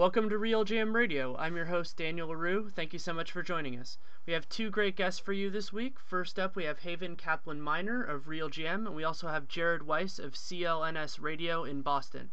Welcome 0.00 0.30
to 0.30 0.36
RealGM 0.36 0.94
Radio. 0.94 1.36
I'm 1.36 1.56
your 1.56 1.66
host, 1.66 1.98
Daniel 1.98 2.28
LaRue. 2.28 2.70
Thank 2.70 2.94
you 2.94 2.98
so 2.98 3.12
much 3.12 3.32
for 3.32 3.42
joining 3.42 3.78
us. 3.78 3.98
We 4.24 4.32
have 4.32 4.48
two 4.48 4.70
great 4.70 4.96
guests 4.96 5.20
for 5.20 5.34
you 5.34 5.50
this 5.50 5.74
week. 5.74 5.98
First 6.00 6.38
up, 6.38 6.56
we 6.56 6.64
have 6.64 6.78
Haven 6.78 7.16
Kaplan 7.16 7.60
Miner 7.60 8.02
of 8.02 8.24
RealGM, 8.24 8.86
and 8.86 8.94
we 8.96 9.04
also 9.04 9.28
have 9.28 9.46
Jared 9.46 9.82
Weiss 9.82 10.18
of 10.18 10.32
CLNS 10.32 11.20
Radio 11.20 11.64
in 11.64 11.82
Boston. 11.82 12.32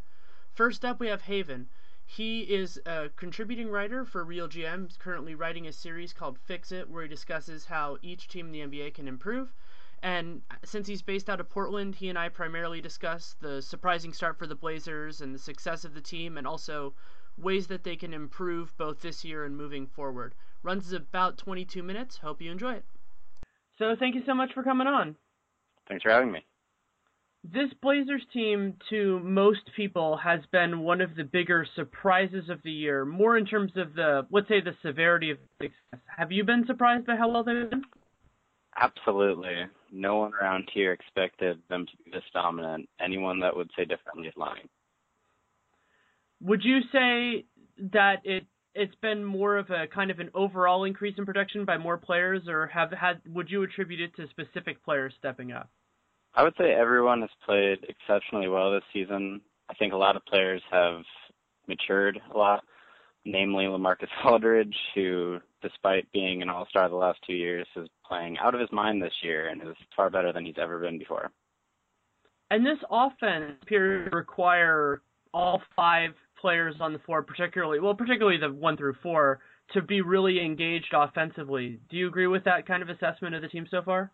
First 0.54 0.86
up, 0.86 1.02
we 1.02 1.08
have 1.08 1.24
Haven. 1.24 1.68
He 2.06 2.44
is 2.44 2.80
a 2.86 3.10
contributing 3.18 3.70
writer 3.70 4.06
for 4.06 4.24
Real 4.24 4.48
GM. 4.48 4.88
He's 4.88 4.96
currently 4.96 5.36
writing 5.36 5.68
a 5.68 5.74
series 5.74 6.14
called 6.14 6.40
Fix 6.40 6.72
It, 6.72 6.90
where 6.90 7.04
he 7.04 7.10
discusses 7.10 7.66
how 7.66 7.98
each 8.02 8.30
team 8.30 8.46
in 8.46 8.54
the 8.54 8.62
NBA 8.62 8.94
can 8.94 9.10
improve. 9.10 9.54
And 10.02 10.42
since 10.64 10.88
he's 10.88 11.02
based 11.02 11.30
out 11.30 11.42
of 11.42 11.50
Portland, 11.50 11.96
he 11.96 12.08
and 12.08 12.18
I 12.18 12.30
primarily 12.30 12.80
discuss 12.80 13.36
the 13.42 13.62
surprising 13.62 14.14
start 14.14 14.38
for 14.38 14.48
the 14.48 14.56
Blazers 14.56 15.20
and 15.20 15.36
the 15.36 15.40
success 15.40 15.84
of 15.84 15.94
the 15.96 16.00
team, 16.00 16.38
and 16.38 16.48
also 16.48 16.94
ways 17.38 17.68
that 17.68 17.84
they 17.84 17.96
can 17.96 18.14
improve 18.14 18.76
both 18.78 19.02
this 19.02 19.24
year 19.24 19.46
and 19.46 19.56
moving 19.56 19.88
forward. 19.88 20.34
Runs 20.64 20.88
is 20.88 20.94
about 20.94 21.38
22 21.38 21.84
minutes. 21.84 22.18
Hope 22.18 22.42
you 22.42 22.52
enjoy 22.52 22.74
it. 22.74 22.86
So, 23.78 23.96
thank 23.98 24.16
you 24.16 24.24
so 24.26 24.34
much 24.34 24.54
for 24.54 24.64
coming 24.64 24.88
on. 24.88 25.16
Thanks 25.88 26.04
for 26.04 26.12
having 26.12 26.32
me. 26.32 26.44
This 27.44 27.72
Blazers 27.82 28.24
team, 28.34 28.74
to 28.90 29.20
most 29.20 29.70
people, 29.76 30.18
has 30.18 30.42
been 30.52 30.80
one 30.80 31.00
of 31.00 31.16
the 31.16 31.24
bigger 31.24 31.66
surprises 31.76 32.50
of 32.50 32.62
the 32.64 32.72
year, 32.72 33.06
more 33.06 33.38
in 33.38 33.46
terms 33.46 33.72
of 33.78 33.94
the, 33.94 34.28
let's 34.32 34.50
say, 34.50 34.60
the 34.60 34.76
severity 34.82 35.32
of 35.32 35.38
success. 35.62 36.02
Have 36.18 36.32
you 36.32 36.44
been 36.44 36.66
surprised 36.66 37.06
by 37.06 37.16
how 37.16 37.30
well 37.30 37.44
they've 37.44 37.70
done? 37.70 37.84
Absolutely. 38.80 39.66
No 39.92 40.18
one 40.18 40.34
around 40.34 40.70
here 40.74 40.92
expected 40.92 41.60
them 41.70 41.86
to 41.86 42.04
be 42.04 42.12
this 42.12 42.24
dominant. 42.34 42.90
Anyone 43.00 43.40
that 43.40 43.56
would 43.56 43.72
say 43.78 43.86
differently 43.86 44.28
is 44.28 44.34
lying. 44.36 44.68
Would 46.42 46.64
you 46.64 46.80
say 46.92 47.46
that 47.92 48.22
it 48.24 48.46
it's 48.76 48.96
been 49.02 49.24
more 49.24 49.58
of 49.58 49.72
a 49.72 49.88
kind 49.88 50.12
of 50.12 50.20
an 50.20 50.30
overall 50.36 50.84
increase 50.84 51.16
in 51.18 51.26
production 51.26 51.66
by 51.66 51.78
more 51.78 51.98
players, 51.98 52.44
or 52.48 52.68
have 52.68 52.92
had 52.92 53.22
would 53.28 53.50
you 53.50 53.64
attribute 53.64 54.00
it 54.00 54.16
to 54.16 54.30
specific 54.30 54.84
players 54.86 55.14
stepping 55.18 55.52
up? 55.52 55.70
I 56.36 56.44
would 56.44 56.54
say 56.60 56.72
everyone 56.72 57.22
has 57.22 57.32
played 57.44 57.80
exceptionally 57.90 58.48
well 58.48 58.72
this 58.72 58.84
season. 58.94 59.42
I 59.70 59.74
think 59.74 59.94
a 59.94 59.98
lot 59.98 60.16
of 60.16 60.26
players 60.26 60.62
have 60.72 61.02
matured 61.68 62.20
a 62.34 62.38
lot, 62.38 62.64
namely 63.26 63.66
LaMarcus 63.66 64.08
Aldridge, 64.26 64.76
who, 64.94 65.40
despite 65.64 66.12
being 66.12 66.44
an 66.44 66.50
All-Star 66.50 66.88
the 66.90 66.96
last 66.96 67.20
two 67.26 67.34
years, 67.34 67.68
is 67.76 67.90
playing 68.06 68.38
out 68.38 68.54
of 68.54 68.62
his 68.62 68.72
mind 68.72 69.02
this 69.02 69.14
year 69.24 69.48
and 69.48 69.62
is 69.62 69.76
far 69.96 70.12
better 70.12 70.32
than 70.32 70.46
he's 70.46 70.60
ever 70.62 70.80
been 70.80 71.00
before. 71.00 71.32
And 72.52 72.66
this 72.66 72.78
offense 72.90 73.56
appears 73.64 74.10
to 74.10 74.16
require 74.16 75.02
all 75.34 75.62
five 75.76 76.12
players 76.40 76.76
on 76.80 76.94
the 76.94 77.00
floor, 77.00 77.24
particularly 77.24 77.80
well, 77.80 77.94
particularly 77.94 78.38
the 78.38 78.52
one 78.52 78.78
through 78.78 78.96
four, 79.02 79.40
to 79.74 79.82
be 79.82 80.02
really 80.02 80.40
engaged 80.44 80.94
offensively. 80.94 81.80
Do 81.90 81.98
you 81.98 82.08
agree 82.08 82.28
with 82.28 82.44
that 82.46 82.68
kind 82.68 82.82
of 82.84 82.90
assessment 82.90 83.36
of 83.36 83.42
the 83.42 83.48
team 83.48 83.68
so 83.70 83.82
far? 83.82 84.12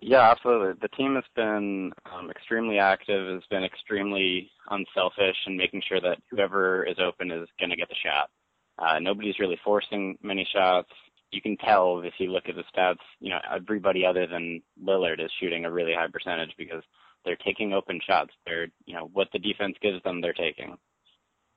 Yeah, 0.00 0.30
absolutely. 0.30 0.74
The 0.80 0.96
team 0.96 1.16
has 1.16 1.24
been 1.34 1.92
um, 2.12 2.30
extremely 2.30 2.78
active, 2.78 3.34
has 3.34 3.42
been 3.50 3.64
extremely 3.64 4.50
unselfish, 4.70 5.36
and 5.46 5.56
making 5.56 5.82
sure 5.88 6.00
that 6.00 6.18
whoever 6.30 6.84
is 6.84 6.96
open 7.04 7.30
is 7.32 7.48
going 7.58 7.70
to 7.70 7.76
get 7.76 7.88
the 7.88 7.96
shot. 8.04 8.30
Uh, 8.78 9.00
nobody's 9.00 9.40
really 9.40 9.58
forcing 9.64 10.16
many 10.22 10.46
shots. 10.52 10.88
You 11.32 11.42
can 11.42 11.56
tell 11.56 12.00
if 12.04 12.14
you 12.18 12.30
look 12.30 12.44
at 12.48 12.54
the 12.54 12.62
stats. 12.74 13.02
You 13.18 13.30
know, 13.30 13.40
everybody 13.52 14.06
other 14.06 14.26
than 14.26 14.62
Lillard 14.82 15.22
is 15.22 15.32
shooting 15.40 15.64
a 15.64 15.70
really 15.70 15.94
high 15.94 16.06
percentage 16.06 16.54
because 16.56 16.82
they're 17.24 17.36
taking 17.44 17.72
open 17.72 18.00
shots. 18.06 18.30
They're, 18.46 18.68
you 18.86 18.94
know, 18.94 19.10
what 19.12 19.28
the 19.32 19.40
defense 19.40 19.76
gives 19.82 20.02
them, 20.04 20.20
they're 20.20 20.32
taking. 20.32 20.76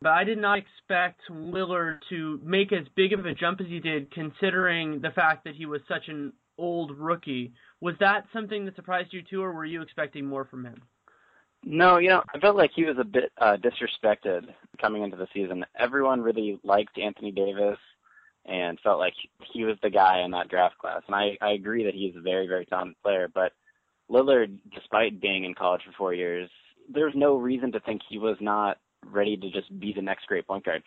But 0.01 0.13
I 0.13 0.23
did 0.23 0.39
not 0.39 0.57
expect 0.57 1.21
Lillard 1.29 1.99
to 2.09 2.39
make 2.43 2.73
as 2.73 2.87
big 2.95 3.13
of 3.13 3.25
a 3.25 3.35
jump 3.35 3.61
as 3.61 3.67
he 3.67 3.79
did, 3.79 4.11
considering 4.11 4.99
the 4.99 5.11
fact 5.11 5.43
that 5.43 5.55
he 5.55 5.67
was 5.67 5.81
such 5.87 6.07
an 6.07 6.33
old 6.57 6.97
rookie. 6.97 7.53
Was 7.81 7.95
that 7.99 8.25
something 8.33 8.65
that 8.65 8.75
surprised 8.75 9.13
you 9.13 9.21
too, 9.21 9.43
or 9.43 9.51
were 9.51 9.65
you 9.65 9.81
expecting 9.81 10.25
more 10.25 10.45
from 10.45 10.65
him? 10.65 10.81
No, 11.63 11.99
you 11.99 12.09
know, 12.09 12.23
I 12.33 12.39
felt 12.39 12.55
like 12.55 12.71
he 12.75 12.85
was 12.85 12.97
a 12.99 13.03
bit 13.03 13.31
uh, 13.39 13.57
disrespected 13.57 14.47
coming 14.81 15.03
into 15.03 15.17
the 15.17 15.27
season. 15.33 15.63
Everyone 15.77 16.21
really 16.21 16.59
liked 16.63 16.97
Anthony 16.97 17.31
Davis 17.31 17.77
and 18.45 18.79
felt 18.79 18.97
like 18.97 19.13
he 19.53 19.63
was 19.63 19.77
the 19.83 19.89
guy 19.91 20.21
in 20.21 20.31
that 20.31 20.49
draft 20.49 20.79
class. 20.79 21.03
And 21.05 21.15
I, 21.15 21.37
I 21.39 21.51
agree 21.51 21.83
that 21.83 21.93
he's 21.93 22.15
a 22.15 22.21
very, 22.21 22.47
very 22.47 22.65
talented 22.65 22.95
player. 23.03 23.29
But 23.31 23.51
Lillard, 24.09 24.57
despite 24.73 25.21
being 25.21 25.45
in 25.45 25.53
college 25.53 25.81
for 25.85 25.93
four 25.95 26.13
years, 26.15 26.49
there's 26.91 27.13
no 27.15 27.35
reason 27.35 27.71
to 27.73 27.79
think 27.81 28.01
he 28.09 28.17
was 28.17 28.37
not 28.41 28.77
ready 29.05 29.37
to 29.37 29.51
just 29.51 29.77
be 29.79 29.93
the 29.93 30.01
next 30.01 30.27
great 30.27 30.47
point 30.47 30.65
guard. 30.65 30.83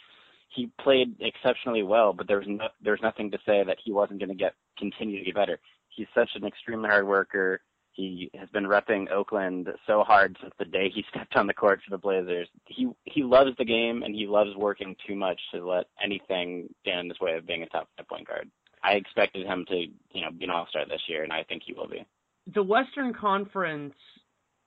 He 0.55 0.71
played 0.81 1.17
exceptionally 1.21 1.83
well, 1.83 2.13
but 2.13 2.29
there's 2.29 2.47
no, 2.47 2.69
there 2.83 2.93
was 2.93 3.03
nothing 3.03 3.31
to 3.31 3.39
say 3.47 3.65
that 3.65 3.79
he 3.85 3.93
wasn't 3.93 4.21
going 4.21 4.29
to 4.29 4.35
get 4.35 4.55
continue 4.79 5.19
to 5.19 5.25
get 5.25 5.35
better. 5.35 5.59
He's 5.89 6.07
such 6.15 6.31
an 6.35 6.45
extremely 6.45 6.89
hard 6.89 7.07
worker. 7.07 7.61
He 7.93 8.31
has 8.39 8.49
been 8.51 8.65
repping 8.65 9.11
Oakland 9.11 9.69
so 9.87 10.03
hard 10.03 10.37
since 10.41 10.53
the 10.59 10.65
day 10.65 10.91
he 10.93 11.05
stepped 11.11 11.37
on 11.37 11.47
the 11.47 11.55
court 11.55 11.81
for 11.85 11.91
the 11.91 12.01
Blazers. 12.01 12.49
He 12.67 12.89
he 13.05 13.23
loves 13.23 13.51
the 13.59 13.65
game 13.65 14.03
and 14.03 14.15
he 14.15 14.27
loves 14.27 14.55
working 14.57 14.97
too 15.07 15.17
much 15.17 15.41
to 15.53 15.67
let 15.67 15.87
anything 16.03 16.69
stand 16.83 17.01
in 17.01 17.09
his 17.09 17.21
way 17.21 17.35
of 17.35 17.47
being 17.47 17.63
a 17.63 17.69
top 17.69 17.89
point 18.09 18.29
guard. 18.29 18.51
I 18.83 18.93
expected 18.93 19.47
him 19.47 19.65
to, 19.69 19.77
you 19.77 20.21
know, 20.21 20.31
be 20.31 20.45
an 20.45 20.51
all 20.51 20.67
star 20.69 20.85
this 20.87 21.03
year 21.09 21.23
and 21.23 21.33
I 21.33 21.43
think 21.45 21.63
he 21.65 21.73
will 21.73 21.89
be. 21.89 22.05
The 22.53 22.63
Western 22.63 23.15
Conference 23.15 23.95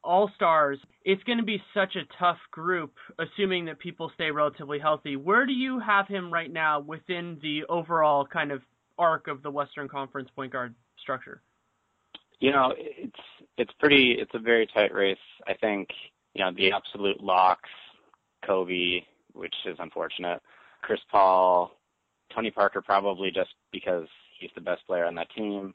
all 0.07 0.31
stars, 0.35 0.79
it's 1.03 1.21
going 1.23 1.37
to 1.37 1.43
be 1.43 1.61
such 1.73 1.95
a 1.95 2.07
tough 2.17 2.37
group, 2.51 2.93
assuming 3.19 3.65
that 3.65 3.77
people 3.77 4.11
stay 4.15 4.31
relatively 4.31 4.79
healthy. 4.79 5.15
Where 5.15 5.45
do 5.45 5.51
you 5.53 5.79
have 5.79 6.07
him 6.07 6.33
right 6.33 6.51
now 6.51 6.79
within 6.79 7.37
the 7.41 7.65
overall 7.69 8.25
kind 8.25 8.51
of 8.51 8.61
arc 8.97 9.27
of 9.27 9.43
the 9.43 9.51
Western 9.51 9.87
Conference 9.87 10.29
point 10.35 10.53
guard 10.53 10.73
structure? 10.99 11.41
You 12.39 12.51
know, 12.51 12.73
it's 12.77 13.19
it's 13.57 13.71
pretty. 13.79 14.15
It's 14.19 14.31
a 14.33 14.39
very 14.39 14.67
tight 14.67 14.93
race. 14.93 15.17
I 15.47 15.53
think 15.53 15.89
you 16.33 16.43
know 16.43 16.51
the 16.55 16.71
absolute 16.71 17.21
locks, 17.21 17.69
Kobe, 18.45 19.01
which 19.33 19.55
is 19.65 19.75
unfortunate. 19.79 20.41
Chris 20.83 20.99
Paul, 21.11 21.71
Tony 22.33 22.51
Parker, 22.51 22.81
probably 22.81 23.31
just 23.31 23.49
because 23.71 24.07
he's 24.39 24.51
the 24.55 24.61
best 24.61 24.85
player 24.87 25.05
on 25.05 25.15
that 25.15 25.29
team 25.35 25.73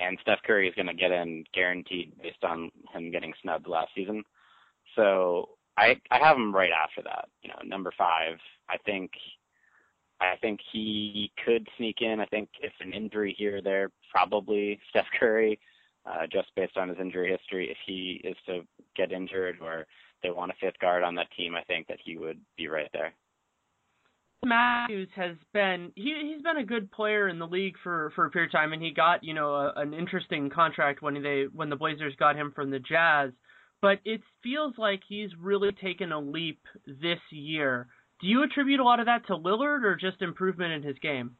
and 0.00 0.18
Steph 0.22 0.42
Curry 0.46 0.68
is 0.68 0.74
going 0.74 0.86
to 0.86 0.94
get 0.94 1.10
in 1.10 1.44
guaranteed 1.54 2.12
based 2.22 2.44
on 2.44 2.70
him 2.92 3.10
getting 3.10 3.32
snubbed 3.42 3.66
last 3.66 3.90
season. 3.94 4.22
So 4.96 5.50
I 5.76 6.00
I 6.10 6.18
have 6.18 6.36
him 6.36 6.54
right 6.54 6.72
after 6.72 7.02
that. 7.02 7.28
You 7.42 7.50
know, 7.50 7.58
number 7.64 7.92
five. 7.96 8.38
I 8.68 8.76
think 8.84 9.10
I 10.20 10.36
think 10.40 10.60
he 10.72 11.30
could 11.44 11.68
sneak 11.76 12.00
in. 12.00 12.20
I 12.20 12.26
think 12.26 12.48
if 12.60 12.72
an 12.80 12.92
injury 12.92 13.34
here 13.38 13.58
or 13.58 13.62
there, 13.62 13.90
probably 14.10 14.80
Steph 14.90 15.06
Curry, 15.18 15.58
uh, 16.06 16.26
just 16.30 16.48
based 16.56 16.76
on 16.76 16.88
his 16.88 16.98
injury 17.00 17.30
history. 17.30 17.70
If 17.70 17.78
he 17.86 18.20
is 18.24 18.36
to 18.46 18.62
get 18.96 19.12
injured 19.12 19.58
or 19.60 19.86
they 20.22 20.30
want 20.30 20.50
a 20.50 20.54
fifth 20.60 20.78
guard 20.80 21.04
on 21.04 21.14
that 21.14 21.30
team, 21.36 21.54
I 21.54 21.62
think 21.64 21.86
that 21.86 21.98
he 22.04 22.16
would 22.16 22.40
be 22.56 22.66
right 22.66 22.90
there. 22.92 23.12
Matthews 24.44 25.08
has 25.16 25.36
been 25.52 25.92
he 25.96 26.32
he's 26.32 26.42
been 26.42 26.58
a 26.58 26.64
good 26.64 26.90
player 26.92 27.28
in 27.28 27.38
the 27.38 27.46
league 27.46 27.74
for 27.82 28.12
for 28.14 28.26
a 28.26 28.30
period 28.30 28.48
of 28.48 28.52
time, 28.52 28.72
and 28.72 28.82
he 28.82 28.90
got 28.90 29.24
you 29.24 29.34
know 29.34 29.54
a, 29.54 29.72
an 29.76 29.92
interesting 29.92 30.48
contract 30.48 31.02
when 31.02 31.20
they 31.22 31.46
when 31.52 31.70
the 31.70 31.76
Blazers 31.76 32.14
got 32.18 32.36
him 32.36 32.52
from 32.54 32.70
the 32.70 32.78
Jazz. 32.78 33.32
but 33.80 33.98
it 34.04 34.20
feels 34.42 34.74
like 34.78 35.00
he's 35.08 35.30
really 35.40 35.72
taken 35.72 36.12
a 36.12 36.20
leap 36.20 36.60
this 36.86 37.18
year. 37.30 37.88
Do 38.20 38.26
you 38.26 38.42
attribute 38.42 38.80
a 38.80 38.84
lot 38.84 39.00
of 39.00 39.06
that 39.06 39.26
to 39.26 39.36
Lillard 39.36 39.84
or 39.84 39.96
just 39.96 40.22
improvement 40.22 40.72
in 40.72 40.82
his 40.82 40.98
game? 41.00 41.36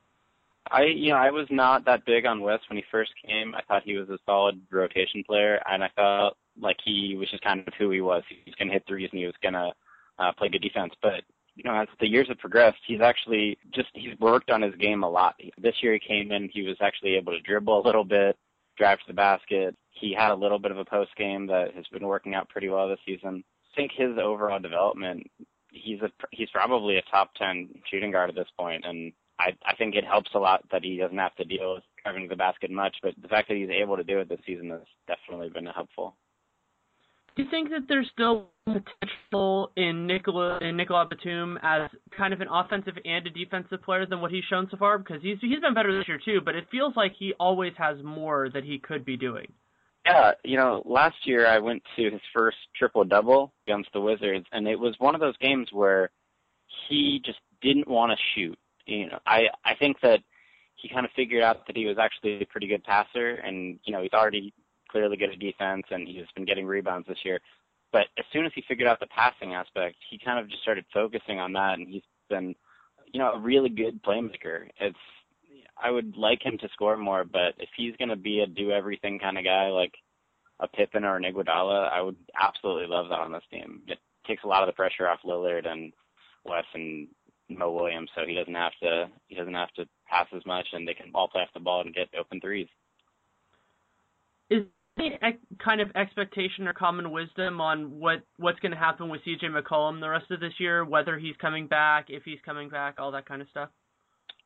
I 0.70 0.82
you 0.84 1.10
know 1.10 1.18
I 1.18 1.30
was 1.30 1.46
not 1.50 1.84
that 1.84 2.04
big 2.04 2.26
on 2.26 2.40
Wes 2.40 2.60
when 2.68 2.78
he 2.78 2.84
first 2.90 3.12
came. 3.24 3.54
I 3.54 3.62
thought 3.62 3.84
he 3.84 3.96
was 3.96 4.08
a 4.08 4.18
solid 4.26 4.60
rotation 4.70 5.22
player, 5.24 5.62
and 5.70 5.84
I 5.84 5.88
felt 5.94 6.36
like 6.60 6.76
he 6.84 7.16
was 7.16 7.30
just 7.30 7.44
kind 7.44 7.60
of 7.60 7.72
who 7.78 7.90
he 7.90 8.00
was. 8.00 8.24
He 8.28 8.42
was 8.46 8.54
to 8.56 8.66
hit 8.66 8.84
threes 8.88 9.08
and 9.12 9.20
he 9.20 9.26
was 9.26 9.34
to 9.42 9.72
uh, 10.18 10.32
play 10.32 10.48
good 10.48 10.62
defense. 10.62 10.92
But 11.00 11.22
you 11.58 11.64
know, 11.64 11.76
as 11.76 11.88
the 11.98 12.08
years 12.08 12.28
have 12.28 12.38
progressed, 12.38 12.78
he's 12.86 13.00
actually 13.00 13.58
just 13.74 13.88
he's 13.92 14.18
worked 14.20 14.48
on 14.48 14.62
his 14.62 14.74
game 14.76 15.02
a 15.02 15.10
lot. 15.10 15.34
This 15.60 15.74
year 15.82 15.92
he 15.92 15.98
came 15.98 16.30
in, 16.30 16.48
he 16.52 16.62
was 16.62 16.76
actually 16.80 17.16
able 17.16 17.32
to 17.32 17.40
dribble 17.40 17.80
a 17.80 17.84
little 17.84 18.04
bit, 18.04 18.36
drive 18.76 18.98
to 18.98 19.04
the 19.08 19.12
basket. 19.12 19.76
He 19.90 20.14
had 20.14 20.30
a 20.30 20.36
little 20.36 20.60
bit 20.60 20.70
of 20.70 20.78
a 20.78 20.84
post 20.84 21.10
game 21.16 21.48
that 21.48 21.74
has 21.74 21.84
been 21.88 22.06
working 22.06 22.36
out 22.36 22.48
pretty 22.48 22.68
well 22.68 22.88
this 22.88 23.00
season. 23.04 23.42
I 23.72 23.76
think 23.76 23.90
his 23.92 24.16
overall 24.22 24.60
development, 24.60 25.28
he's 25.72 26.00
a 26.00 26.10
he's 26.30 26.50
probably 26.50 26.96
a 26.96 27.02
top 27.10 27.34
ten 27.34 27.68
shooting 27.90 28.12
guard 28.12 28.30
at 28.30 28.36
this 28.36 28.48
point, 28.56 28.84
and 28.86 29.12
I 29.40 29.56
I 29.66 29.74
think 29.74 29.96
it 29.96 30.04
helps 30.04 30.30
a 30.34 30.38
lot 30.38 30.64
that 30.70 30.84
he 30.84 30.96
doesn't 30.96 31.18
have 31.18 31.34
to 31.36 31.44
deal 31.44 31.74
with 31.74 31.84
driving 32.04 32.22
to 32.22 32.28
the 32.28 32.36
basket 32.36 32.70
much. 32.70 32.96
But 33.02 33.14
the 33.20 33.28
fact 33.28 33.48
that 33.48 33.56
he's 33.56 33.70
able 33.70 33.96
to 33.96 34.04
do 34.04 34.20
it 34.20 34.28
this 34.28 34.38
season 34.46 34.70
has 34.70 34.86
definitely 35.08 35.50
been 35.50 35.66
helpful. 35.66 36.14
Do 37.38 37.44
you 37.44 37.50
think 37.50 37.70
that 37.70 37.82
there's 37.86 38.10
still 38.12 38.50
potential 38.66 39.70
in 39.76 40.08
Nicola 40.08 40.58
in 40.60 40.76
Nicolas 40.76 41.06
Batum 41.08 41.56
as 41.62 41.88
kind 42.16 42.34
of 42.34 42.40
an 42.40 42.48
offensive 42.50 42.94
and 43.04 43.24
a 43.28 43.30
defensive 43.30 43.80
player 43.80 44.06
than 44.06 44.20
what 44.20 44.32
he's 44.32 44.42
shown 44.50 44.66
so 44.72 44.76
far? 44.76 44.98
Because 44.98 45.22
he's 45.22 45.38
he's 45.40 45.60
been 45.60 45.72
better 45.72 45.96
this 45.96 46.08
year 46.08 46.18
too, 46.22 46.40
but 46.44 46.56
it 46.56 46.66
feels 46.68 46.96
like 46.96 47.12
he 47.16 47.34
always 47.38 47.74
has 47.78 47.96
more 48.02 48.48
that 48.52 48.64
he 48.64 48.80
could 48.80 49.04
be 49.04 49.16
doing. 49.16 49.52
Yeah, 50.04 50.32
you 50.42 50.56
know, 50.56 50.82
last 50.84 51.14
year 51.26 51.46
I 51.46 51.60
went 51.60 51.80
to 51.94 52.10
his 52.10 52.20
first 52.34 52.56
triple 52.76 53.04
double 53.04 53.52
against 53.68 53.92
the 53.92 54.00
Wizards, 54.00 54.46
and 54.50 54.66
it 54.66 54.80
was 54.80 54.96
one 54.98 55.14
of 55.14 55.20
those 55.20 55.36
games 55.36 55.68
where 55.70 56.10
he 56.88 57.22
just 57.24 57.38
didn't 57.62 57.86
want 57.86 58.10
to 58.10 58.18
shoot. 58.34 58.58
You 58.86 59.10
know, 59.10 59.20
I 59.24 59.42
I 59.64 59.76
think 59.76 60.00
that 60.02 60.24
he 60.74 60.88
kind 60.88 61.06
of 61.06 61.12
figured 61.14 61.44
out 61.44 61.68
that 61.68 61.76
he 61.76 61.86
was 61.86 61.98
actually 61.98 62.42
a 62.42 62.46
pretty 62.46 62.66
good 62.66 62.82
passer, 62.82 63.34
and 63.34 63.78
you 63.84 63.92
know, 63.92 64.02
he's 64.02 64.12
already 64.12 64.52
clearly 64.90 65.16
good 65.16 65.30
at 65.30 65.38
defense, 65.38 65.84
and 65.90 66.06
he's 66.06 66.24
been 66.34 66.44
getting 66.44 66.66
rebounds 66.66 67.08
this 67.08 67.24
year. 67.24 67.40
But 67.92 68.06
as 68.18 68.24
soon 68.32 68.44
as 68.44 68.52
he 68.54 68.62
figured 68.68 68.88
out 68.88 69.00
the 69.00 69.06
passing 69.06 69.54
aspect, 69.54 69.96
he 70.10 70.18
kind 70.18 70.38
of 70.38 70.48
just 70.48 70.62
started 70.62 70.84
focusing 70.92 71.38
on 71.38 71.52
that, 71.54 71.78
and 71.78 71.88
he's 71.88 72.02
been, 72.28 72.54
you 73.12 73.18
know, 73.18 73.32
a 73.32 73.38
really 73.38 73.70
good 73.70 74.02
playmaker. 74.02 74.68
It's 74.80 74.96
I 75.80 75.90
would 75.90 76.16
like 76.16 76.44
him 76.44 76.58
to 76.58 76.68
score 76.72 76.96
more, 76.96 77.24
but 77.24 77.54
if 77.58 77.68
he's 77.76 77.96
going 77.96 78.08
to 78.08 78.16
be 78.16 78.40
a 78.40 78.46
do 78.46 78.72
everything 78.72 79.18
kind 79.18 79.38
of 79.38 79.44
guy 79.44 79.68
like 79.68 79.94
a 80.60 80.66
Pippen 80.66 81.04
or 81.04 81.16
an 81.16 81.22
Iguodala, 81.22 81.90
I 81.90 82.00
would 82.00 82.16
absolutely 82.40 82.86
love 82.88 83.08
that 83.08 83.20
on 83.20 83.32
this 83.32 83.44
team. 83.50 83.82
It 83.86 83.98
takes 84.26 84.42
a 84.44 84.48
lot 84.48 84.62
of 84.62 84.66
the 84.66 84.72
pressure 84.72 85.08
off 85.08 85.20
Lillard 85.24 85.66
and 85.68 85.92
Wes 86.44 86.64
and 86.74 87.06
Mo 87.48 87.70
Williams, 87.70 88.10
so 88.14 88.22
he 88.26 88.34
doesn't 88.34 88.54
have 88.54 88.72
to 88.82 89.08
he 89.28 89.34
doesn't 89.36 89.54
have 89.54 89.72
to 89.74 89.88
pass 90.08 90.26
as 90.36 90.44
much, 90.44 90.66
and 90.72 90.86
they 90.86 90.94
can 90.94 91.10
all 91.14 91.28
play 91.28 91.42
off 91.42 91.48
the 91.54 91.60
ball 91.60 91.80
and 91.80 91.94
get 91.94 92.08
open 92.18 92.40
threes. 92.40 92.68
Is 94.50 94.64
any 94.98 95.38
kind 95.62 95.80
of 95.80 95.90
expectation 95.94 96.66
or 96.66 96.72
common 96.72 97.10
wisdom 97.10 97.60
on 97.60 97.98
what 97.98 98.22
what's 98.36 98.58
going 98.60 98.72
to 98.72 98.78
happen 98.78 99.08
with 99.08 99.20
CJ 99.24 99.44
McCollum 99.44 100.00
the 100.00 100.08
rest 100.08 100.30
of 100.30 100.40
this 100.40 100.54
year, 100.58 100.84
whether 100.84 101.18
he's 101.18 101.36
coming 101.40 101.66
back, 101.66 102.06
if 102.08 102.22
he's 102.24 102.38
coming 102.44 102.68
back, 102.68 102.96
all 102.98 103.10
that 103.12 103.26
kind 103.26 103.42
of 103.42 103.48
stuff? 103.48 103.70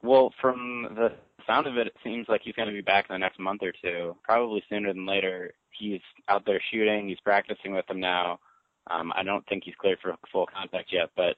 Well, 0.03 0.33
from 0.41 0.89
the 0.97 1.13
sound 1.47 1.67
of 1.67 1.77
it, 1.77 1.87
it 1.87 1.97
seems 2.03 2.27
like 2.29 2.41
he's 2.43 2.55
going 2.55 2.69
to 2.69 2.75
be 2.75 2.81
back 2.81 3.07
in 3.09 3.15
the 3.15 3.19
next 3.19 3.39
month 3.39 3.63
or 3.63 3.73
two, 3.83 4.17
probably 4.25 4.63
sooner 4.69 4.93
than 4.93 5.07
later. 5.07 5.53
He's 5.71 6.01
out 6.29 6.45
there 6.45 6.61
shooting. 6.71 7.09
He's 7.09 7.21
practicing 7.21 7.73
with 7.73 7.87
them 7.87 8.01
now. 8.01 8.41
Um, 8.91 9.13
I 9.15 9.23
don't 9.23 9.47
think 9.47 9.63
he's 9.65 9.77
cleared 9.77 9.99
for 10.03 10.17
full 10.33 10.47
contact 10.47 10.93
yet, 10.93 11.11
but 11.17 11.37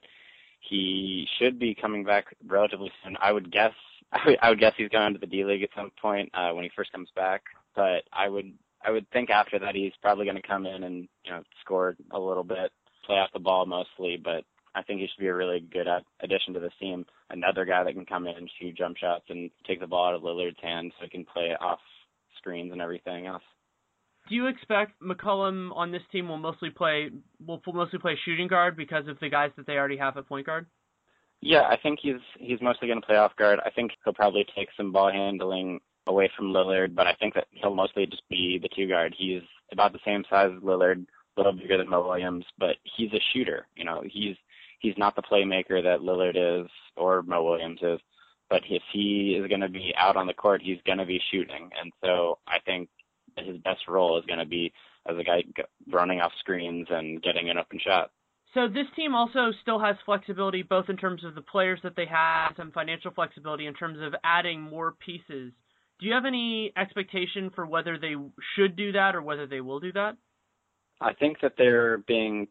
he 0.61 1.27
should 1.37 1.59
be 1.59 1.75
coming 1.75 2.03
back 2.03 2.25
relatively 2.47 2.91
soon. 3.03 3.15
I 3.21 3.31
would 3.31 3.51
guess. 3.51 3.73
I 4.41 4.49
would, 4.49 4.59
guess 4.59 4.73
he's 4.77 4.89
going 4.89 5.13
to 5.13 5.19
the 5.19 5.27
D 5.27 5.43
League 5.43 5.63
at 5.63 5.69
some 5.75 5.91
point 6.01 6.29
uh, 6.33 6.51
when 6.51 6.63
he 6.63 6.71
first 6.75 6.91
comes 6.91 7.09
back. 7.15 7.43
But 7.75 8.03
I 8.13 8.29
would 8.29 8.53
I 8.85 8.91
would 8.91 9.09
think 9.11 9.29
after 9.29 9.57
that 9.59 9.75
he's 9.75 9.93
probably 10.01 10.25
going 10.25 10.41
to 10.41 10.47
come 10.47 10.65
in 10.65 10.83
and 10.83 11.07
you 11.23 11.31
know 11.31 11.43
score 11.61 11.95
a 12.11 12.19
little 12.19 12.43
bit, 12.43 12.71
play 13.05 13.15
off 13.15 13.29
the 13.33 13.39
ball 13.39 13.65
mostly, 13.65 14.17
but 14.21 14.43
I 14.75 14.83
think 14.83 14.99
he 14.99 15.07
should 15.07 15.21
be 15.21 15.27
a 15.27 15.35
really 15.35 15.61
good 15.71 15.87
addition 16.21 16.53
to 16.53 16.59
this 16.59 16.73
team. 16.79 17.05
Another 17.29 17.65
guy 17.65 17.83
that 17.83 17.93
can 17.93 18.05
come 18.05 18.27
in 18.27 18.35
and 18.35 18.51
shoot 18.59 18.77
jump 18.77 18.97
shots 18.97 19.25
and 19.29 19.49
take 19.65 19.79
the 19.79 19.87
ball 19.87 20.09
out 20.09 20.15
of 20.15 20.21
Lillard's 20.21 20.61
hands 20.61 20.91
so 20.99 21.05
he 21.05 21.09
can 21.09 21.25
play 21.25 21.55
off 21.59 21.79
screens 22.37 22.71
and 22.71 22.81
everything 22.81 23.25
else. 23.25 23.43
Do 24.27 24.35
you 24.35 24.47
expect 24.47 24.99
McCollum 25.01 25.75
on 25.75 25.91
this 25.91 26.01
team 26.11 26.27
will 26.27 26.37
mostly 26.37 26.71
play 26.71 27.09
will 27.45 27.61
mostly 27.67 27.99
play 27.99 28.17
shooting 28.25 28.47
guard 28.47 28.75
because 28.75 29.07
of 29.07 29.19
the 29.19 29.29
guys 29.29 29.51
that 29.55 29.65
they 29.65 29.73
already 29.73 29.97
have 29.97 30.17
at 30.17 30.27
point 30.27 30.45
guard? 30.45 30.65
Yeah, 31.41 31.61
I 31.61 31.77
think 31.77 31.99
he's 32.01 32.21
he's 32.39 32.61
mostly 32.61 32.87
going 32.87 32.99
to 32.99 33.05
play 33.05 33.17
off 33.17 33.35
guard. 33.35 33.59
I 33.65 33.69
think 33.69 33.91
he'll 34.03 34.13
probably 34.13 34.45
take 34.55 34.69
some 34.75 34.91
ball 34.91 35.11
handling 35.11 35.79
away 36.07 36.29
from 36.35 36.53
Lillard, 36.53 36.95
but 36.95 37.07
I 37.07 37.13
think 37.13 37.33
that 37.33 37.47
he'll 37.51 37.73
mostly 37.73 38.05
just 38.05 38.27
be 38.29 38.59
the 38.61 38.69
two 38.75 38.87
guard. 38.87 39.15
He's 39.17 39.41
about 39.71 39.93
the 39.93 39.99
same 40.05 40.23
size 40.29 40.51
as 40.55 40.63
Lillard, 40.63 41.05
a 41.37 41.39
little 41.39 41.53
bigger 41.53 41.77
than 41.77 41.89
Mo 41.89 42.07
Williams, 42.07 42.45
but 42.57 42.75
he's 42.83 43.11
a 43.13 43.21
shooter. 43.33 43.67
You 43.75 43.85
know, 43.85 44.03
he's 44.05 44.35
he's 44.79 44.97
not 44.97 45.15
the 45.15 45.21
playmaker 45.21 45.81
that 45.81 46.01
Lillard 46.01 46.35
is 46.35 46.69
or 46.95 47.23
Mo 47.23 47.43
Williams 47.43 47.79
is. 47.81 47.99
But 48.49 48.61
if 48.69 48.83
he 48.93 49.39
is 49.41 49.47
going 49.47 49.61
to 49.61 49.69
be 49.69 49.91
out 49.97 50.15
on 50.15 50.27
the 50.27 50.33
court, 50.33 50.61
he's 50.63 50.77
going 50.85 50.99
to 50.99 51.05
be 51.05 51.19
shooting, 51.31 51.69
and 51.81 51.91
so 52.03 52.37
I 52.47 52.59
think 52.59 52.89
his 53.37 53.57
best 53.57 53.87
role 53.87 54.19
is 54.19 54.25
going 54.25 54.39
to 54.39 54.45
be 54.45 54.71
as 55.07 55.17
a 55.17 55.23
guy 55.23 55.43
running 55.91 56.21
off 56.21 56.31
screens 56.39 56.87
and 56.89 57.21
getting 57.21 57.49
an 57.49 57.57
open 57.57 57.79
shot. 57.83 58.11
So 58.53 58.67
this 58.67 58.87
team 58.95 59.15
also 59.15 59.51
still 59.61 59.79
has 59.79 59.97
flexibility, 60.05 60.61
both 60.61 60.89
in 60.89 60.95
terms 60.95 61.25
of 61.25 61.35
the 61.35 61.41
players 61.41 61.79
that 61.83 61.95
they 61.97 62.05
have, 62.05 62.53
some 62.55 62.71
financial 62.71 63.11
flexibility 63.11 63.65
in 63.65 63.73
terms 63.73 63.97
of 64.01 64.13
adding 64.23 64.61
more 64.61 64.93
pieces 65.05 65.51
do 65.99 66.05
you 66.05 66.13
have 66.13 66.25
any 66.25 66.71
expectation 66.77 67.51
for 67.55 67.65
whether 67.65 67.97
they 67.97 68.15
should 68.55 68.75
do 68.75 68.91
that 68.93 69.15
or 69.15 69.21
whether 69.21 69.47
they 69.47 69.61
will 69.61 69.79
do 69.79 69.91
that? 69.93 70.17
I 71.01 71.13
think 71.13 71.37
that 71.41 71.53
they're 71.57 71.99
being 71.99 72.47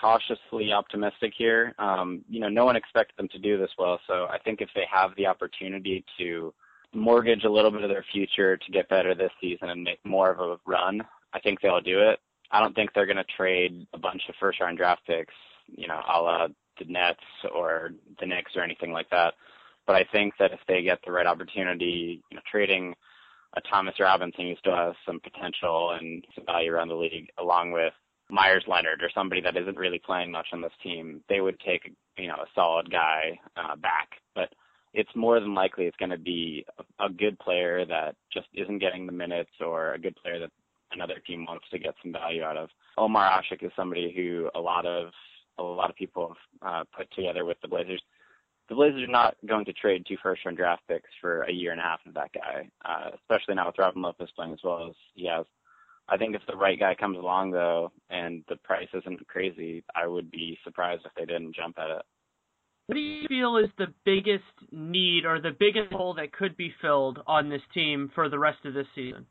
cautiously 0.00 0.72
optimistic 0.72 1.32
here. 1.36 1.74
Um, 1.78 2.24
you 2.28 2.40
know, 2.40 2.48
no 2.48 2.64
one 2.64 2.76
expected 2.76 3.16
them 3.16 3.28
to 3.32 3.38
do 3.38 3.58
this 3.58 3.70
well, 3.78 4.00
so 4.06 4.26
I 4.30 4.38
think 4.44 4.60
if 4.60 4.68
they 4.74 4.84
have 4.92 5.10
the 5.16 5.26
opportunity 5.26 6.04
to 6.18 6.52
mortgage 6.94 7.44
a 7.44 7.50
little 7.50 7.70
bit 7.70 7.82
of 7.82 7.90
their 7.90 8.04
future 8.12 8.56
to 8.56 8.72
get 8.72 8.88
better 8.88 9.14
this 9.14 9.30
season 9.40 9.70
and 9.70 9.82
make 9.82 10.04
more 10.04 10.30
of 10.30 10.40
a 10.40 10.56
run, 10.66 11.00
I 11.32 11.40
think 11.40 11.60
they'll 11.60 11.80
do 11.80 12.00
it. 12.00 12.18
I 12.50 12.60
don't 12.60 12.74
think 12.74 12.90
they're 12.94 13.06
going 13.06 13.16
to 13.16 13.24
trade 13.36 13.86
a 13.92 13.98
bunch 13.98 14.22
of 14.28 14.34
first 14.40 14.60
round 14.60 14.78
draft 14.78 15.02
picks, 15.06 15.34
you 15.66 15.86
know, 15.86 16.00
a 16.12 16.20
la 16.20 16.48
the 16.78 16.84
Nets 16.84 17.20
or 17.54 17.90
the 18.20 18.26
Knicks 18.26 18.52
or 18.56 18.62
anything 18.62 18.92
like 18.92 19.10
that. 19.10 19.34
But 19.88 19.96
I 19.96 20.04
think 20.12 20.34
that 20.38 20.52
if 20.52 20.60
they 20.68 20.82
get 20.82 20.98
the 21.04 21.10
right 21.10 21.26
opportunity, 21.26 22.22
you 22.30 22.36
know, 22.36 22.42
trading 22.48 22.94
a 23.56 23.60
Thomas 23.62 23.94
Robinson 23.98 24.46
who 24.46 24.54
still 24.56 24.76
has 24.76 24.94
some 25.06 25.18
potential 25.18 25.96
and 25.98 26.22
some 26.34 26.44
value 26.44 26.72
around 26.72 26.88
the 26.88 26.94
league, 26.94 27.30
along 27.38 27.72
with 27.72 27.94
Meyers 28.30 28.64
Leonard 28.68 29.02
or 29.02 29.08
somebody 29.14 29.40
that 29.40 29.56
isn't 29.56 29.78
really 29.78 29.98
playing 30.04 30.30
much 30.30 30.48
on 30.52 30.60
this 30.60 30.74
team, 30.82 31.22
they 31.30 31.40
would 31.40 31.58
take 31.60 31.90
you 32.18 32.28
know 32.28 32.34
a 32.34 32.46
solid 32.54 32.90
guy 32.90 33.40
uh, 33.56 33.76
back. 33.76 34.10
But 34.34 34.50
it's 34.92 35.16
more 35.16 35.40
than 35.40 35.54
likely 35.54 35.86
it's 35.86 35.96
going 35.96 36.10
to 36.10 36.18
be 36.18 36.66
a, 36.78 37.06
a 37.06 37.08
good 37.08 37.38
player 37.38 37.86
that 37.86 38.14
just 38.30 38.48
isn't 38.52 38.80
getting 38.80 39.06
the 39.06 39.12
minutes 39.12 39.52
or 39.58 39.94
a 39.94 39.98
good 39.98 40.16
player 40.16 40.38
that 40.38 40.50
another 40.92 41.18
team 41.26 41.46
wants 41.46 41.64
to 41.70 41.78
get 41.78 41.94
some 42.02 42.12
value 42.12 42.42
out 42.42 42.58
of. 42.58 42.68
Omer 42.98 43.20
Asik 43.20 43.64
is 43.64 43.72
somebody 43.74 44.12
who 44.14 44.50
a 44.54 44.60
lot 44.60 44.84
of 44.84 45.12
a 45.58 45.62
lot 45.62 45.88
of 45.88 45.96
people 45.96 46.36
have 46.62 46.70
uh, 46.70 46.84
put 46.94 47.10
together 47.12 47.46
with 47.46 47.56
the 47.62 47.68
Blazers 47.68 48.02
the 48.68 48.74
Blazers 48.74 49.02
are 49.02 49.12
not 49.12 49.36
going 49.46 49.64
to 49.64 49.72
trade 49.72 50.04
two 50.06 50.16
first 50.22 50.44
round 50.44 50.56
draft 50.56 50.82
picks 50.88 51.10
for 51.20 51.42
a 51.42 51.52
year 51.52 51.72
and 51.72 51.80
a 51.80 51.84
half 51.84 52.00
of 52.06 52.14
that 52.14 52.32
guy, 52.32 52.68
uh, 52.84 53.10
especially 53.14 53.54
now 53.54 53.66
with 53.66 53.78
Robin 53.78 54.02
Lopez 54.02 54.28
playing 54.36 54.52
as 54.52 54.58
well 54.62 54.88
as 54.88 54.94
he 55.14 55.26
has. 55.26 55.46
I 56.08 56.16
think 56.16 56.34
if 56.34 56.42
the 56.46 56.56
right 56.56 56.78
guy 56.78 56.94
comes 56.94 57.18
along 57.18 57.50
though 57.50 57.92
and 58.10 58.44
the 58.48 58.56
price 58.56 58.88
isn't 58.94 59.26
crazy, 59.28 59.84
I 59.94 60.06
would 60.06 60.30
be 60.30 60.58
surprised 60.64 61.02
if 61.04 61.12
they 61.16 61.24
didn't 61.24 61.54
jump 61.54 61.78
at 61.78 61.90
it. 61.90 62.02
What 62.86 62.94
do 62.94 63.00
you 63.00 63.28
feel 63.28 63.58
is 63.58 63.68
the 63.76 63.92
biggest 64.06 64.44
need 64.72 65.26
or 65.26 65.40
the 65.40 65.54
biggest 65.58 65.92
hole 65.92 66.14
that 66.14 66.32
could 66.32 66.56
be 66.56 66.72
filled 66.80 67.18
on 67.26 67.50
this 67.50 67.60
team 67.74 68.10
for 68.14 68.30
the 68.30 68.38
rest 68.38 68.64
of 68.64 68.72
this 68.72 68.86
season? 68.94 69.26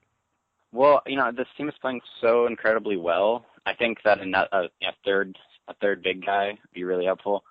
Well, 0.72 1.02
you 1.08 1.16
know, 1.16 1.32
this 1.36 1.48
team 1.58 1.68
is 1.68 1.74
playing 1.82 2.02
so 2.22 2.46
incredibly 2.46 2.98
well. 2.98 3.46
I 3.66 3.74
think 3.74 3.98
that 4.06 4.20
a, 4.20 4.56
a, 4.56 4.64
a 4.66 4.94
third 5.04 5.36
a 5.68 5.74
third 5.82 6.04
big 6.04 6.26
guy 6.26 6.50
would 6.50 6.74
be 6.74 6.84
really 6.84 7.06
helpful. 7.06 7.44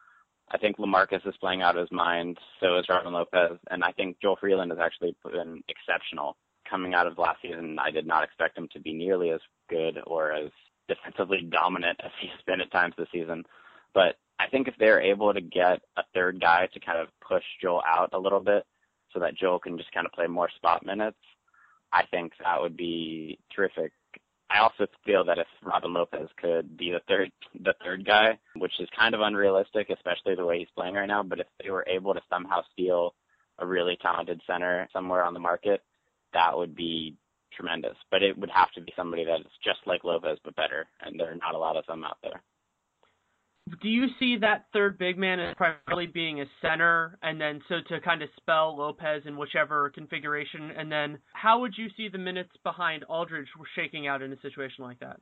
I 0.50 0.58
think 0.58 0.76
Lamarcus 0.76 1.26
is 1.26 1.36
playing 1.40 1.62
out 1.62 1.76
of 1.76 1.80
his 1.80 1.92
mind. 1.92 2.38
So 2.60 2.78
is 2.78 2.88
Robin 2.88 3.12
Lopez, 3.12 3.58
and 3.70 3.82
I 3.82 3.92
think 3.92 4.18
Joel 4.20 4.36
Freeland 4.36 4.70
has 4.70 4.80
actually 4.80 5.16
been 5.24 5.62
exceptional 5.68 6.36
coming 6.68 6.94
out 6.94 7.06
of 7.06 7.18
last 7.18 7.42
season. 7.42 7.78
I 7.80 7.90
did 7.90 8.06
not 8.06 8.24
expect 8.24 8.58
him 8.58 8.68
to 8.72 8.80
be 8.80 8.92
nearly 8.92 9.30
as 9.30 9.40
good 9.68 9.98
or 10.06 10.32
as 10.32 10.50
defensively 10.88 11.48
dominant 11.50 12.00
as 12.04 12.10
he's 12.20 12.30
been 12.46 12.60
at 12.60 12.70
times 12.72 12.94
this 12.96 13.08
season. 13.12 13.44
But 13.94 14.16
I 14.38 14.48
think 14.48 14.68
if 14.68 14.74
they're 14.78 15.00
able 15.00 15.32
to 15.32 15.40
get 15.40 15.80
a 15.96 16.02
third 16.14 16.40
guy 16.40 16.68
to 16.72 16.80
kind 16.80 16.98
of 16.98 17.08
push 17.26 17.44
Joel 17.60 17.82
out 17.86 18.10
a 18.12 18.18
little 18.18 18.40
bit, 18.40 18.64
so 19.12 19.20
that 19.20 19.36
Joel 19.36 19.58
can 19.58 19.78
just 19.78 19.92
kind 19.92 20.06
of 20.06 20.12
play 20.12 20.26
more 20.26 20.50
spot 20.54 20.84
minutes, 20.84 21.16
I 21.92 22.04
think 22.10 22.32
that 22.42 22.60
would 22.60 22.76
be 22.76 23.38
terrific. 23.54 23.92
I 24.50 24.60
also 24.60 24.86
feel 25.04 25.24
that 25.24 25.38
if 25.38 25.46
Robin 25.62 25.92
Lopez 25.92 26.28
could 26.40 26.76
be 26.76 26.90
the 26.90 27.00
third 27.08 27.30
the 27.54 27.74
third 27.82 28.06
guy, 28.06 28.38
which 28.56 28.78
is 28.80 28.88
kind 28.96 29.14
of 29.14 29.20
unrealistic, 29.20 29.90
especially 29.90 30.34
the 30.34 30.46
way 30.46 30.60
he's 30.60 30.68
playing 30.76 30.94
right 30.94 31.06
now, 31.06 31.22
but 31.22 31.40
if 31.40 31.46
they 31.62 31.70
were 31.70 31.86
able 31.88 32.14
to 32.14 32.20
somehow 32.30 32.62
steal 32.72 33.14
a 33.58 33.66
really 33.66 33.98
talented 34.00 34.40
center 34.46 34.88
somewhere 34.92 35.24
on 35.24 35.34
the 35.34 35.40
market, 35.40 35.82
that 36.32 36.56
would 36.56 36.76
be 36.76 37.16
tremendous. 37.54 37.96
But 38.10 38.22
it 38.22 38.38
would 38.38 38.50
have 38.50 38.70
to 38.72 38.80
be 38.80 38.92
somebody 38.96 39.24
that 39.24 39.40
is 39.40 39.46
just 39.64 39.80
like 39.86 40.04
Lopez 40.04 40.38
but 40.44 40.54
better, 40.56 40.86
and 41.00 41.18
there 41.18 41.32
are 41.32 41.36
not 41.36 41.54
a 41.54 41.58
lot 41.58 41.76
of 41.76 41.86
them 41.86 42.04
out 42.04 42.18
there 42.22 42.42
do 43.82 43.88
you 43.88 44.06
see 44.18 44.36
that 44.38 44.66
third 44.72 44.96
big 44.96 45.18
man 45.18 45.40
as 45.40 45.54
primarily 45.56 46.06
being 46.06 46.40
a 46.40 46.44
center, 46.62 47.18
and 47.22 47.40
then 47.40 47.60
so 47.68 47.76
to 47.88 48.00
kind 48.00 48.22
of 48.22 48.28
spell 48.36 48.76
Lopez 48.76 49.22
in 49.26 49.36
whichever 49.36 49.90
configuration, 49.90 50.70
and 50.76 50.90
then 50.90 51.18
how 51.32 51.60
would 51.60 51.74
you 51.76 51.88
see 51.96 52.08
the 52.08 52.18
minutes 52.18 52.50
behind 52.62 53.04
Aldridge 53.04 53.48
shaking 53.74 54.06
out 54.06 54.22
in 54.22 54.32
a 54.32 54.40
situation 54.40 54.84
like 54.84 55.00
that? 55.00 55.18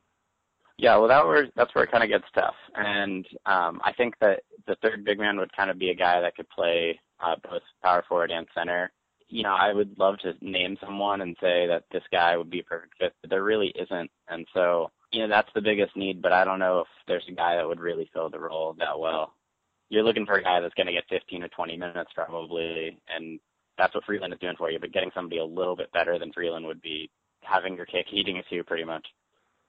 Yeah, 0.77 0.97
well, 0.97 1.09
that 1.09 1.25
where 1.25 1.49
that's 1.57 1.75
where 1.75 1.85
it 1.85 1.91
kind 1.91 2.05
of 2.05 2.11
gets 2.11 2.31
tough, 2.35 2.57
and 2.75 3.27
um, 3.47 3.81
I 3.83 3.93
think 3.93 4.15
that 4.21 4.41
the 4.67 4.77
third 4.83 5.05
big 5.05 5.19
man 5.19 5.39
would 5.39 5.57
kind 5.57 5.71
of 5.71 5.79
be 5.79 5.91
a 5.91 5.95
guy 5.95 6.21
that 6.21 6.37
could 6.37 6.49
play 6.51 7.01
uh, 7.21 7.37
both 7.49 7.63
power 7.83 8.05
forward 8.09 8.31
and 8.31 8.47
center. 8.55 8.93
You 9.29 9.43
know, 9.45 9.55
I 9.55 9.73
would 9.73 9.99
love 9.99 10.19
to 10.19 10.35
name 10.43 10.77
someone 10.85 11.23
and 11.23 11.35
say 11.41 11.67
that 11.67 11.85
this 11.93 12.03
guy 12.13 12.37
would 12.37 12.51
be 12.51 12.61
a 12.61 12.65
perfect 12.65 12.95
fit, 12.99 13.15
but 13.23 13.31
there 13.31 13.43
really 13.43 13.73
isn't, 13.75 14.11
and 14.29 14.47
so 14.53 14.91
you 15.14 15.23
know, 15.23 15.28
that's 15.28 15.49
the 15.54 15.61
biggest 15.61 15.97
need, 15.97 16.21
but 16.21 16.33
I 16.33 16.44
don't 16.44 16.59
know 16.59 16.80
if 16.80 16.88
there's 17.06 17.25
a 17.28 17.33
guy 17.33 17.56
that 17.56 17.66
would 17.66 17.80
really 17.80 18.11
fill 18.12 18.30
the 18.30 18.38
role 18.38 18.75
that 18.78 18.99
well. 18.99 19.35
You're 19.88 20.02
looking 20.02 20.26
for 20.26 20.35
a 20.35 20.42
guy 20.42 20.61
that's 20.61 20.75
going 20.75 20.88
to 20.88 20.92
get 20.92 21.04
15 21.09 21.44
or 21.44 21.49
20 21.49 21.76
minutes 21.76 22.11
probably, 22.14 22.99
and 23.14 23.38
that's 23.78 23.94
what 23.94 24.04
Freeland 24.04 24.33
is 24.33 24.40
doing 24.40 24.56
for 24.59 24.71
you. 24.71 24.80
But 24.80 24.92
getting 24.92 25.11
somebody 25.14 25.38
a 25.38 25.44
little 25.44 25.76
bit 25.76 25.92
better 25.92 26.18
than 26.18 26.33
Freeland 26.33 26.66
would 26.66 26.83
be 26.83 27.11
having 27.42 27.76
your 27.76 27.87
cake 27.87 28.06
eating 28.12 28.37
it 28.37 28.47
too, 28.50 28.64
pretty 28.64 28.85
much. 28.85 29.06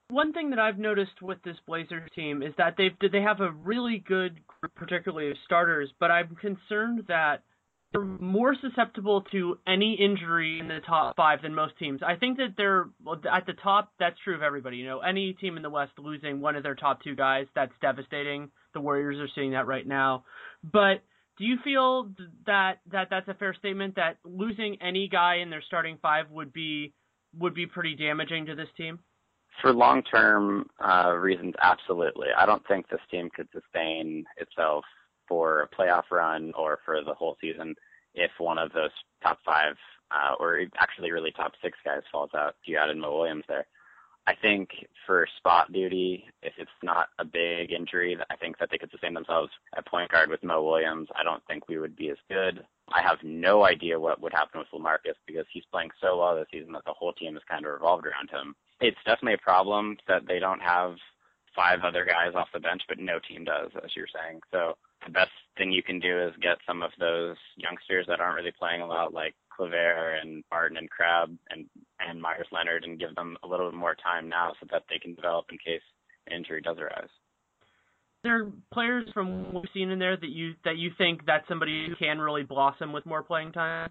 One 0.08 0.32
thing 0.32 0.50
that 0.50 0.58
I've 0.58 0.78
noticed 0.78 1.20
with 1.20 1.42
this 1.42 1.56
Blazers 1.66 2.08
team 2.14 2.42
is 2.42 2.54
that 2.58 2.74
they've 2.76 2.96
they 3.12 3.22
have 3.22 3.40
a 3.40 3.50
really 3.50 3.98
good 3.98 4.40
group, 4.46 4.74
particularly 4.74 5.30
of 5.30 5.36
starters, 5.44 5.90
but 5.98 6.10
I'm 6.10 6.36
concerned 6.36 7.04
that 7.08 7.42
more 8.04 8.54
susceptible 8.60 9.22
to 9.32 9.58
any 9.66 9.94
injury 9.94 10.58
in 10.58 10.68
the 10.68 10.80
top 10.86 11.16
five 11.16 11.42
than 11.42 11.54
most 11.54 11.78
teams. 11.78 12.00
I 12.06 12.16
think 12.16 12.38
that 12.38 12.54
they're 12.56 12.86
at 13.30 13.46
the 13.46 13.54
top. 13.54 13.92
That's 13.98 14.16
true 14.24 14.34
of 14.34 14.42
everybody. 14.42 14.78
You 14.78 14.86
know, 14.86 15.00
any 15.00 15.32
team 15.34 15.56
in 15.56 15.62
the 15.62 15.70
West 15.70 15.92
losing 15.98 16.40
one 16.40 16.56
of 16.56 16.62
their 16.62 16.74
top 16.74 17.02
two 17.02 17.14
guys, 17.14 17.46
that's 17.54 17.72
devastating. 17.80 18.50
The 18.74 18.80
Warriors 18.80 19.18
are 19.18 19.30
seeing 19.34 19.52
that 19.52 19.66
right 19.66 19.86
now. 19.86 20.24
But 20.62 21.02
do 21.38 21.44
you 21.44 21.56
feel 21.64 22.10
that 22.46 22.78
that 22.92 23.08
that's 23.10 23.28
a 23.28 23.34
fair 23.34 23.54
statement 23.54 23.96
that 23.96 24.18
losing 24.24 24.76
any 24.80 25.08
guy 25.08 25.36
in 25.36 25.50
their 25.50 25.62
starting 25.66 25.98
five 26.00 26.30
would 26.30 26.52
be 26.52 26.92
would 27.38 27.54
be 27.54 27.66
pretty 27.66 27.94
damaging 27.94 28.46
to 28.46 28.54
this 28.54 28.68
team? 28.76 28.98
For 29.62 29.72
long 29.72 30.02
term 30.02 30.68
uh, 30.84 31.12
reasons, 31.12 31.54
absolutely. 31.62 32.28
I 32.36 32.46
don't 32.46 32.66
think 32.68 32.88
this 32.88 33.00
team 33.10 33.30
could 33.34 33.48
sustain 33.52 34.24
itself 34.36 34.84
for 35.28 35.62
a 35.62 35.68
playoff 35.68 36.10
run 36.10 36.52
or 36.56 36.78
for 36.84 37.02
the 37.04 37.14
whole 37.14 37.36
season 37.40 37.74
if 38.14 38.30
one 38.38 38.58
of 38.58 38.72
those 38.72 38.90
top 39.22 39.38
five 39.44 39.76
uh, 40.10 40.34
or 40.38 40.60
actually 40.78 41.12
really 41.12 41.32
top 41.32 41.52
six 41.62 41.76
guys 41.84 42.02
falls 42.10 42.30
out. 42.34 42.56
You 42.64 42.78
added 42.78 42.96
Mo 42.96 43.16
Williams 43.16 43.44
there. 43.48 43.66
I 44.28 44.34
think 44.34 44.70
for 45.06 45.26
spot 45.36 45.72
duty, 45.72 46.24
if 46.42 46.52
it's 46.58 46.70
not 46.82 47.08
a 47.20 47.24
big 47.24 47.70
injury, 47.70 48.18
I 48.28 48.36
think 48.36 48.58
that 48.58 48.70
they 48.70 48.78
could 48.78 48.90
sustain 48.90 49.14
themselves 49.14 49.52
at 49.76 49.86
point 49.86 50.10
guard 50.10 50.30
with 50.30 50.42
Mo 50.42 50.64
Williams. 50.64 51.08
I 51.14 51.22
don't 51.22 51.44
think 51.46 51.68
we 51.68 51.78
would 51.78 51.94
be 51.94 52.10
as 52.10 52.16
good. 52.28 52.64
I 52.92 53.02
have 53.02 53.18
no 53.22 53.64
idea 53.64 54.00
what 54.00 54.20
would 54.20 54.32
happen 54.32 54.60
with 54.60 54.68
LaMarcus 54.74 55.14
because 55.26 55.44
he's 55.52 55.64
playing 55.70 55.90
so 56.00 56.18
well 56.18 56.34
this 56.34 56.46
season 56.50 56.72
that 56.72 56.84
the 56.84 56.92
whole 56.92 57.12
team 57.12 57.36
is 57.36 57.42
kind 57.48 57.64
of 57.64 57.72
revolved 57.72 58.04
around 58.04 58.30
him. 58.30 58.56
It's 58.80 58.98
definitely 59.04 59.34
a 59.34 59.38
problem 59.38 59.96
that 60.08 60.26
they 60.26 60.40
don't 60.40 60.60
have 60.60 60.96
five 61.54 61.80
other 61.84 62.04
guys 62.04 62.34
off 62.34 62.48
the 62.52 62.60
bench, 62.60 62.82
but 62.88 62.98
no 62.98 63.18
team 63.20 63.44
does, 63.44 63.70
as 63.82 63.90
you're 63.94 64.06
saying. 64.12 64.40
So 64.52 64.76
the 65.06 65.12
best 65.12 65.30
thing 65.56 65.72
you 65.72 65.82
can 65.82 65.98
do 65.98 66.20
is 66.26 66.34
get 66.42 66.58
some 66.66 66.82
of 66.82 66.90
those 66.98 67.36
youngsters 67.56 68.06
that 68.08 68.20
aren't 68.20 68.36
really 68.36 68.52
playing 68.58 68.82
a 68.82 68.86
lot, 68.86 69.14
like 69.14 69.34
Claver 69.56 70.18
and 70.20 70.44
Barton 70.50 70.76
and 70.76 70.90
Crabbe 70.90 71.36
and 71.50 71.66
and 72.00 72.20
Meyers 72.20 72.48
Leonard, 72.52 72.84
and 72.84 72.98
give 72.98 73.14
them 73.14 73.36
a 73.42 73.48
little 73.48 73.70
bit 73.70 73.78
more 73.78 73.94
time 73.94 74.28
now 74.28 74.52
so 74.60 74.66
that 74.70 74.82
they 74.90 74.98
can 74.98 75.14
develop 75.14 75.46
in 75.50 75.58
case 75.58 75.80
injury 76.30 76.60
does 76.60 76.76
arise. 76.78 77.08
There 78.22 78.42
are 78.42 78.52
players 78.72 79.08
from 79.14 79.52
what 79.52 79.62
we've 79.62 79.72
seen 79.72 79.90
in 79.90 79.98
there 79.98 80.16
that 80.16 80.30
you 80.30 80.54
that 80.64 80.76
you 80.76 80.90
think 80.98 81.24
that 81.26 81.44
somebody 81.48 81.86
who 81.88 81.96
can 81.96 82.18
really 82.18 82.42
blossom 82.42 82.92
with 82.92 83.06
more 83.06 83.22
playing 83.22 83.52
time. 83.52 83.90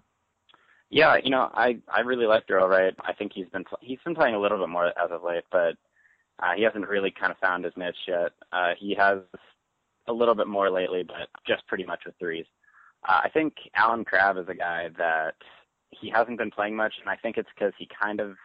Yeah, 0.90 1.16
you 1.22 1.30
know, 1.30 1.50
I 1.52 1.78
I 1.88 2.00
really 2.00 2.26
like 2.26 2.46
Dorell 2.46 2.68
Wright. 2.68 2.94
I 3.00 3.12
think 3.14 3.32
he's 3.34 3.48
been 3.48 3.64
he's 3.80 3.98
been 4.04 4.14
playing 4.14 4.34
a 4.34 4.40
little 4.40 4.58
bit 4.58 4.68
more 4.68 4.86
as 4.86 5.10
of 5.10 5.24
late, 5.24 5.44
but 5.50 5.74
uh, 6.38 6.52
he 6.54 6.62
hasn't 6.62 6.86
really 6.86 7.10
kind 7.18 7.32
of 7.32 7.38
found 7.38 7.64
his 7.64 7.72
niche 7.76 7.96
yet. 8.06 8.32
Uh, 8.52 8.72
he 8.78 8.94
has 8.94 9.18
a 10.08 10.12
little 10.12 10.34
bit 10.34 10.46
more 10.46 10.70
lately, 10.70 11.02
but 11.02 11.28
just 11.46 11.66
pretty 11.66 11.84
much 11.84 12.00
with 12.06 12.14
threes. 12.18 12.46
Uh, 13.08 13.20
I 13.24 13.28
think 13.28 13.54
Allen 13.74 14.04
Crabbe 14.04 14.38
is 14.38 14.48
a 14.48 14.54
guy 14.54 14.88
that 14.98 15.34
he 15.90 16.10
hasn't 16.10 16.38
been 16.38 16.50
playing 16.50 16.76
much, 16.76 16.94
and 17.00 17.08
I 17.08 17.16
think 17.16 17.36
it's 17.36 17.48
because 17.54 17.72
he 17.78 17.88
kind 18.00 18.20
of 18.20 18.36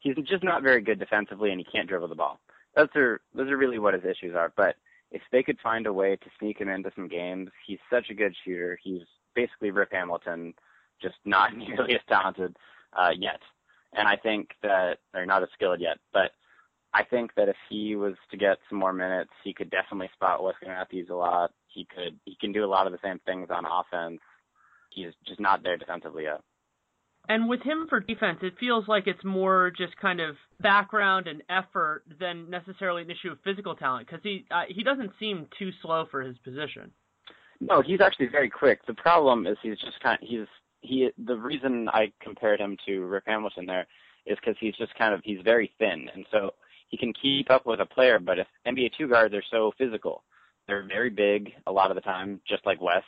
he's 0.00 0.16
just 0.26 0.44
not 0.44 0.62
very 0.62 0.80
good 0.80 0.98
defensively, 0.98 1.50
and 1.50 1.60
he 1.60 1.66
can't 1.70 1.88
dribble 1.88 2.08
the 2.08 2.14
ball. 2.14 2.40
Those 2.76 2.88
are 2.96 3.20
those 3.34 3.50
are 3.50 3.56
really 3.56 3.78
what 3.78 3.94
his 3.94 4.04
issues 4.04 4.34
are. 4.34 4.52
But 4.56 4.76
if 5.10 5.22
they 5.32 5.42
could 5.42 5.58
find 5.62 5.86
a 5.86 5.92
way 5.92 6.16
to 6.16 6.30
sneak 6.38 6.60
him 6.60 6.68
into 6.68 6.90
some 6.94 7.08
games, 7.08 7.50
he's 7.66 7.78
such 7.90 8.10
a 8.10 8.14
good 8.14 8.34
shooter. 8.44 8.78
He's 8.82 9.02
basically 9.34 9.70
Rip 9.70 9.92
Hamilton, 9.92 10.54
just 11.00 11.16
not 11.24 11.56
nearly 11.56 11.94
as 11.94 12.00
talented 12.08 12.56
uh, 12.96 13.10
yet. 13.16 13.40
And 13.94 14.06
I 14.06 14.16
think 14.16 14.50
that 14.62 14.98
they're 15.12 15.26
not 15.26 15.42
as 15.42 15.48
skilled 15.54 15.80
yet, 15.80 15.96
but 16.12 16.32
I 16.94 17.04
think 17.04 17.34
that 17.36 17.48
if 17.48 17.56
he 17.68 17.96
was 17.96 18.14
to 18.30 18.36
get 18.36 18.58
some 18.68 18.78
more 18.78 18.92
minutes, 18.92 19.30
he 19.44 19.52
could 19.52 19.70
definitely 19.70 20.10
spot 20.14 20.42
Weston 20.42 20.68
Matthews 20.68 21.08
a 21.10 21.14
lot. 21.14 21.52
He 21.66 21.86
could 21.94 22.18
he 22.24 22.36
can 22.40 22.52
do 22.52 22.64
a 22.64 22.66
lot 22.66 22.86
of 22.86 22.92
the 22.92 22.98
same 23.02 23.20
things 23.26 23.48
on 23.50 23.64
offense. 23.66 24.20
He's 24.90 25.12
just 25.26 25.40
not 25.40 25.62
there 25.62 25.76
defensively 25.76 26.24
yet. 26.24 26.40
And 27.28 27.46
with 27.46 27.60
him 27.60 27.86
for 27.90 28.00
defense, 28.00 28.38
it 28.40 28.54
feels 28.58 28.88
like 28.88 29.06
it's 29.06 29.22
more 29.22 29.70
just 29.76 29.94
kind 29.98 30.18
of 30.18 30.36
background 30.60 31.28
and 31.28 31.42
effort 31.50 32.04
than 32.18 32.48
necessarily 32.48 33.02
an 33.02 33.10
issue 33.10 33.30
of 33.30 33.38
physical 33.44 33.74
talent 33.74 34.06
because 34.06 34.22
he 34.22 34.46
uh, 34.50 34.62
he 34.68 34.82
doesn't 34.82 35.12
seem 35.20 35.46
too 35.58 35.70
slow 35.82 36.06
for 36.10 36.22
his 36.22 36.38
position. 36.38 36.90
No, 37.60 37.82
he's 37.82 38.00
actually 38.00 38.28
very 38.28 38.48
quick. 38.48 38.86
The 38.86 38.94
problem 38.94 39.46
is 39.46 39.58
he's 39.62 39.78
just 39.78 40.00
kind 40.00 40.18
of, 40.22 40.26
he's 40.26 40.46
he 40.80 41.10
the 41.18 41.36
reason 41.36 41.88
I 41.90 42.12
compared 42.22 42.60
him 42.60 42.78
to 42.86 43.00
Rip 43.04 43.24
Hamilton 43.26 43.66
there 43.66 43.86
is 44.24 44.38
because 44.40 44.56
he's 44.58 44.76
just 44.76 44.94
kind 44.94 45.12
of 45.12 45.20
he's 45.22 45.40
very 45.44 45.70
thin 45.78 46.08
and 46.14 46.24
so 46.30 46.52
he 46.88 46.96
can 46.96 47.12
keep 47.12 47.50
up 47.50 47.66
with 47.66 47.80
a 47.80 47.86
player, 47.86 48.18
but 48.18 48.38
if 48.38 48.46
NBA 48.66 48.92
two 48.96 49.08
guards 49.08 49.34
are 49.34 49.42
so 49.50 49.72
physical, 49.78 50.24
they're 50.66 50.86
very 50.86 51.10
big 51.10 51.52
a 51.66 51.72
lot 51.72 51.90
of 51.90 51.94
the 51.94 52.00
time, 52.00 52.40
just 52.48 52.64
like 52.66 52.80
Wes. 52.80 53.02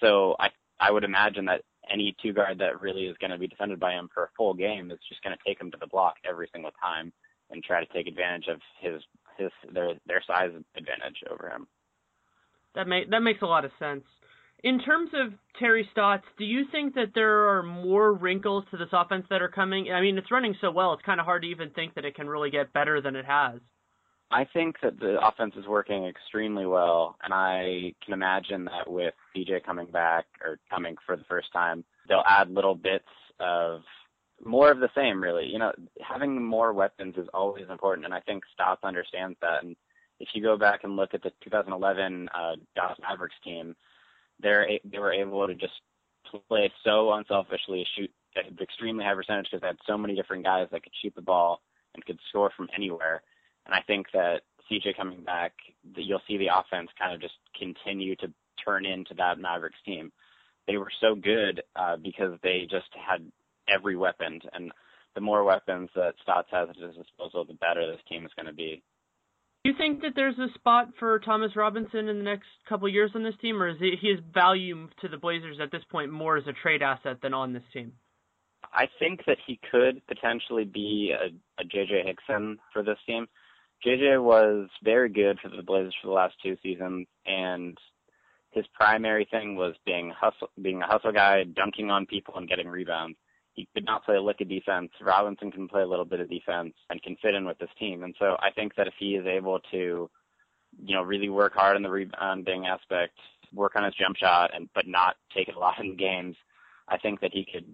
So 0.00 0.36
I 0.38 0.50
I 0.80 0.90
would 0.90 1.04
imagine 1.04 1.44
that 1.46 1.62
any 1.90 2.14
two 2.22 2.32
guard 2.32 2.58
that 2.58 2.80
really 2.80 3.04
is 3.04 3.16
going 3.18 3.30
to 3.30 3.38
be 3.38 3.46
defended 3.46 3.78
by 3.78 3.92
him 3.92 4.08
for 4.12 4.24
a 4.24 4.30
full 4.36 4.54
game 4.54 4.90
is 4.90 4.98
just 5.08 5.22
going 5.22 5.36
to 5.36 5.42
take 5.46 5.60
him 5.60 5.70
to 5.70 5.78
the 5.78 5.86
block 5.86 6.16
every 6.28 6.48
single 6.52 6.72
time 6.82 7.12
and 7.50 7.62
try 7.62 7.84
to 7.84 7.92
take 7.92 8.06
advantage 8.06 8.48
of 8.48 8.60
his 8.80 9.02
his 9.38 9.50
their 9.72 9.94
their 10.06 10.22
size 10.26 10.50
advantage 10.76 11.22
over 11.30 11.48
him. 11.48 11.66
That 12.74 12.88
make 12.88 13.10
that 13.10 13.20
makes 13.20 13.42
a 13.42 13.46
lot 13.46 13.64
of 13.64 13.70
sense. 13.78 14.04
In 14.64 14.78
terms 14.78 15.10
of 15.12 15.34
Terry 15.58 15.86
Stotts, 15.92 16.24
do 16.38 16.44
you 16.44 16.64
think 16.72 16.94
that 16.94 17.12
there 17.14 17.50
are 17.50 17.62
more 17.62 18.14
wrinkles 18.14 18.64
to 18.70 18.78
this 18.78 18.88
offense 18.92 19.26
that 19.28 19.42
are 19.42 19.48
coming? 19.48 19.92
I 19.92 20.00
mean, 20.00 20.16
it's 20.16 20.30
running 20.30 20.54
so 20.62 20.70
well, 20.70 20.94
it's 20.94 21.02
kind 21.02 21.20
of 21.20 21.26
hard 21.26 21.42
to 21.42 21.48
even 21.48 21.68
think 21.70 21.94
that 21.94 22.06
it 22.06 22.14
can 22.14 22.26
really 22.26 22.50
get 22.50 22.72
better 22.72 23.02
than 23.02 23.14
it 23.14 23.26
has. 23.26 23.60
I 24.30 24.46
think 24.50 24.76
that 24.82 24.98
the 24.98 25.18
offense 25.22 25.52
is 25.58 25.66
working 25.66 26.06
extremely 26.06 26.64
well, 26.64 27.16
and 27.22 27.34
I 27.34 27.92
can 28.02 28.14
imagine 28.14 28.64
that 28.64 28.90
with 28.90 29.12
CJ 29.36 29.64
coming 29.66 29.86
back 29.86 30.24
or 30.42 30.58
coming 30.70 30.96
for 31.04 31.14
the 31.14 31.24
first 31.28 31.52
time, 31.52 31.84
they'll 32.08 32.24
add 32.26 32.50
little 32.50 32.74
bits 32.74 33.04
of 33.40 33.82
more 34.42 34.70
of 34.70 34.80
the 34.80 34.88
same, 34.96 35.22
really. 35.22 35.44
You 35.44 35.58
know, 35.58 35.72
having 36.00 36.42
more 36.42 36.72
weapons 36.72 37.16
is 37.18 37.28
always 37.34 37.66
important, 37.70 38.06
and 38.06 38.14
I 38.14 38.20
think 38.20 38.44
Stotts 38.54 38.82
understands 38.82 39.36
that. 39.42 39.62
And 39.62 39.76
if 40.20 40.28
you 40.32 40.42
go 40.42 40.56
back 40.56 40.84
and 40.84 40.96
look 40.96 41.12
at 41.12 41.22
the 41.22 41.32
2011 41.44 42.30
uh, 42.34 42.52
Dallas 42.74 42.98
Mavericks 43.06 43.36
team, 43.44 43.76
they're 44.40 44.68
they 44.84 44.98
were 44.98 45.12
able 45.12 45.46
to 45.46 45.54
just 45.54 45.72
play 46.48 46.72
so 46.84 47.12
unselfishly, 47.12 47.86
shoot 47.96 48.10
at 48.36 48.60
extremely 48.60 49.04
high 49.04 49.14
percentage 49.14 49.46
because 49.50 49.60
they 49.60 49.66
had 49.68 49.76
so 49.86 49.96
many 49.96 50.14
different 50.14 50.44
guys 50.44 50.68
that 50.72 50.82
could 50.82 50.92
shoot 51.02 51.14
the 51.14 51.22
ball 51.22 51.60
and 51.94 52.04
could 52.04 52.18
score 52.28 52.50
from 52.56 52.68
anywhere. 52.74 53.22
And 53.66 53.74
I 53.74 53.80
think 53.86 54.06
that 54.12 54.42
CJ 54.70 54.96
coming 54.96 55.22
back, 55.22 55.52
that 55.94 56.02
you'll 56.02 56.22
see 56.26 56.38
the 56.38 56.48
offense 56.48 56.90
kind 56.98 57.14
of 57.14 57.20
just 57.20 57.34
continue 57.58 58.16
to 58.16 58.32
turn 58.64 58.86
into 58.86 59.14
that 59.14 59.38
Mavericks 59.38 59.78
team. 59.84 60.12
They 60.66 60.76
were 60.76 60.90
so 61.00 61.14
good 61.14 61.62
uh, 61.76 61.96
because 61.96 62.38
they 62.42 62.66
just 62.70 62.88
had 62.94 63.30
every 63.68 63.96
weapon, 63.96 64.40
and 64.52 64.72
the 65.14 65.20
more 65.20 65.44
weapons 65.44 65.90
that 65.94 66.14
Stotts 66.22 66.48
has 66.50 66.68
at 66.70 66.76
his 66.76 66.96
disposal, 66.96 67.44
the 67.44 67.54
better 67.54 67.86
this 67.86 68.00
team 68.08 68.24
is 68.24 68.32
going 68.36 68.46
to 68.46 68.52
be. 68.52 68.82
Do 69.64 69.70
you 69.70 69.76
think 69.78 70.02
that 70.02 70.12
there's 70.14 70.38
a 70.38 70.52
spot 70.54 70.88
for 70.98 71.18
Thomas 71.20 71.56
Robinson 71.56 72.08
in 72.08 72.18
the 72.18 72.22
next 72.22 72.48
couple 72.68 72.86
years 72.86 73.12
on 73.14 73.22
this 73.22 73.34
team, 73.40 73.62
or 73.62 73.68
is 73.68 73.78
he 73.80 73.96
his 73.98 74.20
value 74.34 74.88
to 75.00 75.08
the 75.08 75.16
Blazers 75.16 75.56
at 75.58 75.72
this 75.72 75.82
point 75.90 76.12
more 76.12 76.36
as 76.36 76.46
a 76.46 76.52
trade 76.52 76.82
asset 76.82 77.22
than 77.22 77.32
on 77.32 77.54
this 77.54 77.62
team? 77.72 77.92
I 78.74 78.88
think 78.98 79.24
that 79.26 79.38
he 79.46 79.58
could 79.70 80.06
potentially 80.06 80.64
be 80.64 81.14
a, 81.18 81.28
a 81.62 81.64
JJ 81.64 82.04
Hickson 82.04 82.58
for 82.74 82.82
this 82.82 82.98
team. 83.06 83.26
JJ 83.86 84.22
was 84.22 84.68
very 84.82 85.08
good 85.08 85.38
for 85.40 85.48
the 85.48 85.62
Blazers 85.62 85.94
for 85.98 86.08
the 86.08 86.14
last 86.14 86.34
two 86.42 86.58
seasons, 86.62 87.06
and 87.24 87.78
his 88.50 88.66
primary 88.74 89.26
thing 89.30 89.56
was 89.56 89.74
being 89.86 90.10
hustle, 90.14 90.50
being 90.60 90.82
a 90.82 90.86
hustle 90.86 91.12
guy, 91.12 91.42
dunking 91.44 91.90
on 91.90 92.04
people 92.04 92.34
and 92.36 92.48
getting 92.48 92.68
rebounds. 92.68 93.16
He 93.54 93.68
could 93.72 93.84
not 93.84 94.04
play 94.04 94.16
a 94.16 94.22
lick 94.22 94.40
of 94.40 94.48
defense. 94.48 94.90
Robinson 95.00 95.50
can 95.50 95.68
play 95.68 95.82
a 95.82 95.86
little 95.86 96.04
bit 96.04 96.20
of 96.20 96.28
defense 96.28 96.74
and 96.90 97.02
can 97.02 97.16
fit 97.22 97.34
in 97.34 97.46
with 97.46 97.58
this 97.58 97.70
team. 97.78 98.02
And 98.02 98.14
so 98.18 98.36
I 98.40 98.50
think 98.50 98.74
that 98.76 98.88
if 98.88 98.94
he 98.98 99.14
is 99.14 99.26
able 99.26 99.60
to, 99.70 100.10
you 100.84 100.94
know, 100.94 101.02
really 101.02 101.28
work 101.28 101.54
hard 101.54 101.76
in 101.76 101.82
the 101.82 101.90
rebounding 101.90 102.66
aspect, 102.66 103.16
work 103.52 103.76
on 103.76 103.84
his 103.84 103.94
jump 103.94 104.16
shot, 104.16 104.50
and 104.54 104.68
but 104.74 104.88
not 104.88 105.14
take 105.34 105.48
it 105.48 105.54
a 105.54 105.58
lot 105.58 105.78
in 105.78 105.96
games, 105.96 106.36
I 106.88 106.98
think 106.98 107.20
that 107.20 107.32
he 107.32 107.46
could 107.50 107.64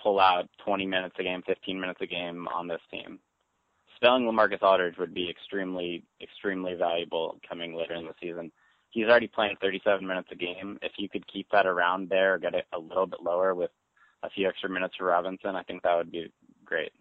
pull 0.00 0.20
out 0.20 0.48
20 0.64 0.86
minutes 0.86 1.16
a 1.18 1.24
game, 1.24 1.42
15 1.46 1.80
minutes 1.80 2.00
a 2.00 2.06
game 2.06 2.46
on 2.48 2.68
this 2.68 2.80
team. 2.90 3.18
Spelling 3.96 4.24
LaMarcus 4.24 4.62
Aldridge 4.62 4.98
would 4.98 5.14
be 5.14 5.28
extremely, 5.28 6.04
extremely 6.20 6.74
valuable 6.74 7.40
coming 7.48 7.74
later 7.74 7.94
in 7.94 8.04
the 8.04 8.14
season. 8.20 8.52
He's 8.90 9.06
already 9.06 9.28
playing 9.28 9.56
37 9.60 10.06
minutes 10.06 10.28
a 10.30 10.36
game. 10.36 10.78
If 10.82 10.92
you 10.98 11.08
could 11.08 11.26
keep 11.26 11.48
that 11.50 11.66
around 11.66 12.08
there, 12.08 12.38
get 12.38 12.54
it 12.54 12.66
a 12.72 12.78
little 12.78 13.06
bit 13.06 13.22
lower 13.22 13.54
with 13.54 13.70
a 14.24 14.30
few 14.30 14.48
extra 14.48 14.70
minutes 14.70 14.94
for 14.98 15.06
Robinson, 15.06 15.54
I 15.54 15.62
think 15.62 15.82
that 15.82 15.96
would 15.96 16.10
be 16.10 16.32
great. 16.64 16.92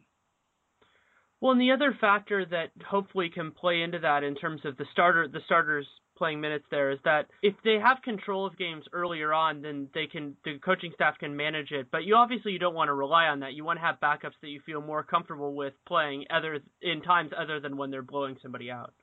Well, 1.41 1.51
and 1.51 1.59
the 1.59 1.71
other 1.71 1.97
factor 1.99 2.45
that 2.45 2.71
hopefully 2.85 3.29
can 3.29 3.51
play 3.51 3.81
into 3.81 3.99
that 3.99 4.23
in 4.23 4.35
terms 4.35 4.61
of 4.63 4.77
the 4.77 4.85
starter, 4.93 5.27
the 5.27 5.41
starters 5.45 5.85
playing 6.17 6.39
minutes 6.39 6.63
there 6.71 6.91
is 6.91 6.99
that 7.03 7.27
if 7.41 7.53
they 7.65 7.79
have 7.83 8.01
control 8.01 8.45
of 8.45 8.57
games 8.57 8.85
earlier 8.93 9.33
on, 9.33 9.61
then 9.61 9.89
they 9.93 10.05
can 10.07 10.37
the 10.45 10.57
coaching 10.59 10.91
staff 10.95 11.17
can 11.19 11.35
manage 11.35 11.71
it. 11.71 11.87
But 11.91 12.05
you 12.05 12.15
obviously 12.15 12.53
you 12.53 12.59
don't 12.59 12.75
want 12.75 12.87
to 12.87 12.93
rely 12.93 13.25
on 13.25 13.41
that. 13.41 13.55
You 13.55 13.65
want 13.65 13.77
to 13.77 13.85
have 13.85 13.99
backups 13.99 14.39
that 14.41 14.47
you 14.47 14.61
feel 14.65 14.81
more 14.81 15.03
comfortable 15.03 15.53
with 15.53 15.73
playing 15.85 16.25
other 16.29 16.59
in 16.81 17.01
times 17.01 17.31
other 17.37 17.59
than 17.59 17.75
when 17.75 17.91
they're 17.91 18.01
blowing 18.01 18.37
somebody 18.41 18.71
out. 18.71 18.93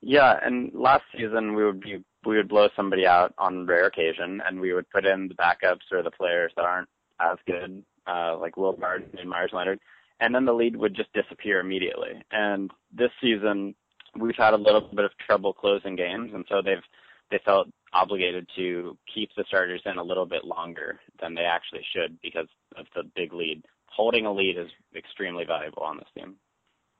Yeah, 0.00 0.38
and 0.42 0.72
last 0.74 1.04
season 1.16 1.54
we 1.54 1.64
would 1.64 1.80
be 1.80 2.02
we 2.24 2.36
would 2.36 2.48
blow 2.48 2.68
somebody 2.74 3.06
out 3.06 3.34
on 3.38 3.66
rare 3.66 3.86
occasion, 3.86 4.42
and 4.44 4.60
we 4.60 4.72
would 4.72 4.90
put 4.90 5.06
in 5.06 5.28
the 5.28 5.34
backups 5.34 5.92
or 5.92 6.02
the 6.02 6.10
players 6.10 6.52
that 6.56 6.64
aren't 6.64 6.88
as 7.20 7.38
good, 7.46 7.82
uh, 8.06 8.36
like 8.38 8.56
Will 8.56 8.72
Barton 8.72 9.18
and 9.18 9.28
Meyers 9.28 9.50
Leonard, 9.52 9.80
and 10.20 10.34
then 10.34 10.44
the 10.44 10.52
lead 10.52 10.76
would 10.76 10.94
just 10.94 11.12
disappear 11.12 11.60
immediately. 11.60 12.22
And 12.30 12.70
this 12.92 13.10
season 13.20 13.74
we've 14.18 14.36
had 14.36 14.54
a 14.54 14.58
little 14.58 14.80
bit 14.80 15.04
of 15.04 15.10
trouble 15.26 15.52
closing 15.52 15.96
games, 15.96 16.30
and 16.34 16.44
so 16.48 16.62
they've 16.62 16.82
they 17.30 17.40
felt 17.44 17.68
obligated 17.92 18.48
to 18.54 18.96
keep 19.12 19.30
the 19.36 19.44
starters 19.48 19.82
in 19.84 19.98
a 19.98 20.02
little 20.02 20.26
bit 20.26 20.44
longer 20.44 21.00
than 21.20 21.34
they 21.34 21.42
actually 21.42 21.84
should 21.92 22.20
because 22.22 22.46
of 22.76 22.86
the 22.94 23.02
big 23.16 23.32
lead. 23.32 23.64
Holding 23.86 24.26
a 24.26 24.32
lead 24.32 24.56
is 24.58 24.68
extremely 24.94 25.44
valuable 25.44 25.82
on 25.82 25.96
this 25.96 26.06
team. 26.14 26.36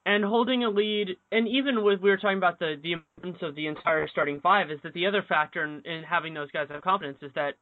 And 0.04 0.25
holding 0.25 0.64
a 0.64 0.70
lead, 0.70 1.16
and 1.32 1.49
even 1.49 1.85
with 1.85 2.00
we 2.00 2.11
were 2.11 2.16
talking 2.16 2.38
about 2.38 2.58
the 2.58 2.76
the 2.82 2.92
importance 2.92 3.38
of 3.42 3.54
the 3.54 3.66
entire 3.66 4.08
starting 4.08 4.40
five, 4.40 4.70
is 4.70 4.78
that 4.82 4.94
the 4.94 5.06
other 5.06 5.25
factor 5.28 5.64
in, 5.64 5.82
in 5.85 6.02
having 6.02 6.35
those 6.35 6.50
guys 6.50 6.68
have 6.70 6.82
confidence 6.82 7.18
is 7.23 7.32
that 7.35 7.54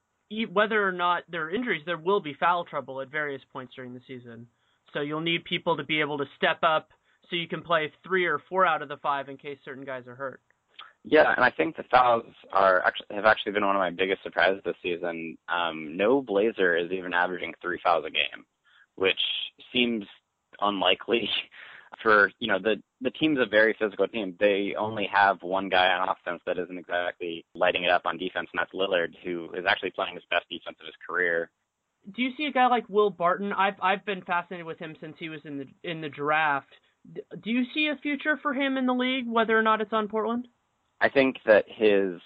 whether 0.52 0.86
or 0.86 0.92
not 0.92 1.24
there 1.30 1.44
are 1.44 1.50
injuries, 1.50 1.82
there 1.86 1.98
will 1.98 2.20
be 2.20 2.34
foul 2.34 2.64
trouble 2.64 3.00
at 3.00 3.10
various 3.10 3.42
points 3.52 3.74
during 3.74 3.94
the 3.94 4.00
season. 4.06 4.46
So 4.92 5.00
you'll 5.00 5.20
need 5.20 5.44
people 5.44 5.76
to 5.76 5.84
be 5.84 6.00
able 6.00 6.18
to 6.18 6.24
step 6.36 6.58
up 6.62 6.90
so 7.28 7.36
you 7.36 7.48
can 7.48 7.62
play 7.62 7.92
three 8.04 8.26
or 8.26 8.40
four 8.48 8.66
out 8.66 8.82
of 8.82 8.88
the 8.88 8.96
five 8.98 9.28
in 9.28 9.36
case 9.36 9.58
certain 9.64 9.84
guys 9.84 10.06
are 10.06 10.14
hurt. 10.14 10.40
Yeah, 11.04 11.34
and 11.36 11.44
I 11.44 11.50
think 11.50 11.76
the 11.76 11.84
fouls 11.90 12.24
are 12.52 12.82
actually 12.84 13.16
have 13.16 13.26
actually 13.26 13.52
been 13.52 13.66
one 13.66 13.76
of 13.76 13.80
my 13.80 13.90
biggest 13.90 14.22
surprises 14.22 14.62
this 14.64 14.76
season. 14.82 15.36
Um, 15.48 15.96
no 15.96 16.22
Blazer 16.22 16.76
is 16.76 16.90
even 16.92 17.12
averaging 17.12 17.52
three 17.60 17.78
fouls 17.84 18.04
a 18.06 18.10
game, 18.10 18.46
which 18.94 19.20
seems 19.70 20.04
unlikely. 20.60 21.28
For 22.04 22.30
you 22.38 22.46
know 22.46 22.61
the 22.61 22.80
the 23.00 23.11
team's 23.11 23.40
a 23.40 23.46
very 23.46 23.75
physical 23.76 24.06
team. 24.06 24.37
They 24.38 24.76
only 24.78 25.08
have 25.12 25.42
one 25.42 25.68
guy 25.68 25.88
on 25.88 26.08
offense 26.08 26.40
that 26.46 26.58
isn't 26.58 26.78
exactly 26.78 27.44
lighting 27.56 27.82
it 27.82 27.90
up 27.90 28.02
on 28.04 28.16
defense, 28.16 28.49
and 28.52 28.61
that's 28.61 28.73
Lillard, 28.73 29.14
who 29.25 29.50
is 29.55 29.64
actually 29.66 29.90
playing 29.90 30.14
his 30.14 30.24
best 30.31 30.44
defense 30.48 30.76
of 30.81 30.87
his 30.87 30.94
career. 31.05 31.50
Do 32.14 32.22
you 32.22 32.31
see 32.37 32.44
a 32.44 32.52
guy 32.52 32.68
like 32.68 32.88
Will 32.88 33.11
Barton? 33.11 33.52
I've 33.52 33.81
I've 33.83 34.05
been 34.05 34.22
fascinated 34.22 34.66
with 34.66 34.78
him 34.78 34.94
since 35.00 35.16
he 35.18 35.28
was 35.28 35.40
in 35.44 35.59
the 35.59 35.66
in 35.83 36.00
the 36.00 36.09
draft 36.09 36.68
do 37.12 37.50
you 37.50 37.64
see 37.74 37.88
a 37.88 37.96
future 37.96 38.38
for 38.40 38.55
him 38.55 38.76
in 38.76 38.87
the 38.87 38.94
league, 38.94 39.28
whether 39.28 39.59
or 39.59 39.62
not 39.62 39.81
it's 39.81 39.92
on 39.92 40.09
Portland? 40.09 40.48
I 41.00 41.09
think 41.09 41.37
that 41.46 41.64
his 41.68 42.20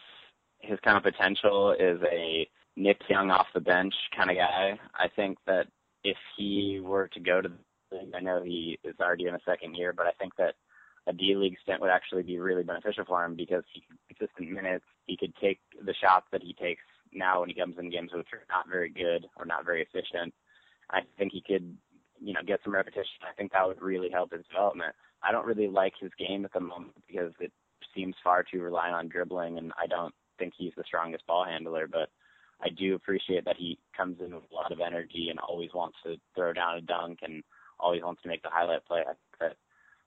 his 0.61 0.79
kind 0.81 0.96
of 0.96 1.02
potential 1.02 1.72
is 1.72 2.00
a 2.11 2.48
Nick 2.76 3.00
Young 3.09 3.31
off 3.31 3.46
the 3.55 3.61
bench 3.61 3.94
kind 4.16 4.31
of 4.31 4.37
guy. 4.37 4.79
I 4.94 5.09
think 5.09 5.38
that 5.46 5.66
if 6.05 6.16
he 6.37 6.81
were 6.83 7.09
to 7.09 7.20
go 7.20 7.40
to 7.40 7.48
the 7.48 7.59
league, 7.92 8.12
I 8.14 8.20
know 8.20 8.42
he 8.42 8.79
is 8.85 8.94
already 9.01 9.27
in 9.27 9.35
a 9.35 9.40
second 9.44 9.74
year, 9.74 9.92
but 9.92 10.07
I 10.07 10.12
think 10.18 10.37
that 10.37 10.55
a 11.07 11.12
D 11.12 11.35
League 11.35 11.57
stint 11.62 11.81
would 11.81 11.90
actually 11.90 12.22
be 12.22 12.38
really 12.38 12.62
beneficial 12.62 13.05
for 13.07 13.24
him 13.24 13.35
because 13.35 13.64
he 13.72 13.81
could 13.81 14.18
consistent 14.18 14.51
minutes. 14.51 14.85
He 15.07 15.16
could 15.16 15.35
take 15.40 15.61
the 15.85 15.94
shots 15.94 16.27
that 16.33 16.42
he 16.42 16.53
takes 16.55 16.83
now 17.12 17.40
when 17.40 17.48
he 17.48 17.55
comes 17.55 17.77
in 17.79 17.90
games 17.90 18.11
which 18.12 18.27
are 18.33 18.44
not 18.51 18.68
very 18.68 18.90
good 18.90 19.27
or 19.38 19.46
not 19.46 19.64
very 19.64 19.83
efficient. 19.83 20.35
I 20.90 21.01
think 21.16 21.33
he 21.33 21.42
could 21.46 21.77
you 22.20 22.35
know, 22.35 22.40
get 22.46 22.61
some 22.64 22.74
repetition. 22.74 23.22
I 23.22 23.35
think 23.37 23.53
that 23.53 23.66
would 23.66 23.81
really 23.81 24.11
help 24.11 24.33
his 24.33 24.44
development. 24.51 24.94
I 25.22 25.33
don't 25.33 25.46
really 25.46 25.68
like 25.68 25.94
his 26.01 26.11
game 26.18 26.44
at 26.44 26.53
the 26.53 26.61
moment 26.61 26.94
because 27.07 27.33
it 27.40 27.53
seems 27.94 28.14
far 28.22 28.42
too 28.42 28.62
reliant 28.62 28.94
on 28.94 29.09
dribbling, 29.09 29.59
and 29.59 29.72
I 29.81 29.87
don't 29.87 30.14
think 30.38 30.53
he's 30.57 30.72
the 30.77 30.85
strongest 30.87 31.27
ball 31.27 31.44
handler. 31.44 31.88
But 31.90 32.11
I 32.62 32.68
do 32.68 32.94
appreciate 32.94 33.44
that 33.44 33.57
he 33.57 33.79
comes 33.96 34.18
in 34.20 34.35
with 34.35 34.44
a 34.51 34.55
lot 34.55 34.72
of 34.72 34.81
energy 34.81 35.29
and 35.31 35.38
always 35.38 35.70
wants 35.74 35.96
to 36.05 36.16
throw 36.35 36.53
down 36.53 36.79
a 36.79 36.81
dunk 36.81 37.20
and 37.22 37.42
always 37.80 38.02
wants 38.02 38.22
to 38.22 38.28
make 38.28 38.42
the 38.42 38.50
highlight 38.50 38.84
play. 38.86 39.00
I 39.00 39.04
think 39.04 39.38
that 39.40 39.56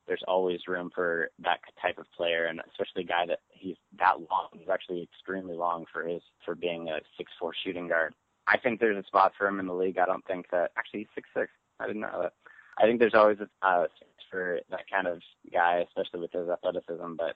there's 0.08 0.24
always 0.28 0.68
room 0.68 0.92
for 0.94 1.30
that 1.44 1.60
type 1.82 1.98
of 1.98 2.12
player, 2.16 2.46
and 2.46 2.62
especially 2.70 3.04
a 3.04 3.08
guy 3.08 3.26
that 3.28 3.40
he's 3.50 3.78
that 4.00 4.20
long. 4.20 4.50
He's 4.54 4.70
actually 4.70 5.04
extremely 5.04 5.56
long 5.56 5.86
for 5.92 6.04
his 6.08 6.22
for 6.46 6.56
being 6.56 6.90
a 6.90 7.00
six 7.18 7.32
four 7.40 7.54
shooting 7.64 7.88
guard. 7.88 8.14
I 8.48 8.58
think 8.58 8.80
there's 8.80 9.04
a 9.04 9.08
spot 9.08 9.34
for 9.38 9.48
him 9.48 9.60
in 9.60 9.68
the 9.68 9.74
league. 9.74 9.98
I 9.98 10.06
don't 10.06 10.26
think 10.26 10.48
that 10.52 10.72
actually 10.78 11.02
he's 11.02 11.16
six 11.16 11.30
six. 11.36 11.52
I 11.80 11.88
didn't 11.88 12.02
know 12.02 12.22
that. 12.22 12.34
I 12.78 12.84
think 12.84 13.00
there's 13.00 13.14
always 13.14 13.38
a 13.40 13.68
uh, 13.68 13.86
for 14.32 14.60
that 14.70 14.90
kind 14.90 15.08
of 15.08 15.22
guy, 15.54 15.86
especially 15.88 16.22
with 16.22 16.32
his 16.32 16.50
athleticism, 16.50 17.16
but 17.18 17.36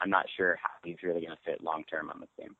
I'm 0.00 0.10
not 0.10 0.26
sure 0.36 0.58
how 0.60 0.70
he's 0.82 1.02
really 1.02 1.20
going 1.20 1.36
to 1.36 1.50
fit 1.50 1.62
long 1.62 1.84
term 1.88 2.10
on 2.10 2.20
this 2.20 2.30
team. 2.38 2.56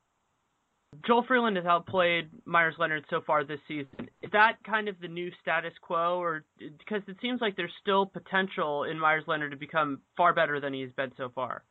Joel 1.07 1.25
Freeland 1.27 1.57
has 1.57 1.67
outplayed 1.67 2.29
Meyers 2.45 2.75
Leonard 2.79 3.05
so 3.11 3.21
far 3.27 3.45
this 3.45 3.61
season. 3.69 4.09
Is 4.23 4.31
that 4.33 4.57
kind 4.65 4.89
of 4.89 4.97
the 5.01 5.09
new 5.09 5.31
status 5.41 5.73
quo, 5.81 6.21
or 6.21 6.45
because 6.59 7.03
it 7.07 7.17
seems 7.23 7.41
like 7.41 7.57
there's 7.57 7.73
still 7.81 8.07
potential 8.07 8.85
in 8.85 8.99
Meyers 8.99 9.25
Leonard 9.27 9.53
to 9.53 9.57
become 9.57 10.01
far 10.17 10.35
better 10.35 10.61
than 10.61 10.75
he's 10.75 10.93
been 10.93 11.13
so 11.17 11.31
far? 11.35 11.63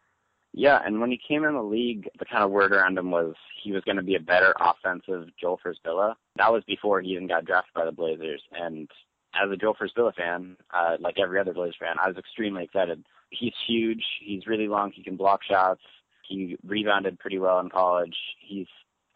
Yeah, 0.53 0.79
and 0.83 0.99
when 0.99 1.11
he 1.11 1.19
came 1.27 1.43
in 1.43 1.53
the 1.53 1.61
league, 1.61 2.09
the 2.17 2.25
kind 2.25 2.43
of 2.43 2.49
word 2.49 2.71
around 2.71 2.97
him 2.97 3.11
was 3.11 3.35
he 3.63 3.71
was 3.71 3.83
going 3.83 3.97
to 3.97 4.03
be 4.03 4.15
a 4.15 4.19
better 4.19 4.53
offensive 4.59 5.27
Joel 5.39 5.59
Przybilla. 5.63 6.15
That 6.37 6.51
was 6.51 6.63
before 6.65 7.01
he 7.01 7.09
even 7.09 7.27
got 7.27 7.45
drafted 7.45 7.73
by 7.75 7.85
the 7.85 7.91
Blazers, 7.91 8.41
and 8.53 8.89
as 9.35 9.51
a 9.51 9.57
Joe 9.57 9.75
Przybilla 9.75 10.15
fan, 10.15 10.57
uh, 10.73 10.95
like 10.99 11.19
every 11.19 11.39
other 11.39 11.53
Blazers 11.53 11.75
fan, 11.79 11.97
I 12.03 12.07
was 12.07 12.17
extremely 12.17 12.63
excited. 12.63 13.05
He's 13.29 13.53
huge. 13.67 14.03
He's 14.21 14.47
really 14.47 14.67
long. 14.67 14.91
He 14.91 15.03
can 15.03 15.17
block 15.17 15.41
shots. 15.47 15.81
He 16.27 16.57
rebounded 16.65 17.19
pretty 17.19 17.37
well 17.37 17.59
in 17.59 17.69
college. 17.69 18.15
He's 18.39 18.67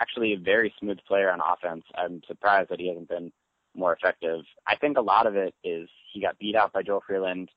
actually 0.03 0.33
a 0.33 0.37
very 0.37 0.73
smooth 0.79 0.99
player 1.07 1.31
on 1.31 1.39
offense. 1.39 1.85
I'm 1.95 2.21
surprised 2.27 2.69
that 2.69 2.79
he 2.79 2.89
hasn't 2.89 3.07
been 3.07 3.31
more 3.73 3.93
effective. 3.93 4.41
I 4.67 4.75
think 4.75 4.97
a 4.97 5.01
lot 5.01 5.27
of 5.27 5.35
it 5.35 5.55
is 5.63 5.87
he 6.11 6.21
got 6.21 6.37
beat 6.39 6.55
out 6.55 6.73
by 6.73 6.83
Joel 6.83 7.03
Freeland, 7.07 7.49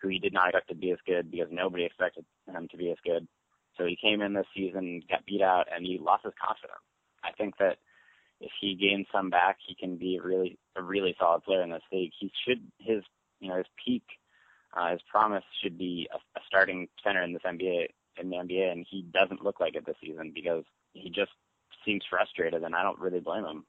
who 0.00 0.08
he 0.08 0.18
did 0.18 0.34
not 0.34 0.48
expect 0.48 0.68
to 0.68 0.74
be 0.74 0.92
as 0.92 0.98
good 1.06 1.30
because 1.30 1.48
nobody 1.50 1.84
expected 1.84 2.24
him 2.46 2.68
to 2.70 2.76
be 2.76 2.90
as 2.90 2.98
good. 3.02 3.26
So 3.78 3.84
he 3.84 3.96
came 4.00 4.20
in 4.20 4.34
this 4.34 4.46
season, 4.54 5.02
got 5.08 5.24
beat 5.26 5.42
out, 5.42 5.66
and 5.74 5.84
he 5.84 5.98
lost 5.98 6.24
his 6.24 6.34
confidence. 6.40 6.80
I 7.24 7.32
think 7.32 7.54
that 7.58 7.78
if 8.40 8.50
he 8.60 8.74
gains 8.74 9.06
some 9.10 9.30
back, 9.30 9.56
he 9.66 9.74
can 9.74 9.96
be 9.96 10.20
really 10.22 10.58
a 10.76 10.82
really 10.82 11.16
solid 11.18 11.44
player 11.44 11.62
in 11.62 11.70
this 11.70 11.82
league. 11.90 12.12
He 12.18 12.30
should 12.46 12.60
his 12.78 13.02
you 13.40 13.48
know 13.48 13.56
his 13.56 13.66
peak, 13.82 14.04
uh, 14.76 14.92
his 14.92 15.00
promise 15.10 15.44
should 15.62 15.78
be 15.78 16.08
a, 16.12 16.16
a 16.16 16.42
starting 16.46 16.88
center 17.02 17.22
in 17.22 17.32
this 17.32 17.42
NBA 17.42 17.86
in 18.20 18.30
the 18.30 18.36
NBA, 18.36 18.72
and 18.72 18.86
he 18.88 19.02
doesn't 19.12 19.42
look 19.42 19.60
like 19.60 19.74
it 19.74 19.86
this 19.86 19.96
season 20.02 20.32
because 20.34 20.64
he 20.92 21.10
just 21.10 21.32
seems 21.86 22.02
frustrated, 22.10 22.62
and 22.62 22.74
I 22.74 22.82
don't 22.82 22.98
really 22.98 23.20
blame 23.20 23.44
him. 23.44 23.64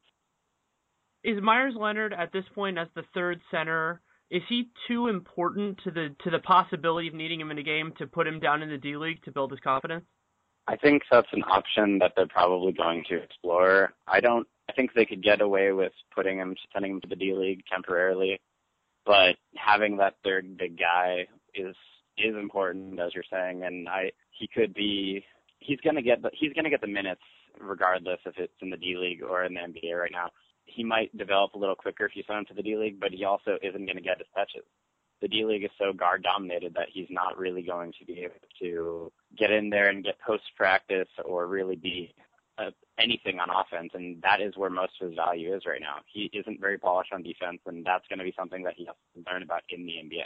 Is 1.24 1.42
Meyers 1.42 1.76
Leonard 1.78 2.14
at 2.14 2.34
this 2.34 2.46
point 2.54 2.78
as 2.78 2.88
the 2.96 3.04
third 3.14 3.40
center? 3.52 4.02
Is 4.30 4.42
he 4.50 4.70
too 4.88 5.08
important 5.08 5.80
to 5.84 5.92
the 5.92 6.16
to 6.24 6.30
the 6.30 6.40
possibility 6.40 7.08
of 7.08 7.14
needing 7.14 7.40
him 7.40 7.52
in 7.52 7.58
a 7.58 7.64
game 7.64 7.94
to 7.98 8.08
put 8.08 8.28
him 8.28 8.40
down 8.40 8.62
in 8.62 8.70
the 8.70 8.78
D 8.78 8.98
League 8.98 9.24
to 9.24 9.32
build 9.32 9.52
his 9.52 9.60
confidence? 9.62 10.06
I 10.68 10.76
think 10.76 11.04
that's 11.10 11.32
an 11.32 11.44
option 11.44 12.00
that 12.00 12.12
they're 12.16 12.28
probably 12.28 12.74
going 12.74 13.06
to 13.10 13.24
explore. 13.24 13.94
I 14.06 14.20
don't 14.20 14.48
I 14.70 14.74
think 14.74 14.94
they 14.94 15.06
could 15.06 15.24
get 15.24 15.42
away 15.42 15.72
with 15.72 15.94
putting 16.14 16.40
him, 16.40 16.56
sending 16.74 16.92
him 16.92 17.02
to 17.02 17.08
the 17.08 17.16
D 17.16 17.34
League 17.34 17.64
temporarily, 17.72 18.40
but 19.06 19.38
having 19.56 19.98
that 19.98 20.16
third 20.24 20.58
big 20.58 20.78
guy 20.78 21.28
is 21.56 21.76
is 22.18 22.36
important, 22.36 23.00
as 23.00 23.14
you're 23.14 23.24
saying, 23.32 23.64
and 23.64 23.88
I 23.88 24.12
he 24.32 24.48
could 24.48 24.74
be 24.74 25.24
he's 25.60 25.80
gonna 25.82 26.02
get 26.02 26.22
the 26.22 26.32
he's 26.34 26.54
gonna 26.54 26.70
get 26.70 26.82
the 26.82 26.88
minutes 26.88 27.22
regardless 27.60 28.20
if 28.26 28.38
it's 28.38 28.54
in 28.62 28.70
the 28.70 28.78
D 28.78 28.96
League 28.98 29.24
or 29.24 29.44
in 29.44 29.54
the 29.54 29.60
NBA 29.62 30.00
right 30.00 30.12
now. 30.12 30.30
he 30.66 30.84
might 30.84 31.16
develop 31.18 31.54
a 31.54 31.58
little 31.58 31.76
quicker 31.76 32.06
if 32.06 32.16
you 32.16 32.24
send 32.28 32.40
him 32.40 32.46
to 32.46 32.54
the 32.54 32.64
D 32.64 32.76
League, 32.76 33.00
but 33.00 33.12
he 33.12 33.24
also 33.24 33.58
isn't 33.62 33.86
going 33.86 33.96
to 33.96 34.02
get 34.02 34.18
his 34.18 34.28
touches. 34.36 34.68
The 35.22 35.28
D 35.28 35.46
League 35.46 35.64
is 35.64 35.72
so 35.80 35.94
guard 35.94 36.24
dominated 36.24 36.74
that 36.76 36.90
he's 36.94 37.08
not 37.10 37.38
really 37.38 37.64
going 37.64 37.94
to 38.00 38.06
be 38.06 38.20
able 38.20 38.36
to 38.62 39.12
get 39.38 39.52
in 39.52 39.70
there 39.70 39.90
and 39.90 40.04
get 40.04 40.20
post 40.20 40.44
practice 40.56 41.08
or 41.26 41.48
really 41.48 41.76
be 41.76 42.14
uh, 42.58 42.72
anything 43.00 43.40
on 43.40 43.50
offense, 43.50 43.92
and 43.94 44.22
that 44.22 44.42
is 44.42 44.58
where 44.58 44.70
most 44.70 44.94
of 45.00 45.10
his 45.10 45.16
value 45.16 45.56
is 45.56 45.64
right 45.66 45.82
now. 45.82 45.98
He 46.12 46.30
isn't 46.34 46.60
very 46.60 46.78
polished 46.78 47.14
on 47.14 47.24
defense, 47.24 47.60
and 47.66 47.86
that's 47.86 48.08
going 48.10 48.20
to 48.20 48.26
be 48.26 48.34
something 48.38 48.64
that 48.64 48.74
he 48.76 48.86
has 48.86 48.96
to 49.16 49.32
learn 49.32 49.44
about 49.44 49.62
in 49.70 49.86
the 49.86 49.94
NBA. 49.94 50.26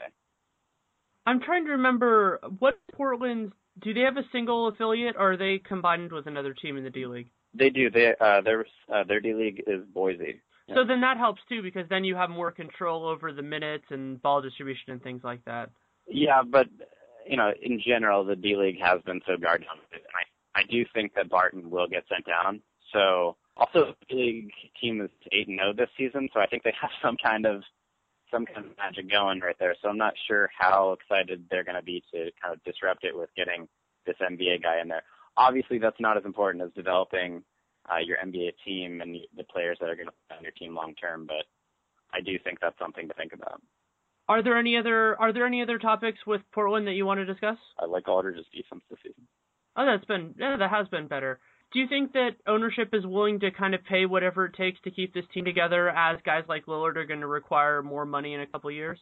I'm 1.26 1.42
trying 1.42 1.66
to 1.66 1.72
remember 1.72 2.40
what 2.60 2.80
Portland. 2.94 3.54
Do 3.80 3.94
they 3.94 4.02
have 4.02 4.18
a 4.18 4.28
single 4.32 4.68
affiliate, 4.68 5.16
or 5.18 5.34
are 5.34 5.38
they 5.38 5.60
combined 5.60 6.12
with 6.12 6.28
another 6.28 6.54
team 6.54 6.78
in 6.78 6.84
the 6.84 6.90
D 6.90 7.06
League? 7.06 7.30
They 7.54 7.70
do. 7.70 7.90
They 7.90 8.14
uh, 8.20 8.42
their 8.42 8.66
uh, 8.94 9.04
their 9.08 9.20
D 9.20 9.34
League 9.34 9.64
is 9.68 9.82
Boise. 9.94 10.42
Yeah. 10.68 10.76
So 10.76 10.86
then 10.86 11.02
that 11.02 11.18
helps 11.18 11.42
too, 11.50 11.62
because 11.62 11.88
then 11.90 12.04
you 12.04 12.16
have 12.16 12.30
more 12.30 12.52
control 12.52 13.08
over 13.08 13.32
the 13.34 13.42
minutes 13.42 13.86
and 13.90 14.22
ball 14.22 14.42
distribution 14.42 14.92
and 14.92 15.02
things 15.02 15.22
like 15.24 15.44
that. 15.46 15.70
Yeah, 16.08 16.42
but 16.46 16.68
you 17.26 17.38
know, 17.38 17.52
in 17.62 17.82
general, 17.86 18.24
the 18.24 18.36
D 18.36 18.56
League 18.56 18.82
has 18.82 19.02
been 19.04 19.22
so 19.26 19.38
guard 19.38 19.62
and 19.62 20.02
I 20.56 20.60
I 20.60 20.64
do 20.70 20.86
think 20.94 21.14
that 21.16 21.30
Barton 21.30 21.70
will 21.70 21.88
get 21.88 22.04
sent 22.10 22.26
down. 22.26 22.62
So 22.94 23.38
also, 23.58 23.96
the 24.00 24.06
D 24.10 24.16
League 24.16 24.52
team 24.80 25.02
is 25.02 25.10
eight 25.32 25.48
and 25.48 25.60
zero 25.60 25.74
this 25.74 25.90
season, 25.98 26.30
so 26.34 26.40
I 26.40 26.48
think 26.48 26.64
they 26.64 26.74
have 26.80 26.92
some 27.02 27.18
kind 27.24 27.46
of 27.46 27.64
some 28.32 28.46
kind 28.46 28.66
of 28.66 28.78
magic 28.78 29.12
going 29.12 29.40
right 29.40 29.56
there. 29.60 29.76
So 29.82 29.90
I'm 29.90 29.98
not 29.98 30.14
sure 30.28 30.50
how 30.58 30.94
excited 30.94 31.46
they're 31.50 31.64
going 31.64 31.76
to 31.76 31.84
be 31.84 32.04
to 32.14 32.32
kind 32.42 32.54
of 32.54 32.64
disrupt 32.64 33.04
it 33.04 33.16
with 33.16 33.30
getting 33.36 33.68
this 34.06 34.16
NBA 34.22 34.64
guy 34.64 34.82
in 34.82 34.88
there. 34.88 35.04
Obviously, 35.38 35.78
that's 35.78 36.00
not 36.00 36.18
as 36.18 36.26
important 36.26 36.64
as 36.64 36.72
developing 36.76 37.44
uh, 37.90 38.00
your 38.04 38.18
NBA 38.18 38.54
team 38.66 39.02
and 39.02 39.16
the 39.36 39.44
players 39.44 39.78
that 39.80 39.90
are 39.90 39.96
going 39.96 40.08
to 40.08 40.14
be 40.30 40.36
on 40.36 40.44
your 40.44 40.52
team 40.54 40.76
long 40.76 40.96
term. 40.96 41.26
But 41.26 41.46
I 42.14 42.22
do 42.22 42.38
think 42.44 42.60
that's 42.60 42.78
something 42.80 43.08
to 43.08 43.14
think 43.14 43.34
about. 43.34 43.62
Are 44.28 44.44
there 44.44 44.58
any 44.58 44.78
other 44.78 45.20
Are 45.20 45.34
there 45.34 45.46
any 45.46 45.62
other 45.62 45.78
topics 45.78 46.20
with 46.26 46.42
Portland 46.54 46.88
that 46.88 46.94
you 46.94 47.06
want 47.06 47.20
to 47.20 47.26
discuss? 47.26 47.58
I 47.80 47.86
like 47.86 48.08
Aldridge's 48.08 48.46
defense 48.54 48.82
this 48.90 49.00
season. 49.04 49.28
Oh, 49.76 49.86
that's 49.86 50.06
been 50.06 50.36
yeah, 50.38 50.58
that 50.58 50.70
has 50.70 50.88
been 50.88 51.08
better. 51.08 51.40
Do 51.74 51.80
you 51.80 51.88
think 51.88 52.12
that 52.14 52.32
ownership 52.48 52.90
is 52.94 53.06
willing 53.06 53.40
to 53.40 53.52
kind 53.52 53.74
of 53.74 53.84
pay 53.86 54.06
whatever 54.06 54.46
it 54.46 54.56
takes 54.56 54.80
to 54.82 54.92
keep 54.92 55.14
this 55.14 55.24
team 55.34 55.46
together 55.46 55.90
as 55.90 56.18
guys 56.26 56.44
like 56.50 56.66
Lillard 56.66 56.98
are 56.98 57.06
going 57.06 57.22
to 57.22 57.28
require 57.28 57.82
more 57.82 58.06
money 58.06 58.34
in 58.34 58.42
a 58.42 58.48
couple 58.48 58.70
years? 58.72 59.00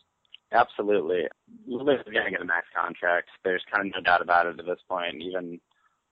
Absolutely. 0.51 1.23
Lillard 1.67 1.99
is 1.99 2.13
going 2.13 2.25
to 2.25 2.31
get 2.31 2.41
a 2.41 2.45
max 2.45 2.67
contract. 2.75 3.29
There's 3.43 3.63
kind 3.73 3.87
of 3.87 3.93
no 3.95 4.01
doubt 4.01 4.21
about 4.21 4.45
it 4.45 4.59
at 4.59 4.65
this 4.67 4.79
point, 4.87 5.15
even 5.19 5.59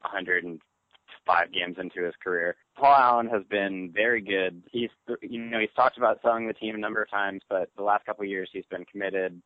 105 0.02 1.54
games 1.54 1.76
into 1.80 2.04
his 2.04 2.15
career. 2.24 2.56
Paul 2.76 2.96
Allen 2.96 3.28
has 3.28 3.43
been 3.52 3.91
very 3.93 4.22
good. 4.22 4.63
He's, 4.72 4.89
you 5.22 5.39
know, 5.39 5.60
he's 5.60 5.70
talked 5.76 6.00
about 6.00 6.22
selling 6.24 6.48
the 6.48 6.54
team 6.54 6.74
a 6.74 6.80
number 6.80 7.04
of 7.04 7.10
times, 7.12 7.41
but 7.50 7.70
the 7.78 7.84
last 7.84 8.06
couple 8.08 8.24
of 8.24 8.30
years 8.30 8.50
he's 8.52 8.65
been 8.72 8.86
committed. 8.86 9.39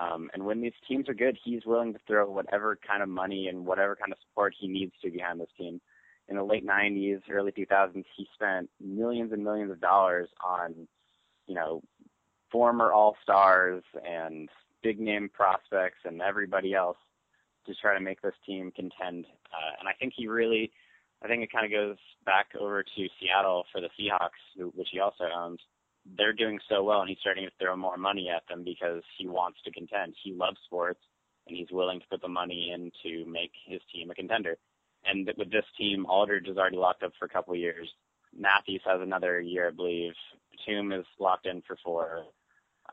Um, 0.00 0.30
and 0.32 0.46
when 0.46 0.60
these 0.60 0.72
teams 0.88 1.08
are 1.08 1.14
good, 1.14 1.36
he's 1.44 1.66
willing 1.66 1.92
to 1.92 1.98
throw 2.06 2.30
whatever 2.30 2.78
kind 2.86 3.02
of 3.02 3.08
money 3.08 3.48
and 3.48 3.66
whatever 3.66 3.96
kind 3.96 4.12
of 4.12 4.18
support 4.28 4.54
he 4.58 4.68
needs 4.68 4.92
to 5.02 5.10
behind 5.10 5.40
this 5.40 5.50
team 5.58 5.80
in 6.32 6.38
the 6.38 6.44
late 6.44 6.66
90s, 6.66 7.20
early 7.30 7.52
2000s, 7.52 8.04
he 8.16 8.26
spent 8.34 8.70
millions 8.80 9.32
and 9.32 9.44
millions 9.44 9.70
of 9.70 9.82
dollars 9.82 10.30
on, 10.42 10.88
you 11.46 11.54
know, 11.54 11.82
former 12.50 12.90
All 12.90 13.16
Stars 13.22 13.84
and 14.02 14.48
big 14.82 14.98
name 14.98 15.28
prospects 15.28 15.98
and 16.06 16.22
everybody 16.22 16.72
else 16.72 16.96
to 17.66 17.74
try 17.74 17.92
to 17.92 18.00
make 18.00 18.22
this 18.22 18.32
team 18.46 18.72
contend. 18.74 19.26
Uh, 19.26 19.72
and 19.78 19.86
I 19.86 19.92
think 20.00 20.14
he 20.16 20.26
really, 20.26 20.72
I 21.22 21.28
think 21.28 21.42
it 21.42 21.52
kind 21.52 21.66
of 21.66 21.70
goes 21.70 21.98
back 22.24 22.46
over 22.58 22.82
to 22.82 23.08
Seattle 23.20 23.64
for 23.70 23.82
the 23.82 23.90
Seahawks, 24.00 24.72
which 24.74 24.88
he 24.90 25.00
also 25.00 25.24
owns. 25.24 25.60
They're 26.16 26.32
doing 26.32 26.58
so 26.66 26.82
well, 26.82 27.00
and 27.00 27.10
he's 27.10 27.18
starting 27.20 27.44
to 27.44 27.52
throw 27.60 27.76
more 27.76 27.98
money 27.98 28.30
at 28.34 28.42
them 28.48 28.64
because 28.64 29.02
he 29.18 29.28
wants 29.28 29.58
to 29.66 29.70
contend. 29.70 30.14
He 30.24 30.32
loves 30.32 30.56
sports, 30.64 31.00
and 31.46 31.54
he's 31.54 31.70
willing 31.70 32.00
to 32.00 32.06
put 32.10 32.22
the 32.22 32.28
money 32.28 32.72
in 32.74 32.90
to 33.02 33.30
make 33.30 33.52
his 33.66 33.82
team 33.92 34.10
a 34.10 34.14
contender. 34.14 34.56
And 35.04 35.30
with 35.36 35.50
this 35.50 35.64
team, 35.76 36.06
Aldridge 36.06 36.48
is 36.48 36.56
already 36.56 36.76
locked 36.76 37.02
up 37.02 37.12
for 37.18 37.24
a 37.24 37.28
couple 37.28 37.54
years. 37.56 37.88
Matthews 38.36 38.82
has 38.86 39.00
another 39.00 39.40
year, 39.40 39.68
I 39.68 39.70
believe. 39.70 40.12
Batum 40.50 40.92
is 40.92 41.04
locked 41.18 41.46
in 41.46 41.62
for 41.66 41.76
four. 41.84 42.24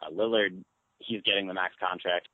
Uh, 0.02 0.10
Lillard, 0.12 0.64
he's 1.00 1.22
getting 1.22 1.48
the 1.48 1.54
max 1.54 1.76
contract. 1.80 2.28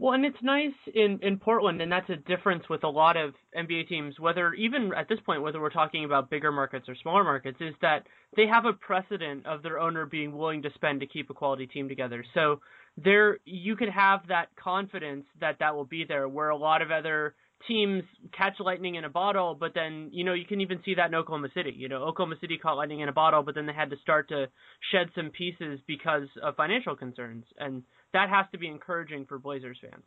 Well, 0.00 0.14
and 0.14 0.24
it's 0.24 0.40
nice 0.42 0.74
in 0.94 1.18
in 1.22 1.38
Portland, 1.38 1.82
and 1.82 1.90
that's 1.90 2.08
a 2.08 2.14
difference 2.14 2.68
with 2.68 2.84
a 2.84 2.88
lot 2.88 3.16
of 3.16 3.34
NBA 3.56 3.88
teams. 3.88 4.18
Whether 4.20 4.54
even 4.54 4.92
at 4.94 5.08
this 5.08 5.18
point, 5.26 5.42
whether 5.42 5.60
we're 5.60 5.70
talking 5.70 6.04
about 6.04 6.30
bigger 6.30 6.52
markets 6.52 6.88
or 6.88 6.94
smaller 6.94 7.24
markets, 7.24 7.58
is 7.60 7.74
that 7.82 8.06
they 8.36 8.46
have 8.46 8.64
a 8.64 8.72
precedent 8.74 9.44
of 9.44 9.64
their 9.64 9.80
owner 9.80 10.06
being 10.06 10.36
willing 10.36 10.62
to 10.62 10.70
spend 10.74 11.00
to 11.00 11.06
keep 11.06 11.30
a 11.30 11.34
quality 11.34 11.66
team 11.66 11.88
together. 11.88 12.24
So 12.32 12.60
there, 12.96 13.38
you 13.44 13.74
can 13.74 13.88
have 13.88 14.20
that 14.28 14.54
confidence 14.54 15.24
that 15.40 15.58
that 15.58 15.74
will 15.74 15.84
be 15.84 16.04
there. 16.04 16.28
Where 16.28 16.50
a 16.50 16.56
lot 16.56 16.80
of 16.80 16.92
other 16.92 17.34
teams 17.66 18.02
catch 18.36 18.54
lightning 18.60 18.94
in 18.94 19.04
a 19.04 19.08
bottle, 19.08 19.54
but 19.58 19.74
then, 19.74 20.08
you 20.12 20.24
know, 20.24 20.34
you 20.34 20.44
can 20.44 20.60
even 20.60 20.80
see 20.84 20.94
that 20.94 21.08
in 21.08 21.14
Oklahoma 21.14 21.48
City. 21.54 21.74
You 21.76 21.88
know, 21.88 22.02
Oklahoma 22.02 22.36
City 22.40 22.56
caught 22.58 22.76
lightning 22.76 23.00
in 23.00 23.08
a 23.08 23.12
bottle, 23.12 23.42
but 23.42 23.54
then 23.54 23.66
they 23.66 23.72
had 23.72 23.90
to 23.90 23.96
start 24.02 24.28
to 24.28 24.46
shed 24.92 25.08
some 25.14 25.30
pieces 25.30 25.80
because 25.86 26.28
of 26.42 26.56
financial 26.56 26.94
concerns. 26.94 27.44
And 27.58 27.82
that 28.12 28.28
has 28.28 28.46
to 28.52 28.58
be 28.58 28.68
encouraging 28.68 29.26
for 29.26 29.38
Blazers 29.38 29.78
fans. 29.80 30.04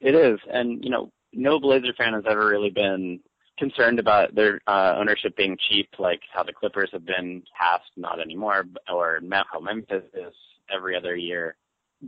It 0.00 0.14
is. 0.14 0.38
And, 0.52 0.84
you 0.84 0.90
know, 0.90 1.10
no 1.32 1.58
Blazer 1.58 1.94
fan 1.96 2.12
has 2.12 2.24
ever 2.28 2.46
really 2.46 2.70
been 2.70 3.20
concerned 3.58 3.98
about 3.98 4.34
their 4.34 4.60
uh, 4.66 4.94
ownership 4.98 5.36
being 5.36 5.56
cheap, 5.68 5.88
like 5.98 6.20
how 6.32 6.42
the 6.42 6.52
Clippers 6.52 6.90
have 6.92 7.06
been 7.06 7.42
past, 7.58 7.84
not 7.96 8.20
anymore, 8.20 8.64
or 8.92 9.20
how 9.50 9.60
Memphis 9.60 10.04
is 10.14 10.34
every 10.74 10.96
other 10.96 11.16
year. 11.16 11.56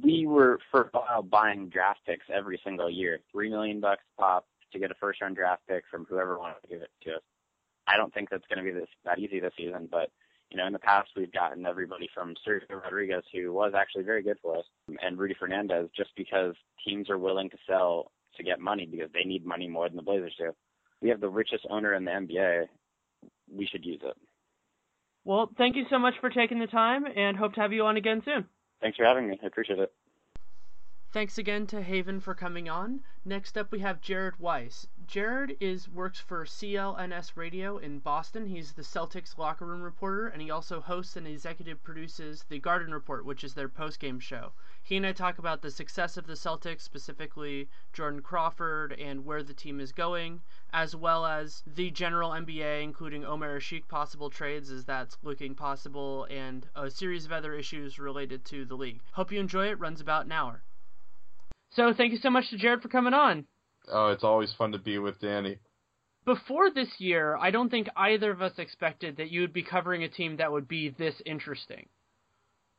We 0.03 0.27
were 0.27 0.59
for 0.71 0.91
a 0.93 0.99
while 0.99 1.23
buying 1.23 1.69
draft 1.69 2.01
picks 2.07 2.27
every 2.33 2.61
single 2.65 2.91
year, 2.91 3.21
three 3.31 3.49
million 3.49 3.81
bucks 3.81 4.03
pop, 4.19 4.45
to 4.75 4.79
get 4.79 4.91
a 4.91 4.95
first 5.01 5.23
round 5.23 5.37
draft 5.37 5.63
pick 5.67 5.85
from 5.91 6.07
whoever 6.09 6.39
wanted 6.39 6.61
to 6.63 6.69
give 6.69 6.83
it 6.83 6.91
to 7.05 7.15
us. 7.15 7.23
I 7.87 7.97
don't 7.97 8.13
think 8.13 8.31
that's 8.31 8.45
going 8.53 8.65
to 8.65 8.73
be 8.73 8.79
this 8.79 8.89
that 9.05 9.19
easy 9.19 9.41
this 9.41 9.53
season, 9.57 9.89
but 9.91 10.11
you 10.51 10.59
know, 10.59 10.67
in 10.67 10.73
the 10.73 10.79
past 10.79 11.11
we've 11.17 11.33
gotten 11.33 11.67
everybody 11.67 12.09
from 12.15 12.35
Sergio 12.47 12.83
Rodriguez, 12.83 13.25
who 13.33 13.53
was 13.53 13.73
actually 13.77 14.05
very 14.05 14.23
good 14.23 14.37
for 14.43 14.59
us, 14.59 14.65
and 15.01 15.19
Rudy 15.19 15.35
Fernandez, 15.39 15.89
just 15.97 16.11
because 16.17 16.55
teams 16.87 17.11
are 17.11 17.19
willing 17.19 17.51
to 17.51 17.57
sell 17.67 18.13
to 18.37 18.43
get 18.43 18.61
money 18.61 18.87
because 18.87 19.11
they 19.13 19.25
need 19.25 19.45
money 19.45 19.69
more 19.69 19.89
than 19.89 19.97
the 19.97 20.03
Blazers 20.03 20.35
do. 20.39 20.53
We 21.01 21.09
have 21.11 21.21
the 21.21 21.29
richest 21.29 21.67
owner 21.71 21.95
in 21.95 22.05
the 22.05 22.11
NBA. 22.11 22.67
We 23.53 23.67
should 23.67 23.85
use 23.85 24.01
it. 24.03 24.17
Well, 25.25 25.51
thank 25.57 25.77
you 25.77 25.85
so 25.91 25.99
much 25.99 26.15
for 26.21 26.31
taking 26.31 26.59
the 26.59 26.67
time, 26.67 27.05
and 27.05 27.37
hope 27.37 27.55
to 27.55 27.61
have 27.61 27.73
you 27.73 27.85
on 27.85 27.97
again 27.97 28.23
soon. 28.25 28.45
Thanks 28.81 28.97
for 28.97 29.05
having 29.05 29.29
me. 29.29 29.39
I 29.43 29.47
appreciate 29.47 29.79
it. 29.79 29.93
Thanks 31.15 31.39
again 31.39 31.69
to 31.69 31.81
Haven 31.81 32.19
for 32.19 32.35
coming 32.35 32.69
on. 32.69 33.05
Next 33.25 33.57
up, 33.57 33.71
we 33.71 33.79
have 33.79 34.01
Jared 34.01 34.41
Weiss. 34.41 34.89
Jared 35.07 35.57
is 35.61 35.89
works 35.89 36.19
for 36.19 36.45
CLNS 36.45 37.37
Radio 37.37 37.79
in 37.79 38.01
Boston. 38.01 38.49
He's 38.49 38.73
the 38.73 38.83
Celtics 38.83 39.39
locker 39.39 39.65
room 39.65 39.81
reporter, 39.81 40.27
and 40.27 40.43
he 40.43 40.51
also 40.51 40.81
hosts 40.81 41.15
and 41.15 41.29
executive 41.29 41.85
produces 41.85 42.47
the 42.49 42.59
Garden 42.59 42.93
Report, 42.93 43.25
which 43.25 43.45
is 43.45 43.55
their 43.55 43.69
post-game 43.69 44.19
show. 44.19 44.55
He 44.83 44.97
and 44.97 45.07
I 45.07 45.13
talk 45.13 45.39
about 45.39 45.63
the 45.63 45.71
success 45.71 46.17
of 46.17 46.27
the 46.27 46.33
Celtics, 46.33 46.81
specifically 46.81 47.69
Jordan 47.93 48.21
Crawford 48.21 48.93
and 48.95 49.25
where 49.25 49.45
the 49.45 49.55
team 49.55 49.79
is 49.79 49.93
going, 49.93 50.43
as 50.73 50.97
well 50.97 51.25
as 51.27 51.63
the 51.65 51.93
general 51.93 52.31
NBA, 52.31 52.83
including 52.83 53.25
Omer 53.25 53.61
Asik 53.61 53.87
possible 53.87 54.31
trades 54.31 54.69
as 54.69 54.85
that's 54.85 55.17
looking 55.23 55.55
possible, 55.55 56.27
and 56.29 56.67
a 56.75 56.91
series 56.91 57.25
of 57.25 57.31
other 57.31 57.55
issues 57.55 58.01
related 58.01 58.45
to 58.47 58.65
the 58.65 58.77
league. 58.77 59.01
Hope 59.13 59.31
you 59.31 59.39
enjoy 59.39 59.69
it. 59.69 59.79
Runs 59.79 60.01
about 60.01 60.27
an 60.27 60.33
hour. 60.33 60.65
So 61.75 61.93
thank 61.97 62.13
you 62.13 62.19
so 62.19 62.31
much 62.31 62.51
to 62.51 62.57
Jared 62.57 62.83
for 62.83 62.89
coming 62.89 63.15
on. 63.15 63.47
Oh, 63.91 64.09
it's 64.11 64.25
always 64.25 64.53
fun 64.57 64.73
to 64.73 64.79
be 64.79 64.99
with 64.99 65.21
Danny. 65.21 65.59
Before 66.25 66.71
this 66.71 66.89
year, 66.99 67.37
I 67.37 67.51
don't 67.51 67.69
think 67.69 67.89
either 67.97 68.31
of 68.31 68.41
us 68.41 68.53
expected 68.59 69.19
that 69.19 69.31
you 69.31 69.43
would 69.43 69.53
be 69.53 69.63
covering 69.63 70.05
a 70.05 70.09
team 70.09 70.37
that 70.39 70.51
would 70.51 70.67
be 70.67 70.89
this 70.89 71.15
interesting. 71.27 71.87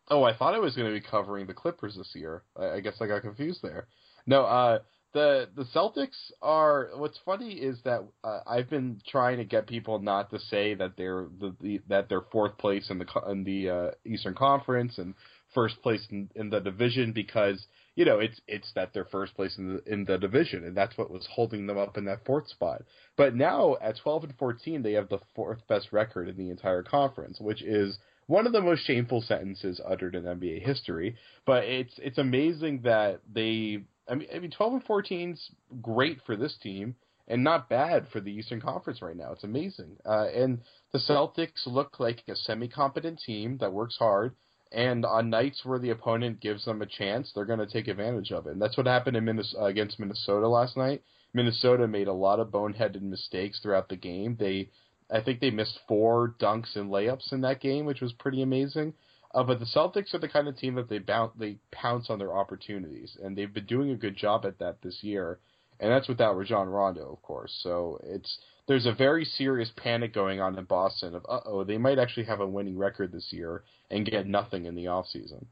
Oh, 0.09 0.23
I 0.23 0.35
thought 0.35 0.55
I 0.55 0.59
was 0.59 0.75
going 0.75 0.91
to 0.91 0.99
be 0.99 1.05
covering 1.05 1.45
the 1.45 1.53
Clippers 1.53 1.95
this 1.95 2.11
year. 2.15 2.43
I, 2.55 2.71
I 2.71 2.79
guess 2.79 2.95
I 3.01 3.07
got 3.07 3.21
confused 3.21 3.59
there. 3.61 3.87
No, 4.25 4.41
uh, 4.43 4.79
the 5.13 5.49
the 5.55 5.65
Celtics 5.75 6.31
are. 6.41 6.89
What's 6.95 7.19
funny 7.25 7.53
is 7.53 7.79
that 7.85 8.01
uh, 8.23 8.39
I've 8.47 8.69
been 8.69 9.01
trying 9.07 9.37
to 9.37 9.45
get 9.45 9.67
people 9.67 9.99
not 9.99 10.31
to 10.31 10.39
say 10.39 10.73
that 10.75 10.93
they're 10.97 11.27
the, 11.39 11.55
the 11.61 11.81
that 11.87 12.09
they're 12.09 12.25
fourth 12.31 12.57
place 12.57 12.89
in 12.89 12.99
the 12.99 13.05
in 13.29 13.43
the 13.43 13.69
uh, 13.69 13.91
Eastern 14.05 14.35
Conference 14.35 14.97
and 14.97 15.13
first 15.53 15.81
place 15.81 16.05
in, 16.11 16.29
in 16.35 16.49
the 16.49 16.59
division 16.59 17.13
because 17.13 17.65
you 17.95 18.03
know, 18.03 18.19
it's 18.19 18.39
it's 18.47 18.71
that 18.75 18.93
they're 18.93 19.05
first 19.05 19.35
place 19.35 19.57
in 19.57 19.75
the 19.75 19.91
in 19.91 20.05
the 20.05 20.17
division, 20.17 20.65
and 20.65 20.75
that's 20.75 20.97
what 20.97 21.09
was 21.09 21.27
holding 21.31 21.65
them 21.65 21.77
up 21.77 21.97
in 21.97 22.05
that 22.05 22.25
fourth 22.25 22.47
spot. 22.49 22.83
But 23.15 23.35
now 23.35 23.77
at 23.81 23.97
12 23.97 24.25
and 24.25 24.37
14, 24.37 24.81
they 24.83 24.93
have 24.93 25.09
the 25.09 25.19
fourth 25.33 25.65
best 25.67 25.93
record 25.93 26.27
in 26.27 26.37
the 26.37 26.49
entire 26.49 26.83
conference, 26.83 27.39
which 27.39 27.61
is 27.61 27.97
one 28.27 28.45
of 28.45 28.53
the 28.53 28.61
most 28.61 28.85
shameful 28.85 29.21
sentences 29.21 29.79
uttered 29.87 30.15
in 30.15 30.23
NBA 30.23 30.61
history. 30.65 31.15
But 31.45 31.63
it's 31.63 31.93
it's 31.97 32.17
amazing 32.17 32.81
that 32.83 33.21
they. 33.33 33.83
I 34.07 34.13
mean, 34.13 34.27
I 34.35 34.37
mean, 34.37 34.51
12 34.51 34.73
and 34.73 34.85
14's 34.85 35.49
great 35.81 36.19
for 36.27 36.35
this 36.35 36.55
team, 36.61 36.95
and 37.27 37.43
not 37.43 37.69
bad 37.69 38.07
for 38.11 38.19
the 38.19 38.31
Eastern 38.31 38.61
Conference 38.61 39.01
right 39.01 39.15
now. 39.15 39.31
It's 39.31 39.43
amazing. 39.43 39.97
Uh, 40.05 40.27
and 40.27 40.59
the 40.91 40.99
Celtics 40.99 41.65
look 41.65 41.99
like 41.99 42.21
a 42.27 42.35
semi-competent 42.35 43.19
team 43.25 43.57
that 43.61 43.73
works 43.73 43.97
hard. 43.97 44.35
And 44.75 45.05
on 45.05 45.29
nights 45.29 45.61
where 45.63 45.79
the 45.79 45.91
opponent 45.91 46.41
gives 46.41 46.65
them 46.65 46.81
a 46.81 46.85
chance, 46.85 47.31
they're 47.33 47.45
going 47.45 47.59
to 47.59 47.65
take 47.65 47.87
advantage 47.87 48.33
of 48.33 48.45
it. 48.45 48.51
And 48.51 48.61
that's 48.61 48.75
what 48.75 48.87
happened 48.87 49.15
in 49.15 49.23
Minnesota, 49.23 49.63
against 49.63 49.99
Minnesota 49.99 50.49
last 50.49 50.75
night. 50.75 51.01
Minnesota 51.33 51.87
made 51.87 52.09
a 52.09 52.13
lot 52.13 52.41
of 52.41 52.49
boneheaded 52.49 53.01
mistakes 53.01 53.59
throughout 53.61 53.87
the 53.87 53.95
game. 53.95 54.35
They, 54.37 54.69
I 55.09 55.21
think 55.21 55.39
they 55.39 55.49
missed 55.49 55.79
four 55.87 56.35
dunks 56.41 56.75
and 56.75 56.91
layups 56.91 57.31
in 57.31 57.39
that 57.41 57.61
game, 57.61 57.85
which 57.85 58.01
was 58.01 58.11
pretty 58.11 58.41
amazing. 58.41 58.93
Uh, 59.33 59.43
but 59.43 59.59
the 59.59 59.65
Celtics 59.65 60.13
are 60.13 60.19
the 60.19 60.27
kind 60.27 60.49
of 60.49 60.57
team 60.57 60.75
that 60.75 60.89
they 60.89 60.99
bounce, 60.99 61.31
they 61.39 61.57
pounce 61.71 62.09
on 62.09 62.19
their 62.19 62.35
opportunities, 62.35 63.17
and 63.23 63.37
they've 63.37 63.53
been 63.53 63.65
doing 63.65 63.91
a 63.91 63.95
good 63.95 64.17
job 64.17 64.45
at 64.45 64.59
that 64.59 64.81
this 64.81 65.03
year. 65.03 65.39
And 65.79 65.89
that's 65.89 66.09
without 66.09 66.35
Rajon 66.35 66.67
Rondo, 66.67 67.13
of 67.13 67.21
course. 67.21 67.57
So 67.63 67.99
it's 68.03 68.39
there's 68.67 68.85
a 68.85 68.93
very 68.93 69.25
serious 69.25 69.71
panic 69.77 70.13
going 70.13 70.41
on 70.41 70.57
in 70.57 70.65
Boston 70.65 71.15
of 71.15 71.25
uh 71.29 71.41
oh 71.45 71.63
they 71.63 71.77
might 71.77 71.99
actually 71.99 72.25
have 72.25 72.39
a 72.39 72.47
winning 72.47 72.77
record 72.77 73.11
this 73.11 73.27
year 73.31 73.63
and 73.89 74.05
get 74.05 74.27
nothing 74.27 74.65
in 74.65 74.75
the 74.75 74.87
off 74.87 75.07
season. 75.07 75.45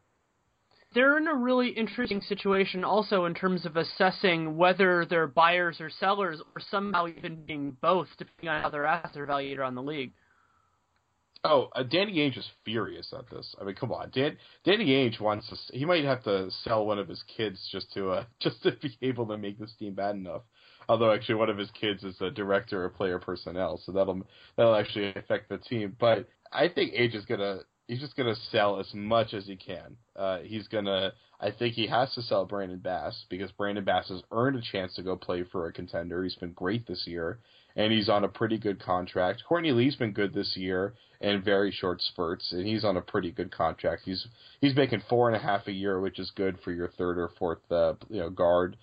They're 0.93 1.17
in 1.17 1.28
a 1.28 1.34
really 1.34 1.69
interesting 1.69 2.21
situation 2.21 2.84
also 2.84 3.26
in 3.26 3.34
terms 3.34 3.65
of 3.65 3.78
assessing 3.78 4.58
whether 4.58 5.06
they're 5.06 5.28
buyers 5.28 5.82
or 5.82 5.89
sellers 5.89 6.39
or 6.56 6.62
somehow 6.69 7.08
even 7.08 7.43
being 7.45 7.76
both 7.82 8.08
depending 8.17 8.49
on 8.49 8.62
how 8.62 8.69
their 8.69 8.86
assets 8.86 9.17
are 9.17 9.26
valued 9.26 9.58
around 9.58 9.76
the 9.76 9.82
league. 9.82 10.12
Oh, 11.45 11.69
uh, 11.76 11.84
Danny 11.84 12.17
Ainge 12.17 12.38
is 12.38 12.47
furious 12.63 13.12
at 13.17 13.30
this. 13.30 13.54
I 13.60 13.65
mean, 13.65 13.76
come 13.76 13.91
on, 13.91 14.12
Dan, 14.13 14.38
Danny 14.63 14.86
Ainge 14.86 15.19
wants 15.19 15.49
to. 15.49 15.78
He 15.78 15.84
might 15.84 16.06
have 16.06 16.23
to 16.23 16.49
sell 16.63 16.86
one 16.86 16.99
of 16.99 17.10
his 17.10 17.21
kids 17.36 17.60
just 17.69 17.91
to 17.93 18.12
uh, 18.12 18.23
just 18.39 18.63
to 18.63 18.71
be 18.82 18.97
able 19.02 19.28
to 19.28 19.38
make 19.38 19.60
this 19.60 19.73
team 19.78 19.93
bad 19.93 20.15
enough. 20.15 20.43
Although 20.89 21.13
actually, 21.13 21.36
one 21.36 21.50
of 21.50 21.58
his 21.58 21.72
kids 21.72 22.04
is 22.04 22.19
a 22.22 22.32
director 22.32 22.86
of 22.86 22.96
player 22.96 23.19
personnel, 23.19 23.80
so 23.86 23.91
that'll 23.91 24.22
that'll 24.58 24.76
actually 24.76 25.13
affect 25.15 25.50
the 25.50 25.58
team. 25.58 25.96
But 26.00 26.28
I 26.52 26.67
think 26.67 26.93
Ainge 26.93 27.15
is 27.15 27.26
gonna 27.26 27.60
he's 27.88 28.00
just 28.00 28.15
gonna 28.15 28.36
sell 28.52 28.80
as 28.80 28.91
much 28.93 29.34
as 29.34 29.46
he 29.46 29.56
can. 29.56 29.96
Uh, 30.15 30.39
he's 30.39 30.67
gonna. 30.67 31.13
I 31.39 31.52
think 31.52 31.74
he 31.74 31.88
has 31.88 32.13
to 32.13 32.22
sell 32.22 32.46
Brandon 32.46 32.80
Bass 32.80 33.26
because 33.30 33.52
Brandon 33.52 33.84
Bass 33.84 34.08
has 34.10 34.22
earned 34.32 34.56
a 34.56 34.62
chance 34.62 34.96
to 34.96 35.04
go 35.04 35.15
play 35.15 35.43
for 35.52 35.67
a 35.67 35.74
contender. 35.74 36.24
He's 36.24 36.36
been 36.36 36.54
great 36.54 36.88
this 36.88 37.06
year, 37.06 37.39
and 37.76 37.91
he's 37.91 38.08
on 38.08 38.24
a 38.24 38.30
pretty 38.30 38.58
good 38.58 38.82
contract. 38.82 39.43
Courtney 39.48 39.72
Lee's 39.72 39.96
been 39.96 40.13
good 40.13 40.34
this 40.34 40.56
year 40.56 40.93
in 41.19 41.41
very 41.41 41.72
short 41.72 42.02
spurts, 42.02 42.52
and 42.52 42.65
he's 42.65 42.86
on 42.86 42.98
a 42.98 43.02
pretty 43.02 43.32
good 43.32 43.52
contract. 43.52 44.04
He's 44.06 44.26
he's 44.62 44.76
making 44.76 45.04
four 45.10 45.28
and 45.28 45.36
a 45.36 45.39
half 45.39 45.67
a 45.67 45.72
year, 45.72 46.00
which 46.00 46.19
is 46.19 46.32
good 46.32 46.58
for 46.63 46.72
your 46.72 46.89
third 46.98 47.17
or 47.17 47.30
fourth 47.38 47.60
uh, 47.72 47.93
you 48.10 48.19
know 48.19 48.30
guard. 48.30 48.78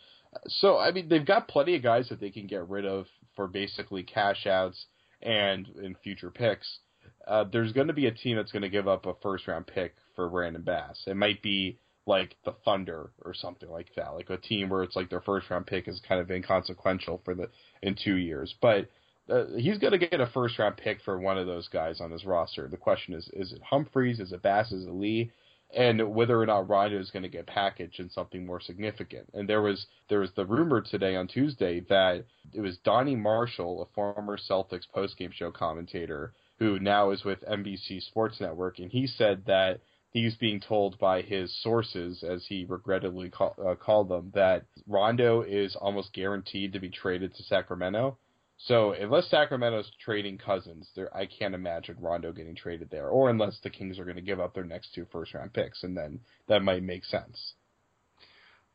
So 0.47 0.79
I 0.79 0.91
mean, 0.93 1.09
they've 1.09 1.27
got 1.27 1.49
plenty 1.49 1.77
of 1.77 1.83
guys 1.83 2.09
that 2.09 2.21
they 2.21 2.31
can 2.31 2.47
get 2.47 2.69
rid 2.69 2.87
of 2.87 3.07
for 3.37 3.47
basically 3.47 4.03
cash 4.03 4.47
outs 4.47 4.87
and 5.23 5.67
in 5.83 5.97
future 6.03 6.31
picks. 6.31 6.79
Uh, 7.27 7.45
there's 7.51 7.73
going 7.73 7.87
to 7.89 7.93
be 7.93 8.07
a 8.07 8.13
team 8.13 8.37
that's 8.37 8.53
going 8.53 8.63
to 8.63 8.69
give 8.69 8.89
up 8.89 9.07
a 9.07 9.15
first 9.23 9.47
round 9.47 9.67
pick 9.67 9.95
for 10.17 10.29
Brandon 10.29 10.63
Bass. 10.63 11.03
It 11.07 11.17
might 11.17 11.43
be 11.43 11.79
like 12.07 12.37
the 12.45 12.55
Thunder 12.65 13.11
or 13.25 13.35
something 13.35 13.71
like 13.71 13.89
that, 13.97 14.15
like 14.15 14.31
a 14.31 14.37
team 14.37 14.69
where 14.69 14.83
it's 14.83 14.97
like 14.97 15.11
their 15.11 15.21
first 15.21 15.51
round 15.51 15.67
pick 15.67 15.87
is 15.89 16.01
kind 16.09 16.21
of 16.21 16.31
inconsequential 16.31 17.21
for 17.25 17.35
the 17.35 17.49
in 17.83 17.95
two 18.03 18.17
years, 18.17 18.55
but 18.61 18.89
uh, 19.31 19.45
he's 19.57 19.79
going 19.79 19.93
to 19.93 19.99
get 19.99 20.21
a 20.21 20.27
first 20.27 20.59
round 20.59 20.77
pick 20.77 21.01
for 21.05 21.19
one 21.19 21.39
of 21.39 21.47
those 21.47 21.69
guys 21.69 22.01
on 22.01 22.11
his 22.11 22.25
roster. 22.25 22.69
The 22.69 22.77
question 22.77 23.15
is, 23.15 23.29
is 23.33 23.53
it 23.53 23.63
Humphries? 23.63 24.19
Is 24.19 24.33
it 24.33 24.43
Bass? 24.43 24.73
Is 24.73 24.87
it 24.87 24.93
Lee? 24.93 25.31
And 25.77 26.15
whether 26.15 26.41
or 26.41 26.47
not 26.47 26.69
Rondo 26.69 26.99
is 26.99 27.11
going 27.11 27.23
to 27.23 27.29
get 27.29 27.47
packaged 27.47 28.01
in 28.01 28.11
something 28.11 28.45
more 28.45 28.61
significant. 28.61 29.29
And 29.35 29.49
there 29.49 29.63
was 29.63 29.87
there 30.09 30.21
was 30.21 30.33
the 30.35 30.45
rumor 30.45 30.81
today 30.81 31.15
on 31.15 31.29
Tuesday 31.29 31.81
that 31.89 32.25
it 32.53 32.61
was 32.61 32.79
Donny 32.79 33.15
Marshall, 33.15 33.83
a 33.83 33.95
former 33.95 34.37
Celtics 34.37 34.87
postgame 34.95 35.33
show 35.33 35.53
commentator, 35.53 36.33
who 36.59 36.79
now 36.81 37.11
is 37.11 37.25
with 37.25 37.45
NBC 37.49 38.03
Sports 38.03 38.41
Network, 38.41 38.79
and 38.79 38.91
he 38.91 39.07
said 39.07 39.45
that 39.47 39.81
he's 40.11 40.35
being 40.35 40.61
told 40.61 40.99
by 40.99 41.23
his 41.23 41.55
sources, 41.63 42.23
as 42.23 42.45
he 42.47 42.65
regrettably 42.69 43.31
call, 43.31 43.55
uh, 43.65 43.75
called 43.75 44.09
them, 44.09 44.31
that 44.35 44.65
Rondo 44.87 45.43
is 45.43 45.77
almost 45.77 46.13
guaranteed 46.13 46.73
to 46.73 46.81
be 46.81 46.91
traded 46.91 47.35
to 47.35 47.43
Sacramento 47.45 48.19
so 48.67 48.93
unless 48.93 49.31
Sacramento's 49.31 49.91
trading 50.05 50.37
Cousins, 50.37 50.91
there 50.95 51.15
I 51.17 51.27
can't 51.27 51.55
imagine 51.55 51.97
Rondo 51.99 52.31
getting 52.33 52.55
traded 52.55 52.91
there, 52.91 53.09
or 53.09 53.31
unless 53.31 53.59
the 53.63 53.71
Kings 53.71 53.99
are 53.99 54.05
going 54.05 54.17
to 54.17 54.23
give 54.23 54.41
up 54.41 54.55
their 54.55 54.65
next 54.65 54.95
two 54.95 55.07
first 55.11 55.33
round 55.33 55.53
picks, 55.55 55.83
and 55.83 55.97
then 55.97 56.21
that 56.47 56.63
might 56.63 56.83
make 56.83 57.05
sense. 57.05 57.55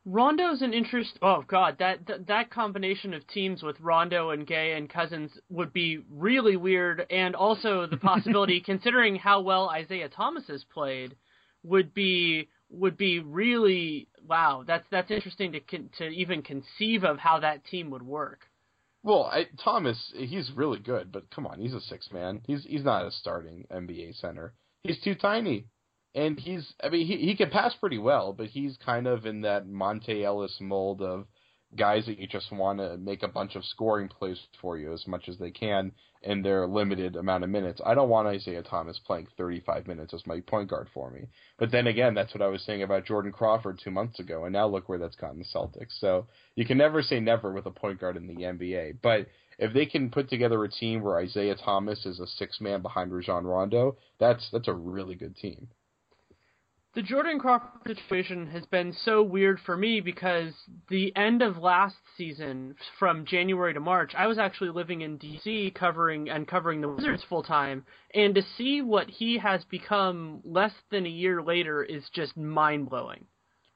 Rondo's 0.04 0.64
an 0.64 0.74
interest. 0.74 1.20
Oh 1.22 1.44
God, 1.48 1.78
that, 1.80 2.06
that 2.08 2.28
that 2.28 2.50
combination 2.50 3.14
of 3.14 3.28
teams 3.28 3.62
with 3.62 3.80
Rondo 3.80 4.32
and 4.32 4.48
Gay 4.48 4.74
and 4.74 4.90
Cousins 4.90 5.32
would 5.50 5.72
be 5.72 6.00
really 6.10 6.58
weird, 6.58 7.06
and 7.12 7.36
also 7.36 7.86
the 7.86 7.98
possibility, 8.12 8.62
considering 8.62 9.16
how 9.16 9.42
well 9.42 9.70
Isaiah 9.70 10.10
Thomas 10.10 10.48
has 10.48 10.64
played, 10.64 11.16
would 11.62 11.94
be 11.94 12.50
would 12.70 12.98
be 12.98 13.20
really 13.20 14.08
wow. 14.28 14.64
That's 14.66 14.86
that's 14.90 15.12
interesting 15.12 15.52
to 15.52 15.60
to 15.98 16.08
even 16.08 16.42
conceive 16.42 17.04
of 17.04 17.20
how 17.20 17.40
that 17.42 17.66
team 17.66 17.92
would 17.92 18.04
work. 18.04 18.48
Well, 19.06 19.26
I, 19.26 19.46
Thomas, 19.64 20.12
he's 20.16 20.52
really 20.56 20.80
good, 20.80 21.12
but 21.12 21.30
come 21.30 21.46
on, 21.46 21.60
he's 21.60 21.76
a 21.76 21.82
six 21.82 22.12
man. 22.12 22.42
He's 22.48 22.64
he's 22.66 22.84
not 22.84 23.06
a 23.06 23.12
starting 23.12 23.68
NBA 23.72 24.20
center. 24.20 24.56
He's 24.82 25.00
too 25.00 25.14
tiny, 25.14 25.68
and 26.16 26.40
he's 26.40 26.74
I 26.84 26.90
mean 26.90 27.06
he 27.06 27.18
he 27.18 27.36
can 27.36 27.52
pass 27.52 27.76
pretty 27.76 28.00
well, 28.00 28.34
but 28.34 28.48
he's 28.48 28.78
kind 28.84 29.06
of 29.06 29.28
in 29.28 29.42
that 29.42 29.68
Monta 29.68 30.24
Ellis 30.24 30.58
mold 30.60 31.04
of 31.04 31.28
guys 31.76 32.06
that 32.06 32.20
you 32.20 32.28
just 32.28 32.52
want 32.52 32.80
to 32.80 32.98
make 32.98 33.24
a 33.24 33.28
bunch 33.28 33.56
of 33.56 33.66
scoring 33.66 34.08
plays 34.08 34.40
for 34.62 34.78
you 34.78 34.94
as 34.94 35.06
much 35.08 35.28
as 35.28 35.38
they 35.38 35.52
can 35.52 35.92
in 36.24 36.42
their 36.42 36.66
limited 36.68 37.16
amount 37.16 37.44
of 37.44 37.50
minutes. 37.50 37.80
I 37.86 37.94
don't 37.94 38.10
want 38.10 38.28
Isaiah 38.28 38.64
Thomas 38.64 39.00
playing 39.06 39.28
35 39.38 39.88
minutes 39.88 40.14
as 40.14 40.26
my 40.26 40.40
point 40.42 40.70
guard 40.70 40.88
for 40.94 41.12
me. 41.12 41.28
But 41.58 41.72
then 41.72 41.88
again, 41.88 42.14
that's 42.14 42.34
what 42.34 42.42
I 42.42 42.48
was 42.48 42.64
saying 42.64 42.82
about 42.82 43.06
Jordan 43.06 43.32
Crawford 43.32 43.80
two 43.84 43.92
months 43.92 44.20
ago, 44.20 44.46
and 44.46 44.54
now 44.54 44.68
look 44.68 44.90
where 44.90 44.98
that's 44.98 45.16
gotten 45.16 45.40
the 45.40 45.46
Celtics. 45.46 46.00
So 46.00 46.28
you 46.56 46.66
can 46.66 46.78
never 46.78 47.02
say 47.02 47.20
never 47.20 47.54
with 47.54 47.66
a 47.68 47.72
point 47.72 48.00
guard 48.00 48.18
in 48.18 48.28
the 48.28 48.44
NBA. 48.44 48.98
But 49.02 49.28
if 49.60 49.74
they 49.74 49.86
can 49.86 50.10
put 50.10 50.30
together 50.30 50.64
a 50.64 50.70
team 50.70 51.02
where 51.02 51.20
Isaiah 51.20 51.56
Thomas 51.56 52.06
is 52.06 52.20
a 52.20 52.28
six 52.28 52.60
man 52.60 52.82
behind 52.82 53.14
Rajon 53.14 53.46
Rondo, 53.46 53.98
that's 54.20 54.50
that's 54.52 54.68
a 54.68 54.74
really 54.74 55.16
good 55.16 55.36
team 55.36 55.68
the 56.96 57.02
Jordan 57.02 57.40
Crawford 57.40 57.70
situation 57.86 58.48
has 58.48 58.66
been 58.68 58.94
so 59.04 59.22
weird 59.22 59.60
for 59.66 59.76
me 59.76 60.00
because 60.00 60.54
the 60.90 61.14
end 61.16 61.42
of 61.42 61.58
last 61.58 61.98
season, 62.18 62.76
from 62.98 63.26
January 63.26 63.74
to 63.74 63.82
March, 63.82 64.14
I 64.18 64.28
was 64.28 64.38
actually 64.38 64.70
living 64.70 65.02
in 65.02 65.20
DC 65.20 65.76
covering 65.76 66.30
and 66.30 66.48
covering 66.48 66.80
the 66.80 66.88
Wizards 66.88 67.24
full 67.28 67.44
time, 67.44 67.86
and 68.14 68.34
to 68.36 68.42
see 68.58 68.82
what 68.82 69.10
he 69.10 69.38
has 69.38 69.64
become 69.66 70.40
less 70.46 70.72
than 70.90 71.06
a 71.06 71.10
year 71.10 71.44
later 71.44 71.84
is 71.84 72.04
just 72.14 72.38
mind 72.38 72.90
blowing. 72.90 73.26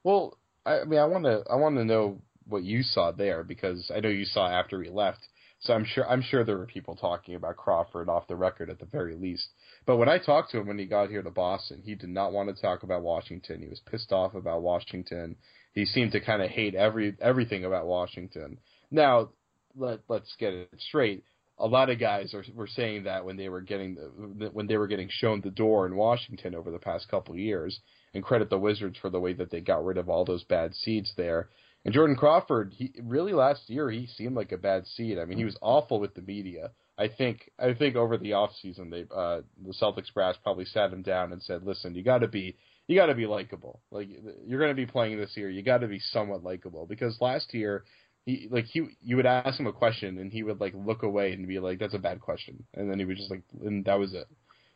Well, 0.04 0.38
I 0.66 0.86
mean, 0.86 1.00
I 1.00 1.06
want 1.06 1.26
to 1.26 1.44
I 1.52 1.56
want 1.56 1.76
to 1.76 1.86
know 1.86 2.22
what 2.48 2.64
you 2.64 2.84
saw 2.84 3.12
there 3.12 3.44
because 3.44 3.92
I 3.94 4.00
know 4.00 4.10
you 4.10 4.26
saw 4.26 4.48
after 4.48 4.82
he 4.82 4.90
left. 4.90 5.20
So 5.60 5.74
I'm 5.74 5.84
sure 5.84 6.10
I'm 6.10 6.22
sure 6.22 6.46
there 6.46 6.58
were 6.58 6.66
people 6.66 6.96
talking 6.96 7.36
about 7.36 7.58
Crawford 7.58 8.08
off 8.08 8.28
the 8.28 8.36
record 8.38 8.70
at 8.70 8.80
the 8.80 8.86
very 8.86 9.16
least. 9.16 9.50
But 9.90 9.98
when 9.98 10.08
I 10.08 10.20
talked 10.20 10.52
to 10.52 10.60
him 10.60 10.68
when 10.68 10.78
he 10.78 10.86
got 10.86 11.10
here 11.10 11.24
to 11.24 11.32
Boston, 11.32 11.82
he 11.84 11.96
did 11.96 12.12
not 12.12 12.32
want 12.32 12.56
to 12.56 12.62
talk 12.62 12.84
about 12.84 13.02
Washington. 13.02 13.60
He 13.60 13.68
was 13.68 13.82
pissed 13.90 14.12
off 14.12 14.36
about 14.36 14.62
Washington. 14.62 15.36
He 15.74 15.86
seemed 15.86 16.12
to 16.12 16.20
kind 16.20 16.44
of 16.44 16.52
hate 16.52 16.76
every 16.76 17.18
everything 17.20 17.66
about 17.66 17.88
Washington. 17.88 18.60
Now, 18.92 19.30
let 19.76 20.02
let's 20.08 20.32
get 20.40 20.54
it 20.54 20.70
straight. 20.78 21.24
A 21.58 21.66
lot 21.66 21.90
of 21.90 22.00
guys 22.00 22.36
are, 22.36 22.44
were 22.54 22.68
saying 22.68 23.06
that 23.06 23.26
when 23.26 23.36
they 23.36 23.50
were 23.50 23.62
getting 23.62 23.96
the, 24.38 24.52
when 24.54 24.68
they 24.68 24.78
were 24.78 24.86
getting 24.86 25.10
shown 25.10 25.42
the 25.42 25.50
door 25.50 25.88
in 25.88 25.96
Washington 25.96 26.54
over 26.54 26.70
the 26.70 26.78
past 26.78 27.10
couple 27.10 27.34
of 27.34 27.40
years, 27.40 27.80
and 28.14 28.24
credit 28.24 28.52
the 28.52 28.60
Wizards 28.60 29.00
for 29.00 29.10
the 29.10 29.20
way 29.20 29.34
that 29.34 29.50
they 29.50 29.60
got 29.60 29.84
rid 29.84 29.98
of 29.98 30.08
all 30.08 30.24
those 30.24 30.44
bad 30.44 30.76
seeds 30.76 31.12
there. 31.18 31.50
And 31.84 31.96
Jordan 31.96 32.16
Crawford, 32.16 32.74
he 32.78 32.94
really 33.02 33.34
last 33.34 33.68
year 33.72 33.90
he 33.90 34.06
seemed 34.06 34.36
like 34.36 34.52
a 34.52 34.58
bad 34.58 34.86
seed. 34.86 35.18
I 35.18 35.26
mean, 35.26 35.40
he 35.40 35.44
mm. 35.46 35.48
was 35.48 35.58
awful 35.64 36.00
with 36.00 36.14
the 36.14 36.22
media. 36.22 36.70
I 37.00 37.08
think 37.08 37.50
I 37.58 37.74
think 37.74 37.96
over 37.96 38.18
the 38.18 38.34
off 38.34 38.52
season 38.62 38.90
they 38.90 39.06
uh 39.16 39.42
the 39.66 39.74
Celtics 39.82 40.14
brass 40.14 40.36
probably 40.44 40.66
sat 40.66 40.92
him 40.92 41.02
down 41.02 41.32
and 41.32 41.42
said, 41.42 41.64
"Listen, 41.64 41.96
you 41.96 42.04
got 42.04 42.20
to 42.20 42.28
be 42.28 42.58
you 42.88 42.96
got 42.96 43.06
to 43.06 43.16
be 43.16 43.26
likable. 43.26 43.80
Like 43.90 44.10
you're 44.46 44.60
going 44.60 44.76
to 44.76 44.86
be 44.86 44.86
playing 44.86 45.18
this 45.18 45.38
year, 45.38 45.50
you 45.50 45.62
got 45.62 45.78
to 45.78 45.88
be 45.88 46.00
somewhat 46.00 46.44
likable 46.44 46.86
because 46.88 47.22
last 47.22 47.54
year 47.54 47.86
he 48.26 48.50
like 48.52 48.66
he 48.66 48.88
you 49.02 49.16
would 49.16 49.26
ask 49.26 49.60
him 49.60 49.68
a 49.68 49.72
question 49.72 50.18
and 50.18 50.34
he 50.34 50.44
would 50.44 50.60
like 50.60 50.74
look 50.76 51.04
away 51.04 51.32
and 51.32 51.48
be 51.48 51.60
like 51.60 51.80
that's 51.80 51.94
a 51.94 52.00
bad 52.00 52.20
question 52.20 52.66
and 52.74 52.92
then 52.92 53.00
he 53.00 53.06
would 53.06 53.16
just 53.16 53.32
like 53.32 53.44
and 53.64 53.86
that 53.86 53.98
was 53.98 54.14
it. 54.14 54.28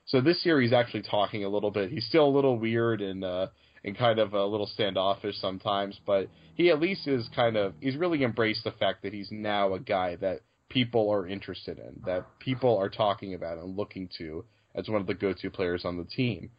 So 0.05 0.21
this 0.21 0.45
year 0.45 0.61
he's 0.61 0.73
actually 0.73 1.01
talking 1.01 1.43
a 1.43 1.49
little 1.49 1.71
bit. 1.71 1.91
He's 1.91 2.05
still 2.05 2.25
a 2.25 2.35
little 2.35 2.57
weird 2.57 3.01
and 3.01 3.25
uh 3.25 3.47
and 3.83 3.97
kind 3.97 4.19
of 4.19 4.33
a 4.33 4.45
little 4.45 4.67
standoffish 4.67 5.35
sometimes, 5.39 5.99
but 6.05 6.29
he 6.55 6.69
at 6.69 6.79
least 6.79 7.05
is 7.05 7.27
kind 7.35 7.57
of 7.57 7.73
he's 7.81 7.97
really 7.97 8.23
embraced 8.23 8.63
the 8.63 8.71
fact 8.71 9.03
that 9.03 9.11
he's 9.11 9.29
now 9.29 9.73
a 9.73 9.79
guy 9.79 10.15
that 10.17 10.39
people 10.69 11.09
are 11.11 11.27
interested 11.27 11.77
in, 11.77 12.01
that 12.05 12.25
people 12.39 12.77
are 12.77 12.89
talking 12.89 13.33
about 13.33 13.57
and 13.57 13.77
looking 13.77 14.09
to 14.17 14.45
as 14.75 14.89
one 14.89 15.01
of 15.01 15.07
the 15.07 15.13
go-to 15.13 15.49
players 15.49 15.85
on 15.85 15.97
the 15.97 16.05
team. 16.05 16.49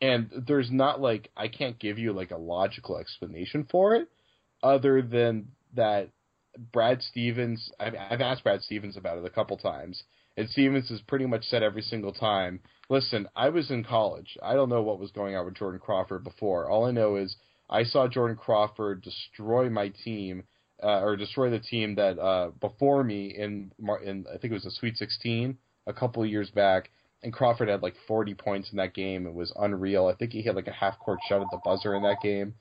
And 0.00 0.30
there's 0.46 0.70
not 0.70 1.00
like 1.00 1.30
I 1.36 1.48
can't 1.48 1.78
give 1.78 1.98
you 1.98 2.12
like 2.12 2.30
a 2.30 2.36
logical 2.36 2.98
explanation 2.98 3.66
for 3.70 3.94
it 3.94 4.08
other 4.62 5.02
than 5.02 5.48
that 5.74 6.10
Brad 6.72 7.02
Stevens. 7.02 7.70
I've, 7.78 7.94
I've 8.10 8.20
asked 8.20 8.42
Brad 8.42 8.62
Stevens 8.62 8.96
about 8.96 9.18
it 9.18 9.24
a 9.24 9.30
couple 9.30 9.56
times, 9.56 10.02
and 10.36 10.48
Stevens 10.48 10.88
has 10.88 11.00
pretty 11.02 11.26
much 11.26 11.44
said 11.44 11.62
every 11.62 11.82
single 11.82 12.12
time, 12.12 12.60
"Listen, 12.88 13.28
I 13.36 13.50
was 13.50 13.70
in 13.70 13.84
college. 13.84 14.36
I 14.42 14.54
don't 14.54 14.68
know 14.68 14.82
what 14.82 14.98
was 14.98 15.12
going 15.12 15.36
on 15.36 15.44
with 15.44 15.56
Jordan 15.56 15.80
Crawford 15.80 16.24
before. 16.24 16.68
All 16.68 16.86
I 16.86 16.90
know 16.92 17.16
is 17.16 17.36
I 17.68 17.84
saw 17.84 18.08
Jordan 18.08 18.36
Crawford 18.36 19.02
destroy 19.02 19.68
my 19.68 19.88
team." 20.04 20.44
Uh, 20.82 21.00
or 21.00 21.16
destroy 21.16 21.50
the 21.50 21.58
team 21.58 21.94
that 21.94 22.18
uh, 22.18 22.50
before 22.60 23.04
me 23.04 23.34
in 23.36 23.70
in 24.02 24.24
I 24.28 24.38
think 24.38 24.52
it 24.52 24.54
was 24.54 24.66
a 24.66 24.70
Sweet 24.70 24.96
16 24.96 25.58
a 25.86 25.92
couple 25.92 26.24
years 26.24 26.50
back, 26.50 26.90
and 27.22 27.32
Crawford 27.32 27.68
had 27.68 27.82
like 27.82 27.94
40 28.08 28.34
points 28.34 28.70
in 28.70 28.78
that 28.78 28.94
game. 28.94 29.26
It 29.26 29.34
was 29.34 29.52
unreal. 29.56 30.06
I 30.06 30.14
think 30.14 30.32
he 30.32 30.42
had 30.42 30.56
like 30.56 30.68
a 30.68 30.72
half 30.72 30.98
court 30.98 31.18
shot 31.28 31.42
at 31.42 31.48
the 31.50 31.60
buzzer 31.64 31.94
in 31.94 32.02
that 32.02 32.22
game. 32.22 32.54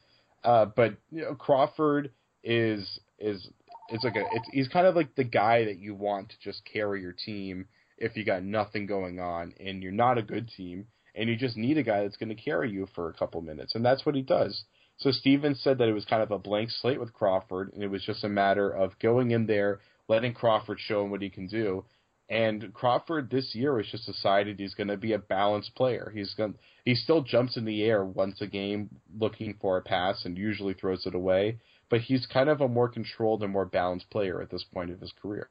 Uh, 0.43 0.65
but 0.65 0.95
you 1.11 1.21
know, 1.21 1.35
Crawford 1.35 2.11
is 2.43 2.99
is 3.19 3.49
is 3.89 4.03
like 4.03 4.15
a 4.15 4.23
it's, 4.33 4.49
he's 4.51 4.67
kind 4.67 4.87
of 4.87 4.95
like 4.95 5.15
the 5.15 5.23
guy 5.23 5.65
that 5.65 5.79
you 5.79 5.95
want 5.95 6.29
to 6.29 6.35
just 6.41 6.61
carry 6.65 7.01
your 7.01 7.13
team 7.13 7.65
if 7.97 8.15
you 8.15 8.23
got 8.23 8.43
nothing 8.43 8.85
going 8.85 9.19
on 9.19 9.53
and 9.59 9.83
you're 9.83 9.91
not 9.91 10.17
a 10.17 10.23
good 10.23 10.49
team 10.55 10.85
and 11.15 11.29
you 11.29 11.35
just 11.35 11.57
need 11.57 11.77
a 11.77 11.83
guy 11.83 12.03
that's 12.03 12.17
going 12.17 12.29
to 12.29 12.41
carry 12.41 12.71
you 12.71 12.87
for 12.95 13.09
a 13.09 13.13
couple 13.13 13.41
minutes 13.41 13.75
and 13.75 13.83
that's 13.83 14.05
what 14.05 14.15
he 14.15 14.21
does. 14.21 14.63
So 14.99 15.11
Stevens 15.11 15.61
said 15.61 15.77
that 15.77 15.89
it 15.89 15.93
was 15.93 16.05
kind 16.05 16.21
of 16.21 16.31
a 16.31 16.39
blank 16.39 16.69
slate 16.69 16.99
with 16.99 17.13
Crawford 17.13 17.73
and 17.73 17.83
it 17.83 17.89
was 17.89 18.03
just 18.03 18.23
a 18.23 18.29
matter 18.29 18.69
of 18.69 18.99
going 18.99 19.31
in 19.31 19.45
there, 19.47 19.79
letting 20.07 20.33
Crawford 20.33 20.79
show 20.79 21.03
him 21.03 21.11
what 21.11 21.21
he 21.21 21.29
can 21.29 21.47
do 21.47 21.85
and 22.29 22.71
Crawford 22.73 23.29
this 23.31 23.55
year 23.55 23.77
has 23.77 23.87
just 23.87 24.05
decided 24.05 24.59
he's 24.59 24.75
going 24.75 24.87
to 24.87 24.97
be 24.97 25.13
a 25.13 25.19
balanced 25.19 25.73
player. 25.75 26.11
He's 26.13 26.33
going 26.35 26.55
he 26.85 26.93
still 26.93 27.21
jumps 27.21 27.57
in 27.57 27.65
the 27.65 27.83
air 27.83 28.05
once 28.05 28.39
a 28.41 28.47
game 28.47 28.89
looking 29.19 29.55
for 29.59 29.77
a 29.77 29.81
pass 29.81 30.25
and 30.25 30.37
usually 30.37 30.73
throws 30.73 31.05
it 31.05 31.15
away, 31.15 31.57
but 31.89 32.01
he's 32.01 32.27
kind 32.27 32.49
of 32.49 32.61
a 32.61 32.67
more 32.67 32.87
controlled 32.87 33.41
and 33.41 33.51
more 33.51 33.65
balanced 33.65 34.09
player 34.11 34.41
at 34.41 34.51
this 34.51 34.63
point 34.63 34.91
of 34.91 35.01
his 35.01 35.11
career. 35.19 35.49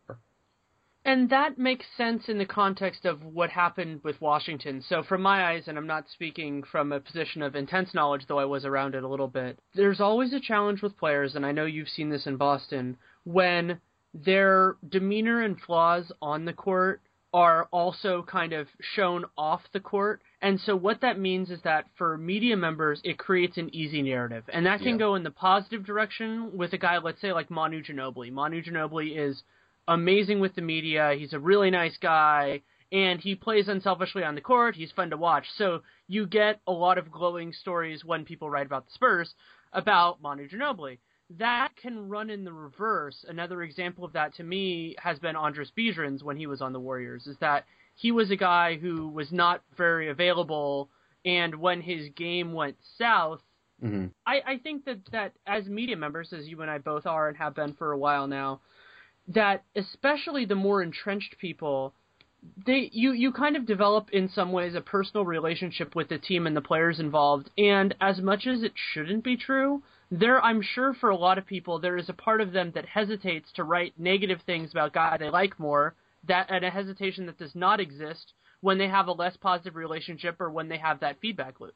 And 1.08 1.30
that 1.30 1.56
makes 1.56 1.86
sense 1.96 2.28
in 2.28 2.36
the 2.36 2.44
context 2.44 3.06
of 3.06 3.24
what 3.24 3.48
happened 3.48 4.04
with 4.04 4.20
Washington. 4.20 4.84
So, 4.86 5.02
from 5.02 5.22
my 5.22 5.52
eyes, 5.52 5.66
and 5.66 5.78
I'm 5.78 5.86
not 5.86 6.04
speaking 6.12 6.62
from 6.62 6.92
a 6.92 7.00
position 7.00 7.40
of 7.40 7.56
intense 7.56 7.94
knowledge, 7.94 8.26
though 8.28 8.38
I 8.38 8.44
was 8.44 8.66
around 8.66 8.94
it 8.94 9.02
a 9.02 9.08
little 9.08 9.26
bit, 9.26 9.58
there's 9.74 10.02
always 10.02 10.34
a 10.34 10.40
challenge 10.40 10.82
with 10.82 10.98
players, 10.98 11.34
and 11.34 11.46
I 11.46 11.52
know 11.52 11.64
you've 11.64 11.88
seen 11.88 12.10
this 12.10 12.26
in 12.26 12.36
Boston, 12.36 12.98
when 13.24 13.80
their 14.12 14.76
demeanor 14.86 15.40
and 15.40 15.58
flaws 15.58 16.12
on 16.20 16.44
the 16.44 16.52
court 16.52 17.00
are 17.32 17.68
also 17.72 18.22
kind 18.22 18.52
of 18.52 18.66
shown 18.94 19.24
off 19.38 19.62
the 19.72 19.80
court. 19.80 20.20
And 20.42 20.60
so 20.60 20.76
what 20.76 21.00
that 21.00 21.18
means 21.18 21.48
is 21.48 21.62
that 21.62 21.86
for 21.96 22.18
media 22.18 22.56
members, 22.58 23.00
it 23.02 23.18
creates 23.18 23.56
an 23.56 23.74
easy 23.74 24.02
narrative. 24.02 24.44
And 24.52 24.66
that 24.66 24.80
can 24.80 24.88
yeah. 24.92 24.98
go 24.98 25.14
in 25.14 25.22
the 25.22 25.30
positive 25.30 25.86
direction 25.86 26.54
with 26.54 26.74
a 26.74 26.78
guy, 26.78 26.98
let's 26.98 27.20
say 27.22 27.32
like 27.32 27.50
Manu 27.50 27.82
Ginobili. 27.82 28.30
Manu 28.30 28.62
Ginobili 28.62 29.18
is 29.18 29.42
amazing 29.88 30.38
with 30.38 30.54
the 30.54 30.62
media. 30.62 31.14
He's 31.18 31.32
a 31.32 31.40
really 31.40 31.70
nice 31.70 31.96
guy 31.96 32.62
and 32.92 33.20
he 33.20 33.34
plays 33.34 33.68
unselfishly 33.68 34.22
on 34.22 34.34
the 34.34 34.40
court. 34.40 34.76
He's 34.76 34.92
fun 34.92 35.10
to 35.10 35.16
watch. 35.16 35.44
So 35.56 35.82
you 36.06 36.26
get 36.26 36.60
a 36.66 36.72
lot 36.72 36.96
of 36.96 37.10
glowing 37.10 37.52
stories 37.52 38.04
when 38.04 38.24
people 38.24 38.48
write 38.48 38.66
about 38.66 38.86
the 38.86 38.92
Spurs 38.92 39.34
about 39.72 40.22
Manu 40.22 40.48
Ginobili 40.48 40.98
that 41.36 41.70
can 41.80 42.08
run 42.08 42.30
in 42.30 42.44
the 42.44 42.52
reverse. 42.52 43.24
Another 43.28 43.62
example 43.62 44.04
of 44.04 44.12
that 44.14 44.34
to 44.36 44.42
me 44.42 44.94
has 44.98 45.18
been 45.18 45.36
Andris 45.36 45.72
Biedrins 45.76 46.22
when 46.22 46.36
he 46.36 46.46
was 46.46 46.62
on 46.62 46.72
the 46.72 46.80
Warriors, 46.80 47.26
is 47.26 47.36
that 47.40 47.64
he 47.94 48.12
was 48.12 48.30
a 48.30 48.36
guy 48.36 48.76
who 48.76 49.08
was 49.08 49.30
not 49.32 49.62
very 49.76 50.08
available, 50.08 50.88
and 51.24 51.54
when 51.54 51.80
his 51.82 52.08
game 52.16 52.52
went 52.52 52.76
south, 52.96 53.40
mm-hmm. 53.82 54.06
I, 54.26 54.40
I 54.46 54.58
think 54.58 54.84
that, 54.86 55.00
that 55.12 55.32
as 55.46 55.66
media 55.66 55.96
members, 55.96 56.32
as 56.32 56.46
you 56.46 56.62
and 56.62 56.70
I 56.70 56.78
both 56.78 57.06
are 57.06 57.28
and 57.28 57.36
have 57.36 57.54
been 57.54 57.74
for 57.74 57.92
a 57.92 57.98
while 57.98 58.26
now, 58.26 58.60
that 59.28 59.64
especially 59.76 60.44
the 60.44 60.54
more 60.54 60.82
entrenched 60.82 61.38
people, 61.38 61.94
they 62.66 62.88
you 62.92 63.12
you 63.12 63.32
kind 63.32 63.56
of 63.56 63.66
develop 63.66 64.10
in 64.10 64.28
some 64.28 64.52
ways 64.52 64.74
a 64.74 64.80
personal 64.80 65.24
relationship 65.24 65.94
with 65.94 66.08
the 66.08 66.18
team 66.18 66.46
and 66.46 66.56
the 66.56 66.60
players 66.60 67.00
involved, 67.00 67.50
and 67.58 67.94
as 68.00 68.20
much 68.20 68.46
as 68.46 68.62
it 68.62 68.72
shouldn't 68.74 69.24
be 69.24 69.36
true, 69.36 69.82
there 70.10 70.42
I'm 70.42 70.62
sure 70.62 70.94
for 70.94 71.10
a 71.10 71.16
lot 71.16 71.38
of 71.38 71.46
people 71.46 71.78
there 71.78 71.96
is 71.96 72.08
a 72.08 72.14
part 72.14 72.40
of 72.40 72.52
them 72.52 72.72
that 72.74 72.86
hesitates 72.86 73.52
to 73.52 73.64
write 73.64 73.98
negative 73.98 74.40
things 74.46 74.70
about 74.70 74.92
guys 74.92 75.18
they 75.18 75.30
like 75.30 75.58
more 75.58 75.94
that 76.26 76.46
and 76.50 76.64
a 76.64 76.70
hesitation 76.70 77.26
that 77.26 77.38
does 77.38 77.54
not 77.54 77.80
exist 77.80 78.32
when 78.60 78.78
they 78.78 78.88
have 78.88 79.06
a 79.06 79.12
less 79.12 79.36
positive 79.36 79.76
relationship 79.76 80.40
or 80.40 80.50
when 80.50 80.68
they 80.68 80.78
have 80.78 81.00
that 81.00 81.20
feedback 81.20 81.60
loop. 81.60 81.74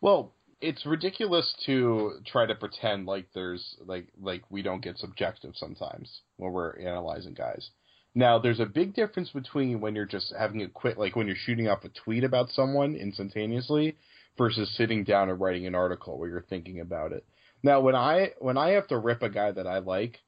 Well, 0.00 0.32
it's 0.60 0.84
ridiculous 0.84 1.54
to 1.66 2.20
try 2.26 2.46
to 2.46 2.54
pretend 2.54 3.06
like 3.06 3.26
there's 3.34 3.76
like 3.84 4.08
like 4.20 4.42
we 4.50 4.62
don't 4.62 4.82
get 4.82 4.98
subjective 4.98 5.52
sometimes 5.56 6.20
when 6.36 6.52
we're 6.52 6.78
analyzing 6.78 7.34
guys. 7.34 7.70
Now, 8.14 8.38
there's 8.40 8.60
a 8.60 8.66
big 8.66 8.94
difference 8.94 9.30
between 9.30 9.80
when 9.80 9.94
you're 9.94 10.04
just 10.04 10.34
having 10.36 10.62
a 10.62 10.68
quit, 10.68 10.98
like 10.98 11.14
when 11.14 11.28
you're 11.28 11.36
shooting 11.36 11.68
off 11.68 11.84
a 11.84 11.88
tweet 11.90 12.24
about 12.24 12.50
someone 12.50 12.96
instantaneously 12.96 13.96
versus 14.36 14.74
sitting 14.76 15.04
down 15.04 15.30
and 15.30 15.40
writing 15.40 15.66
an 15.66 15.76
article 15.76 16.18
where 16.18 16.28
you're 16.28 16.42
thinking 16.42 16.80
about 16.80 17.12
it. 17.12 17.24
Now, 17.62 17.80
when 17.80 17.94
I 17.94 18.32
when 18.38 18.58
I 18.58 18.70
have 18.70 18.88
to 18.88 18.98
rip 18.98 19.22
a 19.22 19.30
guy 19.30 19.52
that 19.52 19.66
I 19.66 19.78
like, 19.78 20.18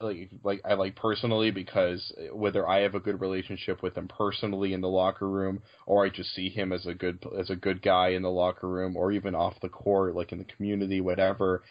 like 0.00 0.30
like 0.42 0.60
I 0.64 0.74
like 0.74 0.96
personally 0.96 1.50
because 1.50 2.12
uh, 2.18 2.34
whether 2.34 2.68
I 2.68 2.80
have 2.80 2.94
a 2.94 3.00
good 3.00 3.20
relationship 3.20 3.82
with 3.82 3.96
him 3.96 4.08
personally 4.08 4.72
in 4.72 4.80
the 4.80 4.88
locker 4.88 5.28
room 5.28 5.62
or 5.86 6.04
I 6.04 6.08
just 6.08 6.34
see 6.34 6.48
him 6.48 6.72
as 6.72 6.86
a 6.86 6.94
good 6.94 7.24
as 7.38 7.50
a 7.50 7.56
good 7.56 7.82
guy 7.82 8.10
in 8.10 8.22
the 8.22 8.30
locker 8.30 8.68
room 8.68 8.96
or 8.96 9.12
even 9.12 9.34
off 9.34 9.60
the 9.60 9.68
court 9.68 10.14
like 10.16 10.32
in 10.32 10.38
the 10.38 10.44
community 10.44 11.00
whatever 11.00 11.62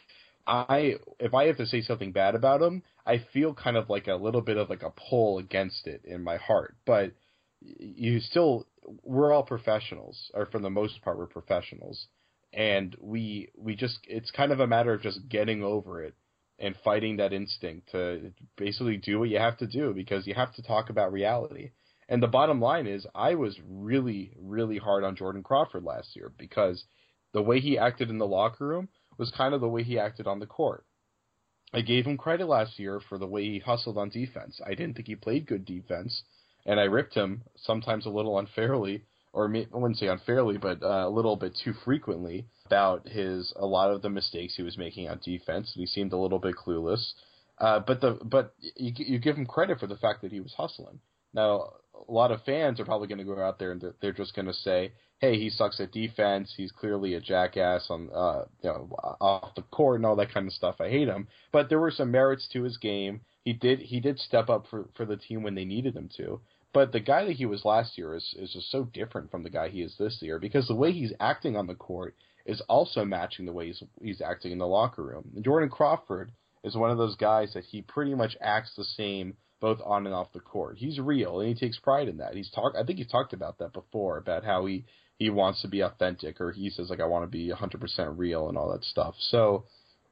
I 0.45 0.95
if 1.19 1.33
I 1.33 1.45
have 1.45 1.57
to 1.57 1.65
say 1.65 1.81
something 1.81 2.11
bad 2.11 2.35
about 2.35 2.61
him 2.61 2.83
I 3.09 3.25
feel 3.33 3.55
kind 3.55 3.75
of 3.75 3.89
like 3.89 4.07
a 4.07 4.13
little 4.15 4.41
bit 4.41 4.57
of 4.57 4.69
like 4.69 4.83
a 4.83 4.91
pull 4.91 5.39
against 5.39 5.87
it 5.87 6.01
in 6.05 6.23
my 6.23 6.37
heart. 6.37 6.75
But 6.85 7.13
you 7.61 8.19
still 8.19 8.67
we're 9.03 9.33
all 9.33 9.43
professionals 9.43 10.29
or 10.35 10.45
for 10.45 10.59
the 10.59 10.69
most 10.69 11.01
part 11.01 11.17
we're 11.17 11.25
professionals. 11.25 12.07
And 12.53 12.95
we 13.01 13.49
we 13.57 13.75
just 13.75 13.97
it's 14.07 14.29
kind 14.29 14.51
of 14.51 14.59
a 14.59 14.67
matter 14.67 14.93
of 14.93 15.01
just 15.01 15.27
getting 15.27 15.63
over 15.63 16.03
it 16.03 16.13
and 16.59 16.75
fighting 16.83 17.17
that 17.17 17.33
instinct 17.33 17.91
to 17.91 18.31
basically 18.57 18.97
do 18.97 19.19
what 19.19 19.29
you 19.29 19.39
have 19.39 19.57
to 19.57 19.67
do 19.67 19.93
because 19.93 20.27
you 20.27 20.33
have 20.33 20.53
to 20.55 20.63
talk 20.63 20.89
about 20.89 21.13
reality. 21.13 21.71
And 22.07 22.21
the 22.21 22.27
bottom 22.27 22.59
line 22.59 22.87
is 22.87 23.05
I 23.13 23.35
was 23.35 23.57
really 23.67 24.33
really 24.39 24.77
hard 24.77 25.03
on 25.03 25.15
Jordan 25.15 25.43
Crawford 25.43 25.83
last 25.83 26.15
year 26.15 26.31
because 26.37 26.83
the 27.33 27.41
way 27.41 27.59
he 27.59 27.77
acted 27.77 28.09
in 28.09 28.17
the 28.17 28.27
locker 28.27 28.67
room 28.67 28.89
was 29.17 29.31
kind 29.35 29.53
of 29.53 29.61
the 29.61 29.67
way 29.67 29.83
he 29.83 29.99
acted 29.99 30.27
on 30.27 30.39
the 30.39 30.47
court. 30.47 30.85
I 31.71 31.81
gave 31.81 32.05
him 32.05 32.17
credit 32.17 32.47
last 32.47 32.79
year 32.79 32.99
for 33.07 33.19
the 33.19 33.27
way 33.27 33.43
he 33.43 33.59
hustled 33.59 33.97
on 33.97 34.09
defense. 34.09 34.59
I 34.65 34.69
didn't 34.69 34.95
think 34.95 35.07
he 35.07 35.15
played 35.15 35.45
good 35.45 35.65
defense, 35.65 36.23
and 36.65 36.79
I 36.79 36.85
ripped 36.85 37.13
him 37.13 37.43
sometimes 37.55 38.05
a 38.07 38.09
little 38.09 38.39
unfairly 38.39 39.03
or 39.31 39.53
I 39.55 39.65
wouldn't 39.71 39.99
say 39.99 40.07
unfairly, 40.07 40.57
but 40.57 40.81
uh, 40.81 41.07
a 41.07 41.09
little 41.09 41.35
bit 41.35 41.57
too 41.63 41.73
frequently 41.85 42.45
about 42.65 43.07
his 43.07 43.53
a 43.55 43.65
lot 43.65 43.91
of 43.91 44.01
the 44.01 44.09
mistakes 44.09 44.55
he 44.55 44.63
was 44.63 44.77
making 44.77 45.07
on 45.09 45.19
defense. 45.23 45.71
He 45.75 45.85
seemed 45.85 46.13
a 46.13 46.17
little 46.17 46.39
bit 46.39 46.55
clueless. 46.55 47.13
Uh, 47.59 47.79
but 47.79 48.01
the 48.01 48.17
but 48.23 48.53
you, 48.59 48.91
you 48.95 49.19
give 49.19 49.35
him 49.35 49.45
credit 49.45 49.79
for 49.79 49.87
the 49.87 49.97
fact 49.97 50.21
that 50.21 50.31
he 50.31 50.39
was 50.39 50.53
hustling. 50.53 50.99
Now 51.33 51.73
a 52.07 52.11
lot 52.11 52.31
of 52.31 52.43
fans 52.43 52.79
are 52.79 52.85
probably 52.85 53.07
going 53.07 53.19
to 53.19 53.23
go 53.23 53.41
out 53.41 53.59
there 53.59 53.71
and 53.71 53.83
they're 54.01 54.13
just 54.13 54.35
going 54.35 54.47
to 54.47 54.53
say, 54.53 54.93
"Hey, 55.19 55.37
he 55.37 55.49
sucks 55.49 55.79
at 55.79 55.91
defense. 55.91 56.53
He's 56.55 56.71
clearly 56.71 57.13
a 57.13 57.21
jackass 57.21 57.87
on 57.89 58.09
uh, 58.13 58.45
you 58.63 58.69
know 58.69 58.89
off 59.19 59.53
the 59.55 59.61
court 59.63 59.97
and 59.97 60.05
all 60.05 60.15
that 60.15 60.33
kind 60.33 60.47
of 60.47 60.53
stuff. 60.53 60.75
I 60.79 60.89
hate 60.89 61.07
him." 61.07 61.27
But 61.51 61.69
there 61.69 61.79
were 61.79 61.91
some 61.91 62.11
merits 62.11 62.47
to 62.53 62.63
his 62.63 62.77
game. 62.77 63.21
He 63.43 63.53
did 63.53 63.79
he 63.79 63.99
did 63.99 64.19
step 64.19 64.49
up 64.49 64.65
for 64.69 64.89
for 64.95 65.05
the 65.05 65.17
team 65.17 65.43
when 65.43 65.55
they 65.55 65.65
needed 65.65 65.95
him 65.95 66.09
to. 66.17 66.41
But 66.71 66.91
the 66.91 66.99
guy 66.99 67.25
that 67.25 67.35
he 67.35 67.45
was 67.45 67.65
last 67.65 67.97
year 67.97 68.15
is 68.15 68.35
is 68.37 68.53
just 68.53 68.71
so 68.71 68.83
different 68.83 69.31
from 69.31 69.43
the 69.43 69.49
guy 69.49 69.69
he 69.69 69.81
is 69.81 69.95
this 69.97 70.21
year 70.21 70.39
because 70.39 70.67
the 70.67 70.75
way 70.75 70.91
he's 70.91 71.13
acting 71.19 71.55
on 71.55 71.67
the 71.67 71.75
court 71.75 72.15
is 72.45 72.61
also 72.67 73.03
matching 73.05 73.45
the 73.45 73.53
way 73.53 73.67
he's 73.67 73.83
he's 74.01 74.21
acting 74.21 74.51
in 74.51 74.59
the 74.59 74.67
locker 74.67 75.03
room. 75.03 75.31
Jordan 75.41 75.69
Crawford 75.69 76.31
is 76.63 76.75
one 76.75 76.91
of 76.91 76.97
those 76.97 77.15
guys 77.15 77.53
that 77.53 77.63
he 77.65 77.81
pretty 77.81 78.13
much 78.13 78.37
acts 78.41 78.73
the 78.75 78.83
same 78.83 79.35
both 79.59 79.79
on 79.83 80.05
and 80.05 80.15
off 80.15 80.31
the 80.33 80.39
court. 80.39 80.77
He's 80.77 80.99
real 80.99 81.39
and 81.39 81.49
he 81.49 81.55
takes 81.55 81.79
pride 81.79 82.07
in 82.07 82.17
that. 82.17 82.35
He's 82.35 82.51
talk 82.51 82.73
I 82.77 82.83
think 82.83 82.99
he's 82.99 83.07
talked 83.11 83.33
about 83.33 83.57
that 83.59 83.73
before 83.73 84.17
about 84.17 84.43
how 84.45 84.65
he 84.65 84.85
he 85.17 85.29
wants 85.29 85.61
to 85.63 85.67
be 85.67 85.81
authentic 85.81 86.39
or 86.39 86.51
he 86.51 86.69
says 86.69 86.89
like 86.89 87.01
I 87.01 87.05
want 87.05 87.23
to 87.23 87.27
be 87.29 87.51
100% 87.51 88.17
real 88.17 88.47
and 88.47 88.57
all 88.57 88.71
that 88.71 88.83
stuff. 88.83 89.15
So, 89.17 89.65